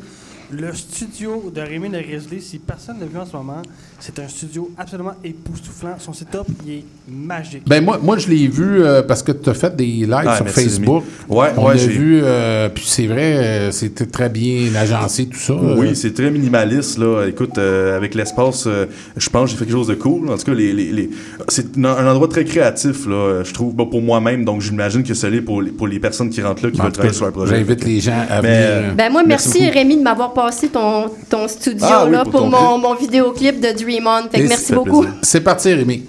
Le 0.52 0.72
studio 0.74 1.50
de 1.54 1.60
Rémi 1.60 1.88
de 1.88 1.98
Grizzly, 2.00 2.40
si 2.40 2.58
personne 2.58 2.96
ne 2.96 3.00
l'a 3.00 3.06
vu 3.06 3.18
en 3.18 3.26
ce 3.26 3.32
moment, 3.34 3.62
c'est 3.98 4.18
un 4.20 4.28
studio 4.28 4.70
absolument 4.76 5.14
époustouflant. 5.24 5.94
Son 5.98 6.12
setup, 6.12 6.44
il 6.66 6.72
est 6.74 6.84
magique. 7.10 7.62
Ben 7.66 7.82
moi, 7.82 7.98
moi 8.00 8.18
je 8.18 8.28
l'ai 8.28 8.46
vu 8.46 8.82
euh, 8.82 9.02
parce 9.02 9.22
que 9.22 9.32
tu 9.32 9.48
as 9.48 9.54
fait 9.54 9.74
des 9.74 9.84
lives 9.84 10.12
Ah, 10.26 10.36
sur 10.36 10.44
merci, 10.44 10.64
Facebook. 10.64 11.02
Ouais, 11.28 11.48
On 11.56 11.64
ouais, 11.66 11.74
l'a 11.74 11.76
j'ai- 11.80 11.88
vu, 11.88 12.20
euh, 12.22 12.68
puis 12.68 12.84
c'est 12.86 13.06
vrai, 13.06 13.36
euh, 13.36 13.70
c'était 13.72 14.04
très 14.06 14.28
bien 14.28 14.72
agencé, 14.76 15.26
tout 15.26 15.38
ça. 15.38 15.54
Oui, 15.54 15.88
Euh, 15.88 15.94
c'est 15.94 16.12
très 16.12 16.30
minimaliste 16.30 16.98
là. 16.98 17.24
Écoute, 17.26 17.56
euh, 17.58 17.96
avec 17.96 18.14
l'espace, 18.14 18.64
euh, 18.66 18.84
je 19.16 19.28
pense 19.30 19.44
que 19.46 19.50
j'ai 19.52 19.56
fait 19.56 19.64
quelque 19.64 19.74
chose 19.74 19.88
de 19.88 19.94
cool. 19.94 20.30
En 20.30 20.36
tout 20.36 20.44
cas, 20.44 20.54
les, 20.54 20.72
les, 20.74 20.92
les- 20.92 21.10
c'est 21.48 21.76
un 21.78 22.06
endroit 22.06 22.28
très 22.28 22.44
créatif 22.44 23.06
là. 23.06 23.42
Je 23.42 23.52
trouve 23.52 23.74
bon, 23.74 23.86
pour 23.86 24.02
moi-même, 24.02 24.44
donc 24.44 24.60
j'imagine 24.60 25.02
que 25.02 25.14
c'est 25.14 25.30
pour 25.40 25.62
les, 25.62 25.70
pour 25.72 25.88
les 25.88 25.98
personnes 25.98 26.28
qui 26.30 26.42
rentrent 26.42 26.64
là, 26.66 26.70
qui 26.70 26.80
En 26.80 26.84
veulent 26.84 26.92
travailler 26.92 27.14
sur 27.16 27.26
un 27.26 27.32
projet. 27.32 27.56
j'invite 27.56 27.84
les 27.84 27.98
gens 28.00 28.24
à 28.28 28.42
Mais, 28.42 28.48
venir, 28.48 28.90
euh, 28.90 28.94
Ben 28.94 29.10
moi, 29.10 29.22
merci, 29.26 29.60
beaucoup. 29.60 29.72
Rémi 29.74 29.96
de 29.96 30.02
m'avoir 30.02 30.34
passé 30.35 30.69
ton, 30.69 31.11
ton 31.31 31.48
studio 31.48 31.86
Ah 31.89 32.05
oui, 32.05 32.12
là, 32.12 32.24
pour 32.24 32.32
pour, 32.32 32.40
ton 32.43 32.48
mon, 32.51 32.78
mon 32.78 32.94
vidéoclip 32.94 33.61
de 33.61 33.73
Dream 33.73 34.06
On. 34.06 34.28
Fait 34.31 34.43
que 34.43 34.48
merci 34.48 34.73
beaucoup. 34.73 35.06
C'est 35.23 35.40
parti, 35.40 35.73
Rémi. 35.73 36.05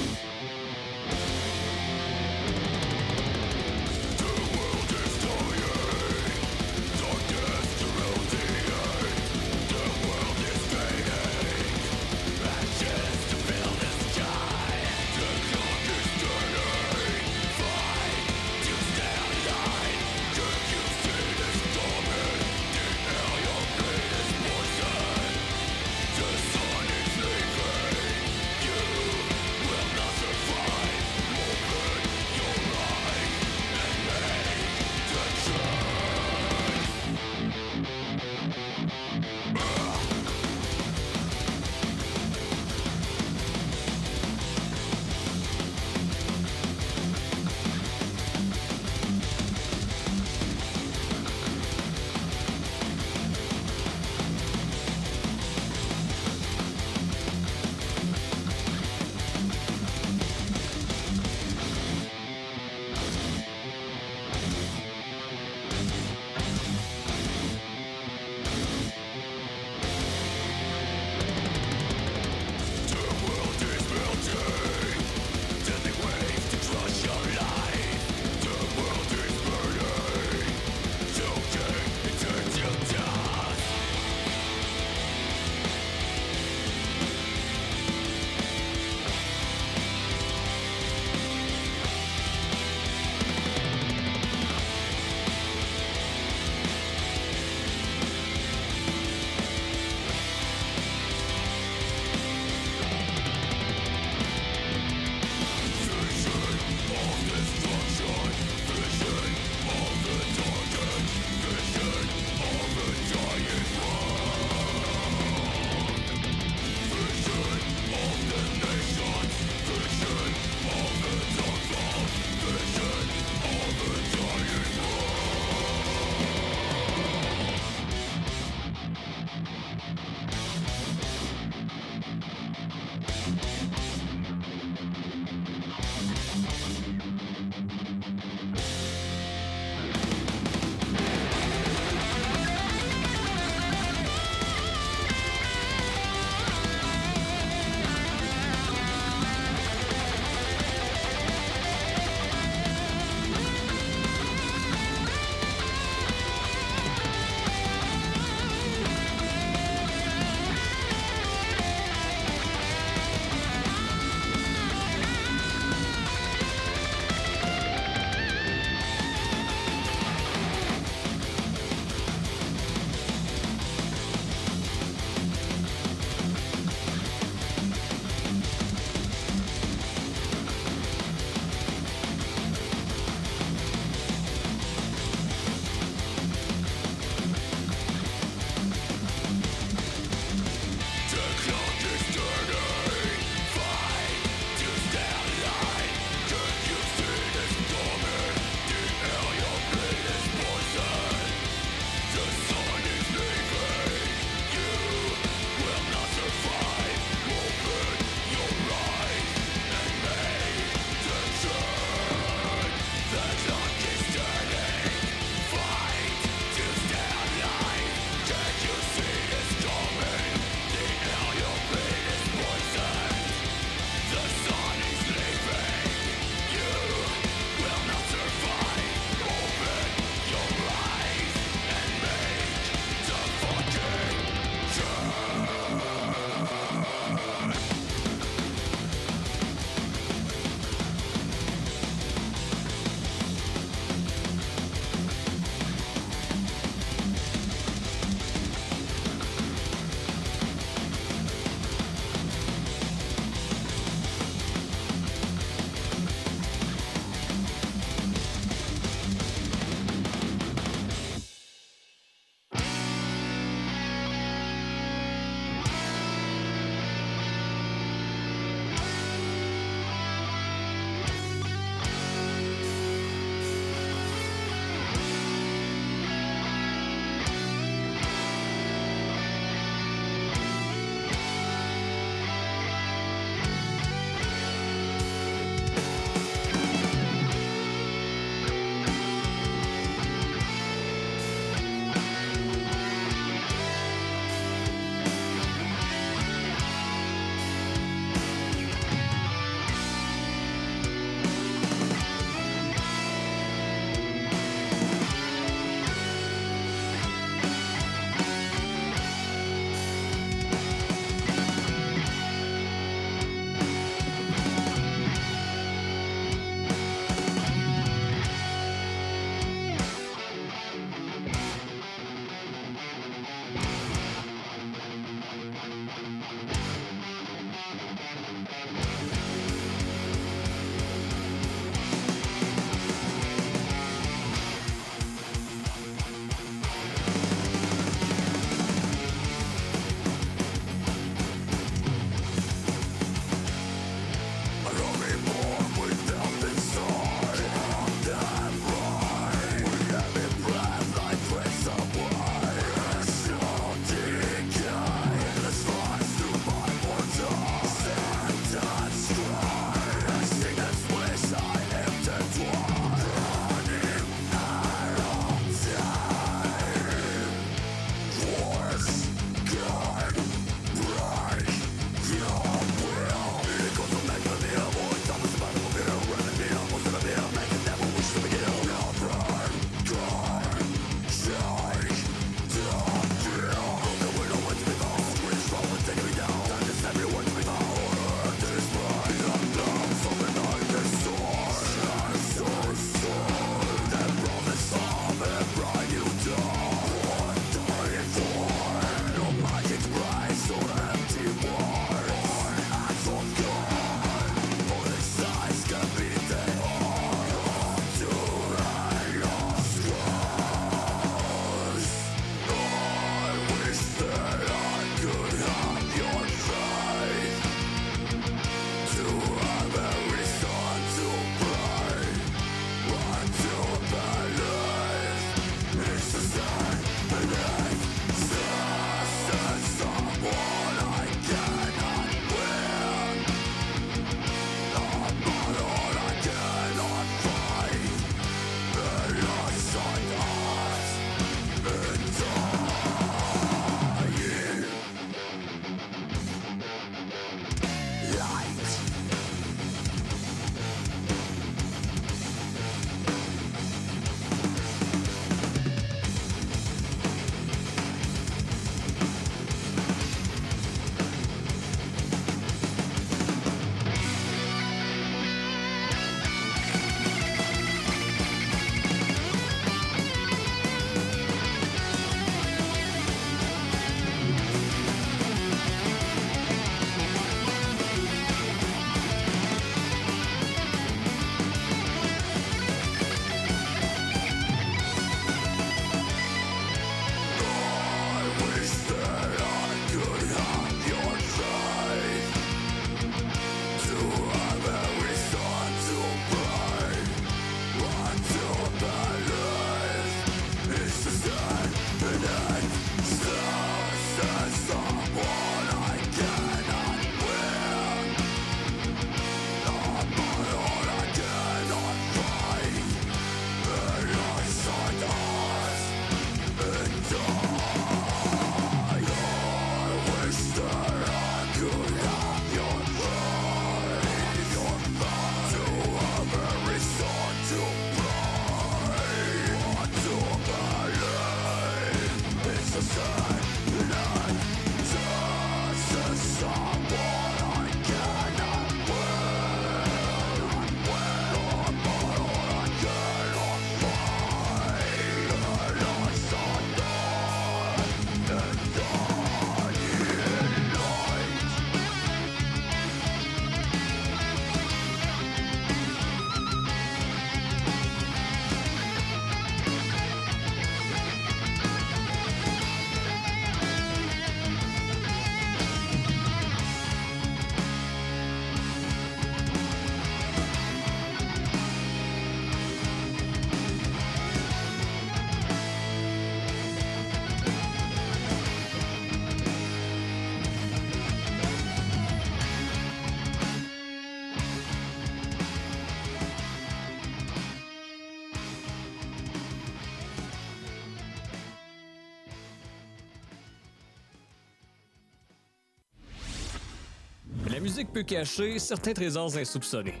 Musique 597.66 597.92
peut 597.92 598.04
cacher 598.04 598.60
certains 598.60 598.92
trésors 598.92 599.36
insoupçonnés. 599.36 600.00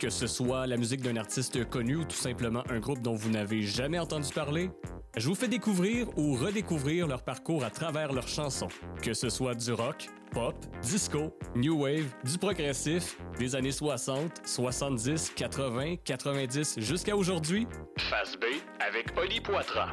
Que 0.00 0.10
ce 0.10 0.26
soit 0.26 0.66
la 0.66 0.76
musique 0.76 1.00
d'un 1.00 1.16
artiste 1.16 1.66
connu 1.70 1.96
ou 1.96 2.04
tout 2.04 2.14
simplement 2.14 2.62
un 2.68 2.78
groupe 2.78 3.00
dont 3.00 3.14
vous 3.14 3.30
n'avez 3.30 3.62
jamais 3.62 3.98
entendu 3.98 4.30
parler, 4.34 4.68
je 5.16 5.26
vous 5.26 5.34
fais 5.34 5.48
découvrir 5.48 6.08
ou 6.18 6.34
redécouvrir 6.34 7.06
leur 7.06 7.22
parcours 7.22 7.64
à 7.64 7.70
travers 7.70 8.12
leurs 8.12 8.28
chansons. 8.28 8.68
Que 9.00 9.14
ce 9.14 9.30
soit 9.30 9.54
du 9.54 9.72
rock, 9.72 10.08
pop, 10.30 10.54
disco, 10.82 11.34
new 11.54 11.84
wave, 11.84 12.12
du 12.22 12.36
progressif, 12.36 13.16
des 13.38 13.56
années 13.56 13.72
60, 13.72 14.42
70, 14.44 15.32
80, 15.36 15.96
90 16.04 16.80
jusqu'à 16.80 17.16
aujourd'hui. 17.16 17.66
Face 17.96 18.36
B 18.36 18.44
avec 18.86 19.06
Oli 19.18 19.40
Poitras. 19.40 19.92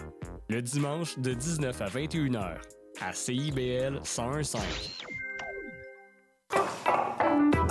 Le 0.50 0.62
dimanche 0.62 1.18
de 1.20 1.34
19 1.34 1.82
à 1.82 1.86
21 1.86 2.32
h 2.32 2.58
à 3.00 3.14
CIBL 3.14 4.02
1015. 4.04 5.13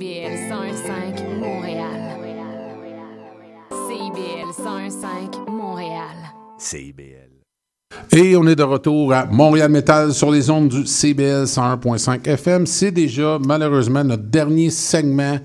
CIBL 0.00 0.32
101.5 0.48 1.38
Montréal. 1.40 2.00
CIBL 3.70 4.48
101.5 4.50 5.50
Montréal. 5.50 6.16
CIBL. 6.56 7.28
Et 8.16 8.34
on 8.34 8.46
est 8.46 8.56
de 8.56 8.62
retour 8.62 9.12
à 9.12 9.26
Montréal 9.26 9.70
Metal 9.70 10.14
sur 10.14 10.30
les 10.30 10.48
ondes 10.48 10.70
du 10.70 10.86
CBL 10.86 11.44
101.5 11.44 12.26
FM. 12.26 12.64
C'est 12.64 12.92
déjà 12.92 13.38
malheureusement 13.46 14.02
notre 14.02 14.22
dernier 14.22 14.70
segment 14.70 15.38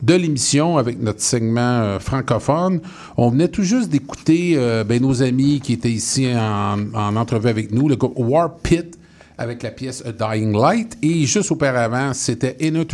de 0.00 0.14
l'émission 0.14 0.78
avec 0.78 0.98
notre 0.98 1.20
segment 1.20 1.60
euh, 1.60 1.98
francophone. 1.98 2.80
On 3.18 3.28
venait 3.28 3.48
tout 3.48 3.64
juste 3.64 3.90
d'écouter 3.90 4.54
euh, 4.56 4.82
ben, 4.82 5.02
nos 5.02 5.22
amis 5.22 5.60
qui 5.60 5.74
étaient 5.74 5.90
ici 5.90 6.26
en, 6.34 6.94
en 6.94 7.16
entrevue 7.16 7.50
avec 7.50 7.70
nous, 7.70 7.86
le 7.86 7.96
groupe 7.96 8.14
War 8.16 8.56
Pit 8.62 8.98
avec 9.40 9.62
la 9.62 9.70
pièce 9.70 10.04
A 10.04 10.12
Dying 10.12 10.52
Light. 10.52 10.98
Et 11.02 11.24
juste 11.24 11.50
auparavant, 11.50 12.12
c'était 12.12 12.56
Inner 12.60 12.84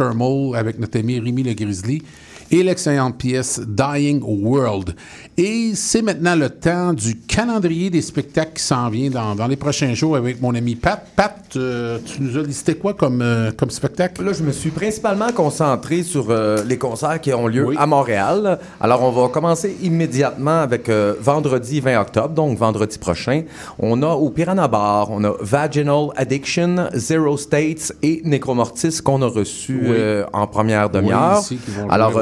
avec 0.54 0.78
notre 0.78 0.98
ami 1.00 1.18
Rémi 1.18 1.42
Le 1.42 1.54
Grizzly 1.54 2.02
et 2.50 2.62
l'excellente 2.62 3.16
pièce 3.18 3.60
Dying 3.66 4.20
World. 4.22 4.94
Et 5.36 5.72
c'est 5.74 6.02
maintenant 6.02 6.34
le 6.36 6.48
temps 6.50 6.92
du 6.92 7.16
calendrier 7.18 7.90
des 7.90 8.02
spectacles 8.02 8.52
qui 8.54 8.62
s'en 8.62 8.88
vient 8.88 9.10
dans, 9.10 9.34
dans 9.34 9.46
les 9.46 9.56
prochains 9.56 9.94
jours 9.94 10.16
avec 10.16 10.40
mon 10.40 10.54
ami 10.54 10.74
Pat. 10.76 11.04
Pat, 11.14 11.36
euh, 11.56 11.98
tu 12.04 12.22
nous 12.22 12.38
as 12.38 12.42
listé 12.42 12.74
quoi 12.74 12.94
comme, 12.94 13.20
euh, 13.22 13.50
comme 13.56 13.70
spectacle? 13.70 14.22
Là, 14.24 14.32
je 14.32 14.42
me 14.42 14.52
suis 14.52 14.70
principalement 14.70 15.32
concentré 15.32 16.02
sur 16.02 16.26
euh, 16.30 16.62
les 16.64 16.78
concerts 16.78 17.20
qui 17.20 17.32
ont 17.32 17.46
lieu 17.46 17.66
à 17.76 17.86
Montréal. 17.86 18.58
Alors, 18.80 19.02
on 19.02 19.10
va 19.10 19.28
commencer 19.28 19.76
immédiatement 19.82 20.60
avec 20.60 20.88
vendredi 21.20 21.80
20 21.80 22.00
octobre, 22.00 22.28
donc 22.34 22.58
vendredi 22.58 22.98
prochain. 22.98 23.42
On 23.78 24.02
a 24.02 24.08
au 24.08 24.30
Piranha 24.30 24.68
Bar, 24.68 25.10
on 25.10 25.22
a 25.24 25.32
Vaginal 25.40 26.08
Addiction, 26.16 26.88
Zero 26.94 27.36
States 27.36 27.92
et 28.02 28.22
Necromortis 28.24 29.00
qu'on 29.02 29.22
a 29.22 29.26
reçu 29.26 29.80
Oui. 29.88 29.96
en 30.32 30.46
première 30.46 30.90
demi-heure. 30.90 31.42
Oui, 31.50 31.58
Alors, 31.90 32.18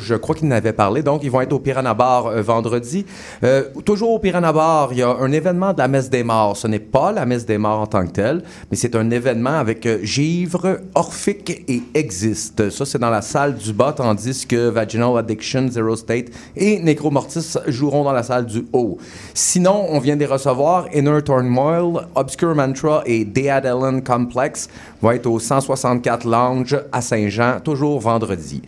je 0.00 0.14
crois 0.14 0.34
qu'il 0.34 0.48
n'avait 0.48 0.72
parlé, 0.72 1.02
donc 1.02 1.22
ils 1.22 1.30
vont 1.30 1.40
être 1.40 1.52
au 1.52 1.58
Piranha 1.58 1.94
Bar 1.94 2.26
euh, 2.26 2.42
vendredi. 2.42 3.04
Euh, 3.44 3.64
toujours 3.84 4.10
au 4.10 4.18
Piranha 4.18 4.52
Bar, 4.52 4.88
il 4.92 4.98
y 4.98 5.02
a 5.02 5.10
un 5.10 5.32
événement 5.32 5.72
de 5.72 5.78
la 5.78 5.88
Messe 5.88 6.10
des 6.10 6.24
Morts. 6.24 6.56
Ce 6.56 6.66
n'est 6.66 6.78
pas 6.78 7.12
la 7.12 7.26
Messe 7.26 7.46
des 7.46 7.58
Morts 7.58 7.80
en 7.80 7.86
tant 7.86 8.06
que 8.06 8.12
telle, 8.12 8.42
mais 8.70 8.76
c'est 8.76 8.94
un 8.96 9.10
événement 9.10 9.58
avec 9.58 9.86
euh, 9.86 9.98
Givre, 10.02 10.78
Orphic 10.94 11.64
et 11.68 11.82
Existe. 11.94 12.70
Ça, 12.70 12.84
c'est 12.84 12.98
dans 12.98 13.10
la 13.10 13.22
salle 13.22 13.56
du 13.56 13.72
bas, 13.72 13.92
tandis 13.92 14.46
que 14.46 14.68
Vaginal 14.68 15.16
Addiction, 15.18 15.68
Zero 15.70 15.96
State 15.96 16.26
et 16.56 16.80
Necromortis 16.80 17.54
joueront 17.66 18.04
dans 18.04 18.12
la 18.12 18.22
salle 18.22 18.46
du 18.46 18.66
haut. 18.72 18.98
Sinon, 19.34 19.86
on 19.88 19.98
vient 19.98 20.16
de 20.16 20.26
recevoir. 20.26 20.86
Inner 20.94 21.22
Turmoil, 21.22 22.06
Obscure 22.14 22.54
Mantra 22.54 23.02
et 23.06 23.24
Dead 23.24 23.64
Ellen 23.64 24.02
Complex 24.02 24.68
vont 25.00 25.12
être 25.12 25.26
au 25.26 25.38
164 25.38 26.26
Lounge 26.26 26.78
à 26.92 27.00
Saint-Jean, 27.00 27.60
toujours 27.60 28.00
vendredi. 28.00 28.62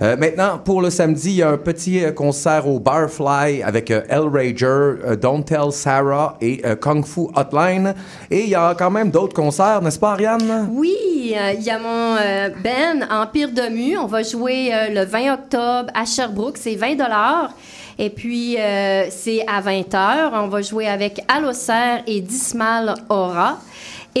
Euh, 0.00 0.16
maintenant, 0.16 0.58
pour 0.58 0.82
le 0.82 0.90
samedi, 0.90 1.30
il 1.30 1.36
y 1.36 1.42
a 1.42 1.50
un 1.50 1.56
petit 1.56 2.04
euh, 2.04 2.12
concert 2.12 2.68
au 2.68 2.78
Barfly 2.78 3.62
avec 3.62 3.90
euh, 3.90 4.02
Hellrager, 4.08 4.64
euh, 4.64 5.16
Don't 5.16 5.42
Tell 5.42 5.72
Sarah 5.72 6.36
et 6.40 6.62
Kung 6.80 7.04
Fu 7.04 7.28
Hotline. 7.34 7.94
Et 8.30 8.44
il 8.44 8.50
y 8.50 8.54
a 8.54 8.74
quand 8.78 8.90
même 8.90 9.10
d'autres 9.10 9.34
concerts, 9.34 9.82
n'est-ce 9.82 9.98
pas, 9.98 10.12
Ariane? 10.12 10.68
Oui, 10.72 10.96
il 11.26 11.62
y 11.62 11.70
a 11.70 11.78
mon 11.78 12.16
Ben 12.62 13.06
Empire 13.10 13.50
de 13.50 13.68
Mu. 13.68 13.98
On 13.98 14.06
va 14.06 14.22
jouer 14.22 14.70
le 14.90 15.04
20 15.04 15.34
octobre 15.34 15.90
à 15.94 16.04
Sherbrooke. 16.04 16.58
C'est 16.58 16.74
20 16.74 16.94
dollars. 16.96 17.50
Et 17.98 18.10
puis, 18.10 18.56
c'est 19.10 19.44
à 19.46 19.60
20h. 19.60 20.30
On 20.34 20.48
va 20.48 20.62
jouer 20.62 20.86
avec 20.86 21.20
Allocer 21.28 22.02
et 22.06 22.20
Dismal 22.20 22.94
Aura. 23.08 23.58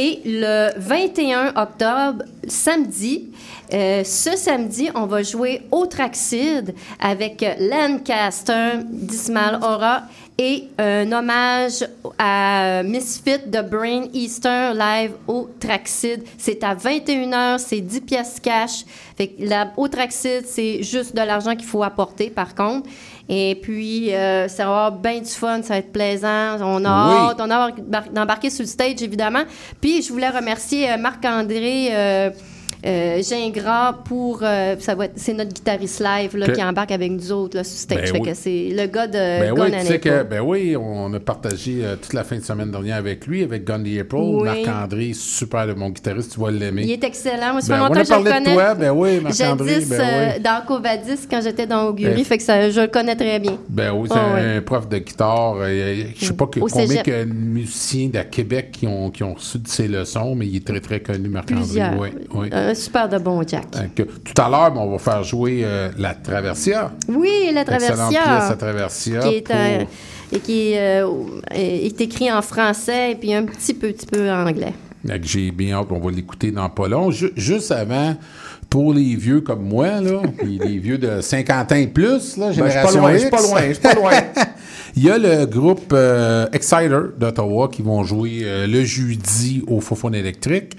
Et 0.00 0.20
le 0.24 0.70
21 0.76 1.56
octobre, 1.56 2.22
samedi, 2.46 3.32
euh, 3.74 4.04
ce 4.04 4.36
samedi, 4.36 4.90
on 4.94 5.06
va 5.06 5.24
jouer 5.24 5.62
au 5.72 5.86
Traxide 5.86 6.72
avec 7.00 7.44
Lancaster, 7.58 8.74
Dismal 8.84 9.58
Aura 9.60 10.02
et 10.38 10.68
un 10.78 11.10
hommage 11.10 11.84
à 12.16 12.84
Misfit 12.84 13.40
de 13.48 13.60
Brain 13.60 14.04
Easter 14.14 14.70
live 14.72 15.14
au 15.26 15.50
Traxide. 15.58 16.22
C'est 16.38 16.62
à 16.62 16.76
21h, 16.76 17.58
c'est 17.58 17.80
10 17.80 18.00
pièces 18.02 18.38
cash. 18.40 18.84
Fait 19.16 19.34
la, 19.40 19.72
au 19.76 19.88
Traxide, 19.88 20.46
c'est 20.46 20.84
juste 20.84 21.16
de 21.16 21.22
l'argent 21.22 21.56
qu'il 21.56 21.66
faut 21.66 21.82
apporter, 21.82 22.30
par 22.30 22.54
contre. 22.54 22.88
Et 23.28 23.58
puis, 23.62 24.14
euh, 24.14 24.48
ça 24.48 24.64
va 24.64 24.70
avoir 24.86 24.92
bien 24.92 25.18
du 25.20 25.28
fun, 25.30 25.60
ça 25.62 25.74
va 25.74 25.78
être 25.78 25.92
plaisant. 25.92 26.56
On 26.62 26.82
a 26.84 27.08
Oui. 27.08 27.30
hâte, 27.30 27.36
on 27.40 27.50
a 27.50 27.54
hâte 27.54 27.74
d'embar- 27.78 28.10
d'embarquer 28.10 28.48
sur 28.50 28.62
le 28.62 28.68
stage, 28.68 29.02
évidemment. 29.02 29.42
Puis, 29.80 30.00
je 30.02 30.10
voulais 30.12 30.30
remercier 30.30 30.90
euh, 30.90 30.96
Marc-André 30.96 31.88
euh, 32.86 33.22
Gingras 33.22 33.92
pour... 34.04 34.40
euh, 34.42 34.76
ça 34.78 34.94
va 34.94 35.06
être- 35.06 35.12
c'est 35.16 35.34
notre 35.34 35.52
guitariste 35.52 36.00
live 36.00 36.36
là, 36.36 36.48
qui 36.48 36.62
embarque 36.62 36.92
avec 36.92 37.10
nous 37.10 37.32
autres 37.32 37.56
là, 37.56 37.64
sur 37.64 37.78
stage. 37.78 37.98
Ben 37.98 38.06
Fait 38.06 38.20
oui. 38.20 38.28
que 38.28 38.34
c'est 38.34 38.68
le 38.70 38.86
gars 38.86 39.06
de 39.06 39.12
Ben 39.12 39.54
Gun 39.54 39.64
oui, 39.64 39.70
tu 39.80 39.86
sais 39.86 39.98
que, 39.98 40.22
ben 40.22 40.40
oui, 40.40 40.76
on 40.76 41.12
a 41.14 41.20
partagé 41.20 41.80
euh, 41.82 41.96
toute 41.96 42.12
la 42.12 42.24
fin 42.24 42.36
de 42.36 42.42
semaine 42.44 42.70
dernière 42.70 42.96
avec 42.96 43.26
lui, 43.26 43.42
avec 43.42 43.64
Gun 43.64 43.82
the 43.82 44.00
April. 44.00 44.20
Oui. 44.22 44.44
Marc-André, 44.44 45.12
super 45.14 45.66
de 45.66 45.72
mon 45.74 45.90
guitariste, 45.90 46.32
tu 46.34 46.40
vas 46.40 46.50
l'aimer. 46.50 46.82
Il 46.84 46.90
est 46.92 47.04
excellent. 47.04 47.52
Moi, 47.52 47.60
Ben, 47.68 47.82
on 47.82 47.86
a 47.86 47.90
que 48.00 48.04
je 48.04 48.08
parlé 48.08 48.30
de 48.32 48.52
toi, 48.54 48.74
ben 48.74 48.90
oui, 48.90 49.20
Marc-André, 49.20 49.74
Jadis, 49.74 49.88
ben 49.88 50.00
euh, 50.00 50.30
oui. 50.36 50.42
dans 50.42 50.62
Covadis, 50.66 51.26
quand 51.30 51.40
j'étais 51.42 51.66
dans 51.66 51.88
Augury, 51.88 52.14
Ben, 52.14 52.24
fait 52.24 52.38
que 52.38 52.44
ça, 52.44 52.70
je 52.70 52.80
le 52.80 52.86
connais 52.88 53.16
très 53.16 53.38
bien. 53.38 53.58
Ben 53.68 53.92
oui, 53.92 54.08
c'est 54.10 54.18
Ah 54.18 54.34
ouais. 54.34 54.56
un 54.56 54.60
prof 54.62 54.88
de 54.88 54.98
guitare. 54.98 55.56
je 55.68 56.24
sais 56.24 56.32
pas 56.34 56.46
que, 56.46 56.60
Au 56.60 56.66
combien 56.66 57.02
de 57.02 57.24
musiciens 57.24 58.08
de 58.08 58.20
Québec 58.22 58.70
qui 58.72 58.86
ont, 58.86 59.10
qui 59.10 59.22
ont 59.24 59.34
reçu 59.34 59.58
de 59.58 59.68
ses 59.68 59.88
leçons, 59.88 60.34
mais 60.34 60.46
il 60.46 60.56
est 60.56 60.66
très, 60.66 60.80
très 60.80 61.00
connu, 61.00 61.28
Marc-André. 61.28 61.82
Oui, 61.98 62.08
oui. 62.34 62.48
Un 62.68 62.74
super 62.74 63.08
de 63.08 63.16
bon 63.18 63.42
Jack. 63.46 63.66
Que 63.94 64.02
tout 64.02 64.42
à 64.42 64.48
l'heure, 64.50 64.70
ben, 64.72 64.80
on 64.80 64.90
va 64.90 64.98
faire 64.98 65.22
jouer 65.24 65.62
euh, 65.64 65.88
La 65.98 66.14
Traversia. 66.14 66.92
Oui, 67.08 67.50
la 67.52 67.62
Excellente 67.62 68.10
pièce, 68.10 68.22
La 68.50 68.56
Traversia. 68.58 69.20
Qui 69.20 69.36
est, 69.36 69.40
pour- 69.46 69.56
un- 69.56 69.86
et 70.30 70.38
qui 70.40 70.72
euh, 70.76 71.06
est 71.50 71.98
écrit 72.00 72.30
en 72.30 72.42
français 72.42 73.12
et 73.12 73.14
puis 73.14 73.32
un 73.32 73.44
petit 73.44 73.72
peu, 73.72 73.88
petit 73.92 74.06
peu 74.06 74.30
en 74.30 74.46
anglais. 74.46 74.74
J'ai 75.22 75.50
bien 75.50 75.76
hâte, 75.78 75.86
on 75.90 75.98
va 75.98 76.10
l'écouter 76.10 76.50
dans 76.50 76.68
pas 76.68 76.88
long. 76.88 77.10
Ju- 77.10 77.32
juste 77.36 77.70
avant, 77.72 78.14
pour 78.68 78.92
les 78.92 79.14
vieux 79.16 79.40
comme 79.40 79.62
moi, 79.62 80.02
là, 80.02 80.20
puis 80.38 80.60
les 80.62 80.76
vieux 80.78 80.98
de 80.98 81.22
50 81.22 81.72
ans 81.72 81.76
et 81.76 81.86
plus, 81.86 82.36
là, 82.36 82.48
Ben, 82.48 82.52
je 82.52 82.52
suis 82.52 82.60
pas 82.62 82.68
génération 82.68 83.00
loin, 83.00 83.12
je 83.14 83.18
suis 83.18 83.30
pas 83.30 83.40
loin, 83.42 83.60
je 83.68 83.72
suis 83.72 83.82
pas 83.82 83.94
loin. 83.94 84.12
Il 84.96 85.04
y 85.04 85.10
a 85.10 85.16
le 85.16 85.46
groupe 85.46 85.92
euh, 85.94 86.46
Exciter 86.52 86.88
d'Ottawa 87.16 87.68
qui 87.72 87.80
vont 87.82 88.02
jouer 88.04 88.40
euh, 88.42 88.66
le 88.66 88.84
jeudi 88.84 89.62
au 89.68 89.80
Fofone 89.80 90.14
électrique. 90.14 90.76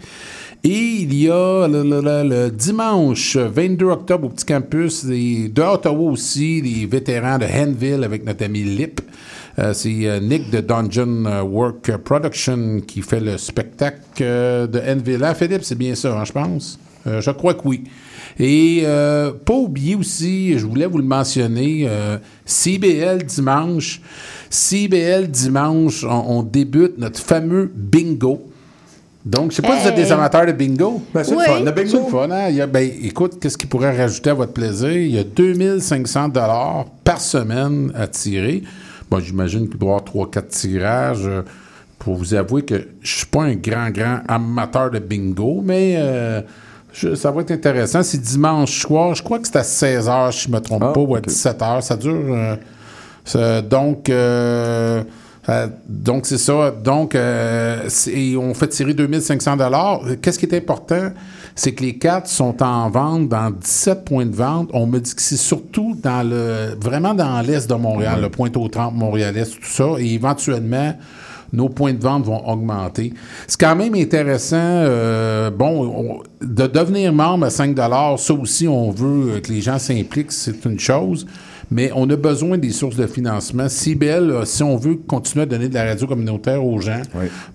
Et 0.64 0.69
il 1.03 1.14
y 1.14 1.30
a 1.30 1.68
le, 1.68 1.84
le- 1.84 2.02
le- 2.27 2.52
dimanche 2.52 3.38
22 3.38 3.86
octobre 3.86 4.26
au 4.27 4.30
Petit 4.30 4.45
Campus 4.45 5.06
de 5.06 5.61
Ottawa 5.61 6.11
aussi, 6.11 6.61
les 6.61 6.86
vétérans 6.86 7.38
de 7.38 7.45
Henville 7.45 8.03
avec 8.03 8.26
notre 8.26 8.44
ami 8.44 8.64
Lip. 8.64 8.99
Euh, 9.57 9.73
c'est 9.73 10.06
euh, 10.06 10.19
Nick 10.19 10.49
de 10.52 10.60
Dungeon 10.60 11.23
Work 11.49 11.95
Production 12.03 12.81
qui 12.86 13.02
fait 13.02 13.22
le 13.22 13.38
spectacle 13.38 13.99
euh, 14.22 14.68
de 14.68 14.80
Henville. 14.80 15.23
Ah, 15.23 15.34
Philippe, 15.34 15.64
c'est 15.64 15.77
bien 15.77 15.95
ça, 15.95 16.19
hein, 16.19 16.26
je 16.26 16.31
pense? 16.34 16.77
Je 17.06 17.31
crois 17.31 17.53
que 17.53 17.65
oui. 17.65 17.86
Et 18.38 18.84
pas 19.45 19.53
oublier 19.53 19.95
aussi, 19.95 20.60
je 20.60 20.65
voulais 20.65 20.86
vous 20.86 20.98
le 20.98 21.03
mentionner, 21.06 21.88
CBL 22.45 23.23
dimanche. 23.23 24.02
CBL 24.49 25.30
dimanche, 25.30 26.03
on 26.07 26.44
débute 26.44 26.98
notre 26.98 27.19
fameux 27.19 27.72
bingo. 27.73 28.48
Donc, 29.30 29.51
je 29.51 29.57
sais 29.57 29.61
pas 29.61 29.76
si 29.77 29.84
vous 29.84 29.89
êtes 29.89 29.95
des 29.95 30.11
amateurs 30.11 30.45
de 30.45 30.51
bingo. 30.53 31.01
Ben, 31.14 31.23
c'est 31.23 31.35
le 31.35 31.39
fun, 31.41 31.60
le 31.60 31.72
bingo. 31.72 31.89
C'est 31.89 31.97
le 31.97 32.10
fun, 32.10 32.31
hein? 32.31 32.47
Il 32.49 32.56
y 32.56 32.61
a- 32.61 32.68
ben, 32.68 32.89
écoute, 33.03 33.38
qu'est-ce 33.39 33.57
qui 33.57 33.68
pourrait 33.68 33.95
rajouter 33.95 34.31
à 34.31 34.34
votre 34.34 34.53
plaisir? 34.53 34.91
Il 34.91 35.11
y 35.15 35.19
a 35.19 35.23
2500 35.23 36.30
dollars 36.30 36.85
par 37.03 37.22
semaine 37.22 37.91
à 37.95 38.07
tirer. 38.07 38.64
Bon, 39.10 39.19
j'imagine 39.19 39.68
qu'il 39.69 39.77
doit 39.77 39.89
y 39.89 39.91
avoir 39.91 40.03
3-4 40.03 40.47
tirages. 40.47 41.26
euh, 41.27 41.41
Pour 41.99 42.15
vous 42.15 42.34
avouer 42.34 42.64
que 42.64 42.88
je 43.01 43.18
suis 43.18 43.26
pas 43.26 43.43
un 43.43 43.56
grand, 43.56 43.89
grand 43.89 44.19
amateur 44.30 44.89
de 44.89 44.99
bingo, 44.99 45.61
mais 45.64 45.95
euh, 45.97 46.41
je- 46.93 47.14
ça 47.14 47.30
va 47.30 47.41
être 47.41 47.51
intéressant. 47.51 48.01
C'est 48.03 48.22
dimanche 48.22 48.80
soir. 48.81 49.14
Je 49.15 49.22
crois 49.22 49.38
que 49.39 49.47
c'est 49.47 49.57
à 49.57 49.64
16h, 49.64 50.31
si 50.31 50.47
je 50.47 50.51
me 50.51 50.60
trompe 50.61 50.80
pas, 50.93 50.99
ou 50.99 51.15
à 51.15 51.19
17h. 51.19 51.81
Ça 51.81 51.97
dure... 51.97 52.14
euh, 52.30 52.56
ça- 53.26 53.61
donc... 53.61 54.10
euh, 54.10 55.03
euh, 55.49 55.67
donc, 55.88 56.26
c'est 56.26 56.38
ça. 56.38 56.71
Donc, 56.71 57.15
euh, 57.15 57.89
on 58.39 58.53
fait 58.53 58.67
tirer 58.67 58.93
2500 58.93 59.57
dollars. 59.57 60.01
Qu'est-ce 60.21 60.38
qui 60.39 60.45
est 60.45 60.55
important? 60.55 61.11
C'est 61.55 61.73
que 61.73 61.84
les 61.84 61.97
cartes 61.97 62.27
sont 62.27 62.61
en 62.63 62.89
vente 62.89 63.27
dans 63.27 63.49
17 63.51 64.05
points 64.05 64.26
de 64.26 64.35
vente. 64.35 64.69
On 64.73 64.85
me 64.85 64.99
dit 64.99 65.13
que 65.13 65.21
c'est 65.21 65.38
surtout 65.38 65.97
dans 66.01 66.27
le, 66.27 66.77
vraiment 66.80 67.13
dans 67.13 67.41
l'est 67.41 67.69
de 67.69 67.76
Montréal, 67.76 68.21
le 68.21 68.30
Pointe-aux-Trembles, 68.30 68.97
Montréal-Est, 68.97 69.55
tout 69.55 69.65
ça. 69.65 69.88
Et 69.99 70.13
éventuellement, 70.13 70.93
nos 71.51 71.67
points 71.67 71.93
de 71.93 72.01
vente 72.01 72.26
vont 72.26 72.47
augmenter. 72.47 73.13
C'est 73.47 73.59
quand 73.59 73.76
même 73.76 73.95
intéressant, 73.95 74.55
euh, 74.59 75.49
bon, 75.49 76.21
on- 76.41 76.45
de 76.45 76.67
devenir 76.67 77.11
membre 77.11 77.47
à 77.47 77.49
5 77.49 77.76
ça 78.17 78.34
aussi, 78.34 78.67
on 78.67 78.91
veut 78.91 79.39
que 79.41 79.51
les 79.51 79.61
gens 79.61 79.80
s'impliquent, 79.80 80.31
c'est 80.31 80.63
une 80.65 80.80
chose, 80.80 81.26
mais 81.72 81.91
on 81.96 82.10
a 82.10 82.16
besoin 82.16 82.58
des 82.58 82.72
sources 82.72 82.96
de 82.96 83.08
financement. 83.08 83.68
Euh, 83.68 84.46
si 84.46 84.64
on 84.64 84.78
veut 84.78 84.96
continuer 84.96 85.44
à 85.44 85.46
donner 85.46 85.70
de 85.70 85.74
la 85.74 85.86
radio 85.86 86.08
communautaire 86.08 86.64
aux 86.64 86.80
gens, 86.80 87.02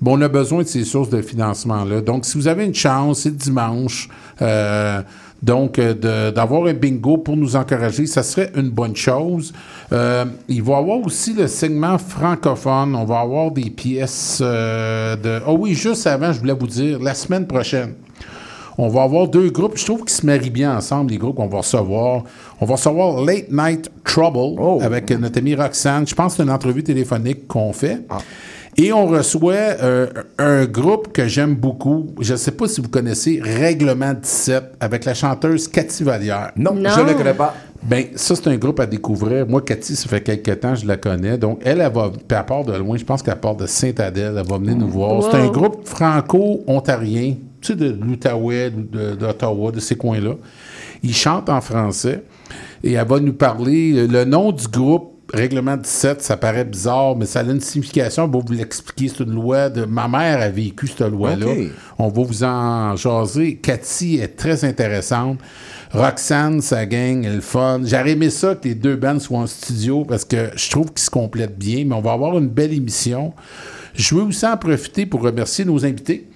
bon, 0.00 0.18
on 0.18 0.22
a 0.22 0.28
besoin 0.28 0.62
de 0.62 0.68
ces 0.68 0.84
sources 0.84 1.10
de 1.10 1.22
financement-là. 1.22 2.00
Donc, 2.00 2.24
si 2.24 2.36
vous 2.36 2.48
avez 2.48 2.64
une 2.64 2.74
chance, 2.74 3.20
c'est 3.20 3.36
dimanche, 3.36 4.08
euh, 4.42 5.02
donc, 5.44 5.78
euh, 5.78 6.30
d'avoir 6.30 6.66
un 6.66 6.72
bingo 6.72 7.18
pour 7.18 7.36
nous 7.36 7.54
encourager, 7.54 8.06
ça 8.06 8.22
serait 8.22 8.50
une 8.56 8.70
bonne 8.70 8.96
chose. 8.96 9.52
Euh, 9.92 10.24
il 10.48 10.62
va 10.62 10.72
y 10.72 10.76
avoir 10.76 10.98
aussi 11.04 11.34
le 11.34 11.48
segment 11.48 11.98
francophone. 11.98 12.94
On 12.94 13.04
va 13.04 13.20
avoir 13.20 13.50
des 13.50 13.68
pièces 13.68 14.38
euh, 14.40 15.16
de... 15.16 15.42
Ah 15.46 15.52
oui, 15.52 15.74
juste 15.74 16.06
avant, 16.06 16.32
je 16.32 16.40
voulais 16.40 16.54
vous 16.58 16.66
dire, 16.66 16.98
la 16.98 17.12
semaine 17.12 17.46
prochaine, 17.46 17.92
on 18.78 18.88
va 18.88 19.02
avoir 19.02 19.28
deux 19.28 19.50
groupes. 19.50 19.76
Je 19.76 19.84
trouve 19.84 20.00
qu'ils 20.00 20.10
se 20.10 20.26
marient 20.26 20.50
bien 20.50 20.76
ensemble, 20.76 21.10
les 21.12 21.18
groupes 21.18 21.36
qu'on 21.36 21.46
va 21.46 21.58
recevoir. 21.58 22.22
On 22.60 22.66
va 22.66 22.74
recevoir 22.74 23.22
Late 23.24 23.50
Night 23.50 23.90
Trouble 24.04 24.60
avec 24.82 25.10
notre 25.10 25.38
amie 25.38 25.54
Roxane. 25.54 26.06
Je 26.06 26.14
pense 26.14 26.32
que 26.32 26.36
c'est 26.38 26.42
une 26.42 26.50
entrevue 26.50 26.82
téléphonique 26.82 27.46
qu'on 27.46 27.72
fait. 27.72 28.00
Et 28.76 28.92
on 28.92 29.06
reçoit 29.06 29.52
euh, 29.54 30.08
un 30.36 30.64
groupe 30.64 31.12
que 31.12 31.28
j'aime 31.28 31.54
beaucoup. 31.54 32.06
Je 32.20 32.32
ne 32.32 32.36
sais 32.36 32.50
pas 32.50 32.66
si 32.66 32.80
vous 32.80 32.88
connaissez 32.88 33.40
Règlement 33.40 34.14
17 34.14 34.64
avec 34.80 35.04
la 35.04 35.14
chanteuse 35.14 35.68
Cathy 35.68 36.02
Vallière. 36.02 36.50
Non, 36.56 36.74
Non. 36.74 36.90
je 36.90 37.00
ne 37.02 37.06
le 37.10 37.14
connais 37.14 37.34
pas. 37.34 37.54
Ben, 37.84 38.06
ça, 38.16 38.34
c'est 38.34 38.48
un 38.48 38.56
groupe 38.56 38.80
à 38.80 38.86
découvrir. 38.86 39.46
Moi, 39.46 39.60
Cathy, 39.62 39.94
ça 39.94 40.08
fait 40.08 40.22
quelques 40.22 40.58
temps, 40.58 40.74
je 40.74 40.86
la 40.86 40.96
connais. 40.96 41.38
Donc, 41.38 41.60
elle, 41.64 41.80
elle 41.82 41.92
va, 41.92 42.10
puis 42.10 42.36
elle 42.36 42.46
part 42.46 42.64
de 42.64 42.72
loin. 42.72 42.96
Je 42.96 43.04
pense 43.04 43.22
qu'elle 43.22 43.36
part 43.36 43.54
de 43.54 43.66
Saint-Adèle. 43.66 44.34
Elle 44.38 44.46
va 44.46 44.58
venir 44.58 44.74
nous 44.74 44.88
voir. 44.88 45.22
C'est 45.22 45.36
un 45.36 45.48
groupe 45.50 45.86
franco-ontarien, 45.86 47.34
sais, 47.66 47.76
de 47.76 47.90
l'Outaouais, 48.00 48.70
de- 48.70 49.14
d'Ottawa, 49.14 49.70
de 49.72 49.80
ces 49.80 49.96
coins-là. 49.96 50.34
Ils 51.02 51.14
chantent 51.14 51.48
en 51.50 51.60
français 51.60 52.22
et 52.82 52.92
elle 52.92 53.06
va 53.06 53.20
nous 53.20 53.32
parler. 53.34 54.06
Le 54.06 54.24
nom 54.24 54.52
du 54.52 54.66
groupe, 54.68 55.10
Règlement 55.32 55.76
17, 55.76 56.22
ça 56.22 56.36
paraît 56.36 56.64
bizarre, 56.66 57.16
mais 57.16 57.24
ça 57.26 57.40
a 57.40 57.42
une 57.44 57.60
signification. 57.60 58.24
On 58.24 58.28
va 58.28 58.38
vous 58.46 58.52
l'expliquer. 58.52 59.08
C'est 59.08 59.24
une 59.24 59.34
loi 59.34 59.68
de. 59.70 59.84
Ma 59.84 60.06
mère 60.06 60.40
a 60.40 60.48
vécu 60.50 60.86
cette 60.86 61.00
loi-là. 61.00 61.46
On 61.98 62.08
va 62.08 62.22
vous 62.22 62.44
en 62.44 62.94
jaser. 62.94 63.56
Cathy 63.56 64.18
est 64.18 64.36
très 64.36 64.64
intéressante. 64.64 65.38
Roxane, 65.92 66.60
sa 66.60 66.86
gang, 66.86 67.24
elle 67.24 67.32
est 67.32 67.34
le 67.36 67.40
fun. 67.40 67.80
J'aurais 67.84 68.10
aimé 68.12 68.28
ça 68.30 68.54
que 68.54 68.68
les 68.68 68.74
deux 68.74 68.96
bands 68.96 69.18
soient 69.18 69.38
en 69.40 69.46
studio 69.46 70.04
parce 70.04 70.24
que 70.24 70.50
je 70.56 70.70
trouve 70.70 70.86
qu'ils 70.92 71.04
se 71.04 71.10
complètent 71.10 71.58
bien, 71.58 71.84
mais 71.86 71.94
on 71.94 72.00
va 72.00 72.12
avoir 72.12 72.36
une 72.38 72.48
belle 72.48 72.72
émission. 72.72 73.32
Je 73.94 74.14
veux 74.14 74.22
aussi 74.22 74.44
en 74.46 74.56
profiter 74.56 75.06
pour 75.06 75.22
remercier 75.22 75.64
nos 75.64 75.84
invités 75.84 76.28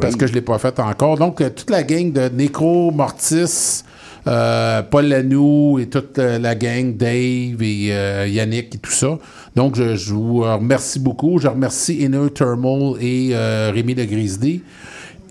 parce 0.00 0.16
que 0.16 0.26
je 0.26 0.32
ne 0.32 0.36
l'ai 0.36 0.42
pas 0.42 0.58
fait 0.58 0.78
encore. 0.80 1.16
Donc, 1.18 1.40
euh, 1.40 1.50
toute 1.50 1.70
la 1.70 1.82
gang 1.82 2.12
de 2.12 2.28
Nécro, 2.28 2.90
Mortis, 2.90 3.82
euh, 4.26 4.82
Paul 4.82 5.06
Lanou 5.06 5.78
et 5.78 5.86
toute 5.86 6.18
euh, 6.18 6.38
la 6.38 6.54
gang, 6.54 6.96
Dave 6.96 7.62
et 7.62 7.88
euh, 7.92 8.26
Yannick 8.26 8.74
et 8.74 8.78
tout 8.78 8.90
ça. 8.90 9.18
Donc, 9.54 9.76
je, 9.76 9.96
je 9.96 10.12
vous 10.14 10.40
remercie 10.40 10.98
beaucoup. 10.98 11.38
Je 11.38 11.48
remercie 11.48 11.96
Inner 12.02 12.30
Thermal 12.34 12.94
et 13.00 13.30
euh, 13.32 13.70
Rémi 13.74 13.94
Le 13.94 14.04
Grizzly 14.06 14.62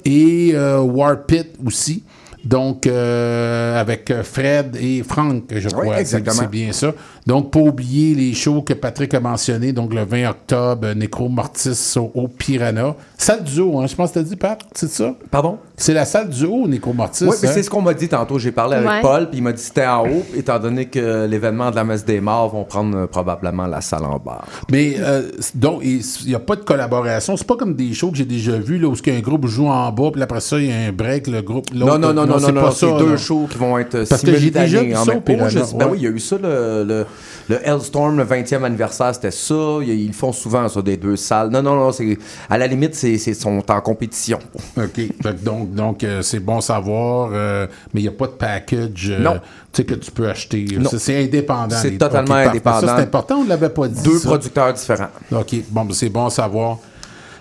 et 0.05 0.53
Warpit 0.55 1.47
aussi. 1.65 2.03
Donc, 2.43 2.85
avec 2.87 4.11
Fred 4.23 4.75
et 4.79 5.01
Franck, 5.01 5.45
je 5.55 5.69
Oui, 5.69 5.71
crois. 5.83 5.99
exactement. 6.01 6.35
C'est 6.41 6.49
bien 6.49 6.71
ça. 6.73 6.93
Donc, 7.25 7.51
pas 7.51 7.59
oublier 7.59 8.15
les 8.15 8.33
shows 8.33 8.61
que 8.61 8.73
Patrick 8.73 9.13
a 9.13 9.19
mentionnés. 9.19 9.71
Donc, 9.73 9.93
le 9.93 10.03
20 10.03 10.29
octobre, 10.29 10.87
euh, 10.87 10.93
Necro 10.93 11.29
Mortis 11.29 11.93
au, 11.97 12.11
au 12.13 12.27
Piranha. 12.27 12.95
Salle 13.17 13.43
du 13.43 13.51
zoo, 13.53 13.79
hein, 13.79 13.87
je 13.87 13.95
pense 13.95 14.09
que 14.09 14.15
t'as 14.15 14.23
dit, 14.23 14.35
Pat, 14.35 14.59
c'est 14.73 14.89
ça? 14.89 15.15
Pardon? 15.31 15.57
C'est 15.77 15.93
la 15.93 16.05
salle 16.05 16.29
du 16.29 16.37
zoo, 16.39 16.67
Necro 16.67 16.93
Mortis. 16.93 17.23
Oui, 17.25 17.35
mais 17.41 17.47
hein? 17.47 17.51
c'est 17.53 17.63
ce 17.63 17.69
qu'on 17.69 17.81
m'a 17.81 17.93
dit 17.93 18.07
tantôt. 18.09 18.37
J'ai 18.39 18.51
parlé 18.51 18.75
avec 18.75 18.89
Ouais. 18.89 19.01
Paul, 19.01 19.29
puis 19.29 19.39
il 19.39 19.43
m'a 19.43 19.51
dit 19.51 19.57
que 19.61 19.65
c'était 19.67 19.85
en 19.87 20.05
haut, 20.05 20.23
étant 20.35 20.59
donné 20.59 20.85
que 20.87 21.25
l'événement 21.25 21.71
de 21.71 21.75
la 21.75 21.83
messe 21.83 22.03
des 22.05 22.19
morts 22.19 22.49
vont 22.49 22.63
prendre 22.65 22.97
euh, 22.97 23.07
probablement 23.07 23.65
la 23.67 23.81
salle 23.81 24.03
en 24.03 24.19
bas. 24.19 24.41
Mais 24.69 24.95
euh, 24.99 25.29
donc, 25.55 25.81
il 25.83 26.01
n'y 26.27 26.35
a 26.35 26.39
pas 26.39 26.55
de 26.55 26.61
collaboration. 26.61 27.37
C'est 27.37 27.47
pas 27.47 27.55
comme 27.55 27.75
des 27.75 27.93
shows 27.93 28.11
que 28.11 28.17
j'ai 28.17 28.25
déjà 28.25 28.57
vus, 28.57 28.77
là, 28.79 28.87
où 28.87 28.95
un 29.07 29.19
groupe 29.19 29.47
joue 29.47 29.67
en 29.67 29.91
bas, 29.91 30.09
puis 30.11 30.21
après 30.21 30.41
ça, 30.41 30.59
il 30.59 30.67
y 30.67 30.71
a 30.71 30.75
un 30.77 30.91
break, 30.91 31.27
le 31.27 31.41
groupe. 31.41 31.73
Non, 31.73 31.97
non, 31.97 32.13
non, 32.13 32.13
non, 32.13 32.25
non, 32.27 32.39
c'est 32.39 32.51
non, 32.51 32.61
pas 32.61 32.71
c'est 32.71 32.89
ça. 32.89 32.97
deux 32.97 33.11
là. 33.11 33.17
shows 33.17 33.47
qui 33.49 33.57
vont 33.57 33.77
être 33.77 34.03
Parce 34.09 34.21
que 34.21 34.31
j'ai 34.31 34.37
simultanés 34.37 34.65
déjà 34.65 34.83
vu 34.83 34.95
en 34.95 35.03
ça 35.05 35.11
même 35.11 35.17
au 35.17 35.19
temps. 35.21 35.33
Piranha, 35.33 35.61
Ben 35.77 35.85
ouais. 35.85 35.91
oui, 35.91 35.97
il 35.99 36.03
y 36.03 36.07
a 36.07 36.09
eu 36.09 36.19
ça, 36.19 36.35
le, 36.41 36.83
le, 36.83 37.05
le 37.49 37.59
Hellstorm, 37.67 38.17
le 38.17 38.23
20e 38.25 38.63
anniversaire, 38.63 39.13
c'était 39.13 39.31
ça. 39.31 39.79
Ils, 39.81 39.89
ils 39.89 40.13
font 40.13 40.31
souvent 40.31 40.67
ça, 40.69 40.81
des 40.81 40.97
deux 40.97 41.15
salles. 41.15 41.49
Non, 41.49 41.61
non, 41.61 41.75
non, 41.75 41.91
c'est, 41.91 42.17
à 42.49 42.57
la 42.57 42.67
limite, 42.67 42.95
c'est, 42.95 43.17
c'est, 43.17 43.33
sont 43.33 43.63
en 43.69 43.81
compétition. 43.81 44.39
OK. 44.77 45.01
Donc, 45.43 45.73
donc 45.73 46.03
euh, 46.03 46.21
c'est 46.21 46.39
bon 46.39 46.61
savoir, 46.61 47.29
euh, 47.33 47.67
mais 47.93 48.01
il 48.01 48.03
n'y 48.03 48.09
a 48.09 48.13
pas 48.13 48.27
de 48.27 48.31
package 48.33 49.09
euh, 49.11 49.19
Non. 49.19 49.33
tu 49.71 49.81
sais, 49.81 49.83
que 49.85 49.95
tu 49.95 50.11
peux 50.11 50.29
acheter. 50.29 50.65
Non. 50.79 50.89
C'est, 50.89 50.99
c'est 50.99 51.23
indépendant. 51.23 51.75
C'est 51.81 51.91
les- 51.91 51.97
totalement 51.97 52.35
indépendant. 52.35 52.87
Ça, 52.87 52.95
c'est 52.97 53.03
important, 53.03 53.35
on 53.39 53.43
ne 53.43 53.49
l'avait 53.49 53.69
pas 53.69 53.87
dit. 53.87 54.01
Deux 54.03 54.19
ça. 54.19 54.29
producteurs 54.29 54.73
différents. 54.73 55.09
OK. 55.31 55.55
Bon, 55.69 55.85
ben, 55.85 55.93
c'est 55.93 56.09
bon 56.09 56.25
à 56.27 56.29
savoir. 56.29 56.77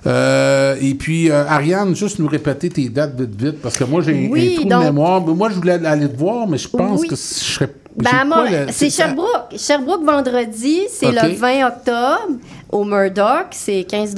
Euh, 0.05 0.75
et 0.81 0.95
puis, 0.95 1.31
euh, 1.31 1.45
Ariane, 1.47 1.95
juste 1.95 2.19
nous 2.19 2.27
répéter 2.27 2.69
tes 2.69 2.89
dates 2.89 3.15
vite, 3.21 3.41
vite, 3.41 3.63
parce 3.63 3.77
que 3.77 3.85
moi, 3.85 4.03
j'ai 4.03 4.13
un- 4.27 4.31
Oui, 4.33 4.55
un 4.55 4.61
trou 4.61 4.69
donc- 4.69 4.81
de 4.81 4.85
mémoire. 4.87 5.25
Mais 5.25 5.33
Moi, 5.35 5.51
je 5.51 5.55
voulais 5.55 5.87
aller 5.87 6.09
te 6.09 6.17
voir, 6.19 6.49
mais 6.49 6.59
je 6.59 6.69
pense 6.69 7.01
Oui. 7.03 7.07
que 7.09 7.15
je 7.15 7.21
serais. 7.21 7.71
Ben, 7.97 8.25
c'est 8.73 8.91
Sherbrooke. 8.91 9.57
Sherbrooke, 9.57 10.05
vendredi, 10.05 10.81
c'est 10.91 11.07
le 11.13 11.35
20 11.35 11.67
octobre. 11.67 12.39
Au 12.71 12.85
Murdoch, 12.85 13.49
c'est 13.51 13.85
15 13.85 14.15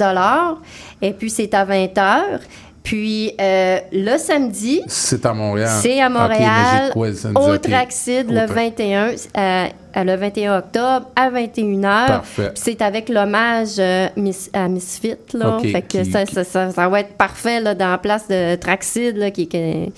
Et 1.01 1.11
puis, 1.11 1.29
c'est 1.29 1.53
à 1.53 1.65
20 1.65 1.85
h. 1.93 2.21
Puis, 2.83 3.33
euh, 3.41 3.79
le 3.91 4.15
samedi, 4.19 4.79
C'est 4.87 5.25
à 5.25 5.33
Montréal. 5.33 5.79
c'est 5.81 5.99
à 5.99 6.07
Montréal, 6.07 6.91
samedi? 7.15 7.35
au. 7.35 7.57
Traxide, 7.57 8.27
Au 8.29 8.33
le 8.33 8.39
Tra- 8.41 8.53
21, 8.53 9.07
euh, 9.37 9.67
à 9.95 10.03
le 10.03 10.15
21 10.15 10.59
octobre, 10.59 11.07
à 11.15 11.31
21h. 11.31 11.81
Parfait. 12.07 12.51
Puis 12.53 12.63
C'est 12.63 12.81
avec 12.83 13.09
l'hommage 13.09 13.79
euh, 13.79 14.07
Miss- 14.15 14.51
à 14.53 14.67
Misfit. 14.67 15.15
Là. 15.33 15.57
Fait 15.63 15.81
que 15.81 15.97
qui- 16.03 16.11
ça, 16.11 16.27
ça, 16.27 16.43
ça- 16.43 16.71
ça 16.71 16.87
va 16.87 16.99
être 16.99 17.13
parfait 17.17 17.59
là, 17.59 17.73
dans 17.73 17.89
la 17.89 17.97
place 17.97 18.27
de 18.27 18.55
Traxide, 18.55 19.17
là, 19.17 19.31
qui, 19.31 19.47
qui- 19.47 19.91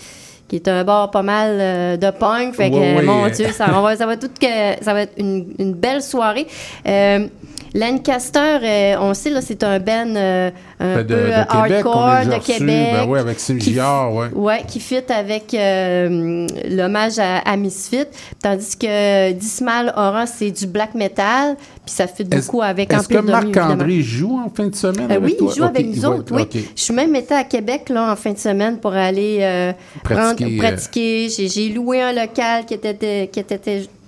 qui 0.47 0.55
est 0.57 0.67
un 0.67 0.83
bar 0.83 1.11
pas 1.11 1.23
mal 1.23 1.57
euh, 1.59 1.97
de 1.97 2.09
punk. 2.11 2.55
Fait 2.55 2.69
que, 2.69 2.75
Oui, 2.75 2.95
oui. 2.99 3.05
mon 3.05 3.27
Dieu, 3.29 3.47
ça, 3.51 3.67
on 3.73 3.81
va, 3.81 3.95
ça 3.95 4.05
va, 4.05 4.17
tout 4.17 4.29
que, 4.39 4.83
ça 4.83 4.93
va 4.93 5.01
être 5.01 5.13
une, 5.17 5.53
une 5.59 5.73
belle 5.73 6.01
soirée. 6.01 6.47
Euh, 6.87 7.27
Lancaster, 7.73 8.59
euh, 8.63 8.95
on 8.99 9.13
sait, 9.13 9.29
là, 9.29 9.41
c'est 9.41 9.63
un 9.63 9.79
band 9.79 10.15
euh, 10.15 10.49
un 10.79 10.95
Ben, 10.95 11.03
de, 11.03 11.13
peu 11.13 11.21
de 11.21 11.25
euh, 11.25 11.43
Québec, 11.43 11.71
hardcore 11.85 12.25
de 12.25 12.31
reçus. 12.35 12.51
Québec. 12.53 12.87
Ben 12.93 13.05
oui, 13.07 13.19
avec 13.19 13.37
qui- 13.37 13.59
Gillard, 13.61 14.13
ouais. 14.13 14.27
Ouais, 14.33 14.61
qui 14.67 14.79
fit 14.79 15.01
avec 15.09 15.53
euh, 15.53 16.47
l'hommage 16.69 17.19
à, 17.19 17.37
à 17.39 17.55
Misfit. 17.57 18.05
Tandis 18.41 18.75
que 18.77 19.31
Dismal 19.33 19.93
Aura, 19.95 20.25
c'est 20.25 20.51
du 20.51 20.67
black 20.67 20.93
metal, 20.95 21.55
puis 21.85 21.93
ça 21.93 22.07
fit 22.07 22.23
beaucoup 22.23 22.61
avec 22.61 22.91
Est-ce 22.91 23.07
que. 23.07 23.17
Marc-André 23.17 24.01
joue 24.01 24.39
en 24.45 24.49
fin 24.49 24.67
de 24.67 24.75
semaine? 24.75 25.11
Avec 25.11 25.23
oui, 25.23 25.37
toi? 25.37 25.51
il 25.53 25.57
joue 25.57 25.63
avec 25.65 25.85
nous 25.95 26.05
autres, 26.05 26.33
oui. 26.35 26.47
Je 26.75 26.81
suis 26.81 26.93
même 26.93 27.15
été 27.15 27.33
à 27.33 27.43
Québec 27.43 27.89
là, 27.89 28.11
en 28.11 28.15
fin 28.15 28.31
de 28.31 28.37
semaine 28.37 28.77
pour 28.77 28.93
aller 28.93 29.73
Pratiquer, 30.03 30.45
prendre- 30.45 30.57
pratiquer. 30.57 31.29
J'ai, 31.29 31.47
j'ai 31.47 31.69
loué 31.69 32.01
un 32.01 32.13
local 32.13 32.65
qui 32.65 32.73
était, 32.75 33.29
qui 33.31 33.39
était 33.39 33.59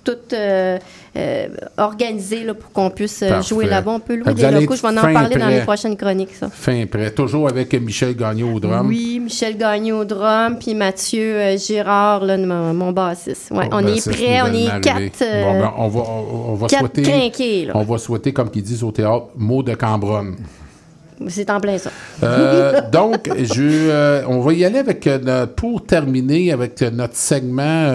tout 0.04 0.16
euh, 1.16 1.48
organisé 1.76 2.44
là, 2.44 2.54
pour 2.54 2.70
qu'on 2.72 2.88
puisse 2.90 3.22
euh, 3.22 3.30
Parfait. 3.30 3.48
jouer 3.48 3.66
là-bas. 3.66 3.90
On 3.92 4.00
peut 4.00 4.14
louer 4.14 4.32
des 4.32 4.50
locaux. 4.50 4.76
Je 4.76 4.82
vais 4.82 4.88
en 4.88 4.94
parler 5.12 5.36
dans 5.36 5.46
prêt. 5.46 5.58
les 5.58 5.62
prochaines 5.62 5.96
chroniques, 5.96 6.34
ça. 6.38 6.48
Fin 6.50 6.86
prêt. 6.86 7.10
Toujours 7.10 7.48
avec 7.48 7.72
Michel 7.74 8.14
Gagnon 8.16 8.54
au 8.54 8.60
drum. 8.60 8.86
Oui, 8.86 9.18
Michel 9.20 9.56
Gagné 9.56 9.92
au 9.92 10.04
drum, 10.04 10.56
puis 10.58 10.74
Mathieu 10.74 11.34
euh, 11.36 11.56
Girard, 11.56 12.24
là, 12.24 12.36
mon, 12.38 12.72
mon 12.74 12.92
bassiste. 12.92 13.50
Ouais, 13.50 13.68
on 13.72 13.82
ben, 13.82 13.88
est 13.88 14.00
c'est 14.00 14.42
on 14.42 14.54
est 14.54 14.80
quatre. 14.80 15.22
euh, 15.22 15.44
Bon, 15.44 15.60
ben, 15.60 15.72
on 15.78 15.88
va, 15.88 16.00
on, 16.00 16.50
on 16.52 16.54
va 16.54 16.68
souhaiter. 16.68 17.02
crinqués. 17.02 17.68
On 17.74 17.82
va 17.82 17.98
souhaiter, 17.98 18.32
comme 18.32 18.50
qu'ils 18.50 18.62
disent 18.62 18.84
au 18.84 18.92
théâtre, 18.92 19.26
mot 19.36 19.62
de 19.62 19.74
Cambronne. 19.74 20.36
C'est 21.28 21.50
en 21.50 21.60
plein 21.60 21.76
ça. 21.76 21.90
Euh, 22.22 22.80
donc, 22.92 23.28
je, 23.36 23.62
euh, 23.62 24.22
on 24.26 24.40
va 24.40 24.52
y 24.54 24.64
aller 24.64 24.78
avec 24.78 25.06
euh, 25.06 25.44
pour 25.46 25.84
terminer 25.84 26.50
avec 26.52 26.80
notre 26.80 27.16
segment 27.16 27.92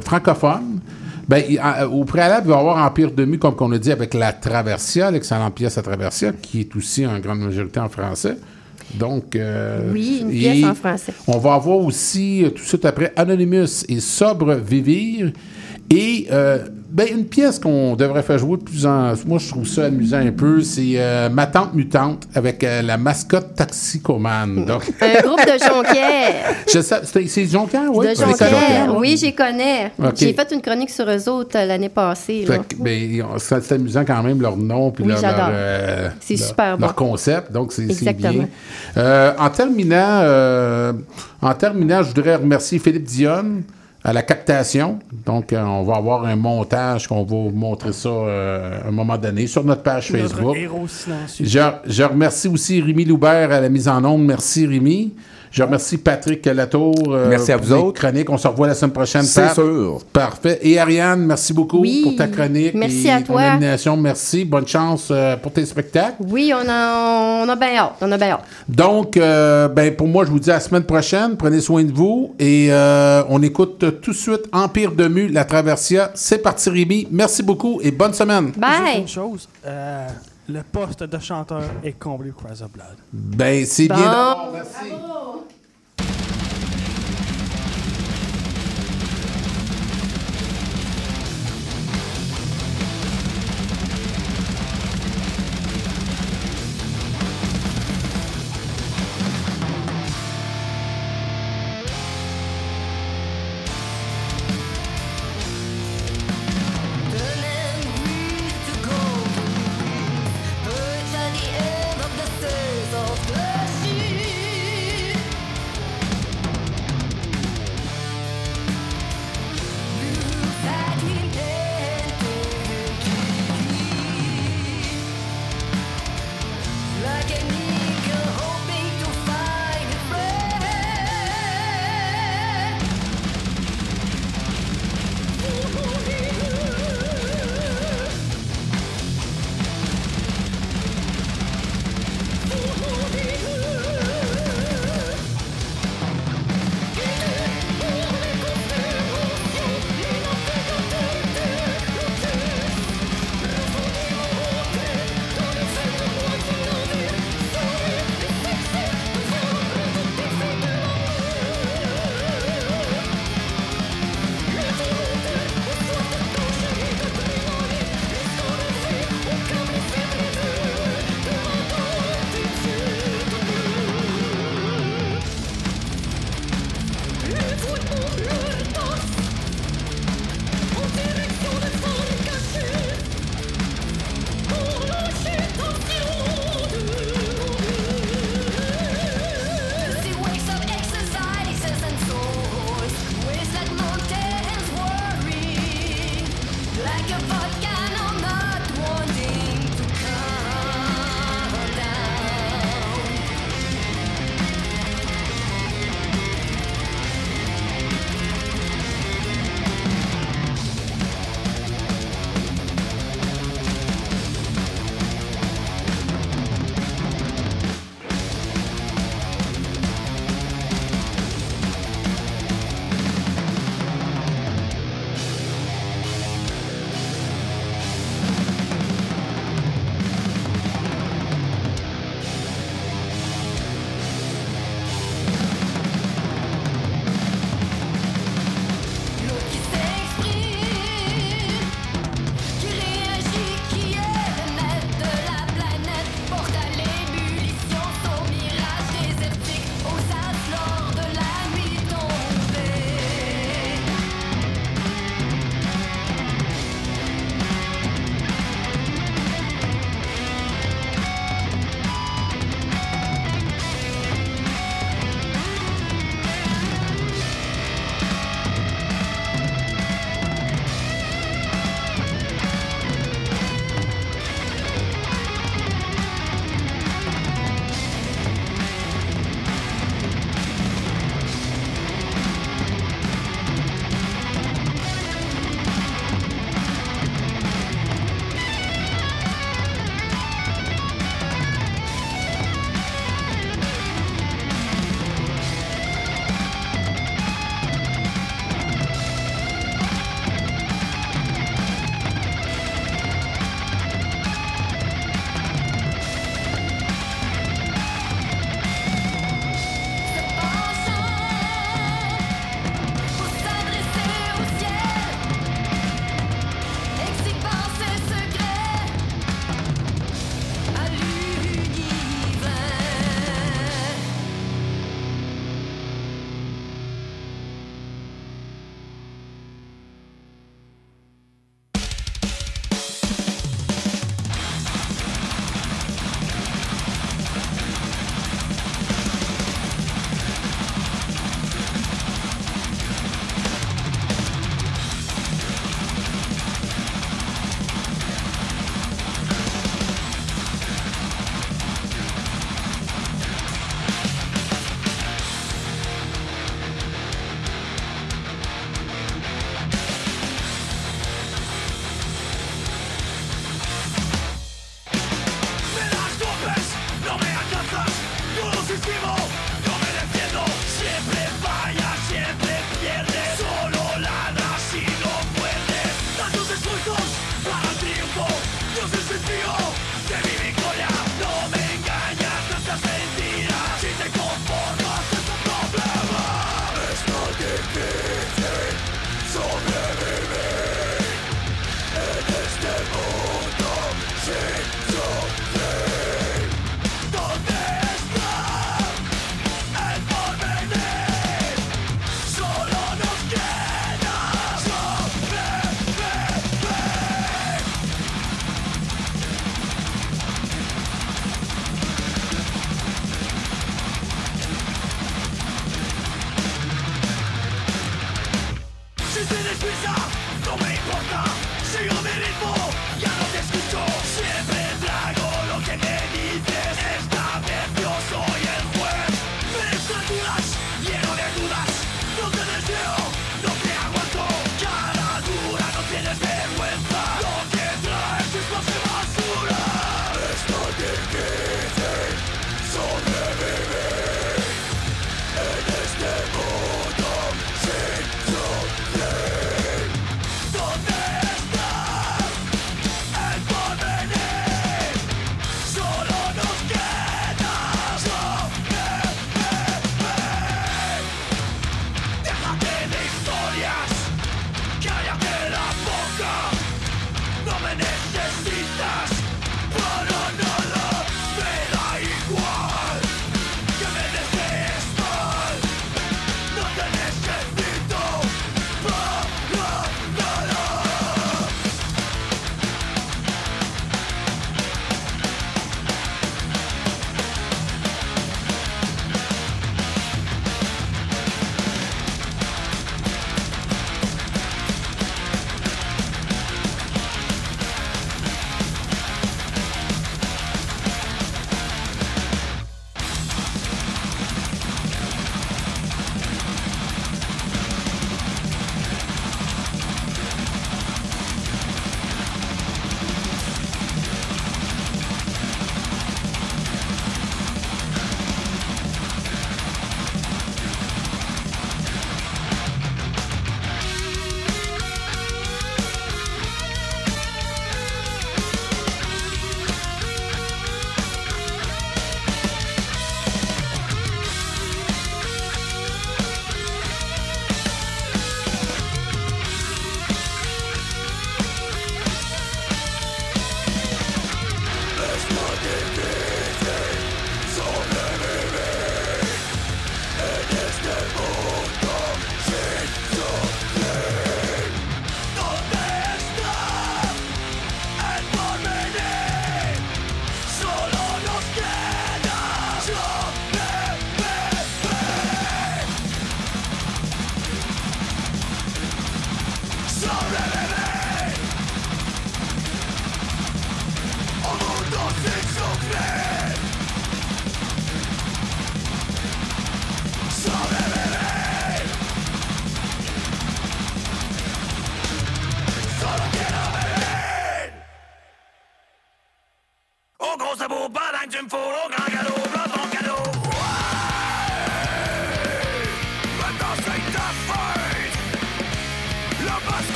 francophone. 0.00 0.80
Ben, 1.28 1.42
à- 1.60 1.88
au 1.88 2.04
préalable, 2.04 2.46
il 2.46 2.50
va 2.50 2.56
y 2.56 2.60
avoir 2.60 2.84
Empire 2.86 3.10
de 3.12 3.24
Mu, 3.24 3.38
comme 3.38 3.54
on 3.60 3.72
a 3.72 3.78
dit, 3.78 3.92
avec 3.92 4.12
la 4.14 4.32
Traversia, 4.32 5.10
l'excellente 5.10 5.54
pièce 5.54 5.78
à 5.78 5.82
Traversia, 5.82 6.32
qui 6.40 6.60
est 6.60 6.76
aussi 6.76 7.06
en 7.06 7.18
grande 7.20 7.40
majorité 7.40 7.80
en 7.80 7.88
français. 7.88 8.36
Donc, 8.94 9.36
euh, 9.36 9.90
Oui, 9.92 10.18
une 10.22 10.30
pièce 10.30 10.64
en 10.64 10.74
français. 10.74 11.12
On 11.26 11.38
va 11.38 11.54
avoir 11.54 11.78
aussi, 11.78 12.44
euh, 12.44 12.48
tout 12.50 12.62
de 12.62 12.68
suite 12.68 12.84
après, 12.84 13.12
Anonymous 13.16 13.84
et 13.88 14.00
Sobre 14.00 14.54
Vivir. 14.56 15.32
Et 15.90 16.26
euh, 16.30 16.58
ben, 16.94 17.06
une 17.10 17.24
pièce 17.24 17.58
qu'on 17.58 17.96
devrait 17.96 18.22
faire 18.22 18.36
jouer 18.38 18.58
de 18.58 18.62
plus 18.64 18.84
en... 18.84 19.14
Moi, 19.26 19.38
je 19.38 19.48
trouve 19.48 19.66
ça 19.66 19.86
amusant 19.86 20.18
un 20.18 20.30
peu. 20.30 20.60
C'est 20.60 20.92
euh, 20.96 21.30
Ma 21.30 21.46
tante 21.46 21.72
mutante 21.74 22.28
avec 22.34 22.62
euh, 22.62 22.82
la 22.82 22.98
mascotte 22.98 23.54
Taxicomane. 23.56 24.66
Donc, 24.66 24.82
Un 25.00 25.22
groupe 25.22 25.40
de 25.40 25.58
Jonquière. 25.58 26.54
je 26.72 26.80
sais, 26.80 27.00
c'est 27.04 27.26
c'est 27.26 27.46
Jonquière, 27.46 27.90
oui? 27.94 28.08
de 28.08 28.14
C'est 28.14 28.26
Jonquière. 28.26 28.90
ouais. 28.92 28.98
Oui, 28.98 29.16
j'y 29.16 29.34
connais. 29.34 29.90
J'ai 30.16 30.34
fait 30.34 30.52
une 30.52 30.60
chronique 30.60 30.90
sur 30.90 31.08
eux 31.08 31.28
autres 31.30 31.56
euh, 31.58 31.64
l'année 31.64 31.88
passée. 31.88 32.44
là. 32.44 32.54
Fait 32.56 32.60
que, 32.76 32.82
ben, 32.82 33.24
c'est 33.38 33.72
amusant 33.72 34.04
quand 34.04 34.22
même 34.22 34.40
leur 34.42 34.56
nom 34.58 34.90
puis 34.90 35.04
Oui, 35.04 35.10
leur, 35.12 35.22
leur, 35.22 35.48
euh, 35.50 36.08
C'est 36.20 36.36
leur- 36.36 36.48
super 36.48 36.76
leur 36.76 36.92
bon. 36.94 36.94
concept 37.10 37.50
donc 37.52 37.72
c'est 37.72 37.86
bien 38.12 38.46
en 38.96 39.50
terminant 39.50 40.92
en 41.40 41.54
terminant 41.54 42.02
je 42.02 42.08
voudrais 42.08 42.36
remercier 42.36 42.78
Philippe 42.78 43.04
Dionne 43.04 43.62
à 44.04 44.12
la 44.12 44.22
captation 44.22 44.98
donc 45.24 45.52
euh, 45.52 45.62
on 45.62 45.84
va 45.84 45.96
avoir 45.96 46.24
un 46.24 46.36
montage 46.36 47.06
qu'on 47.06 47.22
va 47.22 47.22
vous 47.24 47.50
montrer 47.50 47.92
ça 47.92 48.08
euh, 48.08 48.80
à 48.84 48.88
un 48.88 48.90
moment 48.90 49.16
donné 49.16 49.46
sur 49.46 49.64
notre 49.64 49.82
page 49.82 50.10
Notre 50.10 50.34
Facebook. 50.34 50.56
héros 50.56 50.86
je, 51.40 51.60
je 51.86 52.02
remercie 52.02 52.48
aussi 52.48 52.80
Rémi 52.80 53.04
Loubert 53.04 53.52
à 53.52 53.60
la 53.60 53.68
mise 53.68 53.88
en 53.88 54.04
onde. 54.04 54.24
Merci 54.24 54.66
Rémi 54.66 55.12
je 55.52 55.62
remercie 55.62 55.98
Patrick 55.98 56.44
Latour 56.46 56.94
euh, 57.08 57.28
Merci 57.28 57.52
à 57.52 57.58
pour 57.58 57.66
vous 57.66 57.74
les 57.74 57.80
autres. 57.80 58.00
chroniques 58.00 58.30
on 58.30 58.38
se 58.38 58.48
revoit 58.48 58.66
la 58.66 58.74
semaine 58.74 58.92
prochaine 58.92 59.22
C'est 59.22 59.52
sûr. 59.54 60.00
Parfait. 60.12 60.58
Et 60.62 60.78
Ariane, 60.78 61.20
merci 61.24 61.52
beaucoup 61.52 61.78
Oui. 61.80 62.00
pour 62.02 62.16
ta 62.16 62.26
chronique. 62.26 62.74
Merci 62.74 63.06
et 63.06 63.10
à 63.12 63.18
ton 63.20 63.34
toi. 63.34 63.42
animation. 63.42 63.96
Merci. 63.96 64.44
Bonne 64.44 64.66
chance 64.66 65.08
euh, 65.10 65.36
pour 65.36 65.52
tes 65.52 65.64
spectacles. 65.66 66.16
Oui, 66.26 66.52
on 66.54 66.68
a, 66.68 67.44
on 67.44 67.48
a 67.48 67.56
bien 67.56 67.76
hâte. 67.76 67.92
On 68.00 68.10
a 68.10 68.16
bien 68.16 68.30
hâte. 68.30 68.44
Donc, 68.68 69.16
euh, 69.16 69.68
ben, 69.68 69.94
pour 69.94 70.08
moi, 70.08 70.24
je 70.24 70.30
vous 70.30 70.40
dis 70.40 70.50
à 70.50 70.54
la 70.54 70.60
semaine 70.60 70.84
prochaine. 70.84 71.36
Prenez 71.36 71.60
soin 71.60 71.84
de 71.84 71.92
vous. 71.92 72.34
Et 72.38 72.68
euh, 72.70 73.22
on 73.28 73.42
écoute 73.42 73.84
tout 74.00 74.12
de 74.12 74.16
suite 74.16 74.42
Empire 74.52 74.92
de 74.92 75.06
Mu, 75.06 75.28
la 75.28 75.44
Traversia. 75.44 76.10
C'est 76.14 76.38
parti, 76.38 76.70
Rémi. 76.70 77.08
Merci 77.10 77.42
beaucoup 77.42 77.78
et 77.82 77.90
bonne 77.90 78.14
semaine. 78.14 78.52
Juste 78.56 78.98
une 78.98 79.08
chose, 79.08 79.48
euh, 79.66 80.08
le 80.48 80.62
poste 80.62 81.02
de 81.04 81.18
chanteur 81.18 81.62
est 81.84 81.92
comblé 81.92 82.30
au 82.30 82.34
Cries 82.34 82.62
of 82.62 82.70
Blood. 82.72 82.96
Ben, 83.12 83.64
c'est 83.66 83.88
Bon. 83.88 83.94
bien. 83.94 84.36
Merci. 84.52 84.90
Perch 84.90 85.61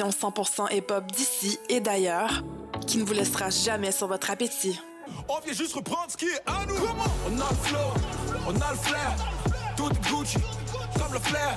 Une 0.00 0.06
émission 0.06 0.30
100% 0.30 0.76
hip-hop 0.76 1.10
d'ici 1.10 1.58
et 1.68 1.80
d'ailleurs 1.80 2.44
qui 2.86 2.98
ne 2.98 3.04
vous 3.04 3.14
laissera 3.14 3.50
jamais 3.50 3.90
sur 3.90 4.06
votre 4.06 4.30
appétit. 4.30 4.80
On 5.28 5.40
vient 5.40 5.52
juste 5.52 5.74
reprendre 5.74 6.06
ce 6.08 6.16
qui 6.16 6.26
est 6.26 6.40
à 6.46 6.64
nous. 6.66 6.74
On 7.26 7.40
a 7.40 7.48
le 7.50 7.56
flow, 7.56 7.78
on 8.46 8.60
a 8.60 8.70
le 8.70 8.76
flair. 8.76 9.16
Tout 9.76 9.90
est 9.90 10.08
Gucci, 10.08 10.38
comme 10.98 11.12
le 11.12 11.18
flair. 11.18 11.56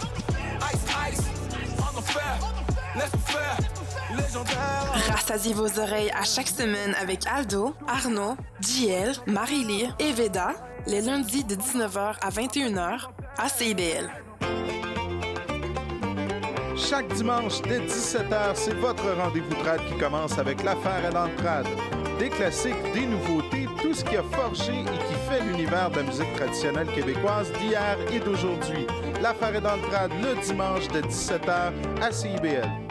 Ice, 0.74 1.14
ice, 1.14 1.26
en 1.80 1.98
enfer. 1.98 2.40
Laisse-nous 2.96 3.20
faire, 3.20 3.58
légendaire. 4.16 5.12
Rassasiez 5.12 5.54
vos 5.54 5.80
oreilles 5.80 6.12
à 6.12 6.24
chaque 6.24 6.50
semaine 6.50 6.96
avec 7.00 7.28
Aldo, 7.28 7.76
Arnaud, 7.88 8.38
JL, 8.62 9.14
Marie-Lee 9.28 9.90
et 10.00 10.14
Veda, 10.14 10.54
les 10.88 11.02
lundis 11.02 11.44
de 11.44 11.56
19h 11.56 12.16
à 12.22 12.30
21h 12.30 13.08
à 13.38 13.50
CIBL. 13.50 14.10
Chaque 16.92 17.08
dimanche 17.14 17.62
dès 17.62 17.80
17h, 17.80 18.52
c'est 18.54 18.74
votre 18.74 19.10
rendez-vous 19.16 19.56
trad 19.64 19.80
qui 19.88 19.98
commence 19.98 20.38
avec 20.38 20.62
l'affaire 20.62 21.06
à 21.06 21.10
l'entrade. 21.10 21.66
Des 22.20 22.28
classiques, 22.28 22.84
des 22.94 23.06
nouveautés, 23.06 23.66
tout 23.82 23.94
ce 23.94 24.04
qui 24.04 24.18
a 24.18 24.24
forgé 24.24 24.74
et 24.74 24.84
qui 24.84 25.14
fait 25.30 25.42
l'univers 25.42 25.90
de 25.90 26.00
la 26.00 26.04
musique 26.04 26.36
traditionnelle 26.36 26.88
québécoise 26.88 27.50
d'hier 27.54 27.98
et 28.12 28.20
d'aujourd'hui. 28.20 28.86
L'affaire 29.22 29.56
est 29.56 29.62
dans 29.62 29.78
le 29.78 29.84
trad 29.84 30.12
le 30.22 30.36
dimanche 30.42 30.90
de 30.90 31.00
17h 31.00 31.72
à 32.02 32.12
CIBL. 32.12 32.91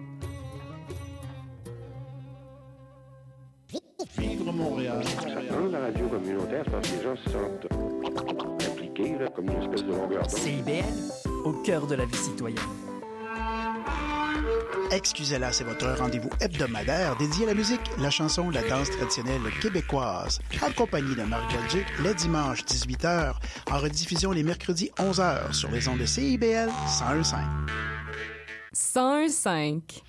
Vivre 4.17 4.51
Montréal. 4.51 5.01
La 5.71 5.79
radio 5.79 6.07
communautaire, 6.07 6.63
c'est 6.65 6.71
parce 6.71 6.89
que 6.89 6.97
les 6.97 7.03
gens 7.03 7.15
se 7.15 7.29
sentent 7.29 7.67
là, 9.19 9.27
comme 9.29 9.45
une 9.45 9.61
espèce 9.61 9.83
de 9.83 9.91
longueur 9.91 10.23
d'onde. 10.23 10.37
CIBL, 10.37 10.83
au 11.45 11.53
cœur 11.63 11.87
de 11.87 11.95
la 11.95 12.05
vie 12.05 12.15
citoyenne. 12.15 12.59
Excusez-la, 14.91 15.53
c'est 15.53 15.63
votre 15.63 15.87
rendez-vous 15.97 16.29
hebdomadaire 16.41 17.15
dédié 17.15 17.45
à 17.45 17.47
la 17.47 17.53
musique, 17.53 17.79
la 17.97 18.09
chanson, 18.09 18.49
la 18.49 18.61
danse 18.67 18.89
traditionnelle 18.91 19.41
québécoise, 19.61 20.39
accompagné 20.61 21.15
de 21.15 21.23
Marc 21.23 21.49
Belgique 21.53 21.87
les 22.03 22.13
dimanches 22.13 22.65
18h, 22.65 23.35
en 23.71 23.79
rediffusion 23.79 24.31
les 24.31 24.43
mercredis 24.43 24.91
11h 24.97 25.53
sur 25.53 25.71
les 25.71 25.87
ondes 25.87 25.99
de 25.99 26.05
CIBL 26.05 26.69
101.5. 26.87 27.37
101.5. 28.75 30.01